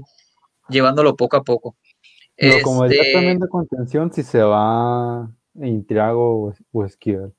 llevándolo 0.68 1.14
poco 1.16 1.36
a 1.36 1.42
poco. 1.42 1.76
Pero 2.36 2.62
como 2.64 2.84
diría 2.84 3.02
Este, 3.02 3.12
también 3.12 3.38
de 3.38 3.48
contención, 3.48 4.12
si 4.12 4.22
se 4.22 4.42
va 4.42 5.30
Intriago 5.54 6.48
o, 6.48 6.54
o 6.72 6.84
Esquivel. 6.84 7.34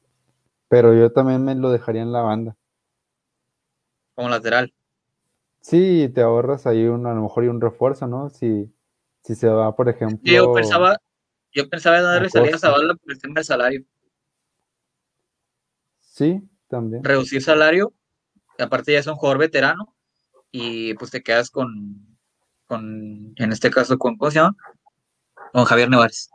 Pero 0.70 0.94
yo 0.94 1.12
también 1.12 1.44
me 1.44 1.56
lo 1.56 1.72
dejaría 1.72 2.04
en 2.04 2.12
la 2.12 2.22
banda. 2.22 2.56
como 4.14 4.30
lateral. 4.30 4.74
Sí, 5.62 6.12
te 6.14 6.22
ahorras 6.22 6.68
ahí 6.68 6.86
un, 6.86 7.08
a 7.08 7.14
lo 7.14 7.24
mejor 7.24 7.44
y 7.44 7.48
un 7.48 7.60
refuerzo, 7.60 8.08
¿no? 8.08 8.30
Si, 8.30 8.72
si 9.24 9.34
se 9.34 9.48
va, 9.48 9.76
por 9.76 9.90
ejemplo. 9.90 10.20
Yo 10.24 10.54
pensaba, 10.54 10.98
yo 11.52 11.68
pensaba 11.68 11.98
en 11.98 12.04
darle 12.04 12.30
salida 12.30 12.56
a. 12.56 12.60
Zavala 12.60 12.94
por 12.94 13.12
el 13.12 13.20
tema 13.20 13.34
del 13.36 13.46
salario. 13.46 13.84
Sí, 16.00 16.48
también. 16.76 17.04
reducir 17.04 17.42
salario, 17.42 17.94
aparte 18.60 18.94
ya 18.94 19.00
es 19.00 19.08
un 19.08 19.16
jugador 19.16 19.40
veterano, 19.40 19.96
y 20.52 20.94
pues 20.96 21.12
te 21.12 21.22
quedas 21.22 21.50
con, 21.50 22.18
con 22.68 23.34
en 23.36 23.52
este 23.52 23.70
caso, 23.70 23.98
con, 23.98 24.18
¿cómo 24.18 24.32
se 24.32 24.40
llama? 24.40 24.56
Con 25.52 25.66
Javier 25.66 25.90
Nevares. 25.90 26.30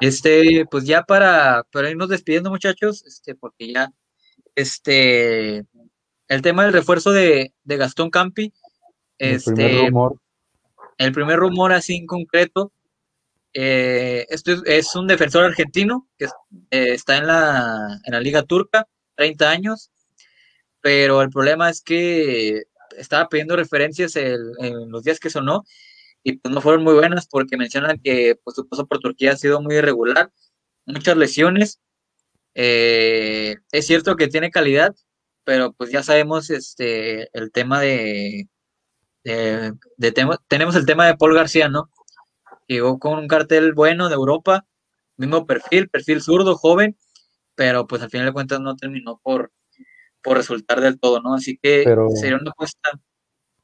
Este, 0.00 0.66
pues 0.70 0.84
ya 0.84 1.02
para, 1.02 1.64
para 1.72 1.90
irnos 1.90 2.08
despidiendo, 2.08 2.50
muchachos, 2.50 3.04
este, 3.06 3.34
porque 3.34 3.72
ya, 3.72 3.92
este, 4.54 5.64
el 6.28 6.42
tema 6.42 6.64
del 6.64 6.72
refuerzo 6.72 7.12
de, 7.12 7.54
de 7.64 7.76
Gastón 7.76 8.10
Campi, 8.10 8.52
el 9.18 9.42
primer 9.42 9.70
este, 9.70 9.86
rumor. 9.86 10.20
el 10.98 11.12
primer 11.12 11.38
rumor 11.38 11.72
así 11.72 11.96
en 11.96 12.06
concreto, 12.06 12.72
eh, 13.58 14.26
esto 14.28 14.52
es, 14.66 14.94
un 14.94 15.06
defensor 15.06 15.46
argentino 15.46 16.06
que 16.18 16.26
eh, 16.70 16.92
está 16.92 17.16
en 17.16 17.26
la, 17.26 17.98
en 18.04 18.12
la 18.12 18.20
liga 18.20 18.42
turca, 18.42 18.86
30 19.14 19.50
años, 19.50 19.90
pero 20.82 21.22
el 21.22 21.30
problema 21.30 21.70
es 21.70 21.80
que 21.80 22.64
estaba 22.98 23.30
pidiendo 23.30 23.56
referencias 23.56 24.14
en 24.16 24.90
los 24.90 25.04
días 25.04 25.18
que 25.20 25.30
sonó 25.30 25.64
y 26.22 26.34
pues 26.38 26.52
no 26.54 26.60
fueron 26.60 26.84
muy 26.84 26.94
buenas 26.94 27.28
porque 27.28 27.56
mencionan 27.56 27.98
que 28.04 28.36
pues, 28.44 28.56
su 28.56 28.68
paso 28.68 28.86
por 28.86 28.98
Turquía 28.98 29.32
ha 29.32 29.36
sido 29.36 29.62
muy 29.62 29.76
irregular, 29.76 30.30
muchas 30.84 31.16
lesiones. 31.16 31.80
Eh, 32.54 33.56
es 33.72 33.86
cierto 33.86 34.16
que 34.16 34.28
tiene 34.28 34.50
calidad, 34.50 34.94
pero 35.44 35.72
pues 35.72 35.90
ya 35.90 36.02
sabemos 36.02 36.50
este 36.50 37.30
el 37.32 37.52
tema 37.52 37.80
de, 37.80 38.48
de, 39.24 39.72
tenemos 40.48 40.76
el 40.76 40.84
tema 40.86 41.06
de 41.06 41.16
Paul 41.16 41.34
García, 41.34 41.68
¿no? 41.70 41.90
Llegó 42.66 42.98
con 42.98 43.18
un 43.18 43.28
cartel 43.28 43.72
bueno 43.74 44.08
de 44.08 44.14
Europa, 44.14 44.66
mismo 45.16 45.46
perfil, 45.46 45.88
perfil 45.88 46.20
zurdo, 46.20 46.56
joven, 46.56 46.96
pero 47.54 47.86
pues 47.86 48.02
al 48.02 48.10
final 48.10 48.26
de 48.26 48.32
cuentas 48.32 48.60
no 48.60 48.76
terminó 48.76 49.18
por, 49.22 49.52
por 50.22 50.36
resultar 50.36 50.80
del 50.80 50.98
todo, 50.98 51.20
¿no? 51.20 51.34
Así 51.34 51.58
que 51.58 51.82
Pero- 51.84 52.08
sería 52.10 52.36
una 52.38 52.50
apuesta 52.50 52.90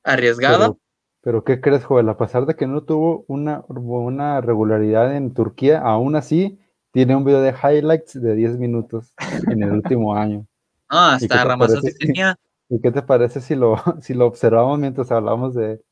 arriesgada. 0.05 0.59
Pero, 0.69 0.79
pero 1.21 1.45
¿qué 1.45 1.61
crees, 1.61 1.85
Joel? 1.85 2.09
A 2.09 2.17
pesar 2.17 2.47
de 2.47 2.55
que 2.57 2.67
no 2.67 2.83
tuvo 2.85 3.25
una, 3.29 3.65
una 3.69 4.41
regularidad 4.41 5.15
en 5.17 5.35
Turquía, 5.35 5.81
aún 5.81 6.17
así 6.17 6.59
tiene 6.93 7.17
un 7.17 7.25
video 7.25 7.41
de 7.41 7.51
highlights 7.53 8.21
de 8.21 8.35
10 8.35 8.59
minutos 8.59 9.15
en 9.49 9.63
el 9.63 9.73
último 9.73 10.15
año. 10.17 10.47
Ah, 10.89 11.17
¿Y 11.21 11.27
qué 11.27 11.35
hasta 11.35 11.49
te 11.51 11.57
parece? 11.59 11.93
tenía. 11.95 12.39
¿Y 12.69 12.81
qué 12.81 12.91
te 12.91 13.03
parece 13.03 13.41
si 13.41 13.55
lo, 13.55 13.77
si 14.01 14.15
lo 14.15 14.27
observamos 14.27 14.79
mientras 14.79 15.11
hablamos 15.11 15.55
de 15.55 15.83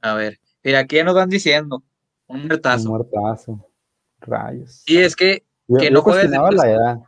A 0.00 0.14
ver, 0.14 0.38
mira, 0.62 0.80
aquí 0.80 0.96
ya 0.96 1.04
nos 1.04 1.14
van 1.14 1.28
diciendo 1.28 1.82
un 2.26 2.36
un 2.40 2.46
muertazo. 2.46 2.88
muertazo? 2.88 3.68
Rayos. 4.20 4.82
Y 4.86 4.98
es 4.98 5.14
que, 5.16 5.44
Yo, 5.68 5.78
que 5.78 5.84
yo 5.86 5.90
no 5.90 6.02
juega 6.02 6.20
desde 6.22 6.36
la 6.36 6.42
marzo. 6.42 6.64
edad. 6.66 6.98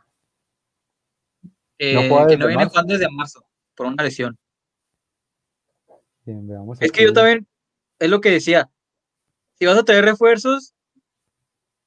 eh, 1.79 1.93
No 1.93 2.01
juega 2.09 2.27
que 2.27 2.37
no 2.37 2.47
viene 2.47 2.55
marzo. 2.63 2.69
jugando 2.71 2.93
desde 2.93 3.09
marzo 3.11 3.45
por 3.75 3.85
una 3.87 4.03
lesión. 4.03 4.37
Bien, 6.25 6.45
veamos 6.47 6.81
Es 6.81 6.91
que 6.91 7.03
yo 7.03 7.13
también, 7.13 7.47
es 7.99 8.09
lo 8.09 8.19
que 8.21 8.31
decía, 8.31 8.69
si 9.57 9.65
vas 9.65 9.77
a 9.77 9.83
traer 9.83 10.03
refuerzos, 10.05 10.73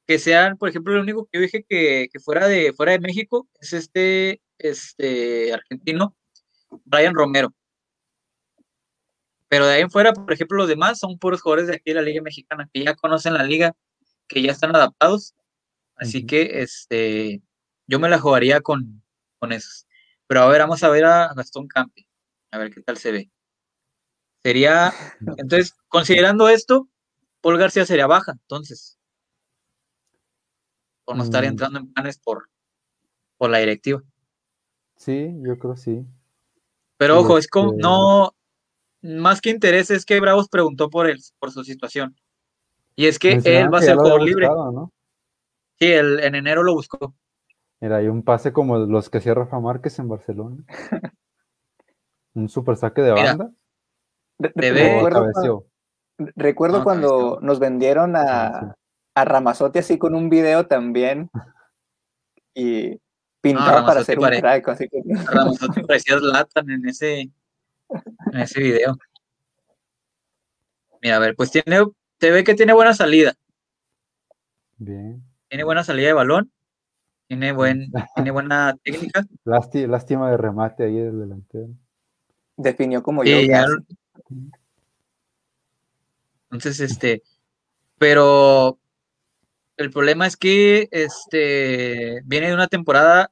que 0.07 0.19
sean, 0.19 0.57
por 0.57 0.69
ejemplo, 0.69 0.95
lo 0.95 1.03
único 1.03 1.27
que 1.27 1.39
yo 1.39 1.43
dije 1.43 1.63
que, 1.69 2.09
que 2.13 2.19
fuera 2.19 2.49
de 2.49 2.73
fuera 2.73 2.93
de 2.93 2.99
México 3.01 3.49
es 3.61 3.73
este 3.73 4.41
este, 4.59 5.53
argentino, 5.53 6.17
Brian 6.85 7.15
Romero. 7.15 7.53
Pero 9.51 9.67
de 9.67 9.75
ahí 9.75 9.81
en 9.83 9.91
fuera, 9.91 10.13
por 10.13 10.33
ejemplo, 10.33 10.57
los 10.59 10.69
demás 10.69 11.01
son 11.01 11.19
puros 11.19 11.43
jugadores 11.43 11.67
de 11.67 11.75
aquí 11.75 11.91
de 11.91 11.95
la 11.97 12.03
Liga 12.03 12.23
Mexicana, 12.23 12.71
que 12.73 12.85
ya 12.85 12.95
conocen 12.95 13.35
la 13.35 13.43
liga, 13.43 13.75
que 14.29 14.43
ya 14.43 14.53
están 14.53 14.75
adaptados. 14.77 15.35
Así 15.97 16.25
que 16.25 16.63
este, 16.63 17.43
yo 17.89 17.99
me 17.99 18.09
la 18.09 18.21
jugaría 18.21 18.61
con, 18.61 19.03
con 19.41 19.51
esos. 19.53 19.87
Pero 20.29 20.43
a 20.43 20.47
ver, 20.49 20.61
vamos 20.61 20.85
a 20.85 20.89
ver 20.89 21.05
a 21.05 21.35
Gastón 21.35 21.67
Campi, 21.67 22.07
a 22.53 22.59
ver 22.59 22.73
qué 22.73 22.81
tal 22.81 22.97
se 22.97 23.11
ve. 23.11 23.31
Sería, 24.45 24.93
entonces, 25.37 25.75
considerando 25.89 26.49
esto, 26.49 26.89
Paul 27.41 27.59
García 27.59 27.85
sería 27.85 28.07
baja, 28.07 28.33
entonces. 28.33 28.99
Por 31.05 31.17
no 31.17 31.25
estar 31.25 31.43
Mm. 31.43 31.47
entrando 31.49 31.79
en 31.81 31.93
planes 31.93 32.19
por, 32.19 32.49
por 33.37 33.51
la 33.51 33.59
directiva. 33.59 34.01
Sí, 34.97 35.29
yo 35.43 35.59
creo 35.59 35.77
sí. 35.77 36.07
Pero 36.99 37.19
ojo, 37.19 37.37
es 37.37 37.49
como, 37.49 37.71
este- 37.73 37.83
no, 37.83 38.35
más 39.03 39.41
que 39.41 39.51
interés 39.51 39.91
es 39.91 40.05
que 40.05 40.21
Bravos 40.21 40.49
preguntó 40.49 40.91
por 40.91 41.09
él, 41.09 41.21
por 41.39 41.51
su 41.51 41.65
situación. 41.65 42.17
Y 42.97 43.07
es 43.07 43.19
que 43.19 43.41
él 43.45 43.73
va 43.73 43.79
a 43.79 43.83
ser 43.83 43.97
jugador 43.97 44.23
libre. 44.23 44.49
Sí, 45.79 45.87
él 45.87 46.21
en 46.21 46.35
enero 46.35 46.63
lo 46.63 46.75
buscó. 46.75 47.15
Mira, 47.81 47.97
hay 47.97 48.09
un 48.09 48.23
pase 48.23 48.53
como 48.53 48.77
los 48.79 49.09
que 49.09 49.19
hacía 49.19 49.33
Rafa 49.33 49.59
Márquez 49.59 49.99
en 49.99 50.09
Barcelona. 50.09 50.57
un 52.35 52.49
super 52.49 52.77
saque 52.77 53.01
de 53.01 53.13
banda. 53.13 53.51
Recuerdo, 54.39 55.09
cabeceó. 55.11 55.67
recuerdo 56.19 56.79
No, 56.79 56.85
cuando 56.85 57.39
nos 57.41 57.59
vendieron 57.59 58.17
a, 58.17 58.77
a 59.15 59.25
Ramazotti 59.25 59.79
así 59.79 59.99
con 59.99 60.15
un 60.15 60.29
video 60.29 60.67
también 60.67 61.31
y 62.55 63.01
pintado 63.41 63.87
para 63.87 64.05
ser 64.05 64.19
un 64.19 64.29
crack. 64.29 64.69
Así 64.69 64.89
que, 64.89 65.03
Ramazotti 65.27 65.83
parecía 65.83 66.19
Zlatan 66.19 66.71
en 66.71 66.89
ese, 66.89 67.31
en 68.33 68.41
ese 68.41 68.61
video. 68.61 68.97
Mira, 71.03 71.17
a 71.17 71.19
ver, 71.19 71.35
pues 71.35 71.51
tiene, 71.51 71.85
te 72.19 72.31
ve 72.31 72.45
que 72.45 72.55
tiene 72.55 72.73
buena 72.73 72.95
salida. 72.95 73.35
Bien. 74.77 75.23
Tiene 75.49 75.65
buena 75.65 75.83
salida 75.85 76.09
de 76.09 76.13
balón. 76.13 76.53
Tiene, 77.27 77.53
buen, 77.53 77.91
tiene 78.15 78.31
buena 78.31 78.77
técnica. 78.83 79.25
Lásti- 79.45 79.87
lástima 79.87 80.31
de 80.31 80.37
remate 80.37 80.85
ahí 80.85 80.97
del 80.97 81.21
delantero. 81.21 81.69
definió 82.57 83.03
como 83.03 83.23
Sí, 83.23 83.31
yo. 83.31 83.41
ya-. 83.43 83.67
Entonces, 86.51 86.81
este, 86.81 87.23
pero 87.99 88.79
el 89.77 89.91
problema 89.91 90.27
es 90.27 90.37
que 90.37 90.89
este 90.91 92.21
viene 92.25 92.49
de 92.49 92.55
una 92.55 92.67
temporada 92.67 93.31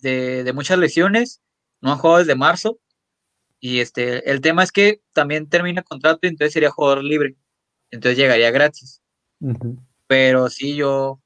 de, 0.00 0.42
de 0.42 0.52
muchas 0.52 0.78
lesiones, 0.78 1.40
no 1.80 1.92
ha 1.92 1.96
jugado 1.96 2.18
desde 2.20 2.34
marzo, 2.34 2.78
y 3.64 3.78
este, 3.78 4.28
el 4.28 4.40
tema 4.40 4.64
es 4.64 4.72
que 4.72 5.02
también 5.12 5.48
termina 5.48 5.82
contrato 5.82 6.18
y 6.22 6.26
entonces 6.26 6.52
sería 6.52 6.72
jugador 6.72 7.04
libre, 7.04 7.36
entonces 7.92 8.18
llegaría 8.18 8.50
gratis. 8.50 9.00
Pero 10.08 10.50
sí, 10.50 10.74
yo, 10.74 11.22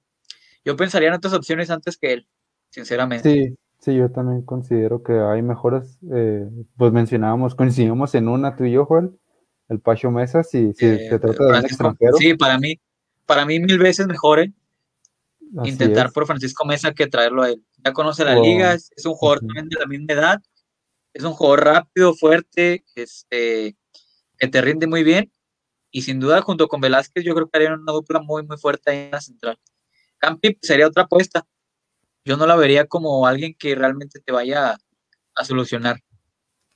yo 0.63 0.77
pensaría 0.77 1.09
en 1.09 1.15
otras 1.15 1.33
opciones 1.33 1.71
antes 1.71 1.97
que 1.97 2.13
él, 2.13 2.29
sinceramente. 2.69 3.33
Sí, 3.33 3.57
sí, 3.81 3.97
yo 3.97 4.11
también 4.11 4.43
considero 4.43 5.03
que 5.03 5.15
hay 5.15 5.41
mejores. 5.41 5.99
eh, 6.15 6.47
pues 6.77 6.93
mencionábamos, 6.93 7.55
coincidimos 7.55 8.15
en 8.15 8.29
una 8.29 8.55
tú 8.55 8.65
y 8.65 8.73
yo, 8.73 8.85
Joel, 8.85 9.19
el 9.71 9.81
Pacho 9.81 10.11
Mesa, 10.11 10.43
si, 10.43 10.75
si 10.75 10.85
Eh, 10.85 11.09
se 11.09 11.19
trata 11.19 11.43
de 11.43 11.59
un 11.59 11.65
extranjero. 11.65 12.19
sí, 12.19 12.35
para 12.35 12.59
mí, 12.59 12.79
para 13.25 13.47
mí 13.47 13.61
mil 13.61 13.79
veces 13.79 14.07
mejor 14.07 14.41
¿eh? 14.41 14.53
intentar 15.65 16.09
es. 16.09 16.13
por 16.13 16.27
Francisco 16.27 16.67
Mesa 16.67 16.93
que 16.93 17.07
traerlo 17.07 17.45
a 17.45 17.49
él. 17.49 17.65
Ya 17.83 17.95
conoce 17.95 18.27
la 18.27 18.39
liga, 18.39 18.75
es, 18.75 18.91
es 18.95 19.07
un 19.07 19.15
jugador 19.15 19.41
también 19.41 19.71
de 19.71 19.79
la 19.79 19.87
misma 19.87 20.13
edad, 20.13 20.43
es 21.17 21.25
un 21.25 21.33
jugador 21.33 21.65
rápido, 21.65 22.13
fuerte, 22.15 22.85
este, 22.95 23.75
que 24.39 24.49
te 24.49 24.61
rinde 24.61 24.87
muy 24.87 25.03
bien. 25.03 25.33
Y 25.91 26.03
sin 26.03 26.21
duda, 26.21 26.43
junto 26.43 26.69
con 26.69 26.83
Velázquez, 26.83 27.25
yo 27.25 27.35
creo 27.35 27.49
que 27.49 27.57
harían 27.57 27.81
una 27.81 27.93
dupla 27.93 28.21
muy, 28.21 28.47
muy 28.47 28.59
fuerte 28.59 28.91
ahí 28.91 28.99
en 29.07 29.11
la 29.13 29.21
central. 29.23 29.59
Campi 30.19 30.59
sería 30.61 30.87
otra 30.89 31.05
apuesta. 31.05 31.47
Yo 32.25 32.37
no 32.37 32.47
la 32.47 32.55
vería 32.57 32.87
como 32.87 33.27
alguien 33.27 33.55
que 33.59 33.75
realmente 33.75 34.21
te 34.21 34.31
vaya 34.31 34.73
a, 34.73 34.79
a 35.37 35.45
solucionar. 35.45 35.97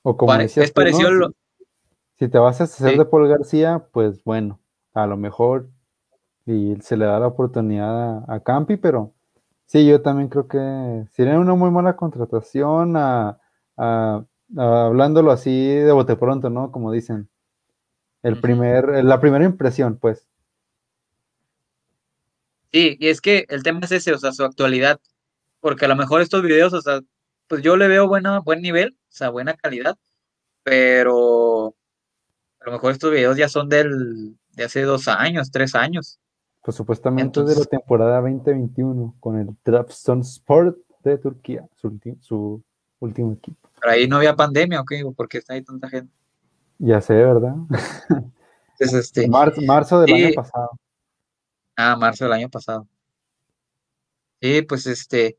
O 0.02 0.16
como 0.16 0.32
Pare- 0.32 0.44
decías 0.44 0.66
es 0.66 0.72
parecido 0.72 1.10
lo- 1.10 1.32
Si 2.18 2.28
te 2.28 2.38
vas 2.38 2.62
a 2.62 2.64
hacer 2.64 2.92
Sí. 2.92 2.98
de 2.98 3.04
Paul 3.04 3.28
García, 3.28 3.88
pues 3.92 4.24
bueno, 4.24 4.58
a 4.94 5.06
lo 5.06 5.18
mejor 5.18 5.68
y 6.46 6.76
se 6.80 6.96
le 6.96 7.04
da 7.04 7.20
la 7.20 7.26
oportunidad 7.26 8.24
a, 8.26 8.34
a 8.36 8.40
Campi, 8.40 8.78
pero 8.78 9.12
sí, 9.66 9.86
yo 9.86 10.00
también 10.00 10.28
creo 10.30 10.48
que 10.48 11.04
sería 11.10 11.38
una 11.38 11.54
muy 11.54 11.70
mala 11.70 11.94
contratación 11.96 12.96
a, 12.96 13.38
a- 13.80 14.24
a- 14.56 14.86
hablándolo 14.86 15.30
así 15.30 15.66
de 15.74 15.92
bote 15.92 16.16
pronto, 16.16 16.50
¿no? 16.50 16.70
Como 16.72 16.92
dicen. 16.92 17.28
El 18.22 18.38
primer, 18.40 19.02
la 19.04 19.18
primera 19.20 19.44
impresión, 19.46 19.96
pues. 19.96 20.26
Sí, 22.72 22.96
y 23.00 23.08
es 23.08 23.20
que 23.20 23.46
el 23.48 23.62
tema 23.62 23.80
es 23.82 23.92
ese, 23.92 24.12
o 24.12 24.18
sea, 24.18 24.32
su 24.32 24.44
actualidad. 24.44 25.00
Porque 25.60 25.84
a 25.84 25.88
lo 25.88 25.96
mejor 25.96 26.20
estos 26.20 26.42
videos, 26.42 26.72
o 26.72 26.80
sea, 26.80 27.00
pues 27.48 27.62
yo 27.62 27.76
le 27.76 27.88
veo 27.88 28.06
buena, 28.08 28.40
buen 28.40 28.62
nivel, 28.62 28.96
o 29.08 29.12
sea, 29.12 29.30
buena 29.30 29.54
calidad, 29.54 29.96
pero 30.62 31.74
a 32.60 32.66
lo 32.66 32.72
mejor 32.72 32.92
estos 32.92 33.10
videos 33.10 33.36
ya 33.36 33.48
son 33.48 33.68
del, 33.68 34.36
de 34.52 34.64
hace 34.64 34.82
dos 34.82 35.08
años, 35.08 35.50
tres 35.50 35.74
años. 35.74 36.18
Pues 36.62 36.76
supuestamente 36.76 37.40
es 37.40 37.46
de 37.46 37.52
la 37.54 37.60
Entonces- 37.62 37.68
temporada 37.70 38.20
2021 38.20 39.16
con 39.18 39.38
el 39.38 39.56
Trabzonspor 39.62 40.78
de 41.02 41.18
Turquía, 41.18 41.66
su, 41.76 41.90
ulti- 41.90 42.20
su 42.20 42.62
último 43.00 43.32
equipo. 43.32 43.69
Pero 43.80 43.92
ahí 43.92 44.06
no 44.08 44.16
había 44.16 44.36
pandemia, 44.36 44.80
¿ok? 44.80 44.92
¿Por 45.16 45.28
qué 45.28 45.38
está 45.38 45.54
ahí 45.54 45.62
tanta 45.62 45.88
gente? 45.88 46.12
Ya 46.78 47.00
sé, 47.00 47.14
¿verdad? 47.14 47.54
Entonces, 48.78 48.94
este, 49.06 49.28
Mar- 49.28 49.52
marzo 49.66 50.00
del 50.00 50.14
sí. 50.14 50.24
año 50.24 50.34
pasado. 50.34 50.70
ah, 51.76 51.96
marzo 51.96 52.24
del 52.24 52.32
año 52.32 52.48
pasado. 52.48 52.88
Sí, 54.40 54.62
pues 54.62 54.86
este, 54.86 55.38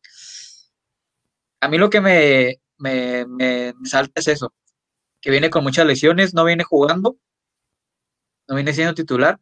a 1.59 1.67
mí 1.67 1.77
lo 1.79 1.89
que 1.89 2.01
me, 2.01 2.61
me, 2.77 3.25
me 3.25 3.73
salta 3.85 4.19
es 4.19 4.27
eso, 4.27 4.53
que 5.19 5.31
viene 5.31 5.49
con 5.49 5.63
muchas 5.63 5.87
lesiones, 5.87 6.35
no 6.35 6.45
viene 6.45 6.63
jugando, 6.63 7.17
no 8.47 8.55
viene 8.55 8.73
siendo 8.73 8.93
titular. 8.93 9.39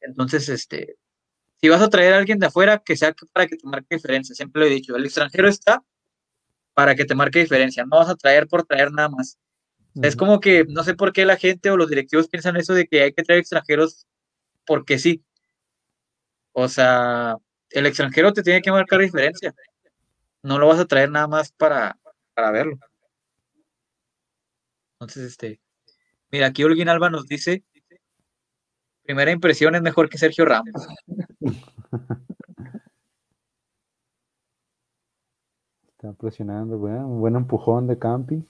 Entonces, 0.00 0.48
este, 0.48 0.96
si 1.60 1.68
vas 1.68 1.82
a 1.82 1.90
traer 1.90 2.14
a 2.14 2.18
alguien 2.18 2.38
de 2.38 2.46
afuera, 2.46 2.82
que 2.84 2.96
sea 2.96 3.14
para 3.32 3.48
que 3.48 3.56
te 3.56 3.66
marque 3.66 3.96
diferencia, 3.96 4.34
siempre 4.34 4.60
lo 4.60 4.66
he 4.68 4.70
dicho, 4.70 4.94
el 4.94 5.04
extranjero 5.04 5.48
está 5.48 5.82
para 6.74 6.94
que 6.94 7.04
te 7.04 7.14
marque 7.14 7.40
diferencia, 7.40 7.84
no 7.84 7.98
vas 7.98 8.08
a 8.08 8.16
traer 8.16 8.46
por 8.48 8.64
traer 8.64 8.92
nada 8.92 9.08
más. 9.08 9.38
Sea, 9.94 10.08
Es 10.08 10.16
como 10.16 10.40
que 10.40 10.64
no 10.68 10.82
sé 10.82 10.94
por 10.94 11.12
qué 11.12 11.24
la 11.24 11.36
gente 11.36 11.70
o 11.70 11.76
los 11.76 11.88
directivos 11.88 12.28
piensan 12.28 12.56
eso 12.56 12.74
de 12.74 12.86
que 12.86 13.02
hay 13.02 13.12
que 13.12 13.22
traer 13.22 13.40
extranjeros 13.40 14.06
porque 14.66 14.98
sí. 14.98 15.24
O 16.52 16.68
sea, 16.68 17.36
el 17.70 17.86
extranjero 17.86 18.32
te 18.32 18.42
tiene 18.42 18.60
que 18.60 18.72
marcar 18.72 19.00
diferencia. 19.00 19.54
No 20.42 20.58
lo 20.58 20.66
vas 20.66 20.80
a 20.80 20.84
traer 20.84 21.10
nada 21.10 21.28
más 21.28 21.52
para, 21.52 21.96
para 22.34 22.50
verlo. 22.50 22.78
Entonces, 24.94 25.24
este, 25.24 25.60
mira, 26.30 26.46
aquí 26.48 26.64
Olguín 26.64 26.88
Alba 26.88 27.10
nos 27.10 27.26
dice, 27.26 27.62
primera 29.02 29.30
impresión 29.30 29.74
es 29.74 29.82
mejor 29.82 30.08
que 30.08 30.18
Sergio 30.18 30.44
Ramos. 30.44 30.86
Está 36.04 36.18
presionando, 36.18 36.76
bueno, 36.76 37.08
un 37.08 37.18
buen 37.18 37.34
empujón 37.34 37.86
de 37.86 37.98
Campi. 37.98 38.44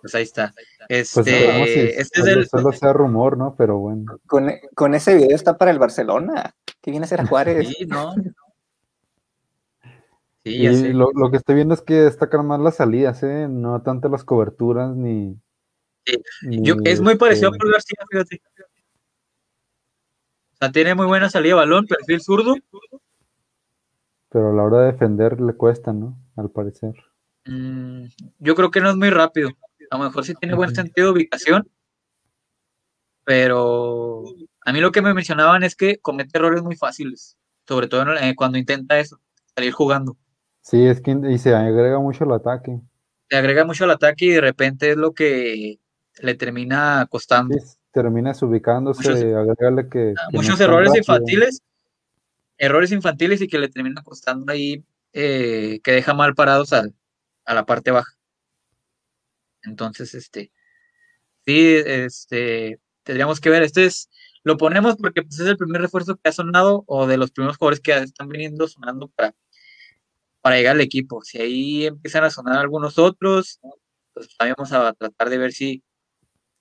Pues 0.00 0.14
ahí 0.14 0.22
está. 0.22 0.54
Pues 0.88 1.08
sabemos 1.10 1.68
si 1.68 1.80
Este, 1.80 2.00
este 2.00 2.20
es 2.20 2.26
solo, 2.26 2.40
el, 2.40 2.46
solo 2.48 2.72
sea 2.72 2.92
rumor, 2.92 3.36
¿no? 3.36 3.56
Pero 3.56 3.78
bueno. 3.78 4.20
Con, 4.28 4.52
con 4.76 4.94
ese 4.94 5.16
video 5.16 5.34
está 5.34 5.58
para 5.58 5.72
el 5.72 5.80
Barcelona. 5.80 6.54
Que 6.80 6.92
viene 6.92 7.06
a 7.06 7.08
ser 7.08 7.22
a 7.22 7.26
Juárez. 7.26 7.66
sí, 7.66 7.86
¿no? 7.86 8.14
Sí, 10.44 10.62
ya 10.62 10.70
Y 10.70 10.76
sé. 10.76 10.92
lo, 10.92 11.10
lo 11.12 11.28
que 11.32 11.38
estoy 11.38 11.56
viendo 11.56 11.74
es 11.74 11.82
que 11.82 11.94
destacan 11.94 12.46
más 12.46 12.60
las 12.60 12.76
salidas, 12.76 13.20
¿eh? 13.24 13.48
No 13.50 13.82
tanto 13.82 14.08
las 14.08 14.22
coberturas 14.22 14.94
ni. 14.94 15.36
Sí. 16.04 16.22
ni, 16.42 16.62
Yo, 16.62 16.76
es 16.84 17.00
muy 17.00 17.16
parecido 17.16 17.48
a 17.48 17.50
este, 17.50 17.58
Paul 17.58 17.72
García, 17.72 17.96
fíjate. 18.08 18.42
O 20.52 20.56
sea, 20.60 20.70
tiene 20.70 20.94
muy 20.94 21.06
buena 21.06 21.28
salida 21.30 21.54
de 21.54 21.60
balón, 21.62 21.84
perfil 21.88 22.20
zurdo. 22.20 22.54
Pero 24.28 24.50
a 24.50 24.54
la 24.54 24.62
hora 24.62 24.80
de 24.80 24.92
defender 24.92 25.40
le 25.40 25.54
cuesta, 25.54 25.92
¿no? 25.92 26.18
Al 26.36 26.50
parecer. 26.50 26.94
Mm, 27.44 28.06
yo 28.38 28.54
creo 28.54 28.70
que 28.70 28.80
no 28.80 28.90
es 28.90 28.96
muy 28.96 29.10
rápido. 29.10 29.50
A 29.90 29.98
lo 29.98 30.04
mejor 30.04 30.24
sí 30.24 30.34
tiene 30.34 30.56
buen 30.56 30.74
sentido 30.74 31.08
de 31.08 31.12
ubicación, 31.12 31.68
pero 33.24 34.24
a 34.64 34.72
mí 34.72 34.80
lo 34.80 34.92
que 34.92 35.02
me 35.02 35.14
mencionaban 35.14 35.62
es 35.62 35.76
que 35.76 35.98
comete 35.98 36.38
errores 36.38 36.62
muy 36.62 36.76
fáciles, 36.76 37.36
sobre 37.66 37.88
todo 37.88 38.14
eh, 38.14 38.34
cuando 38.36 38.58
intenta 38.58 38.98
eso, 38.98 39.20
salir 39.54 39.72
jugando. 39.72 40.16
Sí, 40.60 40.84
es 40.86 41.00
que 41.00 41.12
y 41.28 41.38
se 41.38 41.54
agrega 41.54 42.00
mucho 42.00 42.24
el 42.24 42.32
ataque. 42.32 42.80
Le 43.28 43.36
agrega 43.36 43.64
mucho 43.64 43.84
al 43.84 43.92
ataque 43.92 44.24
y 44.26 44.30
de 44.30 44.40
repente 44.40 44.90
es 44.90 44.96
lo 44.96 45.12
que 45.12 45.78
le 46.20 46.34
termina 46.34 47.06
costando. 47.08 47.54
Sí, 47.54 47.76
termina 47.92 48.32
ubicándose, 48.40 49.08
Muchos- 49.08 49.22
agregarle 49.22 49.88
que, 49.88 50.14
Muchos 50.32 50.60
errores 50.60 50.94
infantiles, 50.96 51.60
errores 52.58 52.92
infantiles 52.92 53.40
y 53.40 53.48
que 53.48 53.58
le 53.58 53.68
termina 53.68 54.02
costando 54.02 54.52
ahí 54.52 54.84
eh, 55.12 55.80
que 55.82 55.92
deja 55.92 56.14
mal 56.14 56.34
parados 56.34 56.72
al, 56.72 56.94
a 57.44 57.54
la 57.54 57.66
parte 57.66 57.90
baja. 57.90 58.12
Entonces, 59.62 60.14
este, 60.14 60.52
sí, 61.44 61.74
este, 61.84 62.80
tendríamos 63.02 63.40
que 63.40 63.50
ver, 63.50 63.62
este 63.62 63.86
es, 63.86 64.10
lo 64.44 64.56
ponemos 64.56 64.96
porque 64.96 65.22
pues, 65.22 65.40
es 65.40 65.46
el 65.46 65.56
primer 65.56 65.80
refuerzo 65.80 66.16
que 66.16 66.28
ha 66.28 66.32
sonado 66.32 66.84
o 66.86 67.06
de 67.06 67.16
los 67.16 67.30
primeros 67.30 67.56
jugadores 67.56 67.80
que 67.80 67.92
están 67.92 68.28
viniendo 68.28 68.68
sonando 68.68 69.08
para, 69.08 69.34
para 70.40 70.56
llegar 70.56 70.76
al 70.76 70.82
equipo. 70.82 71.22
Si 71.22 71.40
ahí 71.40 71.86
empiezan 71.86 72.24
a 72.24 72.30
sonar 72.30 72.58
algunos 72.58 72.98
otros, 72.98 73.60
pues 74.12 74.28
vamos 74.38 74.72
a 74.72 74.92
tratar 74.92 75.30
de 75.30 75.38
ver 75.38 75.52
si, 75.52 75.82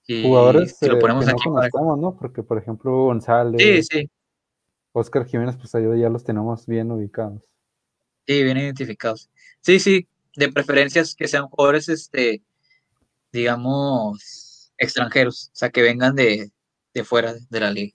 jugadores 0.07 0.77
lo 0.81 0.99
ponemos 0.99 1.25
que 1.25 1.33
no 1.49 1.95
¿no? 1.95 2.17
Porque, 2.17 2.43
por 2.43 2.57
ejemplo, 2.57 3.05
González, 3.05 3.61
sí, 3.61 3.83
sí. 3.83 4.09
Oscar 4.95 5.25
Jiménez, 5.25 5.57
pues 5.57 5.75
ahí 5.75 5.83
ya 5.99 6.09
los 6.09 6.23
tenemos 6.23 6.65
bien 6.65 6.89
ubicados. 6.89 7.41
Sí, 8.25 8.43
bien 8.43 8.57
identificados. 8.57 9.29
Sí, 9.59 9.79
sí, 9.79 10.07
de 10.35 10.51
preferencias 10.51 11.15
que 11.15 11.27
sean 11.27 11.47
jugadores, 11.47 11.89
este, 11.89 12.41
digamos, 13.33 14.71
extranjeros, 14.77 15.49
o 15.53 15.55
sea, 15.55 15.69
que 15.69 15.81
vengan 15.81 16.15
de, 16.15 16.49
de 16.93 17.03
fuera 17.03 17.35
de 17.49 17.59
la 17.59 17.71
liga. 17.71 17.93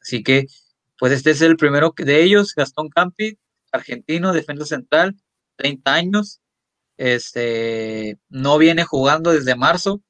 Así 0.00 0.22
que, 0.22 0.46
pues 1.00 1.12
este 1.12 1.32
es 1.32 1.42
el 1.42 1.56
primero 1.56 1.92
de 1.96 2.22
ellos, 2.22 2.54
Gastón 2.54 2.88
Campi, 2.88 3.38
argentino, 3.72 4.32
defensa 4.32 4.66
central, 4.66 5.16
30 5.56 5.94
años, 5.94 6.40
este, 6.96 8.18
no 8.28 8.56
viene 8.58 8.84
jugando 8.84 9.32
desde 9.32 9.56
marzo, 9.56 10.00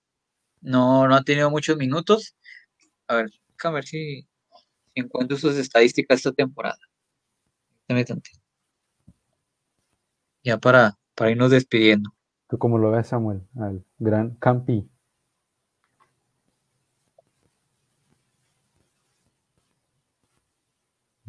no, 0.61 1.09
no 1.09 1.15
ha 1.15 1.23
tenido 1.23 1.51
muchos 1.51 1.79
minutos. 1.79 2.37
A 3.09 3.17
ver, 3.17 3.31
déjame 3.57 3.77
ver 3.77 3.87
si, 3.87 4.29
encuentro 5.01 5.37
sus 5.37 5.57
estadísticas 5.57 6.19
esta 6.19 6.33
temporada. 6.33 6.79
Ya 10.43 10.59
para, 10.59 10.99
para 11.15 11.31
irnos 11.31 11.51
despidiendo. 11.51 12.11
¿Tú 12.49 12.59
cómo 12.59 12.79
lo 12.79 12.91
ves, 12.91 13.09
Samuel? 13.09 13.43
Al 13.57 13.85
gran 13.99 14.37
Campi. 14.37 14.89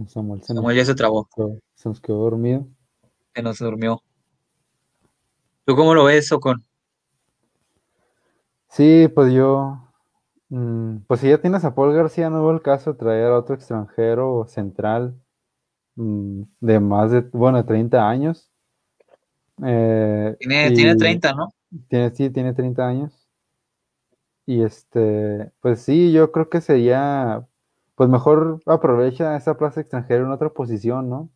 Samuel, 0.06 0.76
ya 0.76 0.86
se 0.86 0.94
trabó. 0.94 1.28
Se 1.76 1.90
nos 1.90 2.00
quedó 2.00 2.18
dormido. 2.18 2.68
Se 3.34 3.42
nos 3.42 3.58
durmió. 3.58 4.04
¿Tú 5.66 5.76
cómo 5.76 5.96
lo 5.96 6.06
ves, 6.06 6.32
Ocon? 6.32 6.64
Sí, 8.70 9.08
pues 9.14 9.34
yo. 9.34 9.87
Mm, 10.50 11.00
pues 11.08 11.20
si 11.20 11.30
ya 11.30 11.40
tienes 11.40 11.66
a 11.66 11.76
Paul 11.76 11.94
García, 11.94 12.30
no 12.30 12.42
hubo 12.42 12.52
el 12.52 12.62
caso 12.62 12.94
de 12.94 13.00
traer 13.00 13.28
a 13.28 13.38
otro 13.38 13.56
extranjero 13.56 14.46
central 14.48 15.16
mm, 15.96 16.44
de 16.62 16.80
más 16.80 17.12
de, 17.12 17.22
bueno, 17.22 17.58
de 17.58 17.64
30 17.66 18.08
años. 18.10 18.52
Eh, 19.66 20.36
tiene, 20.40 20.72
tiene 20.72 20.96
30, 20.96 21.34
¿no? 21.34 21.54
Tiene, 21.90 22.12
sí, 22.12 22.30
tiene 22.30 22.54
30 22.54 22.88
años. 22.88 23.28
Y 24.46 24.62
este, 24.62 25.52
pues 25.60 25.82
sí, 25.82 26.14
yo 26.14 26.32
creo 26.32 26.50
que 26.50 26.62
sería, 26.62 27.46
pues 27.96 28.10
mejor 28.10 28.62
aprovecha 28.66 29.36
esa 29.36 29.58
plaza 29.58 29.82
extranjera 29.82 30.24
en 30.24 30.32
otra 30.32 30.50
posición, 30.50 31.10
¿no? 31.10 31.30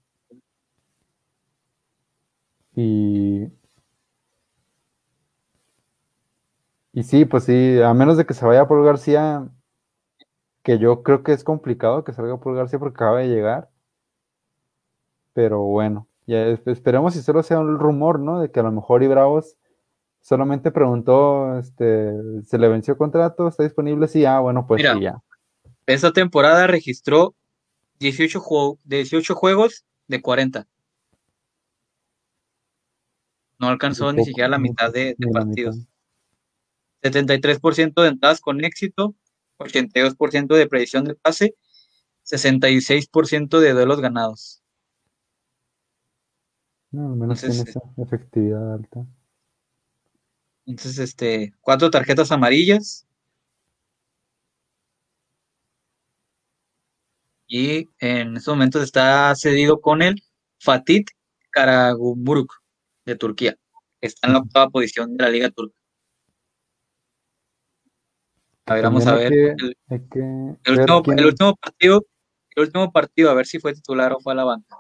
Y, 2.74 3.50
y 6.94 7.04
sí, 7.04 7.26
pues 7.26 7.46
sí, 7.46 7.82
a 7.82 7.94
menos 7.94 8.18
de 8.18 8.26
que 8.26 8.34
se 8.34 8.46
vaya 8.46 8.68
por 8.68 8.84
García, 8.84 9.48
que 10.64 10.78
yo 10.78 11.04
creo 11.04 11.24
que 11.24 11.34
es 11.34 11.44
complicado 11.44 12.04
que 12.04 12.14
salga 12.14 12.38
por 12.40 12.56
García 12.56 12.80
porque 12.80 12.96
acaba 12.96 13.20
de 13.20 13.30
llegar. 13.30 13.70
Pero 15.34 15.62
bueno, 15.62 16.08
ya 16.28 16.48
esperemos 16.48 17.14
si 17.14 17.22
solo 17.22 17.44
sea 17.44 17.60
un 17.60 17.80
rumor, 17.80 18.20
¿no? 18.20 18.42
De 18.42 18.52
que 18.52 18.60
a 18.60 18.64
lo 18.64 18.72
mejor 18.72 19.04
Ibravos 19.04 19.58
solamente 20.20 20.72
preguntó, 20.72 21.58
este, 21.58 22.12
se 22.44 22.58
le 22.58 22.68
venció 22.68 22.98
contrato, 22.98 23.48
está 23.48 23.64
disponible, 23.64 24.08
sí, 24.08 24.26
ah, 24.26 24.40
bueno, 24.40 24.68
pues 24.68 24.82
sí, 24.82 25.02
ya. 25.02 25.22
Esta 25.86 26.12
temporada 26.12 26.68
registró 26.68 27.34
18, 28.00 28.42
18 28.84 29.36
juegos 29.36 29.86
de 30.08 30.22
40. 30.22 30.68
No 33.60 33.68
alcanzó 33.68 34.12
ni 34.12 34.26
siquiera 34.26 34.50
la 34.50 34.58
mitad 34.58 34.92
de, 34.92 35.16
partidos. 35.32 35.88
73% 37.02 38.02
de 38.02 38.08
entradas 38.10 38.42
con 38.42 38.64
éxito, 38.64 39.16
82% 39.58 40.56
de 40.56 40.68
predicción 40.68 41.06
de 41.06 41.16
pase, 41.16 41.56
66% 42.24 43.60
de 43.60 43.74
duelos 43.74 44.02
ganados. 44.02 44.62
No, 46.92 47.12
al 47.12 47.16
menos 47.18 47.40
tiene 47.40 47.56
esa 47.56 47.82
efectividad 47.98 48.74
alta. 48.74 49.06
Entonces, 50.66 51.00
este, 51.00 51.54
cuatro 51.62 51.90
tarjetas 51.90 52.32
amarillas. 52.32 53.08
Y 57.48 57.90
en 58.00 58.38
estos 58.38 58.54
momentos 58.56 58.82
está 58.84 59.34
cedido 59.36 59.82
con 59.82 60.02
el 60.02 60.24
Fatih 60.60 61.06
Karagumruk 61.50 62.54
de 63.06 63.16
Turquía. 63.16 63.58
Está 64.00 64.28
en 64.28 64.34
la 64.34 64.40
octava 64.40 64.70
posición 64.70 65.18
de 65.18 65.24
la 65.24 65.30
Liga 65.30 65.50
Turca. 65.50 65.81
A 68.72 68.76
ver, 68.76 68.84
vamos 68.86 69.06
a 69.06 69.16
ver. 69.16 69.34
el, 69.34 69.76
último, 70.70 71.04
partido, 71.58 72.06
el 72.56 72.64
último 72.64 72.90
partido, 72.94 73.30
a 73.30 73.34
ver 73.34 73.46
si 73.46 73.60
fue 73.60 73.74
titular 73.74 74.14
o 74.14 74.22
fue 74.22 74.32
a 74.32 74.38
la 74.38 74.46
banca. 74.46 74.78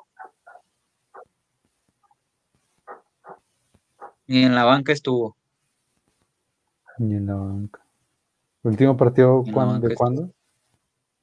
Y 4.27 4.43
en 4.43 4.55
la 4.55 4.63
banca 4.63 4.93
estuvo. 4.93 5.35
Ni 6.99 7.15
en 7.15 7.25
la 7.25 7.35
banca. 7.35 7.85
¿El 8.63 8.71
último 8.71 8.95
partido 8.95 9.43
de 9.43 9.93
cuándo? 9.93 10.33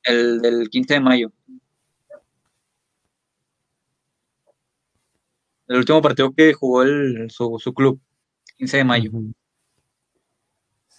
El 0.02 0.42
del 0.42 0.68
15 0.68 0.92
de 0.92 1.00
mayo. 1.00 1.32
El 5.68 5.78
último 5.78 6.02
partido 6.02 6.34
que 6.34 6.52
jugó 6.52 6.82
el, 6.82 7.30
su, 7.30 7.58
su 7.58 7.72
club, 7.72 7.98
15 8.58 8.76
de 8.76 8.84
mayo. 8.84 9.10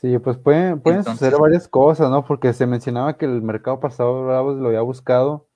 Sí, 0.01 0.17
pues 0.17 0.37
pueden, 0.37 0.79
pueden 0.79 1.03
suceder 1.03 1.37
varias 1.37 1.67
cosas, 1.67 2.09
¿no? 2.09 2.23
Porque 2.23 2.53
se 2.53 2.65
mencionaba 2.65 3.17
que 3.17 3.25
el 3.25 3.41
mercado 3.41 3.81
pasado 3.81 4.23
Bravos 4.23 4.57
lo 4.57 4.69
había 4.69 4.79
buscado. 4.79 5.49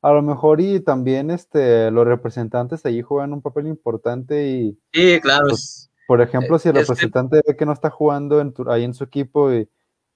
A 0.00 0.12
lo 0.12 0.22
mejor 0.22 0.62
y 0.62 0.80
también 0.80 1.30
este, 1.30 1.90
los 1.90 2.06
representantes 2.06 2.86
allí 2.86 3.02
juegan 3.02 3.34
un 3.34 3.42
papel 3.42 3.66
importante 3.66 4.48
y... 4.48 4.80
Sí, 4.94 5.20
claro. 5.20 5.48
Pues, 5.48 5.90
por 6.06 6.22
ejemplo, 6.22 6.58
si 6.58 6.70
el 6.70 6.76
representante 6.76 7.42
ve 7.46 7.54
que 7.54 7.66
no 7.66 7.72
está 7.72 7.90
jugando 7.90 8.40
en 8.40 8.54
ahí 8.68 8.84
en 8.84 8.94
su 8.94 9.04
equipo 9.04 9.52
y 9.52 9.68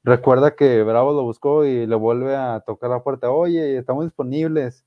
recuerda 0.05 0.57
que 0.57 0.83
Bravo 0.83 1.13
lo 1.13 1.25
buscó 1.25 1.67
y 1.67 1.87
le 1.87 1.97
vuelve 1.97 2.37
a 2.37 2.61
tocar 2.61 2.89
la 2.89 3.03
puerta, 3.03 3.31
oye, 3.31 3.77
estamos 3.77 4.05
disponibles, 4.05 4.87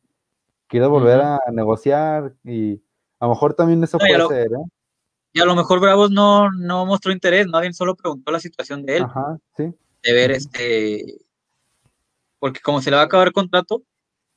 quiero 0.66 0.90
volver 0.90 1.22
a 1.22 1.40
negociar 1.52 2.34
y 2.44 2.82
a 3.20 3.26
lo 3.28 3.34
mejor 3.34 3.54
también 3.54 3.84
eso 3.84 4.00
puede 4.00 4.28
ser, 4.28 4.48
¿eh? 4.48 4.66
Y 5.34 5.42
a 5.42 5.46
lo 5.46 5.56
mejor 5.56 5.80
Bravos 5.80 6.12
no, 6.12 6.52
no 6.52 6.86
mostró 6.86 7.12
interés, 7.12 7.48
más 7.48 7.62
bien 7.62 7.74
solo 7.74 7.96
preguntó 7.96 8.32
la 8.32 8.40
situación 8.40 8.86
de 8.86 8.98
él. 8.98 9.04
Ajá, 9.04 9.40
sí. 9.58 9.74
De 10.04 10.14
ver 10.14 10.32
este. 10.32 11.18
Porque 12.38 12.60
como 12.62 12.82
se 12.82 12.92
le 12.92 12.98
va 12.98 13.02
a 13.02 13.06
acabar 13.06 13.28
el 13.28 13.34
contrato, 13.34 13.82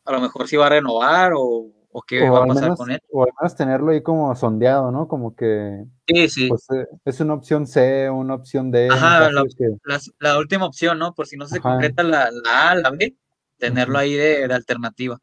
a 0.06 0.12
lo 0.12 0.20
mejor 0.20 0.48
si 0.48 0.56
va 0.56 0.66
a 0.66 0.70
renovar 0.70 1.32
o, 1.34 1.70
o 1.90 2.02
qué 2.02 2.30
va 2.30 2.44
a 2.44 2.46
pasar 2.46 2.76
con 2.76 2.90
él. 2.90 3.00
O 3.10 3.24
además 3.24 3.56
tenerlo 3.56 3.90
ahí 3.90 4.02
como 4.02 4.34
sondeado, 4.34 4.90
¿no? 4.90 5.06
Como 5.06 5.36
que. 5.36 5.84
Sí, 6.06 6.28
sí. 6.30 6.48
Pues, 6.48 6.66
eh, 6.70 6.86
es 7.04 7.20
una 7.20 7.34
opción 7.34 7.66
C, 7.66 8.08
una 8.08 8.34
opción 8.34 8.70
D. 8.70 8.88
Ajá, 8.90 9.30
la, 9.30 10.38
última 10.38 10.64
opción, 10.64 10.98
¿no? 10.98 11.14
Por 11.14 11.26
si 11.26 11.36
no 11.36 11.46
se 11.46 11.60
concreta 11.60 12.02
la, 12.02 12.30
la, 12.30 12.70
A, 12.70 12.74
la 12.74 12.90
B, 12.90 13.14
tenerlo 13.58 13.98
ahí 13.98 14.14
de, 14.14 14.48
de 14.48 14.54
alternativa. 14.54 15.20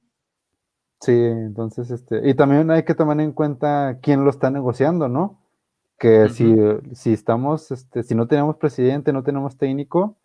Sí, 1.00 1.12
entonces, 1.12 1.90
este, 1.90 2.30
y 2.30 2.34
también 2.34 2.70
hay 2.70 2.84
que 2.84 2.96
tomar 2.96 3.20
en 3.20 3.34
cuenta 3.34 4.00
quién 4.02 4.24
lo 4.24 4.30
está 4.30 4.52
negociando, 4.52 5.10
¿no? 5.10 5.43
Que 6.04 6.28
si, 6.28 6.54
si 6.94 7.14
estamos, 7.14 7.72
este, 7.72 8.04
si 8.04 8.14
no 8.14 8.28
tenemos 8.28 8.58
presidente, 8.58 9.14
no 9.14 9.24
tenemos 9.24 9.58
técnico, 9.58 10.18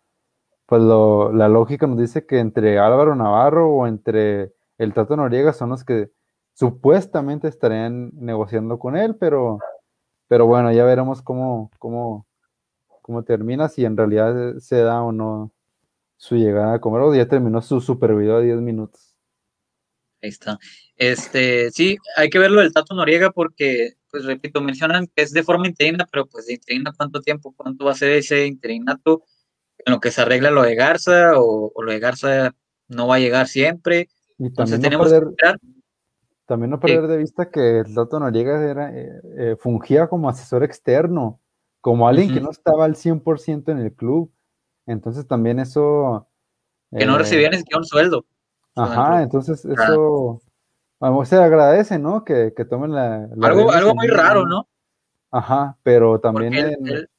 pues 0.65 0.81
lo, 0.81 1.31
la 1.31 1.47
lógica 1.47 1.87
nos 1.87 1.97
dice 1.97 2.25
que 2.25 2.39
entre 2.39 2.77
Álvaro 2.79 3.15
Navarro 3.15 3.69
o 3.69 3.87
entre 3.87 4.51
el 4.77 4.93
Tato 4.93 5.15
Noriega 5.15 5.53
son 5.53 5.69
los 5.69 5.85
que 5.85 6.09
supuestamente 6.53 7.47
estarían 7.47 8.11
negociando 8.13 8.77
con 8.77 8.97
él, 8.97 9.15
pero, 9.15 9.59
pero 10.27 10.47
bueno, 10.47 10.69
ya 10.73 10.83
veremos 10.83 11.21
cómo, 11.21 11.71
cómo, 11.79 12.27
cómo 13.01 13.23
termina, 13.23 13.69
si 13.69 13.85
en 13.85 13.95
realidad 13.95 14.57
se 14.57 14.81
da 14.81 15.01
o 15.01 15.13
no 15.13 15.53
su 16.17 16.35
llegada 16.35 16.73
a 16.73 16.81
comer, 16.81 17.15
ya 17.15 17.29
terminó 17.29 17.61
su 17.61 17.79
super 17.79 18.13
video 18.15 18.39
de 18.39 18.47
10 18.47 18.57
minutos. 18.57 19.15
Ahí 20.21 20.27
está. 20.27 20.59
Este, 20.97 21.71
sí, 21.71 21.95
hay 22.17 22.29
que 22.29 22.39
verlo 22.39 22.59
del 22.59 22.73
Tato 22.73 22.95
Noriega 22.95 23.31
porque 23.31 23.93
pues 24.11 24.25
repito, 24.25 24.61
mencionan 24.61 25.07
que 25.07 25.23
es 25.23 25.31
de 25.31 25.43
forma 25.43 25.67
interina, 25.67 26.07
pero 26.11 26.25
pues 26.25 26.47
de 26.47 26.53
interina 26.53 26.93
cuánto 26.95 27.21
tiempo, 27.21 27.53
cuánto 27.55 27.85
va 27.85 27.91
a 27.91 27.95
ser 27.95 28.11
ese 28.11 28.45
interinato 28.45 29.23
en 29.85 29.93
lo 29.93 29.99
que 29.99 30.11
se 30.11 30.21
arregla 30.21 30.51
lo 30.51 30.63
de 30.63 30.75
Garza 30.75 31.33
o, 31.35 31.71
lo 31.81 31.91
de 31.91 31.99
Garza 31.99 32.55
no 32.87 33.07
va 33.07 33.15
a 33.15 33.19
llegar 33.19 33.47
siempre. 33.47 34.09
Entonces 34.37 34.79
tenemos 34.79 35.09
que 35.09 35.17
esperar. 35.17 35.59
También 36.45 36.71
no 36.71 36.79
perder 36.79 37.07
de 37.07 37.17
vista 37.17 37.51
que 37.51 37.81
el 37.81 37.93
Tato 37.93 38.19
Noriega 38.19 38.59
era, 38.63 38.91
eh, 38.91 39.21
eh, 39.37 39.55
fungía 39.59 40.07
como 40.07 40.29
asesor 40.29 40.63
externo, 40.63 41.39
como 41.79 42.07
alguien 42.07 42.33
que 42.33 42.41
no 42.41 42.49
estaba 42.49 42.85
al 42.85 42.95
100% 42.95 43.71
en 43.71 43.77
el 43.77 43.93
club. 43.93 44.31
Entonces 44.87 45.27
también 45.27 45.59
eso... 45.59 46.27
Que 46.91 47.05
no 47.05 47.19
recibía 47.19 47.51
ni 47.51 47.57
siquiera 47.57 47.77
un 47.77 47.85
sueldo. 47.85 48.25
Ajá, 48.75 49.21
entonces 49.21 49.63
eso... 49.63 50.41
se 51.25 51.35
agradece, 51.35 51.99
¿no? 51.99 52.23
Que, 52.23 52.51
tomen 52.69 52.91
la... 52.91 53.29
algo 53.41 53.71
algo 53.71 53.95
muy 53.95 54.07
raro, 54.07 54.45
¿no? 54.45 54.67
Ajá, 55.31 55.77
pero 55.83 56.19
también... 56.19 56.53
El, 56.53 57.09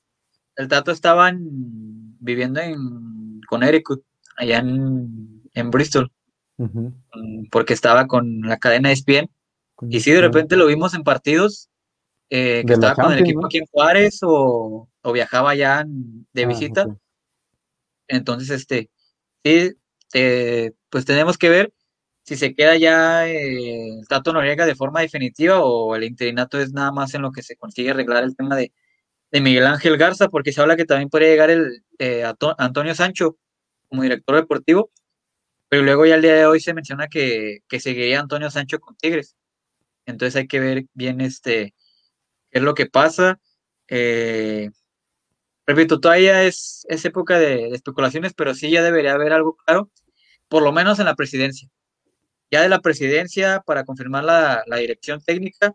el, 0.57 0.69
Tato 0.69 0.91
estaba 0.91 1.31
viviendo 1.35 2.61
en 2.61 3.41
Connecticut, 3.49 4.05
allá 4.37 4.59
en, 4.59 5.43
en 5.55 5.71
Bristol. 5.71 6.13
Porque 7.51 7.73
estaba 7.73 8.07
con 8.07 8.43
la 8.43 8.59
cadena 8.59 8.93
ESPN. 8.93 9.31
Y 9.89 10.01
si 10.01 10.11
de 10.11 10.21
repente 10.21 10.57
lo 10.57 10.67
vimos 10.67 10.93
en 10.93 11.03
partidos, 11.03 11.71
eh, 12.29 12.63
que 12.67 12.75
estaba 12.75 12.95
con 12.95 13.13
el 13.13 13.21
equipo 13.21 13.47
aquí 13.47 13.59
en 13.59 13.67
Juárez 13.67 14.21
o, 14.23 14.89
viajaba 15.13 15.55
ya 15.55 15.85
de 16.33 16.45
ah, 16.45 16.47
visita. 16.47 16.87
Entonces, 18.07 18.51
este, 18.51 18.91
sí, 19.43 19.73
eh, 20.13 20.73
pues 20.91 21.07
tenemos 21.07 21.39
que 21.39 21.49
ver 21.49 21.73
si 22.25 22.37
se 22.37 22.55
queda 22.55 22.77
ya 22.77 23.29
eh, 23.29 23.99
el 23.99 24.09
Tato 24.09 24.33
Noriega 24.33 24.67
de 24.67 24.75
forma 24.75 25.01
definitiva 25.01 25.61
o 25.61 25.95
el 25.97 26.05
interinato 26.05 26.61
es 26.61 26.73
nada 26.73 26.93
más 26.93 27.15
en 27.15 27.23
lo 27.23 27.33
que 27.33 27.43
se 27.43 27.57
consigue 27.57 27.91
arreglar 27.91 28.25
el 28.25 28.37
tema 28.37 28.57
de, 28.57 28.73
Miguel 29.33 29.67
Ángel 29.67 29.97
Garza, 29.97 30.29
porque 30.29 30.53
se 30.53 30.61
habla 30.61 30.77
que 30.77 30.85
también 30.85 31.09
podría 31.09 31.29
llegar 31.31 31.51
el 31.51 31.85
Antonio 32.59 32.95
Sancho 32.97 33.37
como 33.89 34.03
director 34.03 34.37
deportivo 34.37 34.91
pero 35.71 35.85
luego 35.85 36.05
ya 36.07 36.17
el 36.17 36.23
día 36.23 36.35
de 36.35 36.47
hoy 36.47 36.61
se 36.61 36.75
menciona 36.75 37.09
que, 37.09 37.63
seguiría 37.79 38.21
Antonio 38.21 38.51
Sancho 38.51 38.81
con 38.81 38.97
Tigres. 38.97 39.37
Entonces 40.07 40.37
hay 40.37 40.49
que 40.49 40.61
ver 40.61 40.87
bien 40.95 41.21
este 41.21 41.75
qué 42.51 42.59
es 42.59 42.63
lo 42.65 42.75
que 42.75 42.87
pasa. 42.87 43.41
Eh, 43.89 44.71
repito, 45.67 46.01
todavía 46.01 46.45
es, 46.45 46.87
es 46.89 47.05
época 47.05 47.39
de, 47.39 47.69
especulaciones, 47.69 48.35
pero 48.35 48.55
sí 48.55 48.71
ya 48.71 48.83
debería 48.83 49.15
haber 49.15 49.33
algo 49.33 49.57
claro, 49.57 49.91
por 50.49 50.63
lo 50.65 50.73
menos 50.73 50.99
en 51.01 51.07
la 51.07 51.17
presidencia. 51.17 51.69
Ya 52.51 52.63
de 52.63 52.69
la 52.69 52.81
presidencia 52.81 53.63
para 53.65 53.85
confirmar 53.85 54.25
la, 54.25 54.65
dirección 54.79 55.21
técnica 55.21 55.75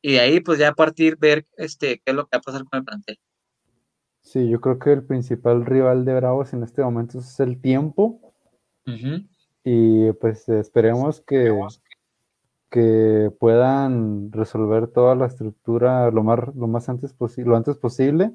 y 0.00 0.12
de 0.12 0.20
ahí 0.20 0.40
pues 0.40 0.58
ya 0.58 0.68
a 0.68 0.74
partir 0.74 1.16
ver 1.16 1.46
este 1.56 2.00
qué 2.04 2.10
es 2.10 2.14
lo 2.14 2.24
que 2.26 2.36
va 2.36 2.40
a 2.40 2.42
pasar 2.42 2.64
con 2.64 2.78
el 2.78 2.84
plantel. 2.84 3.18
Sí, 4.20 4.48
yo 4.48 4.60
creo 4.60 4.78
que 4.78 4.92
el 4.92 5.04
principal 5.04 5.66
rival 5.66 6.04
de 6.04 6.14
Bravos 6.14 6.52
en 6.52 6.62
este 6.62 6.82
momento 6.82 7.18
es 7.18 7.40
el 7.40 7.60
tiempo 7.60 8.34
y 9.64 10.12
pues 10.12 10.48
esperemos 10.48 11.20
que, 11.20 11.52
que 12.72 13.30
puedan 13.38 14.32
resolver 14.32 14.88
toda 14.88 15.14
la 15.14 15.26
estructura 15.26 16.10
lo 16.10 16.22
más, 16.22 16.54
lo 16.56 16.66
más 16.66 16.88
antes, 16.88 17.14
lo 17.36 17.56
antes 17.56 17.76
posible, 17.76 18.34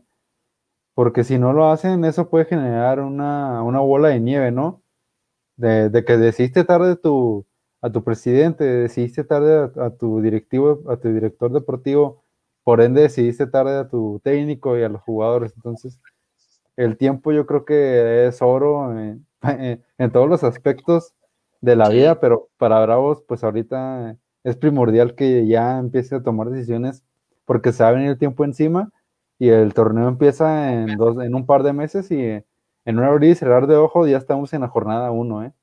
porque 0.93 1.23
si 1.23 1.39
no 1.39 1.53
lo 1.53 1.71
hacen, 1.71 2.05
eso 2.05 2.29
puede 2.29 2.45
generar 2.45 2.99
una, 2.99 3.61
bola 3.61 4.09
de 4.09 4.19
nieve, 4.19 4.51
¿no? 4.51 4.83
De, 5.55 6.03
que 6.05 6.17
decidiste 6.17 6.63
tarde 6.63 6.95
tu, 6.95 7.46
a 7.81 7.91
tu 7.91 8.03
presidente, 8.03 8.63
decidiste 8.63 9.23
tarde 9.23 9.71
a, 9.79 9.89
tu 9.91 10.21
directivo, 10.21 10.83
a 10.89 10.97
tu 10.97 11.09
director 11.09 11.51
deportivo, 11.51 12.23
por 12.63 12.81
ende 12.81 13.01
decidiste 13.01 13.47
tarde 13.47 13.77
a 13.77 13.87
tu 13.87 14.19
técnico 14.23 14.77
y 14.77 14.83
a 14.83 14.89
los 14.89 15.01
jugadores. 15.01 15.53
Entonces, 15.55 15.99
el 16.75 16.97
tiempo 16.97 17.31
yo 17.31 17.45
creo 17.45 17.65
que 17.65 18.27
es 18.27 18.41
oro 18.41 18.97
en, 18.99 19.25
todos 20.13 20.29
los 20.29 20.43
aspectos 20.43 21.13
de 21.61 21.75
la 21.75 21.89
vida, 21.89 22.19
pero 22.19 22.49
para 22.57 22.79
Bravos, 22.81 23.23
pues 23.27 23.43
ahorita 23.43 24.17
es 24.43 24.55
primordial 24.57 25.15
que 25.15 25.47
ya 25.47 25.77
empiece 25.79 26.15
a 26.15 26.23
tomar 26.23 26.49
decisiones 26.49 27.03
porque 27.45 27.71
se 27.71 27.83
va 27.83 27.89
a 27.89 27.93
venir 27.93 28.09
el 28.09 28.17
tiempo 28.17 28.45
encima 28.45 28.91
y 29.39 29.49
el 29.49 29.73
torneo 29.73 30.07
empieza 30.07 30.73
en, 30.73 30.97
dos, 30.97 31.17
en 31.23 31.35
un 31.35 31.45
par 31.45 31.63
de 31.63 31.73
meses 31.73 32.11
y 32.11 32.21
en 32.23 32.99
un 32.99 33.03
abrir 33.03 33.31
y 33.31 33.35
cerrar 33.35 33.67
de 33.67 33.75
ojo 33.75 34.07
ya 34.07 34.17
estamos 34.17 34.53
en 34.53 34.61
la 34.61 34.67
jornada 34.67 35.11
uno, 35.11 35.43
¿eh? 35.43 35.53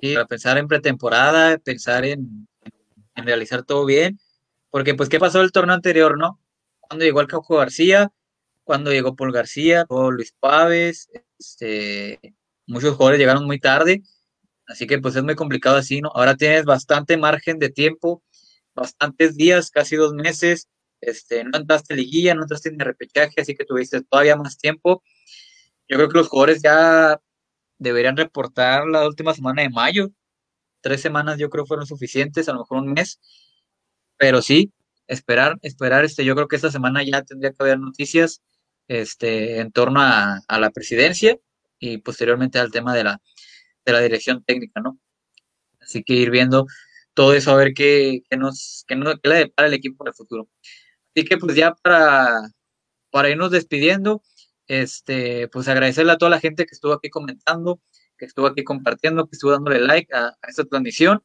Y 0.00 0.16
pensar 0.28 0.58
en 0.58 0.68
pretemporada, 0.68 1.58
pensar 1.58 2.04
en, 2.04 2.48
en, 3.14 3.26
realizar 3.26 3.64
todo 3.64 3.84
bien, 3.84 4.18
porque 4.70 4.94
pues, 4.94 5.08
¿qué 5.08 5.18
pasó 5.18 5.42
el 5.42 5.52
torneo 5.52 5.74
anterior, 5.74 6.16
no? 6.16 6.40
Cuando 6.80 7.04
llegó 7.04 7.20
el 7.20 7.26
Cauco 7.26 7.56
García, 7.56 8.10
cuando 8.64 8.92
llegó 8.92 9.16
Paul 9.16 9.32
García, 9.32 9.84
Luis 9.88 10.34
Pávez, 10.38 11.10
este, 11.38 12.20
muchos 12.66 12.94
jugadores 12.94 13.18
llegaron 13.18 13.44
muy 13.44 13.58
tarde, 13.58 14.02
así 14.66 14.86
que 14.86 14.98
pues 14.98 15.16
es 15.16 15.22
muy 15.22 15.34
complicado 15.34 15.76
así, 15.76 16.00
¿no? 16.00 16.10
Ahora 16.14 16.36
tienes 16.36 16.64
bastante 16.64 17.16
margen 17.16 17.58
de 17.58 17.70
tiempo, 17.70 18.22
bastantes 18.74 19.36
días, 19.36 19.70
casi 19.70 19.96
dos 19.96 20.14
meses, 20.14 20.68
este, 21.00 21.44
no 21.44 21.58
entraste 21.58 21.94
en 21.94 22.00
liguilla, 22.00 22.34
no 22.34 22.42
entraste 22.42 22.68
en 22.68 22.78
repechaje, 22.78 23.40
así 23.40 23.54
que 23.54 23.64
tuviste 23.64 24.02
todavía 24.02 24.36
más 24.36 24.56
tiempo. 24.56 25.02
Yo 25.88 25.96
creo 25.96 26.08
que 26.08 26.18
los 26.18 26.28
jugadores 26.28 26.62
ya 26.62 27.20
deberían 27.80 28.16
reportar 28.16 28.86
la 28.86 29.06
última 29.06 29.34
semana 29.34 29.62
de 29.62 29.70
mayo, 29.70 30.10
tres 30.80 31.00
semanas 31.02 31.38
yo 31.38 31.50
creo 31.50 31.66
fueron 31.66 31.86
suficientes, 31.86 32.48
a 32.48 32.52
lo 32.52 32.60
mejor 32.60 32.78
un 32.78 32.92
mes, 32.92 33.20
pero 34.16 34.42
sí, 34.42 34.72
esperar, 35.08 35.56
esperar, 35.62 36.04
este, 36.04 36.24
yo 36.24 36.34
creo 36.36 36.48
que 36.48 36.56
esta 36.56 36.70
semana 36.70 37.02
ya 37.02 37.22
tendría 37.22 37.52
que 37.52 37.56
haber 37.60 37.80
noticias 37.80 38.42
este, 38.88 39.60
en 39.60 39.72
torno 39.72 40.00
a, 40.02 40.40
la 40.48 40.70
presidencia 40.70 41.38
y 41.78 41.98
posteriormente 41.98 42.58
al 42.58 42.70
tema 42.70 42.94
de 42.94 43.04
la, 43.04 43.20
de 43.84 43.92
la 43.92 44.00
dirección 44.00 44.44
técnica, 44.44 44.80
¿no? 44.80 44.98
Así 45.80 46.02
que 46.04 46.14
ir 46.14 46.30
viendo 46.30 46.66
todo 47.14 47.34
eso 47.34 47.52
a 47.52 47.56
ver 47.56 47.74
qué, 47.74 48.22
nos, 48.38 48.84
qué, 48.86 48.96
nos, 48.96 49.16
qué 49.22 49.28
le 49.28 49.34
depara 49.36 49.68
el 49.68 49.74
equipo 49.74 50.06
el 50.06 50.14
futuro. 50.14 50.48
Así 51.14 51.24
que 51.26 51.38
pues 51.38 51.56
ya 51.56 51.74
para, 51.74 52.40
para 53.10 53.30
irnos 53.30 53.50
despidiendo, 53.50 54.22
este, 54.70 55.48
pues 55.48 55.66
agradecerle 55.66 56.12
a 56.12 56.16
toda 56.16 56.30
la 56.30 56.38
gente 56.38 56.64
que 56.64 56.74
estuvo 56.74 56.92
aquí 56.92 57.10
comentando, 57.10 57.80
que 58.16 58.26
estuvo 58.26 58.46
aquí 58.46 58.62
compartiendo, 58.62 59.26
que 59.26 59.34
estuvo 59.34 59.50
dándole 59.50 59.80
like 59.80 60.14
a, 60.14 60.36
esta 60.46 60.64
transmisión, 60.64 61.24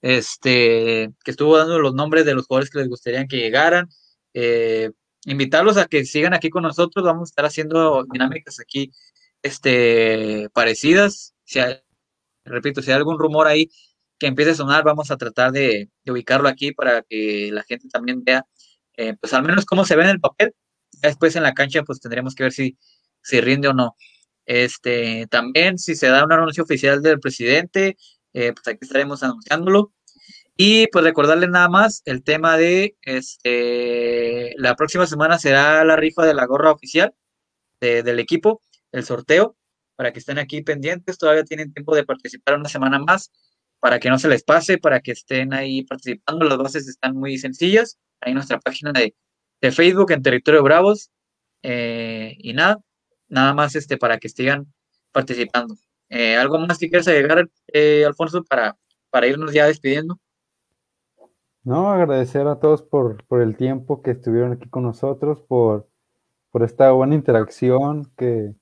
este, 0.00 1.10
que 1.22 1.30
estuvo 1.30 1.58
dando 1.58 1.78
los 1.78 1.94
nombres 1.94 2.24
de 2.24 2.32
los 2.34 2.46
jugadores 2.46 2.70
que 2.70 2.78
les 2.78 2.88
gustaría 2.88 3.26
que 3.26 3.36
llegaran. 3.36 3.90
Eh, 4.32 4.92
invitarlos 5.26 5.76
a 5.76 5.86
que 5.86 6.06
sigan 6.06 6.32
aquí 6.32 6.48
con 6.48 6.62
nosotros. 6.62 7.04
Vamos 7.04 7.28
a 7.28 7.32
estar 7.32 7.44
haciendo 7.44 8.06
dinámicas 8.10 8.60
aquí 8.60 8.90
este, 9.42 10.48
parecidas. 10.54 11.34
Si 11.44 11.60
repito, 12.46 12.80
si 12.80 12.92
hay 12.92 12.96
algún 12.96 13.18
rumor 13.18 13.46
ahí 13.46 13.70
que 14.18 14.26
empiece 14.26 14.52
a 14.52 14.54
sonar, 14.54 14.84
vamos 14.84 15.10
a 15.10 15.18
tratar 15.18 15.52
de, 15.52 15.90
ubicarlo 16.06 16.48
aquí 16.48 16.72
para 16.72 17.02
que 17.02 17.50
la 17.52 17.62
gente 17.64 17.88
también 17.90 18.24
vea, 18.24 18.46
eh, 18.96 19.14
pues 19.20 19.34
al 19.34 19.42
menos 19.42 19.66
cómo 19.66 19.84
se 19.84 19.96
ve 19.96 20.04
en 20.04 20.10
el 20.10 20.20
papel. 20.20 20.54
Después 21.02 21.36
en 21.36 21.42
la 21.42 21.54
cancha, 21.54 21.82
pues 21.82 22.00
tendremos 22.00 22.34
que 22.34 22.44
ver 22.44 22.52
si, 22.52 22.76
si 23.22 23.40
rinde 23.40 23.68
o 23.68 23.74
no. 23.74 23.96
Este, 24.46 25.26
también 25.28 25.78
si 25.78 25.96
se 25.96 26.08
da 26.08 26.24
un 26.24 26.32
anuncio 26.32 26.64
oficial 26.64 27.02
del 27.02 27.20
presidente, 27.20 27.96
eh, 28.32 28.52
pues 28.52 28.66
aquí 28.68 28.78
estaremos 28.82 29.22
anunciándolo. 29.22 29.92
Y 30.56 30.86
pues 30.88 31.04
recordarles 31.04 31.50
nada 31.50 31.68
más 31.68 32.02
el 32.06 32.22
tema 32.24 32.56
de 32.56 32.96
este, 33.02 34.54
la 34.56 34.74
próxima 34.74 35.06
semana 35.06 35.38
será 35.38 35.84
la 35.84 35.96
rifa 35.96 36.24
de 36.24 36.34
la 36.34 36.46
gorra 36.46 36.72
oficial 36.72 37.14
del 37.80 38.18
equipo, 38.18 38.62
el 38.92 39.04
sorteo, 39.04 39.56
para 39.96 40.12
que 40.12 40.18
estén 40.20 40.38
aquí 40.38 40.62
pendientes. 40.62 41.18
Todavía 41.18 41.44
tienen 41.44 41.72
tiempo 41.74 41.94
de 41.94 42.04
participar 42.04 42.56
una 42.58 42.68
semana 42.70 42.98
más 42.98 43.30
para 43.80 44.00
que 44.00 44.08
no 44.08 44.18
se 44.18 44.28
les 44.28 44.44
pase, 44.44 44.78
para 44.78 45.00
que 45.00 45.12
estén 45.12 45.52
ahí 45.52 45.82
participando. 45.84 46.46
Las 46.46 46.58
bases 46.58 46.88
están 46.88 47.16
muy 47.16 47.38
sencillas. 47.38 47.98
Ahí 48.20 48.30
en 48.30 48.36
nuestra 48.36 48.58
página 48.60 48.92
de, 48.92 49.14
Facebook 49.60 50.12
en 50.12 50.22
Territorio 50.22 50.62
Bravos. 50.62 51.10
Eh, 51.62 52.36
y 52.38 52.52
nada, 52.52 52.78
nada 53.28 53.52
más 53.52 53.74
este 53.74 53.96
para 53.96 54.18
que 54.18 54.28
estén 54.28 54.72
participando. 55.12 55.74
Eh, 56.08 56.36
¿Algo 56.36 56.58
más 56.58 56.78
que 56.78 56.88
quieras 56.88 57.08
agregar, 57.08 57.48
eh, 57.72 58.04
Alfonso, 58.06 58.44
para, 58.44 58.76
para 59.10 59.26
irnos 59.26 59.52
ya 59.52 59.66
despidiendo? 59.66 60.18
No, 61.64 61.90
agradecer 61.90 62.46
a 62.46 62.60
todos 62.60 62.82
por, 62.82 63.24
el 63.42 63.56
tiempo 63.56 64.00
que 64.00 64.12
estuvieron 64.12 64.52
aquí 64.52 64.68
con 64.68 64.84
nosotros, 64.84 65.42
por, 65.48 65.88
esta 66.62 66.92
buena 66.92 67.16
interacción 67.16 68.10
que, 68.16 68.54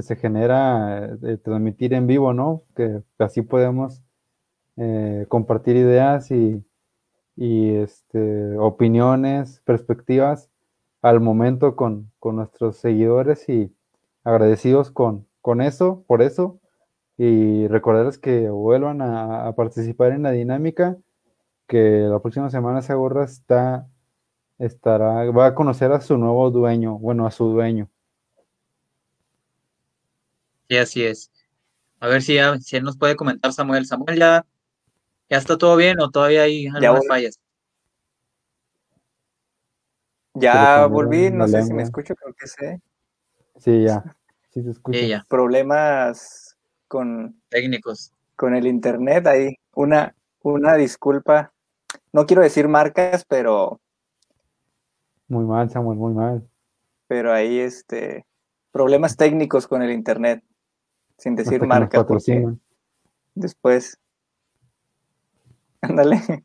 se 0.00 0.16
genera 0.16 1.08
de 1.16 1.36
transmitir 1.36 1.92
en 1.92 2.06
vivo, 2.06 2.32
¿no? 2.32 2.64
Que 2.74 3.02
así 3.18 3.42
podemos 3.42 4.00
compartir 5.28 5.76
ideas 5.76 6.30
y, 6.30 6.64
este, 7.36 8.56
opiniones, 8.58 9.60
perspectivas 9.64 10.50
al 11.00 11.20
momento 11.20 11.76
con, 11.76 12.12
nuestros 12.22 12.76
seguidores 12.76 13.48
y 13.48 13.74
agradecidos 14.24 14.90
con, 14.90 15.26
con 15.40 15.60
eso, 15.60 16.04
por 16.06 16.22
eso, 16.22 16.60
y 17.18 17.66
recordarles 17.68 18.18
que 18.18 18.48
vuelvan 18.48 19.02
a 19.02 19.52
participar 19.56 20.12
en 20.12 20.22
la 20.22 20.30
dinámica 20.30 20.96
que 21.66 22.00
la 22.00 22.20
próxima 22.20 22.50
semana 22.50 22.80
esa 22.80 22.94
gorra 22.94 23.24
está, 23.24 23.88
estará, 24.58 25.30
va 25.30 25.46
a 25.46 25.54
conocer 25.54 25.90
a 25.92 26.02
su 26.02 26.18
nuevo 26.18 26.50
dueño, 26.50 26.98
bueno, 26.98 27.26
a 27.26 27.30
su 27.30 27.48
dueño. 27.48 27.88
Sí, 30.68 30.76
así 30.76 31.04
es. 31.04 31.30
A 31.98 32.08
ver 32.08 32.20
si, 32.20 32.36
si 32.60 32.76
él 32.76 32.84
nos 32.84 32.98
puede 32.98 33.16
comentar, 33.16 33.52
Samuel. 33.54 33.86
Samuel, 33.86 34.18
¿ya, 34.18 34.44
ya 35.32 35.38
está 35.38 35.56
todo 35.56 35.76
bien 35.76 35.98
o 35.98 36.10
todavía 36.10 36.42
hay 36.42 36.66
algunas 36.66 37.06
fallas? 37.08 37.40
Ya 40.34 40.84
volví, 40.84 41.30
no 41.30 41.48
sé 41.48 41.62
si 41.62 41.72
me 41.72 41.82
escucho, 41.82 42.14
creo 42.14 42.34
que 42.34 42.46
sé. 42.46 42.82
Sí, 43.58 43.82
ya. 43.82 44.14
Sí 44.50 44.62
se 44.62 44.70
escucha. 44.70 45.24
Problemas 45.30 46.58
con 46.86 47.40
técnicos. 47.48 48.12
Con 48.36 48.54
el 48.54 48.66
internet 48.66 49.26
ahí. 49.26 49.56
Una, 49.74 50.14
una 50.42 50.74
disculpa. 50.74 51.54
No 52.12 52.26
quiero 52.26 52.42
decir 52.42 52.68
marcas, 52.68 53.24
pero. 53.24 53.80
Muy 55.28 55.46
mal, 55.46 55.70
Samuel, 55.70 55.98
muy 55.98 56.12
mal. 56.12 56.46
Pero 57.06 57.32
ahí 57.32 57.58
este. 57.58 58.26
Problemas 58.70 59.16
técnicos 59.16 59.66
con 59.66 59.80
el 59.80 59.92
internet. 59.92 60.44
Sin 61.16 61.36
decir 61.36 61.66
marcas. 61.66 62.04
Después. 63.34 63.98
Ándale. 65.88 66.44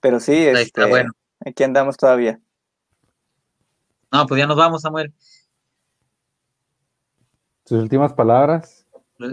Pero 0.00 0.20
sí, 0.20 0.34
este, 0.34 0.84
bueno. 0.84 1.12
aquí 1.44 1.64
andamos 1.64 1.96
todavía. 1.96 2.40
No, 4.12 4.26
pues 4.26 4.38
ya 4.38 4.46
nos 4.46 4.56
vamos, 4.56 4.82
Samuel. 4.82 5.12
Sus 7.64 7.82
últimas 7.82 8.12
palabras. 8.12 8.86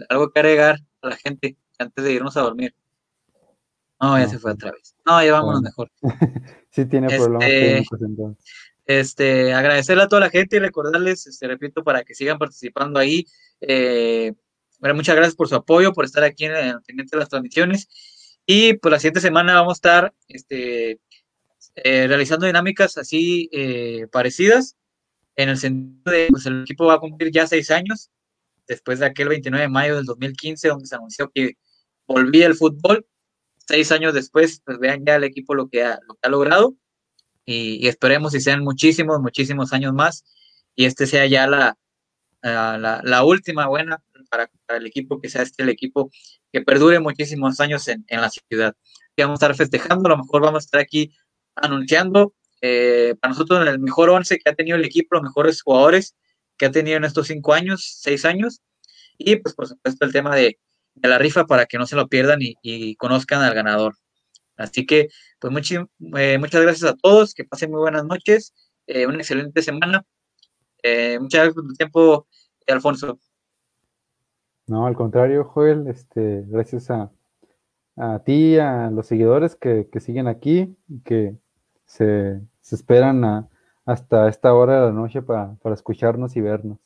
Algo 0.09 0.30
que 0.30 0.39
agregar 0.39 0.80
a 1.01 1.09
la 1.09 1.17
gente 1.17 1.57
antes 1.77 2.03
de 2.03 2.13
irnos 2.13 2.35
a 2.35 2.41
dormir. 2.41 2.73
No, 4.01 4.17
ya 4.17 4.27
se 4.27 4.39
fue 4.39 4.51
otra 4.51 4.72
vez. 4.72 4.95
No, 5.05 5.23
ya 5.23 5.34
vámonos 5.34 5.61
mejor. 5.61 5.91
sí 6.69 6.85
tiene 6.85 7.07
problemas 7.07 7.43
este, 7.47 7.67
técnicos 7.67 8.01
entonces. 8.01 8.45
Este, 8.85 9.53
agradecerle 9.53 10.03
a 10.03 10.07
toda 10.07 10.22
la 10.22 10.30
gente 10.30 10.57
y 10.57 10.59
recordarles, 10.59 11.27
este, 11.27 11.47
repito, 11.47 11.84
para 11.84 12.03
que 12.03 12.13
sigan 12.13 12.38
participando 12.38 12.99
ahí. 12.99 13.26
Eh, 13.61 14.34
bueno, 14.80 14.95
muchas 14.95 15.15
gracias 15.15 15.35
por 15.35 15.47
su 15.47 15.55
apoyo, 15.55 15.93
por 15.93 16.05
estar 16.05 16.23
aquí 16.23 16.45
en 16.45 16.55
el 16.55 16.81
pendiente 16.81 17.15
de 17.15 17.19
las 17.19 17.30
transmisiones. 17.30 17.88
Y 18.45 18.73
pues 18.76 18.91
la 18.91 18.99
siguiente 18.99 19.22
semana 19.22 19.55
vamos 19.55 19.72
a 19.72 19.73
estar 19.73 20.13
este, 20.27 20.99
eh, 21.76 22.07
realizando 22.07 22.45
dinámicas 22.45 22.97
así 22.97 23.49
eh, 23.51 24.07
parecidas, 24.11 24.77
en 25.35 25.49
el 25.49 25.57
sentido 25.57 26.11
de, 26.11 26.27
pues 26.30 26.45
el 26.45 26.61
equipo 26.61 26.85
va 26.85 26.95
a 26.95 26.99
cumplir 26.99 27.31
ya 27.31 27.47
seis 27.47 27.72
años, 27.72 28.11
después 28.67 28.99
de 28.99 29.07
aquel 29.07 29.30
29 29.30 29.63
de 29.63 29.69
mayo 29.69 29.95
del 29.95 30.05
2015, 30.05 30.69
donde 30.69 30.85
se 30.88 30.95
anunció 30.95 31.30
que 31.34 31.53
volvía 32.07 32.47
el 32.47 32.55
fútbol. 32.55 33.05
Seis 33.67 33.91
años 33.91 34.13
después, 34.13 34.61
pues 34.63 34.77
vean 34.80 35.03
ya 35.05 35.15
el 35.15 35.23
equipo 35.23 35.55
lo 35.55 35.67
que 35.67 35.84
ha, 35.84 35.99
logrado 36.30 36.76
y, 37.45 37.88
esperemos 37.88 38.35
y 38.35 38.41
sean 38.41 38.63
muchísimos, 38.63 39.19
muchísimos 39.22 39.73
años 39.73 39.93
más 39.93 40.23
y 40.76 40.85
este 40.85 41.07
sea 41.07 41.26
ya 41.26 41.47
la 41.47 43.23
última 43.23 43.67
buena 43.67 44.03
para, 44.65 44.79
el 44.79 44.85
equipo, 44.87 45.19
que 45.19 45.29
sea 45.29 45.41
este 45.41 45.63
el 45.63 45.69
equipo 45.69 46.09
que 46.51 46.61
perdure 46.61 46.99
muchísimos 46.99 47.59
años 47.59 47.87
en, 47.87 48.03
en 48.07 48.21
la 48.21 48.29
ciudad. 48.29 48.75
Vamos 49.17 49.41
a 49.41 49.45
estar 49.45 49.55
festejando, 49.55 50.07
a 50.07 50.11
lo 50.11 50.17
mejor 50.17 50.41
vamos 50.41 50.63
a 50.63 50.65
estar 50.65 50.81
aquí 50.81 51.13
anunciando 51.55 52.33
eh, 52.61 53.15
para 53.19 53.33
nosotros 53.33 53.67
el 53.67 53.79
mejor 53.79 54.09
once 54.09 54.37
que 54.37 54.49
ha 54.49 54.55
tenido 54.55 54.77
el 54.77 54.85
equipo, 54.85 55.15
los 55.15 55.23
mejores 55.23 55.61
jugadores 55.61 56.15
que 56.57 56.65
ha 56.65 56.71
tenido 56.71 56.97
en 56.97 57.03
estos 57.03 57.27
cinco 57.27 57.53
años, 57.53 57.97
seis 58.01 58.25
años, 58.25 58.61
y 59.17 59.35
pues 59.37 59.55
por 59.55 59.67
supuesto 59.67 60.05
el 60.05 60.11
tema 60.13 60.35
de, 60.35 60.59
la 60.95 61.17
rifa 61.17 61.45
para 61.45 61.65
que 61.65 61.77
no 61.77 61.85
se 61.85 61.95
lo 61.95 62.07
pierdan 62.07 62.39
y, 62.41 62.95
conozcan 62.95 63.41
al 63.41 63.53
ganador. 63.53 63.95
Así 64.57 64.85
que, 64.85 65.09
pues 65.39 65.71
eh, 65.71 66.37
muchas 66.39 66.61
gracias 66.61 66.89
a 66.91 66.95
todos, 66.95 67.33
que 67.33 67.43
pasen 67.43 67.71
muy 67.71 67.79
buenas 67.81 68.05
noches, 68.05 68.53
eh, 68.87 69.05
una 69.05 69.17
excelente 69.17 69.61
semana. 69.61 70.05
muchas 71.19 71.39
gracias 71.41 71.53
por 71.55 71.67
tu 71.67 71.73
tiempo, 71.73 72.27
Alfonso. 72.67 73.19
No, 74.67 74.87
al 74.87 74.95
contrario, 74.95 75.43
Joel, 75.43 75.87
este, 75.87 76.43
gracias 76.47 76.89
a, 76.89 77.11
a 77.97 78.19
ti, 78.23 78.57
a 78.57 78.89
los 78.89 79.07
seguidores 79.07 79.55
que, 79.55 79.87
que 79.91 79.99
siguen 79.99 80.27
aquí, 80.27 80.75
que 81.03 81.35
se, 81.85 82.41
esperan 82.71 83.47
hasta 83.85 84.27
esta 84.27 84.53
hora 84.53 84.81
de 84.81 84.87
la 84.87 84.91
noche 84.91 85.21
para, 85.21 85.55
escucharnos 85.73 86.35
y 86.35 86.41
vernos. 86.41 86.79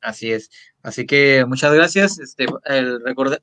Así 0.00 0.32
es. 0.32 0.50
Así 0.82 1.06
que 1.06 1.44
muchas 1.46 1.72
gracias. 1.74 2.18
Este, 2.18 2.46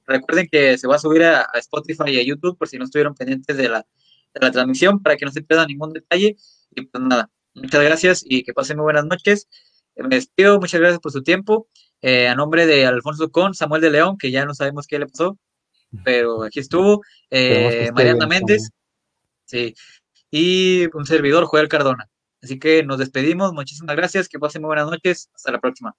recuerden, 0.07 0.48
que 0.49 0.77
se 0.77 0.88
va 0.88 0.95
a 0.95 0.99
subir 0.99 1.23
a, 1.23 1.48
Spotify 1.56 2.11
y 2.11 2.19
a 2.19 2.23
YouTube 2.23 2.57
por 2.57 2.68
si 2.68 2.77
no 2.77 2.85
estuvieron 2.85 3.15
pendientes 3.15 3.57
de 3.57 3.69
la, 3.69 3.85
de 4.34 4.40
la 4.40 4.52
transmisión 4.52 5.02
para 5.02 5.18
que 5.18 5.26
no 5.26 5.31
se 5.31 5.41
pierda 5.41 5.65
ningún 5.65 5.94
detalle. 5.94 6.38
Y 6.72 6.81
pues 6.85 7.03
nada, 7.03 7.30
muchas 7.53 7.84
gracias 7.84 8.23
y 8.26 8.44
que 8.44 8.53
pasen 8.53 8.77
muy 8.77 8.84
buenas 8.84 9.06
noches. 9.06 9.48
Me 9.95 10.15
despido, 10.15 10.60
muchas 10.60 10.80
gracias 10.80 10.99
por 10.99 11.11
su 11.11 11.22
tiempo. 11.22 11.68
Eh, 12.04 12.28
a 12.28 12.36
nombre 12.36 12.68
de 12.68 12.86
Alfonso 12.86 13.32
Con, 13.32 13.56
Samuel 13.56 13.82
de 13.82 13.90
León, 13.90 14.18
que 14.20 14.30
ya 14.30 14.46
no 14.46 14.54
sabemos 14.54 14.86
qué 14.86 15.00
le 15.00 15.08
pasó, 15.08 15.40
pero 16.04 16.44
aquí 16.44 16.60
estuvo. 16.60 17.02
Eh, 17.32 17.90
Mariana 17.96 18.28
Méndez. 18.28 18.70
Sí 19.46 19.74
y 20.36 20.88
un 20.96 21.06
servidor, 21.06 21.46
Joel 21.46 21.68
Cardona. 21.68 22.10
Así 22.42 22.58
que 22.58 22.84
nos 22.84 22.98
despedimos, 22.98 23.54
muchísimas 23.54 23.96
gracias, 23.96 24.28
que 24.28 24.40
pasen 24.40 24.64
muy 24.64 24.70
buenas 24.70 24.90
noches, 24.90 25.30
hasta 25.32 25.52
la 25.52 25.60
próxima. 25.60 25.96